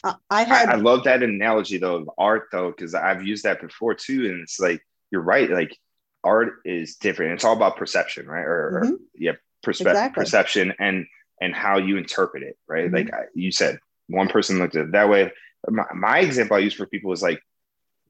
I, 0.03 0.15
I 0.31 0.43
had. 0.45 0.69
I, 0.69 0.73
I, 0.73 0.77
love 0.77 1.05
that 1.05 1.23
analogy 1.23 1.79
though 1.79 1.97
of 1.97 2.11
art 2.17 2.49
though, 2.53 2.71
because 2.71 2.95
I've 2.95 3.27
used 3.27 3.45
that 3.45 3.61
before 3.61 3.95
too. 3.95 4.27
And 4.27 4.43
it's 4.43 4.59
like, 4.59 4.81
you're 5.11 5.23
right. 5.23 5.51
Like, 5.51 5.77
art 6.25 6.55
is 6.65 6.97
different. 6.97 7.33
It's 7.33 7.45
all 7.45 7.57
about 7.57 7.77
perception, 7.77 8.27
right? 8.27 8.45
Or, 8.45 8.81
mm-hmm. 8.83 8.95
or 8.95 8.99
yeah, 9.15 9.33
perspe- 9.65 9.87
exactly. 9.87 10.23
perception 10.23 10.75
and 10.79 11.07
and 11.41 11.55
how 11.55 11.79
you 11.79 11.97
interpret 11.97 12.43
it, 12.43 12.57
right? 12.67 12.91
Mm-hmm. 12.91 13.15
Like 13.15 13.29
you 13.35 13.53
said, 13.53 13.79
one 14.09 14.29
person 14.29 14.59
looked 14.59 14.77
at 14.77 14.87
it 14.87 14.93
that 14.93 15.09
way. 15.09 15.31
My, 15.69 15.85
my 15.95 16.19
example 16.21 16.57
I 16.57 16.61
use 16.61 16.75
for 16.75 16.87
people 16.87 17.13
is 17.13 17.23
like 17.23 17.41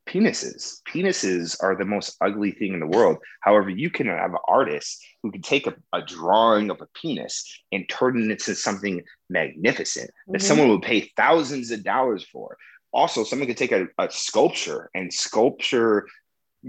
penises. 0.07 0.81
Penises 0.89 1.57
are 1.63 1.77
the 1.77 1.85
most 1.85 2.17
ugly 2.21 2.53
thing 2.53 2.75
in 2.75 2.81
the 2.81 2.87
world. 2.87 3.19
However, 3.41 3.71
you 3.71 3.91
can 3.91 4.07
have 4.07 4.31
an 4.31 4.39
artist 4.47 5.05
who 5.23 5.31
can 5.31 5.43
take 5.43 5.67
a, 5.67 5.75
a 5.93 6.03
drawing 6.03 6.71
of 6.71 6.81
a 6.81 6.89
penis 6.95 7.61
and 7.73 7.89
turn 7.89 8.19
it 8.19 8.31
into 8.31 8.55
something 8.55 9.03
magnificent 9.29 10.09
mm-hmm. 10.09 10.33
that 10.33 10.43
someone 10.43 10.69
would 10.69 10.83
pay 10.83 11.13
thousands 11.17 11.71
of 11.71 11.83
dollars 11.83 12.25
for. 12.25 12.57
Also, 12.93 13.25
someone 13.25 13.49
could 13.49 13.57
take 13.57 13.73
a, 13.73 13.87
a 13.99 14.11
sculpture 14.11 14.91
and 14.95 15.13
sculpture, 15.13 16.07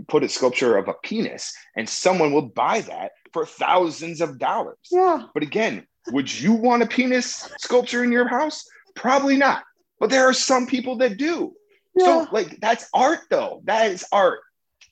put 0.07 0.23
a 0.23 0.30
sculpture 0.30 0.77
of 0.77 0.88
a 0.88 0.93
penis, 1.03 1.53
and 1.76 1.88
someone 1.88 2.34
will 2.34 2.41
buy 2.41 2.81
that 2.81 3.11
for 3.31 3.45
thousands 3.45 4.19
of 4.19 4.39
dollars. 4.39 4.77
Yeah. 4.91 5.23
But 5.34 5.43
again, 5.43 5.85
would 6.07 6.34
you 6.34 6.53
want 6.53 6.84
a 6.84 6.88
penis 6.88 7.49
sculpture 7.59 8.03
in 8.03 8.11
your 8.11 8.27
house? 8.27 8.65
Probably 8.95 9.38
not. 9.38 9.64
But 9.99 10.09
there 10.09 10.27
are 10.27 10.34
some 10.34 10.68
people 10.68 10.97
that 10.97 11.18
do. 11.18 11.53
Yeah. 11.98 12.26
So 12.26 12.28
like 12.32 12.60
that's 12.60 12.90
art 12.94 13.22
though. 13.30 13.61
That 13.65 13.91
is 13.91 14.06
art. 14.11 14.40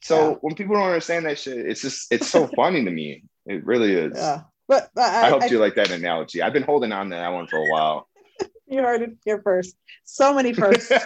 So 0.02 0.32
yeah. 0.32 0.36
when 0.41 0.56
people 0.56 0.76
don't 0.76 0.86
understand 0.86 1.26
that 1.26 1.40
shit, 1.40 1.57
it's 1.57 1.82
just 1.82 2.11
it's 2.11 2.30
so 2.30 2.48
funny 2.56 2.84
to 2.84 2.91
me. 2.91 3.23
It 3.45 3.65
really 3.65 3.94
is. 3.94 4.14
Yeah. 4.15 4.41
But, 4.68 4.90
but 4.95 5.03
I, 5.03 5.27
I 5.27 5.30
hope 5.30 5.49
you 5.52 5.60
like 5.60 5.76
that 5.76 5.91
analogy. 5.91 6.41
I've 6.41 6.53
been 6.53 6.64
holding 6.64 6.91
on 6.91 7.11
to 7.11 7.15
that 7.15 7.30
one 7.30 7.45
for 7.48 7.57
a 7.57 7.69
while. 7.69 8.07
you 8.68 8.82
heard 8.82 9.03
it 9.03 9.11
here 9.23 9.40
first. 9.44 9.76
So 10.06 10.34
many 10.34 10.53
firsts. 10.53 10.91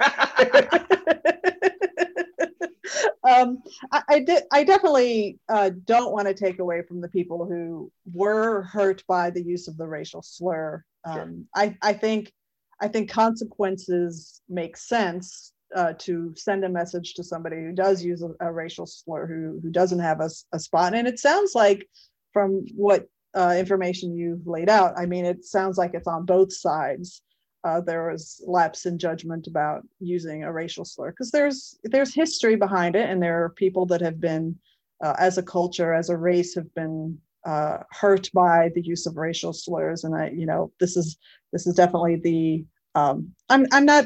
um, 3.30 3.62
I, 3.92 4.04
I, 4.08 4.20
did. 4.20 4.44
I 4.54 4.64
definitely 4.64 5.40
uh, 5.50 5.72
don't 5.84 6.14
want 6.14 6.30
to 6.30 6.34
take 6.34 6.60
away 6.60 6.84
from 6.84 7.02
the 7.02 7.10
people 7.10 7.46
who 7.46 7.92
were 8.14 8.62
hurt 8.62 9.04
by 9.08 9.30
the 9.30 9.44
use 9.44 9.68
of 9.68 9.76
the 9.76 9.88
racial 9.88 10.22
slur. 10.22 10.86
Um, 11.04 11.14
sure. 11.14 11.34
I, 11.54 11.78
I 11.82 11.92
think, 11.94 12.32
I 12.80 12.88
think 12.88 13.10
consequences 13.10 14.42
make 14.48 14.78
sense 14.78 15.52
uh, 15.76 15.94
to 16.00 16.34
send 16.36 16.64
a 16.64 16.70
message 16.70 17.14
to 17.14 17.24
somebody 17.24 17.58
who 17.58 17.72
does 17.72 18.04
use 18.04 18.24
a, 18.24 18.32
a 18.46 18.52
racial 18.52 18.86
slur, 18.86 19.28
who 19.28 19.60
who 19.62 19.70
doesn't 19.70 20.00
have 20.00 20.22
a, 20.22 20.30
a, 20.54 20.60
spot. 20.60 20.94
And 20.94 21.08
it 21.08 21.20
sounds 21.20 21.54
like, 21.54 21.88
from 22.34 22.66
what 22.76 23.08
uh, 23.36 23.56
information 23.58 24.16
you've 24.16 24.48
laid 24.48 24.70
out, 24.70 24.94
I 24.98 25.06
mean, 25.06 25.26
it 25.26 25.46
sounds 25.46 25.78
like 25.78 25.91
it's 25.94 26.08
on 26.08 26.26
both 26.26 26.54
sides. 26.54 27.22
Uh, 27.64 27.82
there 27.82 28.10
was 28.10 28.41
lapse 28.48 28.86
in 28.86 28.98
judgment 28.98 29.48
about 29.48 29.84
using 30.00 30.44
a 30.44 30.52
racial 30.52 30.86
slur 30.86 31.12
because 31.12 31.32
there's 31.32 31.78
there's 31.84 32.14
history 32.14 32.56
behind 32.56 32.96
it, 32.96 33.10
and 33.10 33.22
there 33.22 33.44
are 33.44 33.50
people 33.50 33.86
that 33.88 34.02
have 34.02 34.20
been, 34.20 34.58
uh, 35.04 35.16
as 35.20 35.38
a 35.38 35.44
culture, 35.44 35.94
as 35.94 36.10
a 36.10 36.18
race, 36.18 36.56
have 36.56 36.74
been 36.74 37.18
uh, 37.46 37.80
hurt 37.91 38.30
by 38.34 38.70
the 38.76 38.82
use 38.82 39.06
of 39.06 39.18
racial 39.18 39.54
slurs. 39.54 40.04
And 40.04 40.16
I, 40.16 40.30
you 40.30 40.46
know, 40.46 40.72
this 40.80 40.98
is 40.98 41.18
this 41.52 41.68
is 41.68 41.76
definitely 41.76 42.16
the 42.16 42.66
um, 42.96 43.34
I'm 43.50 43.68
I'm 43.72 43.86
not 43.86 44.06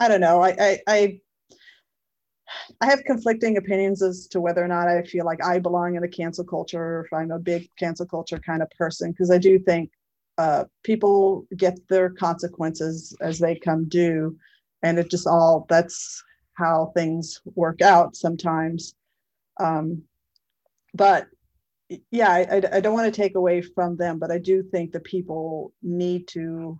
I 0.00 0.08
don't 0.08 0.20
know. 0.20 0.42
I, 0.42 0.56
I, 0.58 0.78
I 0.86 1.20
I 2.80 2.86
have 2.86 3.04
conflicting 3.04 3.56
opinions 3.56 4.02
as 4.02 4.26
to 4.28 4.40
whether 4.40 4.62
or 4.62 4.68
not 4.68 4.88
I 4.88 5.02
feel 5.02 5.24
like 5.24 5.42
I 5.44 5.58
belong 5.58 5.96
in 5.96 6.02
the 6.02 6.08
cancel 6.08 6.44
culture 6.44 6.98
or 6.98 7.04
if 7.04 7.12
I'm 7.12 7.30
a 7.30 7.38
big 7.38 7.68
cancel 7.78 8.06
culture 8.06 8.38
kind 8.38 8.62
of 8.62 8.70
person, 8.70 9.10
because 9.10 9.30
I 9.30 9.38
do 9.38 9.58
think 9.58 9.90
uh, 10.38 10.64
people 10.82 11.46
get 11.56 11.78
their 11.88 12.10
consequences 12.10 13.16
as 13.20 13.38
they 13.38 13.54
come 13.54 13.88
due. 13.88 14.36
And 14.82 14.98
it 14.98 15.10
just 15.10 15.26
all 15.26 15.66
that's 15.68 16.22
how 16.54 16.92
things 16.94 17.40
work 17.54 17.80
out 17.80 18.14
sometimes. 18.16 18.94
Um, 19.58 20.02
but 20.92 21.26
yeah, 22.10 22.30
I, 22.30 22.62
I 22.72 22.80
don't 22.80 22.94
want 22.94 23.12
to 23.12 23.22
take 23.22 23.36
away 23.36 23.62
from 23.62 23.96
them, 23.96 24.18
but 24.18 24.30
I 24.30 24.38
do 24.38 24.62
think 24.62 24.92
that 24.92 25.04
people 25.04 25.72
need 25.82 26.28
to 26.28 26.78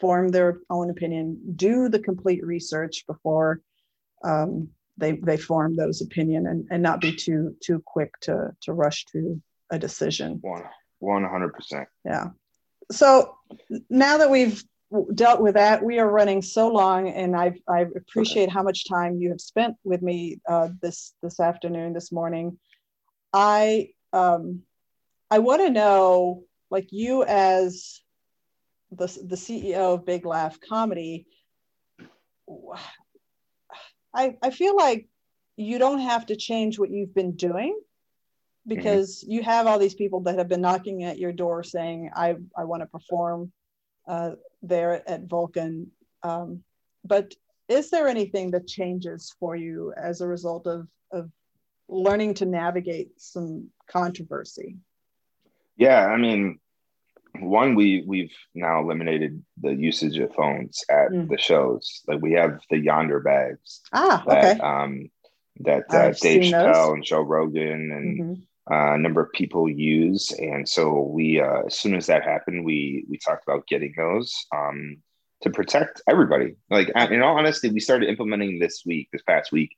form 0.00 0.28
their 0.28 0.58
own 0.70 0.90
opinion, 0.90 1.40
do 1.56 1.88
the 1.88 1.98
complete 1.98 2.44
research 2.44 3.04
before 3.06 3.60
um, 4.24 4.68
they 4.96 5.12
they 5.12 5.36
form 5.36 5.76
those 5.76 6.00
opinion, 6.02 6.46
and, 6.46 6.66
and 6.70 6.82
not 6.82 7.00
be 7.00 7.14
too 7.14 7.56
too 7.60 7.82
quick 7.84 8.12
to 8.20 8.50
to 8.62 8.72
rush 8.72 9.04
to 9.06 9.40
a 9.70 9.78
decision. 9.78 10.40
One 10.98 11.24
hundred 11.24 11.52
percent. 11.52 11.88
Yeah. 12.04 12.28
So 12.92 13.36
now 13.90 14.18
that 14.18 14.30
we've 14.30 14.62
dealt 15.14 15.40
with 15.40 15.54
that, 15.54 15.82
we 15.82 15.98
are 15.98 16.08
running 16.08 16.42
so 16.42 16.68
long, 16.68 17.08
and 17.08 17.34
I 17.36 17.54
I 17.68 17.80
appreciate 17.80 18.50
how 18.50 18.62
much 18.62 18.88
time 18.88 19.16
you 19.16 19.30
have 19.30 19.40
spent 19.40 19.76
with 19.84 20.02
me 20.02 20.40
uh, 20.48 20.68
this 20.80 21.14
this 21.22 21.40
afternoon, 21.40 21.92
this 21.92 22.12
morning. 22.12 22.58
I 23.32 23.90
um, 24.12 24.62
I 25.30 25.40
want 25.40 25.62
to 25.62 25.70
know, 25.70 26.44
like 26.70 26.92
you 26.92 27.24
as 27.24 28.00
the, 28.96 29.06
the 29.26 29.36
CEO 29.36 29.94
of 29.94 30.06
Big 30.06 30.24
Laugh 30.26 30.58
Comedy, 30.60 31.26
I, 34.14 34.36
I 34.42 34.50
feel 34.50 34.76
like 34.76 35.08
you 35.56 35.78
don't 35.78 36.00
have 36.00 36.26
to 36.26 36.36
change 36.36 36.78
what 36.78 36.90
you've 36.90 37.14
been 37.14 37.32
doing 37.36 37.78
because 38.66 39.22
mm-hmm. 39.22 39.32
you 39.32 39.42
have 39.42 39.66
all 39.66 39.78
these 39.78 39.94
people 39.94 40.20
that 40.20 40.38
have 40.38 40.48
been 40.48 40.60
knocking 40.60 41.04
at 41.04 41.18
your 41.18 41.32
door 41.32 41.62
saying, 41.62 42.10
I, 42.14 42.36
I 42.56 42.64
want 42.64 42.82
to 42.82 42.86
perform 42.86 43.52
uh, 44.08 44.32
there 44.62 45.08
at 45.08 45.24
Vulcan. 45.24 45.90
Um, 46.22 46.62
but 47.04 47.34
is 47.68 47.90
there 47.90 48.08
anything 48.08 48.50
that 48.52 48.66
changes 48.66 49.34
for 49.38 49.56
you 49.56 49.92
as 49.96 50.20
a 50.20 50.28
result 50.28 50.66
of, 50.66 50.86
of 51.12 51.30
learning 51.88 52.34
to 52.34 52.46
navigate 52.46 53.20
some 53.20 53.68
controversy? 53.90 54.76
Yeah, 55.76 56.06
I 56.06 56.16
mean, 56.16 56.58
one 57.40 57.74
we 57.74 58.04
we've 58.06 58.32
now 58.54 58.80
eliminated 58.80 59.42
the 59.60 59.74
usage 59.74 60.18
of 60.18 60.34
phones 60.34 60.84
at 60.88 61.10
mm. 61.10 61.28
the 61.28 61.38
shows. 61.38 62.02
Like 62.06 62.20
we 62.20 62.32
have 62.32 62.60
the 62.70 62.76
Yondr 62.76 63.22
bags 63.22 63.80
ah 63.92 64.22
that, 64.26 64.56
okay. 64.56 64.60
um 64.60 65.10
that 65.60 65.84
uh, 65.90 66.12
dave 66.20 66.42
chappelle 66.42 66.94
and 66.94 67.04
joe 67.04 67.20
rogan 67.20 67.92
and 67.92 68.20
mm-hmm. 68.20 68.72
uh, 68.72 68.94
a 68.94 68.98
number 68.98 69.20
of 69.20 69.32
people 69.32 69.68
use. 69.68 70.32
And 70.32 70.68
so 70.68 71.00
we 71.02 71.40
uh, 71.40 71.62
as 71.66 71.78
soon 71.78 71.94
as 71.94 72.06
that 72.06 72.24
happened 72.24 72.64
we 72.64 73.04
we 73.08 73.18
talked 73.18 73.44
about 73.46 73.66
getting 73.66 73.94
those 73.96 74.34
um 74.54 74.98
to 75.42 75.50
protect 75.50 76.00
everybody. 76.08 76.54
Like 76.70 76.90
in 77.10 77.22
all 77.22 77.36
honesty 77.36 77.70
we 77.70 77.80
started 77.80 78.08
implementing 78.08 78.58
this 78.58 78.82
week 78.86 79.08
this 79.12 79.22
past 79.22 79.52
week. 79.52 79.76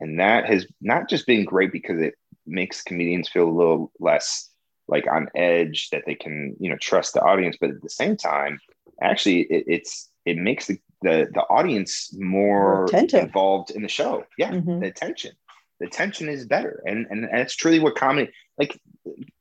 And 0.00 0.20
that 0.20 0.46
has 0.46 0.64
not 0.80 1.08
just 1.08 1.26
been 1.26 1.44
great 1.44 1.72
because 1.72 2.00
it 2.00 2.14
makes 2.46 2.82
comedians 2.82 3.28
feel 3.28 3.48
a 3.48 3.50
little 3.50 3.92
less 3.98 4.48
like 4.88 5.06
on 5.06 5.28
edge 5.34 5.90
that 5.90 6.02
they 6.06 6.14
can 6.14 6.56
you 6.58 6.70
know 6.70 6.76
trust 6.76 7.14
the 7.14 7.22
audience 7.22 7.56
but 7.60 7.70
at 7.70 7.82
the 7.82 7.90
same 7.90 8.16
time 8.16 8.58
actually 9.02 9.42
it, 9.42 9.64
it's 9.66 10.10
it 10.24 10.36
makes 10.36 10.66
the, 10.66 10.78
the 11.02 11.28
the 11.32 11.42
audience 11.50 12.14
more 12.18 12.84
Attentive. 12.84 13.24
involved 13.24 13.70
in 13.70 13.82
the 13.82 13.88
show 13.88 14.24
yeah 14.38 14.50
mm-hmm. 14.50 14.80
the 14.80 14.86
attention 14.86 15.32
the 15.80 15.86
tension 15.86 16.28
is 16.28 16.44
better 16.44 16.82
and, 16.86 17.06
and 17.10 17.28
it's 17.32 17.54
truly 17.54 17.78
what 17.78 17.94
comedy 17.94 18.30
like 18.58 18.80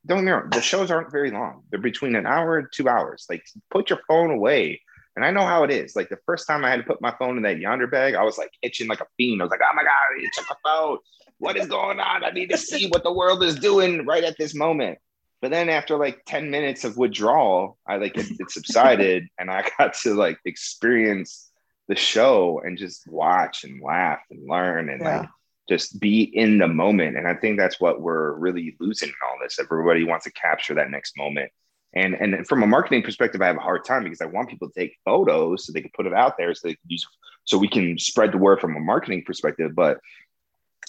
don't 0.05 0.19
get 0.19 0.25
me 0.25 0.31
wrong 0.31 0.49
the 0.51 0.61
shows 0.61 0.91
aren't 0.91 1.11
very 1.11 1.31
long 1.31 1.63
they're 1.69 1.79
between 1.79 2.15
an 2.15 2.25
hour 2.25 2.59
and 2.59 2.67
two 2.71 2.87
hours 2.87 3.25
like 3.29 3.43
put 3.71 3.89
your 3.89 3.99
phone 4.07 4.31
away 4.31 4.79
and 5.17 5.25
I 5.25 5.31
know 5.31 5.47
how 5.47 5.63
it 5.63 5.71
is. 5.71 5.95
Like 5.95 6.09
the 6.09 6.19
first 6.27 6.45
time 6.45 6.63
I 6.63 6.69
had 6.69 6.77
to 6.77 6.83
put 6.83 7.01
my 7.01 7.11
phone 7.17 7.37
in 7.37 7.43
that 7.43 7.57
Yondr 7.57 7.89
bag, 7.89 8.13
I 8.13 8.21
was 8.21 8.37
like 8.37 8.51
itching 8.61 8.87
like 8.87 9.01
a 9.01 9.07
fiend. 9.17 9.41
I 9.41 9.45
was 9.45 9.49
like, 9.49 9.61
oh 9.63 9.75
my 9.75 9.81
God, 9.81 10.31
check 10.35 10.45
my 10.47 10.55
phone. 10.63 10.99
What 11.39 11.57
is 11.57 11.65
going 11.65 11.99
on? 11.99 12.23
I 12.23 12.29
need 12.29 12.51
to 12.51 12.57
see 12.57 12.87
what 12.89 13.03
the 13.03 13.11
world 13.11 13.41
is 13.41 13.55
doing 13.55 14.05
right 14.05 14.23
at 14.23 14.37
this 14.37 14.53
moment. 14.53 14.99
But 15.41 15.51
then 15.51 15.69
after 15.69 15.97
like 15.97 16.23
10 16.25 16.49
minutes 16.49 16.83
of 16.83 16.97
withdrawal, 16.97 17.77
I 17.85 17.97
like 17.97 18.17
it, 18.17 18.27
it 18.39 18.51
subsided 18.51 19.27
and 19.39 19.51
I 19.51 19.69
got 19.77 19.93
to 20.01 20.13
like 20.15 20.39
experience 20.45 21.51
the 21.87 21.95
show 21.95 22.61
and 22.63 22.77
just 22.77 23.07
watch 23.07 23.63
and 23.63 23.81
laugh 23.81 24.19
and 24.29 24.47
learn 24.47 24.89
and 24.89 25.01
yeah. 25.01 25.19
like 25.19 25.29
just 25.69 25.99
be 25.99 26.23
in 26.23 26.57
the 26.57 26.67
moment. 26.67 27.17
And 27.17 27.27
I 27.27 27.35
think 27.35 27.57
that's 27.57 27.79
what 27.79 28.01
we're 28.01 28.33
really 28.33 28.75
losing 28.79 29.09
in 29.09 29.15
all 29.27 29.37
this. 29.41 29.59
Everybody 29.59 30.03
wants 30.03 30.25
to 30.25 30.31
capture 30.31 30.73
that 30.75 30.89
next 30.89 31.17
moment. 31.17 31.51
And 31.93 32.15
and 32.15 32.45
from 32.47 32.63
a 32.63 32.67
marketing 32.67 33.03
perspective, 33.03 33.41
I 33.41 33.47
have 33.47 33.57
a 33.57 33.61
hard 33.61 33.85
time 33.85 34.03
because 34.03 34.21
I 34.21 34.25
want 34.25 34.49
people 34.49 34.69
to 34.69 34.79
take 34.79 34.97
photos 35.05 35.65
so 35.65 35.71
they 35.71 35.81
can 35.81 35.91
put 35.95 36.05
it 36.05 36.13
out 36.13 36.37
there 36.37 36.53
so 36.53 36.67
they 36.67 36.73
can 36.73 36.83
use 36.87 37.07
so 37.45 37.57
we 37.57 37.69
can 37.69 37.97
spread 37.97 38.33
the 38.33 38.37
word 38.37 38.59
from 38.59 38.75
a 38.75 38.79
marketing 38.79 39.23
perspective. 39.25 39.73
But 39.73 39.99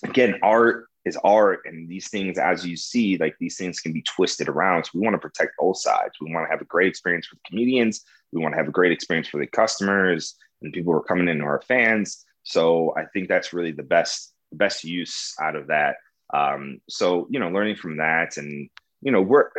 again, 0.03 0.41
art 0.43 0.88
is 1.05 1.19
art 1.25 1.61
and 1.65 1.89
these 1.89 2.09
things 2.09 2.39
as 2.39 2.67
you 2.67 2.77
see 2.77 3.17
like 3.19 3.37
these 3.39 3.57
things 3.57 3.81
can 3.81 3.93
be 3.93 4.03
twisted 4.03 4.49
around. 4.49 4.85
So 4.85 4.91
we 4.95 5.01
want 5.01 5.15
to 5.15 5.19
protect 5.19 5.53
both 5.59 5.79
sides. 5.79 6.15
We 6.21 6.33
want 6.33 6.47
to 6.47 6.51
have 6.51 6.61
a 6.61 6.67
great 6.67 6.89
experience 6.89 7.29
the 7.31 7.39
comedians. 7.47 8.05
We 8.33 8.41
want 8.41 8.53
to 8.53 8.59
have 8.59 8.69
a 8.69 8.73
great 8.73 8.93
experience 8.93 9.29
for 9.29 9.39
the 9.39 9.47
customers 9.47 10.35
and 10.63 10.73
people 10.73 10.93
who 10.93 10.99
are 10.99 11.05
coming 11.05 11.29
in 11.29 11.41
who 11.41 11.47
are 11.47 11.63
fans. 11.67 12.25
So 12.43 12.95
i 12.97 13.05
think 13.07 13.29
that's 13.29 13.53
really 13.53 13.73
the 13.73 13.83
best 13.83 14.33
best 14.53 14.85
use 14.85 15.35
out 15.41 15.57
of 15.57 15.69
that. 15.69 15.97
Um, 16.33 16.81
so 16.89 17.27
you 17.31 17.41
know 17.41 17.49
learning 17.49 17.77
from 17.77 17.99
that 17.99 18.37
and 18.37 18.69
you 19.01 19.13
know 19.13 19.23
we're 19.23 19.51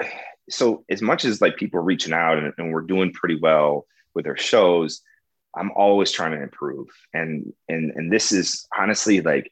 so 0.50 0.84
as 0.90 1.02
much 1.02 1.26
as 1.26 1.42
like 1.42 1.58
people 1.58 1.80
reaching 1.80 2.14
out 2.14 2.38
and, 2.38 2.54
and 2.58 2.74
we're 2.74 2.82
doing 2.82 3.14
pretty 3.14 3.40
well 3.40 3.86
with 4.16 4.28
our 4.28 4.38
shows 4.38 5.02
i'm 5.56 5.72
always 5.76 6.12
trying 6.12 6.32
to 6.32 6.42
improve. 6.42 6.88
And 7.14 7.54
and 7.68 7.92
and 7.96 8.12
this 8.12 8.32
is 8.32 8.68
honestly 8.78 9.22
like 9.22 9.52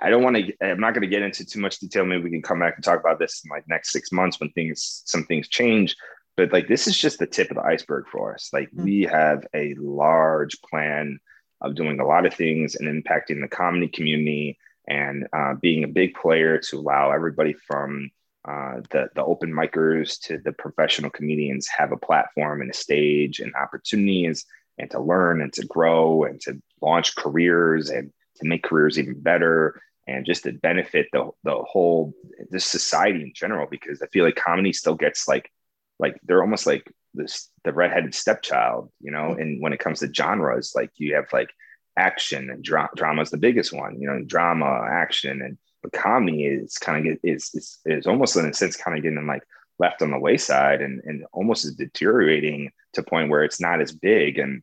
I 0.00 0.10
don't 0.10 0.22
want 0.22 0.36
to. 0.36 0.52
I'm 0.62 0.80
not 0.80 0.94
going 0.94 1.02
to 1.02 1.08
get 1.08 1.22
into 1.22 1.44
too 1.44 1.60
much 1.60 1.78
detail. 1.78 2.04
Maybe 2.04 2.24
we 2.24 2.30
can 2.30 2.42
come 2.42 2.60
back 2.60 2.76
and 2.76 2.84
talk 2.84 3.00
about 3.00 3.18
this 3.18 3.42
in 3.44 3.50
like 3.50 3.68
next 3.68 3.92
six 3.92 4.12
months 4.12 4.40
when 4.40 4.50
things 4.50 5.02
some 5.04 5.24
things 5.24 5.48
change. 5.48 5.96
But 6.36 6.52
like 6.52 6.68
this 6.68 6.86
is 6.86 6.96
just 6.96 7.18
the 7.18 7.26
tip 7.26 7.50
of 7.50 7.56
the 7.56 7.62
iceberg 7.62 8.06
for 8.10 8.34
us. 8.34 8.50
Like 8.52 8.68
mm-hmm. 8.68 8.84
we 8.84 9.02
have 9.02 9.46
a 9.54 9.74
large 9.78 10.60
plan 10.62 11.18
of 11.60 11.74
doing 11.74 12.00
a 12.00 12.06
lot 12.06 12.26
of 12.26 12.34
things 12.34 12.74
and 12.74 12.88
impacting 12.88 13.40
the 13.40 13.48
comedy 13.48 13.88
community 13.88 14.58
and 14.88 15.28
uh, 15.32 15.54
being 15.54 15.84
a 15.84 15.88
big 15.88 16.14
player 16.14 16.58
to 16.58 16.78
allow 16.78 17.12
everybody 17.12 17.52
from 17.52 18.10
uh, 18.48 18.80
the 18.90 19.08
the 19.14 19.24
open 19.24 19.52
micers 19.52 20.18
to 20.20 20.38
the 20.38 20.52
professional 20.52 21.10
comedians 21.10 21.68
have 21.68 21.92
a 21.92 21.96
platform 21.96 22.60
and 22.60 22.70
a 22.70 22.74
stage 22.74 23.38
and 23.38 23.54
opportunities 23.54 24.44
and 24.78 24.90
to 24.90 25.00
learn 25.00 25.40
and 25.40 25.52
to 25.52 25.64
grow 25.66 26.24
and 26.24 26.40
to 26.40 26.60
launch 26.80 27.14
careers 27.14 27.90
and 27.90 28.12
to 28.42 28.48
make 28.48 28.62
careers 28.62 28.98
even 28.98 29.20
better 29.20 29.80
and 30.06 30.26
just 30.26 30.42
to 30.44 30.52
benefit 30.52 31.06
the 31.12 31.30
the 31.44 31.54
whole 31.54 32.12
this 32.50 32.64
society 32.66 33.22
in 33.22 33.32
general 33.34 33.66
because 33.70 34.02
I 34.02 34.06
feel 34.08 34.24
like 34.24 34.36
comedy 34.36 34.72
still 34.72 34.94
gets 34.94 35.28
like 35.28 35.50
like 35.98 36.18
they're 36.24 36.42
almost 36.42 36.66
like 36.66 36.92
this 37.14 37.48
the 37.64 37.72
redheaded 37.72 38.14
stepchild, 38.14 38.90
you 39.00 39.10
know. 39.10 39.30
Mm-hmm. 39.30 39.40
And 39.40 39.62
when 39.62 39.72
it 39.72 39.80
comes 39.80 40.00
to 40.00 40.12
genres, 40.12 40.72
like 40.74 40.90
you 40.96 41.14
have 41.14 41.26
like 41.32 41.50
action 41.96 42.50
and 42.50 42.64
dra- 42.64 42.90
drama 42.96 43.22
is 43.22 43.30
the 43.30 43.36
biggest 43.36 43.72
one, 43.72 44.00
you 44.00 44.08
know, 44.08 44.22
drama, 44.24 44.86
action, 44.90 45.42
and 45.42 45.58
but 45.82 45.92
comedy 45.92 46.44
is 46.44 46.78
kind 46.78 47.06
of 47.06 47.18
is 47.22 47.50
is 47.54 47.78
is 47.84 48.06
almost 48.06 48.36
in 48.36 48.46
a 48.46 48.54
sense 48.54 48.76
kind 48.76 48.96
of 48.96 49.02
getting 49.02 49.26
like 49.26 49.42
left 49.78 50.02
on 50.02 50.10
the 50.10 50.18
wayside 50.18 50.80
and 50.80 51.02
and 51.04 51.24
almost 51.32 51.64
is 51.64 51.74
deteriorating 51.74 52.70
to 52.92 53.00
a 53.00 53.04
point 53.04 53.30
where 53.30 53.44
it's 53.44 53.60
not 53.60 53.80
as 53.80 53.92
big 53.92 54.38
and 54.38 54.62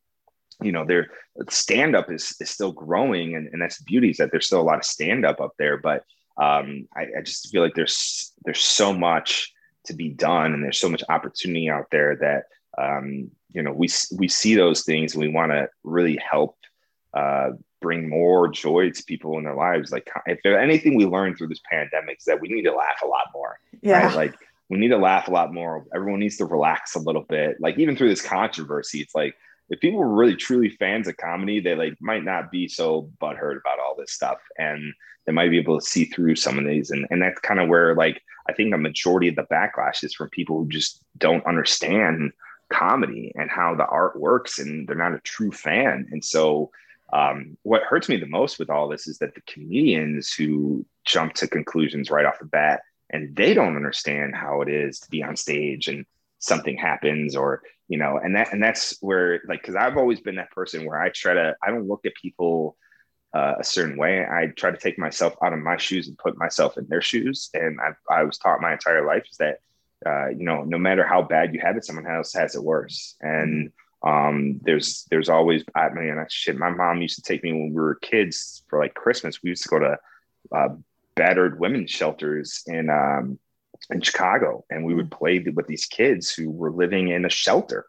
you 0.61 0.72
know, 0.72 0.86
their 0.86 1.07
stand 1.49 1.95
up 1.95 2.11
is, 2.11 2.36
is 2.40 2.49
still 2.49 2.72
growing, 2.72 3.36
and, 3.36 3.48
and 3.52 3.61
that's 3.61 3.77
the 3.77 3.86
beauty 3.86 4.10
is 4.10 4.18
that 4.18 4.31
there's 4.31 4.45
still 4.45 4.61
a 4.61 4.64
lot 4.64 4.77
of 4.77 4.86
stand 4.86 5.26
up 5.26 5.40
up 5.40 5.53
there. 5.57 5.77
But 5.77 6.03
um, 6.38 6.88
I, 6.95 7.07
I 7.18 7.22
just 7.23 7.49
feel 7.49 7.61
like 7.61 7.76
there's 7.76 8.34
there's 8.44 8.61
so 8.61 8.94
much 8.94 9.53
to 9.86 9.94
be 9.94 10.10
done, 10.10 10.53
and 10.53 10.64
there's 10.64 10.80
so 10.80 10.90
much 10.90 11.03
opportunity 11.10 11.69
out 11.69 11.86
there 11.91 12.15
that 12.18 12.44
um, 12.77 13.31
you 13.52 13.61
know 13.61 13.72
we 13.72 13.90
we 14.18 14.27
see 14.27 14.56
those 14.56 14.84
things, 14.84 15.14
and 15.14 15.22
we 15.22 15.30
want 15.30 15.52
to 15.52 15.69
really 15.84 16.18
help 16.18 16.57
uh, 17.14 17.52
bring 17.81 18.10
more 18.10 18.48
joy 18.48 18.91
to 18.91 19.03
people 19.03 19.38
in 19.38 19.44
their 19.44 19.56
lives. 19.56 19.91
Like 19.91 20.10
if 20.26 20.40
there's 20.44 20.61
anything 20.61 20.95
we 20.95 21.06
learned 21.06 21.38
through 21.38 21.48
this 21.48 21.61
pandemic 21.72 22.18
is 22.19 22.26
that 22.26 22.41
we 22.41 22.49
need 22.49 22.64
to 22.64 22.76
laugh 22.76 23.02
a 23.03 23.07
lot 23.07 23.27
more. 23.34 23.57
Yeah. 23.81 24.07
Right? 24.07 24.15
Like 24.15 24.36
we 24.69 24.77
need 24.77 24.90
to 24.90 24.98
laugh 24.98 25.27
a 25.27 25.31
lot 25.31 25.53
more. 25.53 25.86
Everyone 25.95 26.19
needs 26.19 26.38
to 26.38 26.45
relax 26.45 26.95
a 26.95 26.99
little 26.99 27.23
bit. 27.23 27.57
Like 27.60 27.77
even 27.80 27.95
through 27.95 28.10
this 28.10 28.22
controversy, 28.22 28.99
it's 29.02 29.15
like 29.15 29.36
if 29.70 29.80
people 29.80 30.00
were 30.00 30.14
really 30.14 30.36
truly 30.36 30.70
fans 30.70 31.08
of 31.08 31.18
comedy, 31.18 31.60
they 31.60 31.76
like 31.76 31.96
might 32.02 32.24
not 32.24 32.52
be 32.52 32.68
so 32.68 33.10
butthurt 33.22 33.60
about 33.60 33.80
all 33.80 33.96
this 33.98 34.14
stuff, 34.14 34.40
and 34.58 34.94
they 35.26 35.32
might 35.32 35.50
be 35.50 35.60
able 35.60 35.80
to 35.80 35.86
see 35.86 36.06
through 36.06 36.36
some 36.36 36.58
of 36.58 36.66
these. 36.66 36.91
And 36.91 37.06
and 37.10 37.22
that's 37.22 37.40
kind 37.40 37.60
of 37.60 37.70
where 37.70 37.96
like 37.96 38.22
I 38.48 38.54
think 38.54 38.74
a 38.74 38.78
majority 38.78 39.28
of 39.28 39.36
the 39.36 39.44
backlash 39.44 40.04
is 40.04 40.14
from 40.14 40.30
people 40.30 40.58
who 40.58 40.70
just 40.70 41.04
don't 41.18 41.46
understand 41.46 42.32
comedy 42.70 43.32
and 43.36 43.50
how 43.50 43.76
the 43.76 43.86
art 43.86 44.20
works, 44.20 44.60
and 44.60 44.88
they're 44.88 44.96
not 44.96 45.14
a 45.14 45.22
true 45.22 45.52
fan. 45.52 46.08
And 46.12 46.24
so, 46.24 46.72
um, 47.14 47.58
what 47.64 47.84
hurts 47.84 48.10
me 48.10 48.18
the 48.18 48.26
most 48.26 48.60
with 48.60 48.70
all 48.70 48.88
this 48.88 49.08
is 49.08 49.20
that 49.20 49.36
the 49.36 49.41
comedians 49.41 50.34
who 50.34 50.86
jump 51.06 51.34
to 51.36 51.48
conclusions 51.48 52.12
right 52.12 52.26
off 52.26 52.40
the 52.40 52.46
bat 52.46 52.82
and 53.12 53.36
they 53.36 53.54
don't 53.54 53.76
understand 53.76 54.36
how 54.36 54.62
it 54.62 54.70
is 54.70 55.00
to 55.00 55.10
be 55.10 55.24
on 55.24 55.36
stage 55.36 55.88
and 55.88 56.06
something 56.38 56.78
happens 56.78 57.36
or 57.36 57.64
you 57.90 57.98
know 57.98 58.18
and 58.18 58.36
that 58.36 58.53
and 58.53 58.64
that's 58.64 58.98
where 59.02 59.41
like 59.48 59.61
because 59.61 59.76
i've 59.76 59.98
always 59.98 60.22
been 60.22 60.36
that 60.36 60.52
person 60.52 60.86
where 60.86 61.02
i 61.02 61.10
try 61.10 61.34
to 61.34 61.53
i 61.61 61.70
don't 61.70 61.88
look 61.88 62.06
at 62.06 62.14
people 62.16 62.78
uh, 63.34 63.56
a 63.60 63.64
certain 63.64 63.98
way. 63.98 64.26
I 64.26 64.48
try 64.56 64.72
to 64.72 64.78
take 64.78 64.98
myself 64.98 65.36
out 65.44 65.53
of 65.53 65.60
my 65.60 65.78
shoes 65.78 66.07
and 66.07 66.18
put 66.18 66.38
myself 66.38 66.78
in 66.78 66.88
their 66.88 67.02
shoes. 67.02 67.49
And 67.53 67.80
i 67.80 67.91
i 68.14 68.24
was 68.24 68.38
taught 68.38 68.61
my 68.61 68.74
entire 68.74 69.06
life 69.06 69.26
is 69.30 69.38
that 69.38 69.60
uh, 70.06 70.30
you 70.30 70.44
know 70.44 70.64
no 70.64 70.78
matter 70.78 71.06
how 71.06 71.22
bad 71.22 71.53
you 71.53 71.60
have 71.60 71.78
it 71.78 71.86
someone 71.86 72.07
else 72.07 72.34
has 72.34 72.56
it 72.56 72.64
worse. 72.64 73.16
And 73.22 73.72
um, 74.02 74.60
there's 74.64 75.06
there's 75.10 75.30
always 75.30 75.64
i 75.76 75.90
mean 75.90 76.16
shit. 76.30 76.57
My 76.57 76.70
mom 76.70 77.02
used 77.02 77.16
to 77.16 77.22
take 77.22 77.44
me 77.44 77.52
when 77.52 77.70
we 77.70 77.82
were 77.82 77.95
kids 77.95 78.64
for 78.70 78.80
like 78.80 78.94
christmas. 78.94 79.44
We 79.44 79.49
used 79.49 79.64
to 79.64 79.70
go 79.70 79.80
to 79.80 79.98
uh, 80.56 80.70
battered 81.16 81.60
women's 81.60 81.91
shelters 81.91 82.64
in 82.66 82.90
um, 82.90 83.38
in 83.90 84.02
Chicago, 84.02 84.64
and 84.70 84.86
we 84.86 84.94
would 84.94 85.07
hmm. 85.07 85.18
play 85.18 85.40
with 85.40 85.68
these 85.68 85.86
kids 85.86 86.34
who 86.34 86.49
were 86.49 86.72
living 86.72 87.10
in 87.10 87.26
a 87.26 87.30
shelter. 87.30 87.86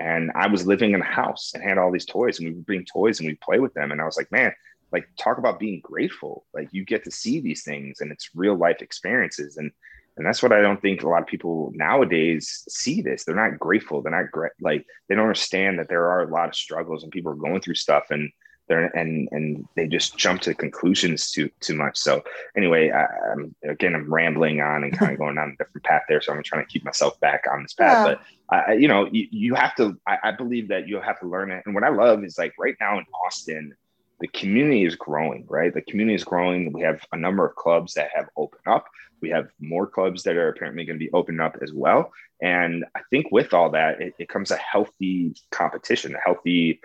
And 0.00 0.30
I 0.36 0.46
was 0.46 0.66
living 0.66 0.92
in 0.92 1.00
a 1.00 1.04
house 1.04 1.50
and 1.54 1.62
had 1.62 1.78
all 1.78 1.90
these 1.90 2.06
toys, 2.06 2.38
and 2.38 2.48
we 2.48 2.54
would 2.54 2.66
bring 2.66 2.84
toys 2.84 3.18
and 3.18 3.26
we'd 3.26 3.40
play 3.40 3.58
with 3.58 3.74
them. 3.74 3.90
And 3.90 4.00
I 4.00 4.04
was 4.04 4.16
like, 4.16 4.30
man, 4.30 4.52
like 4.92 5.08
talk 5.18 5.38
about 5.38 5.58
being 5.58 5.80
grateful. 5.80 6.44
Like 6.54 6.68
you 6.70 6.84
get 6.84 7.04
to 7.04 7.10
see 7.10 7.40
these 7.40 7.64
things, 7.64 8.00
and 8.00 8.12
it's 8.12 8.30
real 8.34 8.54
life 8.54 8.80
experiences. 8.80 9.56
And 9.56 9.72
and 10.16 10.26
that's 10.26 10.42
what 10.42 10.52
I 10.52 10.60
don't 10.60 10.82
think 10.82 11.02
a 11.02 11.08
lot 11.08 11.22
of 11.22 11.28
people 11.28 11.70
nowadays 11.76 12.64
see 12.68 13.00
this. 13.00 13.22
They're 13.22 13.36
not 13.36 13.58
grateful. 13.58 14.02
They're 14.02 14.10
not 14.10 14.32
great. 14.32 14.50
Like 14.60 14.84
they 15.08 15.14
don't 15.14 15.24
understand 15.24 15.78
that 15.78 15.88
there 15.88 16.08
are 16.08 16.22
a 16.22 16.32
lot 16.32 16.48
of 16.48 16.56
struggles 16.56 17.04
and 17.04 17.12
people 17.12 17.30
are 17.30 17.36
going 17.36 17.60
through 17.60 17.76
stuff. 17.76 18.06
And 18.10 18.28
there 18.68 18.86
and 18.96 19.28
and 19.32 19.66
they 19.74 19.86
just 19.86 20.16
jump 20.16 20.40
to 20.42 20.54
conclusions 20.54 21.30
too 21.30 21.50
too 21.60 21.74
much. 21.74 21.98
So 21.98 22.22
anyway, 22.56 22.90
I, 22.90 23.06
am 23.32 23.54
again 23.64 23.94
I'm 23.94 24.12
rambling 24.12 24.60
on 24.60 24.84
and 24.84 24.96
kind 24.96 25.12
of 25.12 25.18
going 25.24 25.38
on 25.38 25.50
a 25.50 25.56
different 25.62 25.84
path 25.84 26.02
there. 26.08 26.20
So 26.20 26.32
I'm 26.32 26.42
trying 26.42 26.64
to 26.64 26.70
keep 26.70 26.84
myself 26.84 27.18
back 27.20 27.44
on 27.50 27.62
this 27.62 27.74
path. 27.74 28.06
Yeah. 28.06 28.14
But 28.14 28.66
I, 28.68 28.72
you 28.74 28.88
know, 28.88 29.08
you, 29.10 29.26
you 29.30 29.54
have 29.54 29.74
to. 29.76 29.98
I, 30.06 30.18
I 30.24 30.30
believe 30.32 30.68
that 30.68 30.88
you'll 30.88 31.02
have 31.02 31.20
to 31.20 31.26
learn 31.26 31.50
it. 31.50 31.62
And 31.66 31.74
what 31.74 31.84
I 31.84 31.88
love 31.88 32.24
is 32.24 32.38
like 32.38 32.54
right 32.58 32.76
now 32.80 32.98
in 32.98 33.04
Austin, 33.26 33.74
the 34.20 34.28
community 34.28 34.84
is 34.84 34.96
growing. 34.96 35.46
Right, 35.48 35.72
the 35.72 35.82
community 35.82 36.14
is 36.14 36.24
growing. 36.24 36.72
We 36.72 36.82
have 36.82 37.04
a 37.12 37.16
number 37.16 37.46
of 37.46 37.56
clubs 37.56 37.94
that 37.94 38.10
have 38.14 38.28
opened 38.36 38.66
up. 38.66 38.86
We 39.20 39.30
have 39.30 39.48
more 39.60 39.86
clubs 39.86 40.22
that 40.22 40.36
are 40.36 40.48
apparently 40.48 40.84
going 40.84 40.98
to 40.98 41.04
be 41.04 41.10
opened 41.12 41.40
up 41.40 41.56
as 41.60 41.72
well. 41.72 42.12
And 42.40 42.84
I 42.94 43.00
think 43.10 43.32
with 43.32 43.52
all 43.52 43.70
that, 43.70 44.00
it, 44.00 44.14
it 44.18 44.28
comes 44.28 44.50
a 44.50 44.56
healthy 44.56 45.34
competition, 45.50 46.14
a 46.14 46.20
healthy 46.24 46.80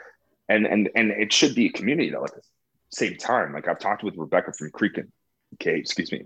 and 0.49 0.65
and 0.65 0.89
and 0.95 1.11
it 1.11 1.31
should 1.31 1.55
be 1.55 1.67
a 1.67 1.71
community 1.71 2.09
though 2.09 2.23
at 2.23 2.33
the 2.33 2.41
same 2.89 3.17
time. 3.17 3.53
Like 3.53 3.67
I've 3.67 3.79
talked 3.79 4.03
with 4.03 4.17
Rebecca 4.17 4.53
from 4.53 4.71
Creek 4.71 4.99
Okay, 5.55 5.77
excuse 5.77 6.11
me. 6.11 6.25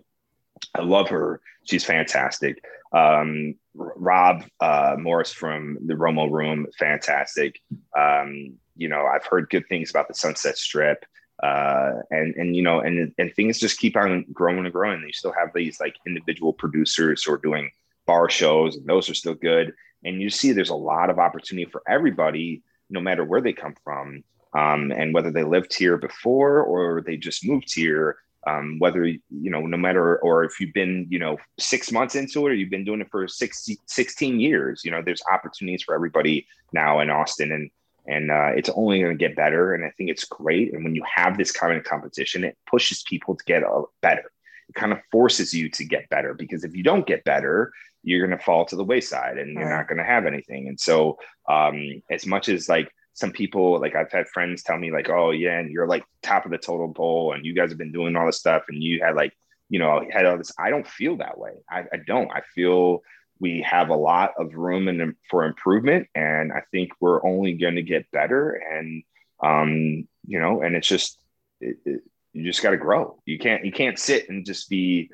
I 0.74 0.82
love 0.82 1.10
her. 1.10 1.42
She's 1.66 1.84
fantastic. 1.84 2.64
Um, 2.94 3.56
Rob 3.76 4.44
uh, 4.60 4.96
Morris 4.98 5.32
from 5.32 5.78
the 5.86 5.94
Romo 5.94 6.32
Room, 6.32 6.66
fantastic. 6.80 7.62
Um, 7.98 8.54
you 8.76 8.88
know, 8.88 9.06
I've 9.06 9.26
heard 9.26 9.50
good 9.50 9.68
things 9.68 9.90
about 9.90 10.08
the 10.08 10.14
Sunset 10.14 10.58
Strip, 10.58 11.06
uh, 11.44 11.92
and 12.10 12.34
and 12.36 12.56
you 12.56 12.64
know, 12.64 12.80
and 12.80 13.14
and 13.18 13.34
things 13.36 13.60
just 13.60 13.80
keep 13.80 13.96
on 13.96 14.26
growing 14.32 14.66
and 14.66 14.74
growing. 14.74 15.02
You 15.02 15.14
still 15.14 15.34
have 15.34 15.50
these 15.54 15.80
like 15.80 15.96
individual 16.06 16.54
producers 16.54 17.24
who 17.24 17.34
are 17.34 17.38
doing 17.38 17.70
bar 18.06 18.30
shows, 18.30 18.78
and 18.78 18.86
those 18.86 19.10
are 19.10 19.16
still 19.16 19.36
good. 19.36 19.74
And 20.04 20.22
you 20.22 20.30
see, 20.30 20.52
there's 20.52 20.70
a 20.70 20.76
lot 20.76 21.10
of 21.10 21.20
opportunity 21.20 21.70
for 21.70 21.82
everybody 21.88 22.64
no 22.90 23.00
matter 23.00 23.24
where 23.24 23.42
they 23.42 23.54
come 23.54 23.76
from 23.84 24.24
um, 24.54 24.92
and 24.92 25.14
whether 25.14 25.32
they 25.32 25.44
lived 25.44 25.74
here 25.74 25.98
before 25.98 26.62
or 26.62 27.02
they 27.02 27.18
just 27.18 27.46
moved 27.46 27.74
here 27.74 28.18
um, 28.46 28.78
whether 28.80 29.06
you 29.06 29.20
know 29.30 29.62
no 29.62 29.78
matter 29.78 30.18
or 30.20 30.44
if 30.44 30.60
you've 30.60 30.74
been 30.74 31.06
you 31.10 31.20
know 31.20 31.38
six 31.60 31.92
months 31.92 32.16
into 32.16 32.46
it 32.48 32.52
or 32.52 32.54
you've 32.54 32.70
been 32.70 32.86
doing 32.86 33.02
it 33.02 33.10
for 33.12 33.28
60, 33.28 33.78
16 33.86 34.40
years 34.40 34.82
you 34.86 34.92
know 34.92 35.02
there's 35.02 35.22
opportunities 35.32 35.84
for 35.84 35.94
everybody 35.94 36.48
now 36.72 37.00
in 37.00 37.10
austin 37.10 37.52
and 37.52 37.70
and 38.08 38.32
uh, 38.32 38.52
it's 38.56 38.70
only 38.70 39.00
going 39.00 39.12
to 39.12 39.18
get 39.18 39.36
better. 39.36 39.74
And 39.74 39.86
i 39.86 39.92
think 39.92 40.10
it's 40.10 40.24
great. 40.26 40.74
And 40.74 40.84
when 40.84 40.96
you 40.96 41.04
have 41.14 41.38
this 41.38 41.52
kind 41.52 41.78
of 41.78 41.84
competition 41.84 42.44
it 42.44 42.58
pushes 42.70 43.04
people 43.04 43.36
to 43.36 43.44
get 43.46 43.64
better. 44.02 44.32
It 44.70 44.76
kind 44.76 44.92
of 44.92 45.00
forces 45.12 45.54
you 45.54 45.70
to 45.70 45.86
get 45.86 46.10
better 46.10 46.34
because 46.34 46.64
if 46.64 46.76
you 46.76 46.84
don't 46.84 47.08
get 47.08 47.24
better 47.24 47.72
you're 48.08 48.26
going 48.26 48.38
to 48.38 48.44
fall 48.44 48.66
to 48.66 48.78
the 48.78 48.84
wayside 48.86 49.38
and 49.38 49.52
you're 49.54 49.70
not 49.70 49.88
going 49.90 49.98
to 49.98 50.04
have 50.04 50.26
anything. 50.26 50.70
And 50.70 50.80
so, 50.80 51.18
um, 51.50 52.02
as 52.10 52.26
much 52.26 52.48
as 52.48 52.70
like 52.70 52.90
some 53.14 53.32
people, 53.32 53.82
like 53.82 53.96
I've 53.96 54.12
had 54.12 54.30
friends 54.30 54.64
tell 54.64 54.78
me, 54.78 54.92
like, 54.92 55.10
oh, 55.10 55.32
yeah, 55.32 55.60
and 55.60 55.70
you're 55.70 55.88
like 55.88 56.06
top 56.22 56.46
of 56.46 56.52
the 56.52 56.58
total 56.58 56.94
pole 56.94 57.34
and 57.34 57.46
you 57.46 57.54
guys 57.54 57.70
have 57.70 57.78
been 57.78 57.92
doing 57.92 58.16
all 58.16 58.26
this 58.26 58.38
stuff 58.38 58.64
and 58.70 58.82
you 58.82 59.04
had 59.04 59.16
like, 59.16 59.34
you 59.70 59.80
know, 59.80 60.02
had 60.10 60.26
all 60.26 60.38
this. 60.38 60.54
I 60.58 60.70
don't 60.70 60.88
feel 60.88 61.18
that 61.18 61.38
way. 61.38 61.52
I, 61.70 61.80
I 61.92 61.98
don't. 62.06 62.32
I 62.32 62.42
feel 62.56 63.02
we 63.40 63.62
have 63.70 63.90
a 63.90 63.96
lot 63.96 64.32
of 64.40 64.56
room 64.56 64.88
and 64.88 65.14
for 65.30 65.44
improvement. 65.44 66.08
And 66.16 66.54
I 66.54 66.62
think 66.72 66.92
we're 67.02 67.26
only 67.28 67.56
going 67.56 67.76
to 67.76 67.84
get 67.84 68.10
better. 68.12 68.52
And, 68.54 69.04
um, 69.44 70.08
you 70.26 70.40
know, 70.40 70.62
and 70.62 70.78
it's 70.78 70.88
just, 70.88 71.20
it, 71.60 71.78
it, 71.86 72.02
you 72.32 72.46
just 72.46 72.64
got 72.64 72.70
to 72.72 72.78
grow. 72.78 73.20
You 73.26 73.38
can't, 73.38 73.66
you 73.66 73.74
can't 73.74 74.00
sit 74.00 74.30
and 74.30 74.46
just 74.46 74.70
be, 74.70 75.10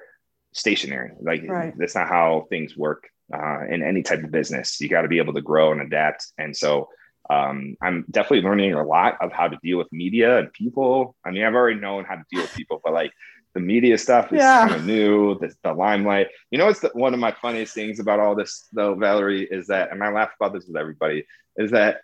stationary. 0.54 1.12
Like 1.22 1.44
right. 1.48 1.74
that's 1.78 1.96
not 1.96 2.08
how 2.08 2.48
things 2.50 2.78
work 2.78 3.10
uh, 3.34 3.66
in 3.70 3.84
any 3.84 4.04
type 4.04 4.24
of 4.24 4.32
business. 4.32 4.80
You 4.80 4.90
got 4.90 5.02
to 5.04 5.08
be 5.08 5.18
able 5.18 5.34
to 5.34 5.42
grow 5.42 5.72
and 5.72 5.82
adapt. 5.82 6.28
And 6.38 6.56
so 6.56 6.90
um, 7.30 7.76
I'm 7.82 8.06
definitely 8.12 8.42
learning 8.42 8.74
a 8.74 8.84
lot 8.84 9.18
of 9.22 9.32
how 9.32 9.48
to 9.48 9.58
deal 9.64 9.78
with 9.78 9.92
media 9.92 10.40
and 10.40 10.52
people. 10.54 11.16
I 11.26 11.32
mean, 11.32 11.44
I've 11.44 11.56
already 11.56 11.80
known 11.80 12.06
how 12.06 12.16
to 12.16 12.24
deal 12.32 12.42
with 12.42 12.54
people, 12.54 12.82
but 12.84 12.94
like 12.94 13.12
the 13.54 13.62
media 13.62 13.98
stuff 13.98 14.34
is 14.34 14.40
yeah. 14.40 14.68
kind 14.68 14.76
of 14.76 14.86
new. 14.86 15.40
The, 15.40 15.54
the 15.64 15.74
limelight. 15.74 16.28
You 16.52 16.58
know, 16.58 16.68
it's 16.68 16.82
the, 16.82 16.90
one 16.94 17.14
of 17.14 17.20
my 17.20 17.32
funniest 17.42 17.74
things 17.74 18.00
about 18.00 18.20
all 18.20 18.36
this, 18.36 18.68
though, 18.74 18.96
Valerie, 18.96 19.48
is 19.50 19.68
that, 19.68 19.92
and 19.92 20.04
I 20.04 20.12
laugh 20.12 20.32
about 20.40 20.54
this 20.54 20.66
with 20.66 20.76
everybody, 20.76 21.26
is 21.56 21.72
that 21.72 22.02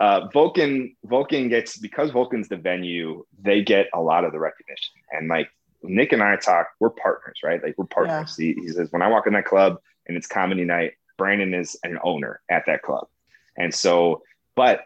uh, 0.00 0.28
Vulcan 0.32 0.96
Vulcan 1.04 1.48
gets 1.48 1.76
because 1.76 2.10
Vulcan's 2.10 2.48
the 2.48 2.56
venue, 2.56 3.24
they 3.42 3.62
get 3.62 3.88
a 3.92 4.00
lot 4.00 4.24
of 4.24 4.32
the 4.32 4.38
recognition. 4.38 4.94
And 5.10 5.28
like 5.28 5.48
Nick 5.82 6.12
and 6.12 6.22
I 6.22 6.36
talk, 6.36 6.68
we're 6.80 6.90
partners, 6.90 7.40
right? 7.44 7.62
Like 7.62 7.74
we're 7.76 7.86
partners. 7.86 8.36
Yeah. 8.38 8.54
He, 8.54 8.62
he, 8.62 8.68
says 8.68 8.90
when 8.90 9.02
I 9.02 9.08
walk 9.08 9.26
in 9.26 9.32
that 9.34 9.44
club 9.44 9.78
and 10.06 10.16
it's 10.16 10.26
comedy 10.26 10.64
night, 10.64 10.92
Brandon 11.16 11.54
is 11.54 11.76
an 11.82 11.98
owner 12.02 12.40
at 12.50 12.64
that 12.66 12.82
club. 12.82 13.06
And 13.56 13.74
so, 13.74 14.22
but 14.54 14.82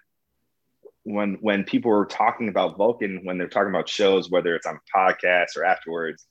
when 1.04 1.34
when 1.40 1.64
people 1.64 1.92
are 1.92 2.04
talking 2.04 2.48
about 2.48 2.76
Vulcan, 2.76 3.20
when 3.24 3.38
they're 3.38 3.48
talking 3.48 3.70
about 3.70 3.88
shows, 3.88 4.30
whether 4.30 4.54
it's 4.54 4.66
on 4.66 4.80
podcasts 4.94 5.56
or 5.56 5.64
afterwards, 5.64 6.24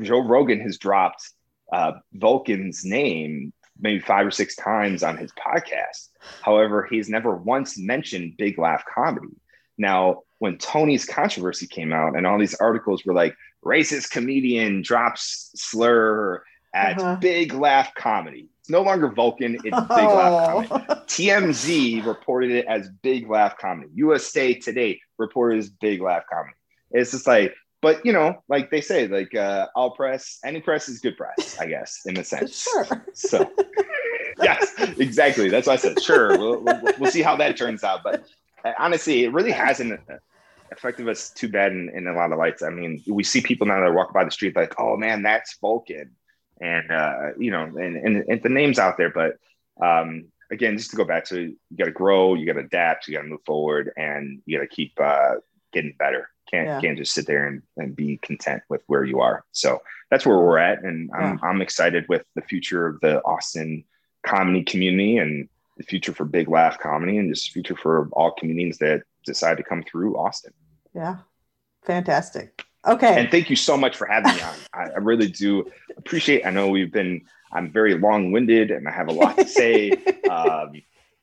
Joe 0.00 0.20
Rogan 0.20 0.60
has 0.60 0.78
dropped 0.78 1.28
uh, 1.72 1.92
Vulcan's 2.12 2.84
name 2.84 3.52
maybe 3.78 4.00
five 4.00 4.26
or 4.26 4.30
six 4.30 4.54
times 4.54 5.02
on 5.02 5.16
his 5.16 5.32
podcast. 5.32 6.08
However, 6.42 6.86
he's 6.88 7.08
never 7.08 7.34
once 7.34 7.78
mentioned 7.78 8.36
Big 8.36 8.58
Laugh 8.58 8.84
Comedy. 8.92 9.34
Now, 9.76 10.22
when 10.38 10.58
Tony's 10.58 11.04
controversy 11.04 11.66
came 11.66 11.92
out 11.92 12.16
and 12.16 12.26
all 12.26 12.38
these 12.38 12.54
articles 12.54 13.04
were 13.04 13.14
like, 13.14 13.34
racist 13.64 14.10
comedian 14.10 14.82
drops 14.82 15.50
slur 15.54 16.42
at 16.74 16.98
uh-huh. 16.98 17.16
Big 17.16 17.52
Laugh 17.52 17.94
Comedy. 17.94 18.48
It's 18.60 18.70
no 18.70 18.82
longer 18.82 19.08
Vulcan, 19.08 19.54
it's 19.56 19.62
Big 19.64 19.72
oh. 19.72 20.14
Laugh 20.14 20.68
Comedy. 20.68 21.00
TMZ 21.06 22.06
reported 22.06 22.50
it 22.50 22.66
as 22.66 22.88
Big 23.02 23.28
Laugh 23.28 23.58
Comedy. 23.58 23.90
USA 23.94 24.54
Today 24.54 25.00
reported 25.18 25.58
as 25.58 25.68
Big 25.68 26.00
Laugh 26.00 26.24
Comedy. 26.30 26.54
It's 26.90 27.10
just 27.10 27.26
like, 27.26 27.54
but 27.80 28.04
you 28.06 28.12
know, 28.12 28.42
like 28.48 28.70
they 28.70 28.80
say, 28.80 29.08
like 29.08 29.34
uh, 29.34 29.66
all 29.74 29.90
press, 29.90 30.38
any 30.44 30.60
press 30.60 30.88
is 30.88 31.00
good 31.00 31.16
press, 31.16 31.58
I 31.58 31.66
guess, 31.66 32.00
in 32.06 32.16
a 32.16 32.24
sense. 32.24 32.62
Sure. 32.62 33.04
So, 33.12 33.50
yes, 34.42 34.72
exactly. 34.98 35.48
That's 35.48 35.66
why 35.66 35.74
I 35.74 35.76
said, 35.76 36.00
sure, 36.00 36.38
we'll, 36.38 36.60
we'll, 36.60 36.80
we'll 37.00 37.10
see 37.10 37.22
how 37.22 37.34
that 37.36 37.56
turns 37.56 37.82
out. 37.82 38.02
But 38.04 38.24
uh, 38.64 38.72
honestly, 38.78 39.24
it 39.24 39.32
really 39.32 39.50
hasn't 39.50 40.00
affected 40.72 41.08
us 41.08 41.30
too 41.30 41.48
bad 41.48 41.72
in, 41.72 41.88
in 41.90 42.06
a 42.06 42.14
lot 42.14 42.32
of 42.32 42.38
lights. 42.38 42.62
I 42.62 42.70
mean, 42.70 43.02
we 43.06 43.24
see 43.24 43.40
people 43.40 43.66
now 43.66 43.80
that 43.80 43.94
walk 43.94 44.12
by 44.12 44.24
the 44.24 44.30
street 44.30 44.56
like, 44.56 44.74
oh 44.78 44.96
man, 44.96 45.22
that's 45.22 45.56
Vulcan. 45.60 46.16
And, 46.60 46.90
uh, 46.90 47.30
you 47.38 47.50
know, 47.50 47.64
and, 47.64 47.96
and, 47.96 48.24
and 48.28 48.42
the 48.42 48.48
name's 48.48 48.78
out 48.78 48.96
there, 48.96 49.10
but 49.10 49.36
um, 49.80 50.26
again, 50.52 50.76
just 50.76 50.90
to 50.90 50.96
go 50.96 51.04
back 51.04 51.24
to 51.26 51.40
you 51.40 51.76
got 51.76 51.86
to 51.86 51.90
grow, 51.90 52.34
you 52.34 52.46
got 52.46 52.52
to 52.52 52.66
adapt, 52.66 53.08
you 53.08 53.14
got 53.14 53.22
to 53.22 53.28
move 53.28 53.42
forward, 53.44 53.90
and 53.96 54.42
you 54.46 54.58
got 54.58 54.62
to 54.62 54.68
keep 54.68 54.92
uh, 55.00 55.36
getting 55.72 55.94
better. 55.98 56.28
Can't 56.50 56.66
yeah. 56.66 56.80
can't 56.80 56.98
just 56.98 57.14
sit 57.14 57.26
there 57.26 57.48
and, 57.48 57.62
and 57.78 57.96
be 57.96 58.18
content 58.18 58.62
with 58.68 58.82
where 58.86 59.04
you 59.04 59.20
are. 59.20 59.44
So 59.52 59.80
that's 60.10 60.26
where 60.26 60.36
we're 60.38 60.58
at, 60.58 60.84
and 60.84 61.10
I'm 61.14 61.38
yeah. 61.38 61.48
I'm 61.48 61.62
excited 61.62 62.04
with 62.08 62.24
the 62.34 62.42
future 62.42 62.86
of 62.86 63.00
the 63.00 63.24
Austin 63.24 63.84
comedy 64.24 64.62
community 64.62 65.16
and 65.16 65.48
the 65.78 65.84
future 65.84 66.12
for 66.12 66.26
Big 66.26 66.48
Laugh 66.48 66.78
comedy, 66.78 67.16
and 67.16 67.34
just 67.34 67.52
future 67.52 67.76
for 67.76 68.08
all 68.12 68.32
comedians 68.32 68.78
that 68.78 69.02
decide 69.24 69.56
to 69.56 69.62
come 69.62 69.82
through 69.82 70.18
Austin. 70.18 70.52
Yeah, 70.94 71.18
fantastic. 71.84 72.64
Okay. 72.86 73.20
And 73.20 73.30
thank 73.30 73.48
you 73.48 73.56
so 73.56 73.76
much 73.76 73.96
for 73.96 74.06
having 74.06 74.34
me 74.34 74.42
on. 74.42 74.54
I, 74.74 74.90
I 74.90 74.98
really 74.98 75.28
do 75.28 75.70
appreciate. 75.96 76.44
I 76.44 76.50
know 76.50 76.68
we've 76.68 76.92
been. 76.92 77.22
I'm 77.54 77.70
very 77.70 77.98
long-winded 77.98 78.70
and 78.70 78.88
I 78.88 78.90
have 78.90 79.08
a 79.08 79.12
lot 79.12 79.36
to 79.36 79.46
say. 79.46 79.90
um, 80.30 80.72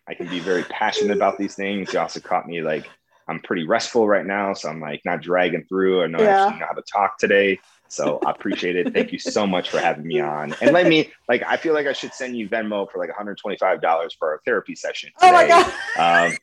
I 0.07 0.13
can 0.15 0.27
be 0.27 0.39
very 0.39 0.63
passionate 0.63 1.15
about 1.15 1.37
these 1.37 1.55
things. 1.55 1.91
You 1.91 1.99
also 1.99 2.19
caught 2.19 2.47
me 2.47 2.61
like 2.61 2.87
I'm 3.27 3.39
pretty 3.39 3.65
restful 3.65 4.07
right 4.07 4.25
now, 4.25 4.53
so 4.53 4.69
I'm 4.69 4.81
like 4.81 5.01
not 5.05 5.21
dragging 5.21 5.65
through. 5.65 6.03
I 6.03 6.07
know 6.07 6.19
yeah. 6.19 6.45
I 6.45 6.59
know 6.59 6.65
how 6.65 6.73
to 6.73 6.81
talk 6.81 7.19
today, 7.19 7.59
so 7.87 8.19
I 8.25 8.31
appreciate 8.31 8.75
it. 8.75 8.91
Thank 8.91 9.11
you 9.11 9.19
so 9.19 9.45
much 9.45 9.69
for 9.69 9.79
having 9.79 10.07
me 10.07 10.19
on. 10.19 10.55
And 10.61 10.71
let 10.71 10.87
me 10.87 11.11
like 11.27 11.43
I 11.43 11.57
feel 11.57 11.75
like 11.75 11.85
I 11.85 11.93
should 11.93 12.13
send 12.13 12.35
you 12.37 12.49
Venmo 12.49 12.89
for 12.91 12.97
like 12.97 13.09
125 13.09 13.81
dollars 13.81 14.15
for 14.17 14.31
our 14.31 14.41
therapy 14.45 14.75
session. 14.75 15.11
Today. 15.19 15.29
Oh 15.29 15.33
my 15.33 15.47
god. 15.47 16.37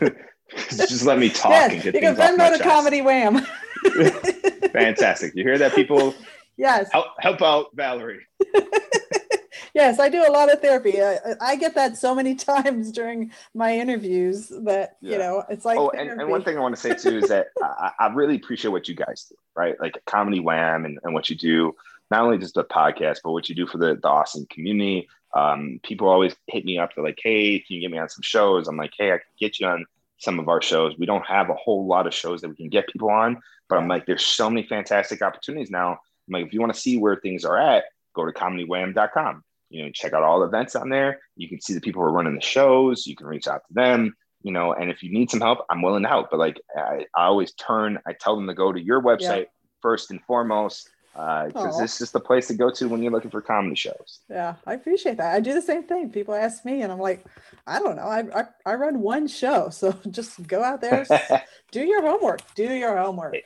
Um, 0.00 0.16
just 0.70 1.04
let 1.04 1.18
me 1.18 1.30
talk 1.30 1.50
yes, 1.50 1.72
and 1.72 1.82
get 1.82 1.94
you 1.94 2.00
things 2.00 2.18
can 2.18 2.38
Venmo 2.38 2.56
to 2.56 2.62
Comedy 2.62 3.02
Wham. 3.02 3.46
Fantastic. 4.72 5.34
You 5.34 5.42
hear 5.42 5.58
that, 5.58 5.74
people? 5.74 6.14
Yes. 6.56 6.90
Help, 6.92 7.06
help 7.18 7.42
out 7.42 7.66
Valerie. 7.74 8.26
yes, 9.74 9.98
I 9.98 10.08
do 10.08 10.24
a 10.26 10.30
lot 10.30 10.52
of 10.52 10.60
therapy. 10.60 11.02
I, 11.02 11.18
I, 11.40 11.56
get 11.56 11.74
that 11.74 11.96
so 11.96 12.14
many 12.14 12.34
times 12.34 12.92
during 12.92 13.32
my 13.54 13.76
interviews 13.76 14.48
that 14.64 14.96
yeah. 15.00 15.12
you 15.12 15.18
know 15.18 15.44
it's 15.48 15.64
like. 15.64 15.78
Oh, 15.78 15.90
and, 15.90 16.20
and, 16.20 16.30
one 16.30 16.42
thing 16.42 16.56
I 16.56 16.60
want 16.60 16.76
to 16.76 16.80
say 16.80 16.94
too 16.94 17.18
is 17.18 17.28
that 17.28 17.48
I, 17.62 17.90
I, 17.98 18.06
really 18.12 18.36
appreciate 18.36 18.70
what 18.70 18.88
you 18.88 18.94
guys 18.94 19.26
do, 19.28 19.36
right? 19.56 19.78
Like 19.80 19.98
Comedy 20.06 20.40
Wham 20.40 20.84
and, 20.84 20.98
and 21.02 21.14
what 21.14 21.28
you 21.28 21.36
do, 21.36 21.74
not 22.10 22.22
only 22.22 22.38
just 22.38 22.54
the 22.54 22.64
podcast, 22.64 23.18
but 23.24 23.32
what 23.32 23.48
you 23.48 23.54
do 23.54 23.66
for 23.66 23.78
the, 23.78 23.96
the 23.96 24.08
Austin 24.08 24.46
community. 24.50 25.08
Um, 25.34 25.80
people 25.82 26.08
always 26.08 26.36
hit 26.46 26.64
me 26.64 26.78
up. 26.78 26.94
They're 26.94 27.04
like, 27.04 27.18
"Hey, 27.20 27.58
can 27.58 27.74
you 27.74 27.80
get 27.80 27.90
me 27.90 27.98
on 27.98 28.08
some 28.08 28.22
shows?" 28.22 28.68
I'm 28.68 28.76
like, 28.76 28.92
"Hey, 28.96 29.08
I 29.08 29.18
can 29.18 29.26
get 29.38 29.58
you 29.58 29.66
on 29.66 29.84
some 30.18 30.38
of 30.38 30.48
our 30.48 30.62
shows. 30.62 30.94
We 30.98 31.06
don't 31.06 31.26
have 31.26 31.50
a 31.50 31.54
whole 31.54 31.86
lot 31.86 32.06
of 32.06 32.14
shows 32.14 32.40
that 32.40 32.48
we 32.48 32.56
can 32.56 32.68
get 32.68 32.88
people 32.88 33.10
on, 33.10 33.40
but 33.68 33.78
I'm 33.78 33.88
like, 33.88 34.06
there's 34.06 34.24
so 34.24 34.48
many 34.48 34.66
fantastic 34.66 35.22
opportunities 35.22 35.70
now. 35.70 35.92
I'm 35.92 36.32
like, 36.32 36.46
if 36.46 36.54
you 36.54 36.60
want 36.60 36.74
to 36.74 36.80
see 36.80 36.98
where 36.98 37.16
things 37.16 37.44
are 37.44 37.58
at, 37.58 37.84
go 38.14 38.24
to 38.24 38.32
comedywham.com 38.32 39.42
you 39.74 39.82
know, 39.82 39.90
check 39.90 40.12
out 40.12 40.22
all 40.22 40.38
the 40.38 40.46
events 40.46 40.76
on 40.76 40.88
there. 40.88 41.18
You 41.36 41.48
can 41.48 41.60
see 41.60 41.74
the 41.74 41.80
people 41.80 42.00
who 42.00 42.06
are 42.06 42.12
running 42.12 42.36
the 42.36 42.40
shows. 42.40 43.06
You 43.08 43.16
can 43.16 43.26
reach 43.26 43.48
out 43.48 43.62
to 43.66 43.74
them, 43.74 44.14
you 44.42 44.52
know, 44.52 44.72
and 44.72 44.88
if 44.88 45.02
you 45.02 45.12
need 45.12 45.30
some 45.30 45.40
help, 45.40 45.66
I'm 45.68 45.82
willing 45.82 46.04
to 46.04 46.08
help. 46.08 46.30
But 46.30 46.38
like 46.38 46.60
I, 46.76 47.06
I 47.14 47.24
always 47.24 47.52
turn, 47.54 47.98
I 48.06 48.12
tell 48.12 48.36
them 48.36 48.46
to 48.46 48.54
go 48.54 48.72
to 48.72 48.80
your 48.80 49.02
website 49.02 49.20
yeah. 49.20 49.44
first 49.82 50.12
and 50.12 50.22
foremost 50.22 50.88
because 51.14 51.76
uh, 51.76 51.80
this 51.80 51.92
is 51.92 51.98
just 51.98 52.12
the 52.12 52.20
place 52.20 52.48
to 52.48 52.54
go 52.54 52.70
to 52.70 52.88
when 52.88 53.00
you're 53.00 53.12
looking 53.12 53.30
for 53.30 53.40
comedy 53.40 53.76
shows. 53.76 54.20
Yeah, 54.28 54.56
I 54.66 54.74
appreciate 54.74 55.16
that. 55.18 55.32
I 55.32 55.38
do 55.38 55.54
the 55.54 55.62
same 55.62 55.84
thing. 55.84 56.10
People 56.10 56.34
ask 56.34 56.64
me, 56.64 56.82
and 56.82 56.90
I'm 56.90 56.98
like, 56.98 57.24
I 57.68 57.78
don't 57.78 57.94
know. 57.94 58.02
I 58.02 58.24
I, 58.34 58.44
I 58.66 58.74
run 58.74 59.00
one 59.00 59.28
show, 59.28 59.68
so 59.70 59.92
just 60.10 60.44
go 60.46 60.62
out 60.62 60.80
there, 60.80 61.06
do 61.70 61.80
your 61.84 62.02
homework. 62.02 62.40
Do 62.54 62.64
your 62.64 62.96
homework. 62.98 63.36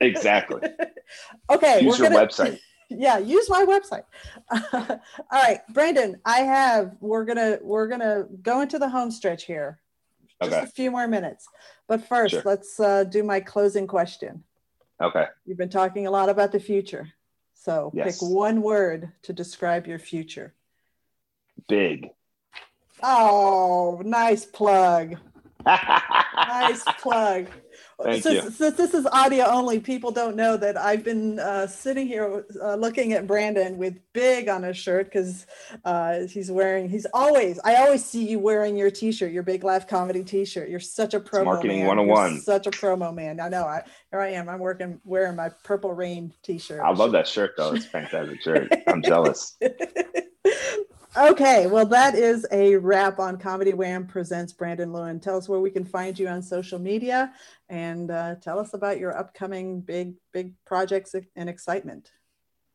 Exactly. 0.00 0.62
okay. 1.50 1.80
Use 1.82 1.98
your 1.98 2.10
gonna, 2.10 2.26
website 2.26 2.60
yeah 2.90 3.18
use 3.18 3.48
my 3.48 3.64
website 3.64 4.02
all 4.50 5.00
right 5.30 5.60
brandon 5.72 6.20
i 6.24 6.40
have 6.40 6.96
we're 7.00 7.24
gonna 7.24 7.56
we're 7.62 7.86
gonna 7.86 8.26
go 8.42 8.62
into 8.62 8.80
the 8.80 8.88
home 8.88 9.12
stretch 9.12 9.44
here 9.44 9.78
just 10.42 10.52
okay. 10.52 10.64
a 10.64 10.66
few 10.66 10.90
more 10.90 11.06
minutes 11.06 11.46
but 11.86 12.04
first 12.08 12.32
sure. 12.32 12.42
let's 12.44 12.80
uh, 12.80 13.04
do 13.04 13.22
my 13.22 13.38
closing 13.38 13.86
question 13.86 14.42
okay. 15.00 15.26
You've 15.44 15.58
been 15.58 15.70
talking 15.70 16.06
a 16.06 16.10
lot 16.10 16.28
about 16.28 16.52
the 16.52 16.60
future. 16.60 17.12
So 17.54 17.90
yes. 17.94 18.18
pick 18.18 18.30
one 18.30 18.62
word 18.62 19.12
to 19.22 19.32
describe 19.32 19.86
your 19.86 19.98
future. 19.98 20.54
Big. 21.68 22.08
Oh 23.02 24.00
nice 24.04 24.44
plug. 24.44 25.16
Nice 26.50 26.82
plug 26.98 27.48
Thank 28.02 28.22
since, 28.22 28.44
you. 28.44 28.50
since 28.50 28.76
this 28.76 28.94
is 28.94 29.06
audio 29.06 29.44
only, 29.46 29.80
people 29.80 30.10
don't 30.10 30.36
know 30.36 30.56
that 30.56 30.76
I've 30.76 31.04
been 31.04 31.38
uh, 31.38 31.66
sitting 31.66 32.06
here 32.06 32.44
uh, 32.62 32.74
looking 32.74 33.12
at 33.12 33.26
Brandon 33.26 33.76
with 33.76 33.98
big 34.12 34.48
on 34.48 34.62
his 34.62 34.76
shirt 34.76 35.06
because 35.06 35.46
uh, 35.84 36.20
he's 36.26 36.50
wearing, 36.50 36.88
he's 36.88 37.06
always, 37.12 37.58
I 37.64 37.76
always 37.76 38.04
see 38.04 38.28
you 38.28 38.38
wearing 38.38 38.76
your 38.76 38.90
t-shirt, 38.90 39.32
your 39.32 39.42
Big 39.42 39.64
Laugh 39.64 39.86
Comedy 39.86 40.24
t-shirt. 40.24 40.68
You're 40.68 40.80
such 40.80 41.14
a 41.14 41.20
promo 41.20 41.46
marketing 41.46 41.78
man. 41.80 41.88
101. 41.88 42.32
You're 42.32 42.40
such 42.42 42.66
a 42.66 42.70
promo 42.70 43.14
man. 43.14 43.40
I 43.40 43.48
know. 43.48 43.64
I, 43.64 43.82
here 44.10 44.20
I 44.20 44.28
am. 44.30 44.48
I'm 44.48 44.60
working, 44.60 45.00
wearing 45.04 45.36
my 45.36 45.50
Purple 45.64 45.92
Rain 45.92 46.32
t-shirt. 46.42 46.80
I 46.80 46.90
love 46.92 47.12
that 47.12 47.26
shirt 47.26 47.52
though. 47.56 47.74
It's 47.74 47.86
a 47.86 47.88
fantastic 47.88 48.42
shirt. 48.42 48.72
I'm 48.86 49.02
jealous. 49.02 49.56
Okay, 51.16 51.66
well, 51.66 51.86
that 51.86 52.14
is 52.14 52.46
a 52.52 52.76
wrap 52.76 53.18
on 53.18 53.36
Comedy 53.36 53.72
Wham 53.72 54.06
presents 54.06 54.52
Brandon 54.52 54.92
Lewin. 54.92 55.18
Tell 55.18 55.36
us 55.36 55.48
where 55.48 55.58
we 55.58 55.70
can 55.70 55.84
find 55.84 56.16
you 56.16 56.28
on 56.28 56.40
social 56.40 56.78
media 56.78 57.32
and 57.68 58.12
uh, 58.12 58.36
tell 58.36 58.60
us 58.60 58.74
about 58.74 59.00
your 59.00 59.18
upcoming 59.18 59.80
big, 59.80 60.14
big 60.32 60.54
projects 60.64 61.16
and 61.34 61.48
excitement. 61.48 62.12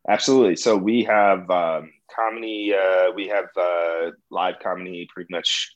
Absolutely. 0.09 0.57
So 0.57 0.75
we 0.75 1.05
have 1.05 1.49
um, 1.49 1.91
comedy, 2.13 2.73
uh, 2.73 3.11
we 3.15 3.29
have 3.29 3.45
uh, 3.55 4.11
live 4.29 4.55
comedy 4.61 5.07
pretty 5.13 5.33
much 5.33 5.73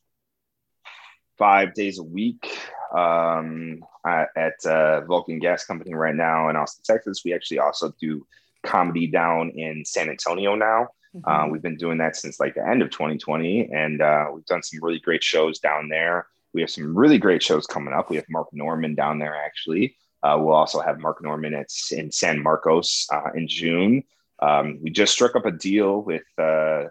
five 1.37 1.73
days 1.73 1.97
a 1.97 2.03
week 2.03 2.45
um, 2.93 3.79
at 4.05 4.65
uh, 4.65 4.99
Vulcan 5.05 5.39
Gas 5.39 5.63
Company 5.63 5.93
right 5.93 6.13
now 6.13 6.49
in 6.49 6.57
Austin, 6.57 6.83
Texas. 6.83 7.21
We 7.23 7.33
actually 7.33 7.59
also 7.59 7.93
do 8.01 8.27
comedy 8.63 9.07
down 9.07 9.51
in 9.51 9.85
San 9.85 10.09
Antonio 10.09 10.55
now. 10.55 10.89
Mm-hmm. 11.15 11.29
Uh, 11.29 11.47
we've 11.47 11.61
been 11.61 11.77
doing 11.77 11.97
that 11.97 12.15
since 12.15 12.39
like 12.39 12.55
the 12.55 12.67
end 12.67 12.81
of 12.81 12.91
2020, 12.91 13.69
and 13.73 14.01
uh, 14.01 14.25
we've 14.33 14.45
done 14.45 14.61
some 14.61 14.79
really 14.81 14.99
great 14.99 15.23
shows 15.23 15.59
down 15.59 15.89
there. 15.89 16.27
We 16.53 16.61
have 16.61 16.69
some 16.69 16.95
really 16.97 17.17
great 17.17 17.41
shows 17.41 17.65
coming 17.65 17.93
up. 17.93 18.09
We 18.09 18.15
have 18.17 18.25
Mark 18.29 18.47
Normand 18.53 18.95
down 18.95 19.19
there 19.19 19.35
actually. 19.35 19.95
Uh, 20.21 20.37
we'll 20.39 20.55
also 20.55 20.79
have 20.79 20.99
Mark 20.99 21.23
Normand 21.23 21.55
at, 21.55 21.67
in 21.91 22.11
San 22.11 22.41
Marcos 22.41 23.07
uh, 23.11 23.31
in 23.33 23.47
June. 23.47 24.03
Um, 24.41 24.79
we 24.81 24.89
just 24.89 25.13
struck 25.13 25.35
up 25.35 25.45
a 25.45 25.51
deal 25.51 26.01
with 26.01 26.23
uh, 26.37 26.85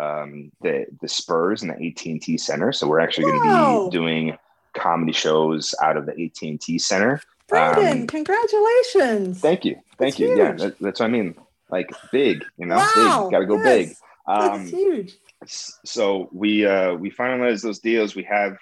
um, 0.00 0.50
the 0.62 0.86
the 1.00 1.08
Spurs 1.08 1.62
and 1.62 1.70
the 1.70 1.88
AT 1.88 2.04
and 2.06 2.22
T 2.22 2.38
Center, 2.38 2.72
so 2.72 2.86
we're 2.86 3.00
actually 3.00 3.24
going 3.24 3.42
to 3.42 3.84
be 3.84 3.90
doing 3.90 4.38
comedy 4.74 5.12
shows 5.12 5.74
out 5.82 5.96
of 5.96 6.06
the 6.06 6.12
AT 6.12 6.42
and 6.42 6.60
T 6.60 6.78
Center. 6.78 7.20
Brandon, 7.48 8.02
um, 8.02 8.06
congratulations! 8.06 9.40
Thank 9.40 9.64
you, 9.64 9.74
thank 9.98 10.16
that's 10.16 10.18
you. 10.18 10.28
Huge. 10.28 10.38
Yeah, 10.38 10.52
that, 10.52 10.78
that's 10.78 11.00
what 11.00 11.06
I 11.06 11.10
mean 11.10 11.34
like 11.70 11.90
big, 12.12 12.44
you 12.56 12.66
know, 12.66 12.76
wow. 12.76 13.22
big. 13.24 13.32
Got 13.32 13.38
to 13.40 13.46
go 13.46 13.56
yes. 13.62 13.64
big. 13.64 13.96
Um, 14.26 14.58
That's 14.58 14.70
huge. 14.70 15.14
So 15.84 16.28
we 16.32 16.66
uh, 16.66 16.94
we 16.94 17.10
finalized 17.10 17.62
those 17.62 17.78
deals. 17.78 18.14
We 18.14 18.24
have 18.24 18.56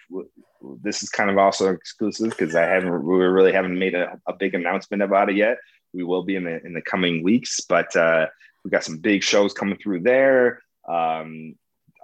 this 0.82 1.02
is 1.02 1.08
kind 1.08 1.30
of 1.30 1.38
also 1.38 1.72
exclusive 1.72 2.30
because 2.30 2.54
I 2.54 2.62
haven't 2.62 3.04
we 3.04 3.16
really 3.16 3.52
haven't 3.52 3.78
made 3.78 3.94
a, 3.94 4.18
a, 4.26 4.34
big 4.34 4.54
announcement 4.54 5.02
about 5.02 5.30
it 5.30 5.36
yet. 5.36 5.58
We 5.92 6.04
will 6.04 6.22
be 6.22 6.36
in 6.36 6.44
the 6.44 6.64
in 6.64 6.74
the 6.74 6.82
coming 6.82 7.22
weeks, 7.22 7.60
but 7.60 7.94
uh, 7.96 8.26
we 8.64 8.70
got 8.70 8.84
some 8.84 8.98
big 8.98 9.22
shows 9.22 9.52
coming 9.52 9.78
through 9.78 10.00
there. 10.00 10.62
Um, 10.88 11.56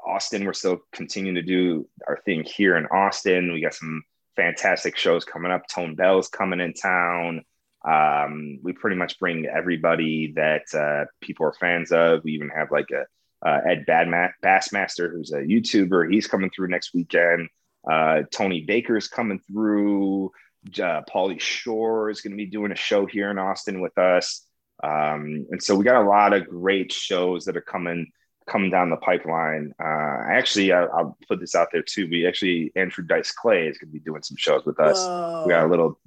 Austin, 0.05 0.45
we're 0.45 0.53
still 0.53 0.81
continuing 0.93 1.37
to 1.37 1.43
do 1.43 1.89
our 2.09 2.21
thing 2.25 2.45
here 2.45 2.77
in 2.77 2.87
Austin. 2.87 3.53
We 3.53 3.61
got 3.61 3.75
some 3.75 4.03
fantastic 4.37 4.97
shows 4.97 5.25
coming 5.25 5.53
up. 5.53 5.67
Tone 5.69 5.95
Bell's 5.95 6.29
coming 6.29 6.61
in 6.61 6.75
town. 6.75 7.45
Um, 7.85 8.59
we 8.63 8.73
pretty 8.73 8.97
much 8.97 9.19
bring 9.19 9.47
everybody 9.47 10.33
that 10.37 10.63
uh, 10.75 11.07
people 11.21 11.47
are 11.47 11.55
fans 11.55 11.93
of. 11.93 12.23
We 12.25 12.33
even 12.33 12.51
have 12.51 12.71
like 12.71 12.91
a 12.93 13.05
uh, 13.47 13.61
Ed 13.69 13.85
Badma- 13.89 14.33
Bassmaster, 14.43 15.11
who's 15.11 15.33
a 15.33 15.39
YouTuber. 15.39 16.13
He's 16.13 16.27
coming 16.29 16.51
through 16.55 16.69
next 16.69 16.95
weekend. 16.95 17.49
Uh, 17.91 18.23
Tony 18.33 18.65
Baker's 18.65 19.09
coming 19.09 19.41
through. 19.41 20.31
Uh, 20.67 21.03
Pauly 21.13 21.41
Shore 21.41 22.09
is 22.09 22.21
going 22.21 22.31
to 22.31 22.37
be 22.37 22.47
doing 22.47 22.71
a 22.71 22.77
show 22.77 23.05
here 23.05 23.31
in 23.31 23.39
Austin 23.39 23.81
with 23.81 23.99
us. 23.99 24.47
Um, 24.83 25.47
and 25.51 25.63
so 25.63 25.75
we 25.75 25.85
got 25.85 26.03
a 26.03 26.09
lot 26.09 26.33
of 26.33 26.49
great 26.49 26.93
shows 26.93 27.45
that 27.45 27.57
are 27.57 27.63
coming 27.63 28.13
coming 28.47 28.71
down 28.71 28.91
the 28.91 28.97
pipeline. 28.97 29.75
Uh, 29.83 30.23
actually, 30.29 30.73
I, 30.73 30.85
will 30.85 31.17
put 31.29 31.41
this 31.41 31.55
out 31.55 31.69
there 31.73 31.83
too. 31.83 32.09
We 32.11 32.27
actually 32.27 32.73
Andrew 32.77 33.05
Dice 33.05 33.33
Clay 33.33 33.67
is 33.67 33.79
going 33.79 33.91
to 33.91 33.93
be 33.93 34.01
doing 34.01 34.23
some 34.23 34.37
shows 34.37 34.65
with 34.65 34.79
us. 34.81 34.99
Whoa. 34.99 35.45
We 35.47 35.51
got 35.51 35.65
a 35.65 35.69
little 35.69 35.99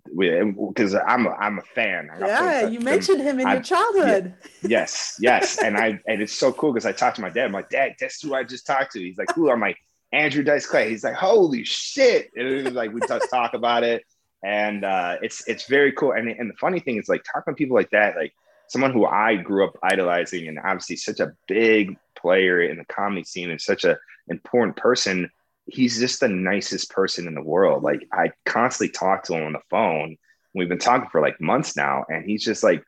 because 0.67 0.95
I'm 0.95 1.27
a, 1.27 1.31
I'm 1.31 1.59
a 1.59 1.61
fan. 1.61 2.09
Yeah, 2.19 2.67
you 2.67 2.79
mentioned 2.79 3.21
him 3.21 3.39
in 3.39 3.47
I, 3.47 3.53
your 3.53 3.63
childhood. 3.63 4.33
Yeah, 4.61 4.69
yes, 4.69 5.17
yes, 5.19 5.57
and 5.63 5.77
I 5.77 5.99
and 6.07 6.21
it's 6.21 6.33
so 6.33 6.51
cool 6.51 6.73
because 6.73 6.85
I 6.85 6.91
talked 6.91 7.17
to 7.17 7.21
my 7.21 7.29
dad. 7.29 7.45
I'm 7.45 7.51
like, 7.51 7.69
Dad, 7.69 7.95
guess 7.99 8.21
who 8.21 8.33
I 8.33 8.43
just 8.43 8.65
talked 8.65 8.93
to? 8.93 8.99
He's 8.99 9.17
like, 9.17 9.33
Who? 9.35 9.49
I'm 9.49 9.61
like, 9.61 9.77
Andrew 10.11 10.43
Dice 10.43 10.65
Clay. 10.65 10.89
He's 10.89 11.03
like, 11.03 11.15
Holy 11.15 11.63
shit! 11.63 12.31
And 12.35 12.47
it 12.47 12.65
was 12.65 12.73
like 12.73 12.91
we 12.91 13.01
just 13.01 13.29
talk 13.29 13.53
about 13.53 13.83
it, 13.83 14.03
and 14.43 14.83
uh, 14.83 15.17
it's 15.21 15.47
it's 15.47 15.67
very 15.67 15.91
cool. 15.91 16.11
And 16.11 16.29
and 16.29 16.49
the 16.49 16.55
funny 16.55 16.79
thing 16.79 16.97
is 16.97 17.09
like 17.09 17.23
talking 17.23 17.53
to 17.53 17.57
people 17.57 17.75
like 17.75 17.91
that, 17.91 18.15
like 18.15 18.33
someone 18.67 18.91
who 18.91 19.05
I 19.05 19.35
grew 19.35 19.65
up 19.65 19.77
idolizing 19.83 20.47
and 20.47 20.59
obviously 20.59 20.95
such 20.95 21.19
a 21.19 21.33
big 21.47 21.97
player 22.25 22.59
in 22.59 22.79
the 22.79 22.85
comedy 22.85 23.23
scene 23.23 23.51
and 23.51 23.61
such 23.61 23.83
an 23.83 23.95
important 24.29 24.75
person. 24.77 25.29
He's 25.67 25.99
just 25.99 26.19
the 26.21 26.27
nicest 26.27 26.89
person 26.89 27.27
in 27.27 27.35
the 27.35 27.43
world. 27.43 27.83
Like 27.83 28.07
I 28.11 28.31
constantly 28.45 28.91
talk 28.91 29.23
to 29.25 29.33
him 29.33 29.45
on 29.45 29.53
the 29.53 29.59
phone. 29.69 30.17
We've 30.55 30.69
been 30.69 30.79
talking 30.79 31.09
for 31.11 31.21
like 31.21 31.39
months 31.39 31.75
now, 31.75 32.05
and 32.09 32.25
he's 32.25 32.43
just 32.43 32.63
like 32.63 32.83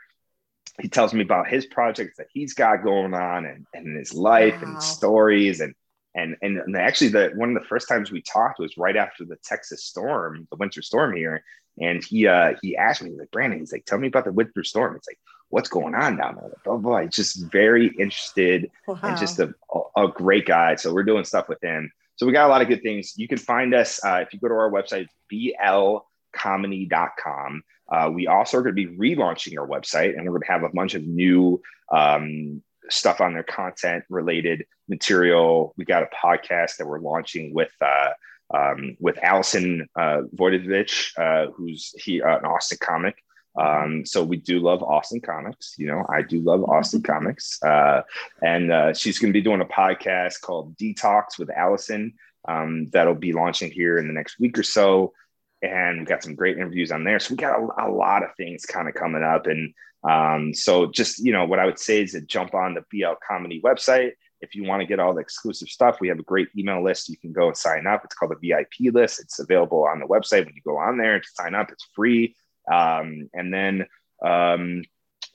he 0.81 0.89
tells 0.89 1.13
me 1.13 1.21
about 1.21 1.47
his 1.47 1.65
projects 1.67 2.17
that 2.17 2.27
he's 2.33 2.53
got 2.53 2.83
going 2.83 3.13
on 3.13 3.45
and, 3.45 3.65
and 3.73 3.97
his 3.97 4.13
life 4.13 4.61
wow. 4.61 4.69
and 4.69 4.83
stories 4.83 5.61
and 5.61 5.75
and 6.15 6.35
and 6.41 6.75
actually 6.75 7.09
the 7.09 7.31
one 7.35 7.55
of 7.55 7.61
the 7.61 7.67
first 7.67 7.87
times 7.87 8.11
we 8.11 8.21
talked 8.23 8.59
was 8.59 8.77
right 8.77 8.97
after 8.97 9.23
the 9.23 9.37
Texas 9.43 9.83
storm, 9.83 10.47
the 10.49 10.57
winter 10.57 10.81
storm 10.81 11.15
here. 11.15 11.43
And 11.79 12.03
he 12.03 12.25
uh 12.25 12.55
he 12.61 12.75
asked 12.75 13.03
me, 13.03 13.11
like, 13.11 13.29
Brandon, 13.29 13.59
he's 13.59 13.71
like, 13.71 13.85
tell 13.85 13.99
me 13.99 14.07
about 14.07 14.25
the 14.25 14.31
winter 14.31 14.63
storm. 14.63 14.95
It's 14.95 15.07
like, 15.07 15.19
what's 15.49 15.69
going 15.69 15.95
on 15.95 16.17
down 16.17 16.35
there? 16.35 16.51
Blah, 16.63 16.77
blah, 16.77 17.01
blah. 17.01 17.05
Just 17.05 17.43
very 17.51 17.87
interested 17.99 18.69
wow. 18.87 18.99
and 19.03 19.17
just 19.17 19.39
a, 19.39 19.53
a 19.95 20.07
great 20.07 20.45
guy. 20.45 20.75
So 20.75 20.93
we're 20.93 21.03
doing 21.03 21.23
stuff 21.23 21.49
with 21.49 21.63
him. 21.63 21.91
So 22.15 22.25
we 22.25 22.33
got 22.33 22.47
a 22.47 22.49
lot 22.49 22.61
of 22.61 22.67
good 22.67 22.81
things. 22.81 23.13
You 23.17 23.27
can 23.27 23.37
find 23.37 23.73
us 23.73 24.03
uh, 24.03 24.23
if 24.25 24.33
you 24.33 24.39
go 24.39 24.47
to 24.47 24.55
our 24.55 24.71
website, 24.71 25.07
blcomedy.com. 25.31 27.63
Uh, 27.89 28.11
we 28.13 28.27
also 28.27 28.57
are 28.57 28.63
going 28.63 28.75
to 28.75 28.87
be 28.87 28.97
relaunching 28.97 29.57
our 29.57 29.67
website 29.67 30.17
and 30.17 30.25
we're 30.25 30.31
going 30.31 30.41
to 30.41 30.51
have 30.51 30.63
a 30.63 30.69
bunch 30.69 30.95
of 30.95 31.03
new 31.03 31.61
um, 31.91 32.61
stuff 32.89 33.21
on 33.21 33.33
there 33.33 33.43
content 33.43 34.03
related 34.09 34.65
material. 34.87 35.73
We 35.77 35.85
got 35.85 36.03
a 36.03 36.07
podcast 36.07 36.77
that 36.77 36.87
we're 36.87 36.99
launching 36.99 37.53
with 37.53 37.71
uh, 37.81 38.09
um, 38.53 38.97
with 38.99 39.17
Allison 39.21 39.87
uh, 39.95 40.21
Voidovich, 40.35 41.17
uh, 41.17 41.51
who's 41.51 41.93
he 41.97 42.21
uh, 42.21 42.39
an 42.39 42.45
Austin 42.45 42.77
comic. 42.81 43.23
Um, 43.57 44.05
so 44.05 44.23
we 44.23 44.37
do 44.37 44.59
love 44.59 44.83
Austin 44.83 45.21
comics. 45.21 45.75
You 45.77 45.87
know, 45.87 46.05
I 46.09 46.21
do 46.21 46.41
love 46.41 46.63
Austin 46.63 47.01
comics. 47.01 47.61
Uh, 47.63 48.03
and 48.41 48.71
uh, 48.71 48.93
she's 48.93 49.19
going 49.19 49.33
to 49.33 49.37
be 49.37 49.43
doing 49.43 49.61
a 49.61 49.65
podcast 49.65 50.41
called 50.41 50.77
Detox 50.77 51.39
with 51.39 51.49
Allison 51.49 52.13
um, 52.47 52.85
that'll 52.87 53.15
be 53.15 53.33
launching 53.33 53.71
here 53.71 53.97
in 53.97 54.07
the 54.07 54.13
next 54.13 54.39
week 54.39 54.57
or 54.57 54.63
so. 54.63 55.13
And 55.61 55.99
we 55.99 56.05
got 56.05 56.23
some 56.23 56.35
great 56.35 56.57
interviews 56.57 56.91
on 56.91 57.03
there. 57.03 57.19
So 57.19 57.33
we 57.33 57.37
got 57.37 57.59
a, 57.59 57.87
a 57.87 57.89
lot 57.89 58.23
of 58.23 58.29
things 58.37 58.65
kind 58.65 58.87
of 58.87 58.93
coming 58.93 59.23
up. 59.23 59.47
And 59.47 59.73
um, 60.07 60.53
so 60.53 60.85
just, 60.85 61.19
you 61.19 61.31
know, 61.31 61.45
what 61.45 61.59
I 61.59 61.65
would 61.65 61.79
say 61.79 62.03
is 62.03 62.11
to 62.11 62.21
jump 62.21 62.53
on 62.53 62.75
the 62.75 62.83
BL 62.91 63.15
Comedy 63.27 63.61
website. 63.63 64.11
If 64.39 64.53
you 64.53 64.65
want 64.65 64.81
to 64.81 64.85
get 64.85 64.99
all 64.99 65.15
the 65.15 65.21
exclusive 65.21 65.67
stuff, 65.67 65.97
we 65.99 66.09
have 66.09 66.19
a 66.19 66.23
great 66.23 66.49
email 66.55 66.83
list. 66.83 67.09
You 67.09 67.17
can 67.17 67.33
go 67.33 67.47
and 67.47 67.57
sign 67.57 67.87
up. 67.87 68.05
It's 68.05 68.13
called 68.13 68.33
the 68.39 68.49
VIP 68.49 68.93
list. 68.93 69.19
It's 69.19 69.39
available 69.39 69.83
on 69.85 69.99
the 69.99 70.05
website. 70.05 70.45
When 70.45 70.53
you 70.53 70.61
go 70.63 70.77
on 70.77 70.97
there 70.97 71.19
to 71.19 71.27
sign 71.33 71.55
up, 71.55 71.71
it's 71.71 71.87
free. 71.95 72.35
Um, 72.71 73.29
and 73.33 73.53
then 73.53 73.85
um, 74.23 74.83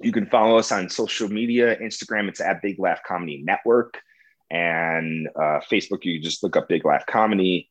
you 0.00 0.12
can 0.12 0.26
follow 0.26 0.58
us 0.58 0.72
on 0.72 0.88
social 0.88 1.28
media. 1.28 1.76
Instagram, 1.78 2.28
it's 2.28 2.40
at 2.40 2.62
Big 2.62 2.78
Laugh 2.78 3.00
Comedy 3.06 3.42
Network. 3.44 4.00
And 4.50 5.28
uh, 5.34 5.60
Facebook, 5.70 6.04
you 6.04 6.20
just 6.20 6.42
look 6.42 6.56
up 6.56 6.68
Big 6.68 6.84
Laugh 6.84 7.06
Comedy. 7.06 7.70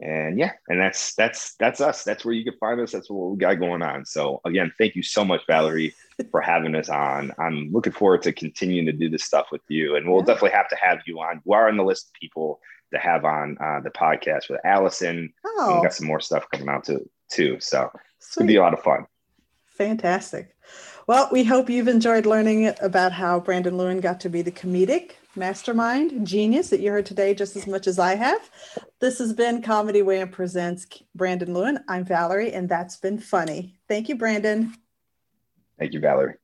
And 0.00 0.38
yeah, 0.38 0.52
and 0.68 0.80
that's 0.80 1.14
that's 1.16 1.56
that's 1.56 1.80
us. 1.80 2.04
That's 2.04 2.24
where 2.24 2.34
you 2.34 2.44
can 2.44 2.56
find 2.60 2.80
us. 2.80 2.92
That's 2.92 3.10
what 3.10 3.32
we 3.32 3.36
got 3.36 3.54
going 3.54 3.82
on. 3.82 4.04
So 4.04 4.40
again, 4.44 4.72
thank 4.78 4.94
you 4.94 5.02
so 5.02 5.24
much, 5.24 5.40
Valerie, 5.48 5.92
for 6.30 6.40
having 6.40 6.76
us 6.76 6.88
on. 6.88 7.32
I'm 7.36 7.72
looking 7.72 7.92
forward 7.92 8.22
to 8.22 8.32
continuing 8.32 8.86
to 8.86 8.92
do 8.92 9.10
this 9.10 9.24
stuff 9.24 9.48
with 9.50 9.62
you, 9.68 9.96
and 9.96 10.08
we'll 10.08 10.20
yeah. 10.20 10.26
definitely 10.26 10.52
have 10.52 10.68
to 10.68 10.76
have 10.76 11.00
you 11.04 11.18
on. 11.18 11.42
You 11.44 11.52
are 11.54 11.68
on 11.68 11.76
the 11.76 11.82
list 11.82 12.08
of 12.08 12.12
people 12.12 12.60
to 12.92 12.98
have 12.98 13.24
on 13.24 13.56
uh, 13.60 13.80
the 13.80 13.90
podcast 13.90 14.48
with 14.48 14.60
Allison. 14.64 15.32
Oh. 15.44 15.76
we 15.76 15.82
got 15.82 15.94
some 15.94 16.06
more 16.06 16.20
stuff 16.20 16.46
coming 16.52 16.68
out 16.68 16.84
too, 16.84 17.08
too. 17.30 17.58
So 17.60 17.90
it's 18.16 18.34
going 18.34 18.46
to 18.46 18.52
be 18.52 18.56
a 18.56 18.62
lot 18.62 18.74
of 18.74 18.82
fun. 18.82 19.06
Fantastic. 19.66 20.56
Well, 21.06 21.28
we 21.32 21.44
hope 21.44 21.70
you've 21.70 21.88
enjoyed 21.88 22.26
learning 22.26 22.74
about 22.82 23.12
how 23.12 23.40
Brandon 23.40 23.78
Lewin 23.78 24.00
got 24.00 24.20
to 24.20 24.28
be 24.28 24.42
the 24.42 24.50
comedic 24.50 25.12
mastermind 25.36 26.26
genius 26.26 26.68
that 26.68 26.80
you 26.80 26.90
heard 26.90 27.06
today 27.06 27.32
just 27.32 27.56
as 27.56 27.66
much 27.66 27.86
as 27.86 27.98
I 27.98 28.14
have. 28.16 28.50
This 29.00 29.18
has 29.18 29.32
been 29.32 29.62
Comedy 29.62 30.02
Wham 30.02 30.28
Presents 30.28 30.86
Brandon 31.14 31.54
Lewin. 31.54 31.78
I'm 31.88 32.04
Valerie, 32.04 32.52
and 32.52 32.68
that's 32.68 32.96
been 32.96 33.18
funny. 33.18 33.78
Thank 33.88 34.08
you, 34.08 34.16
Brandon. 34.16 34.74
Thank 35.78 35.94
you, 35.94 36.00
Valerie. 36.00 36.34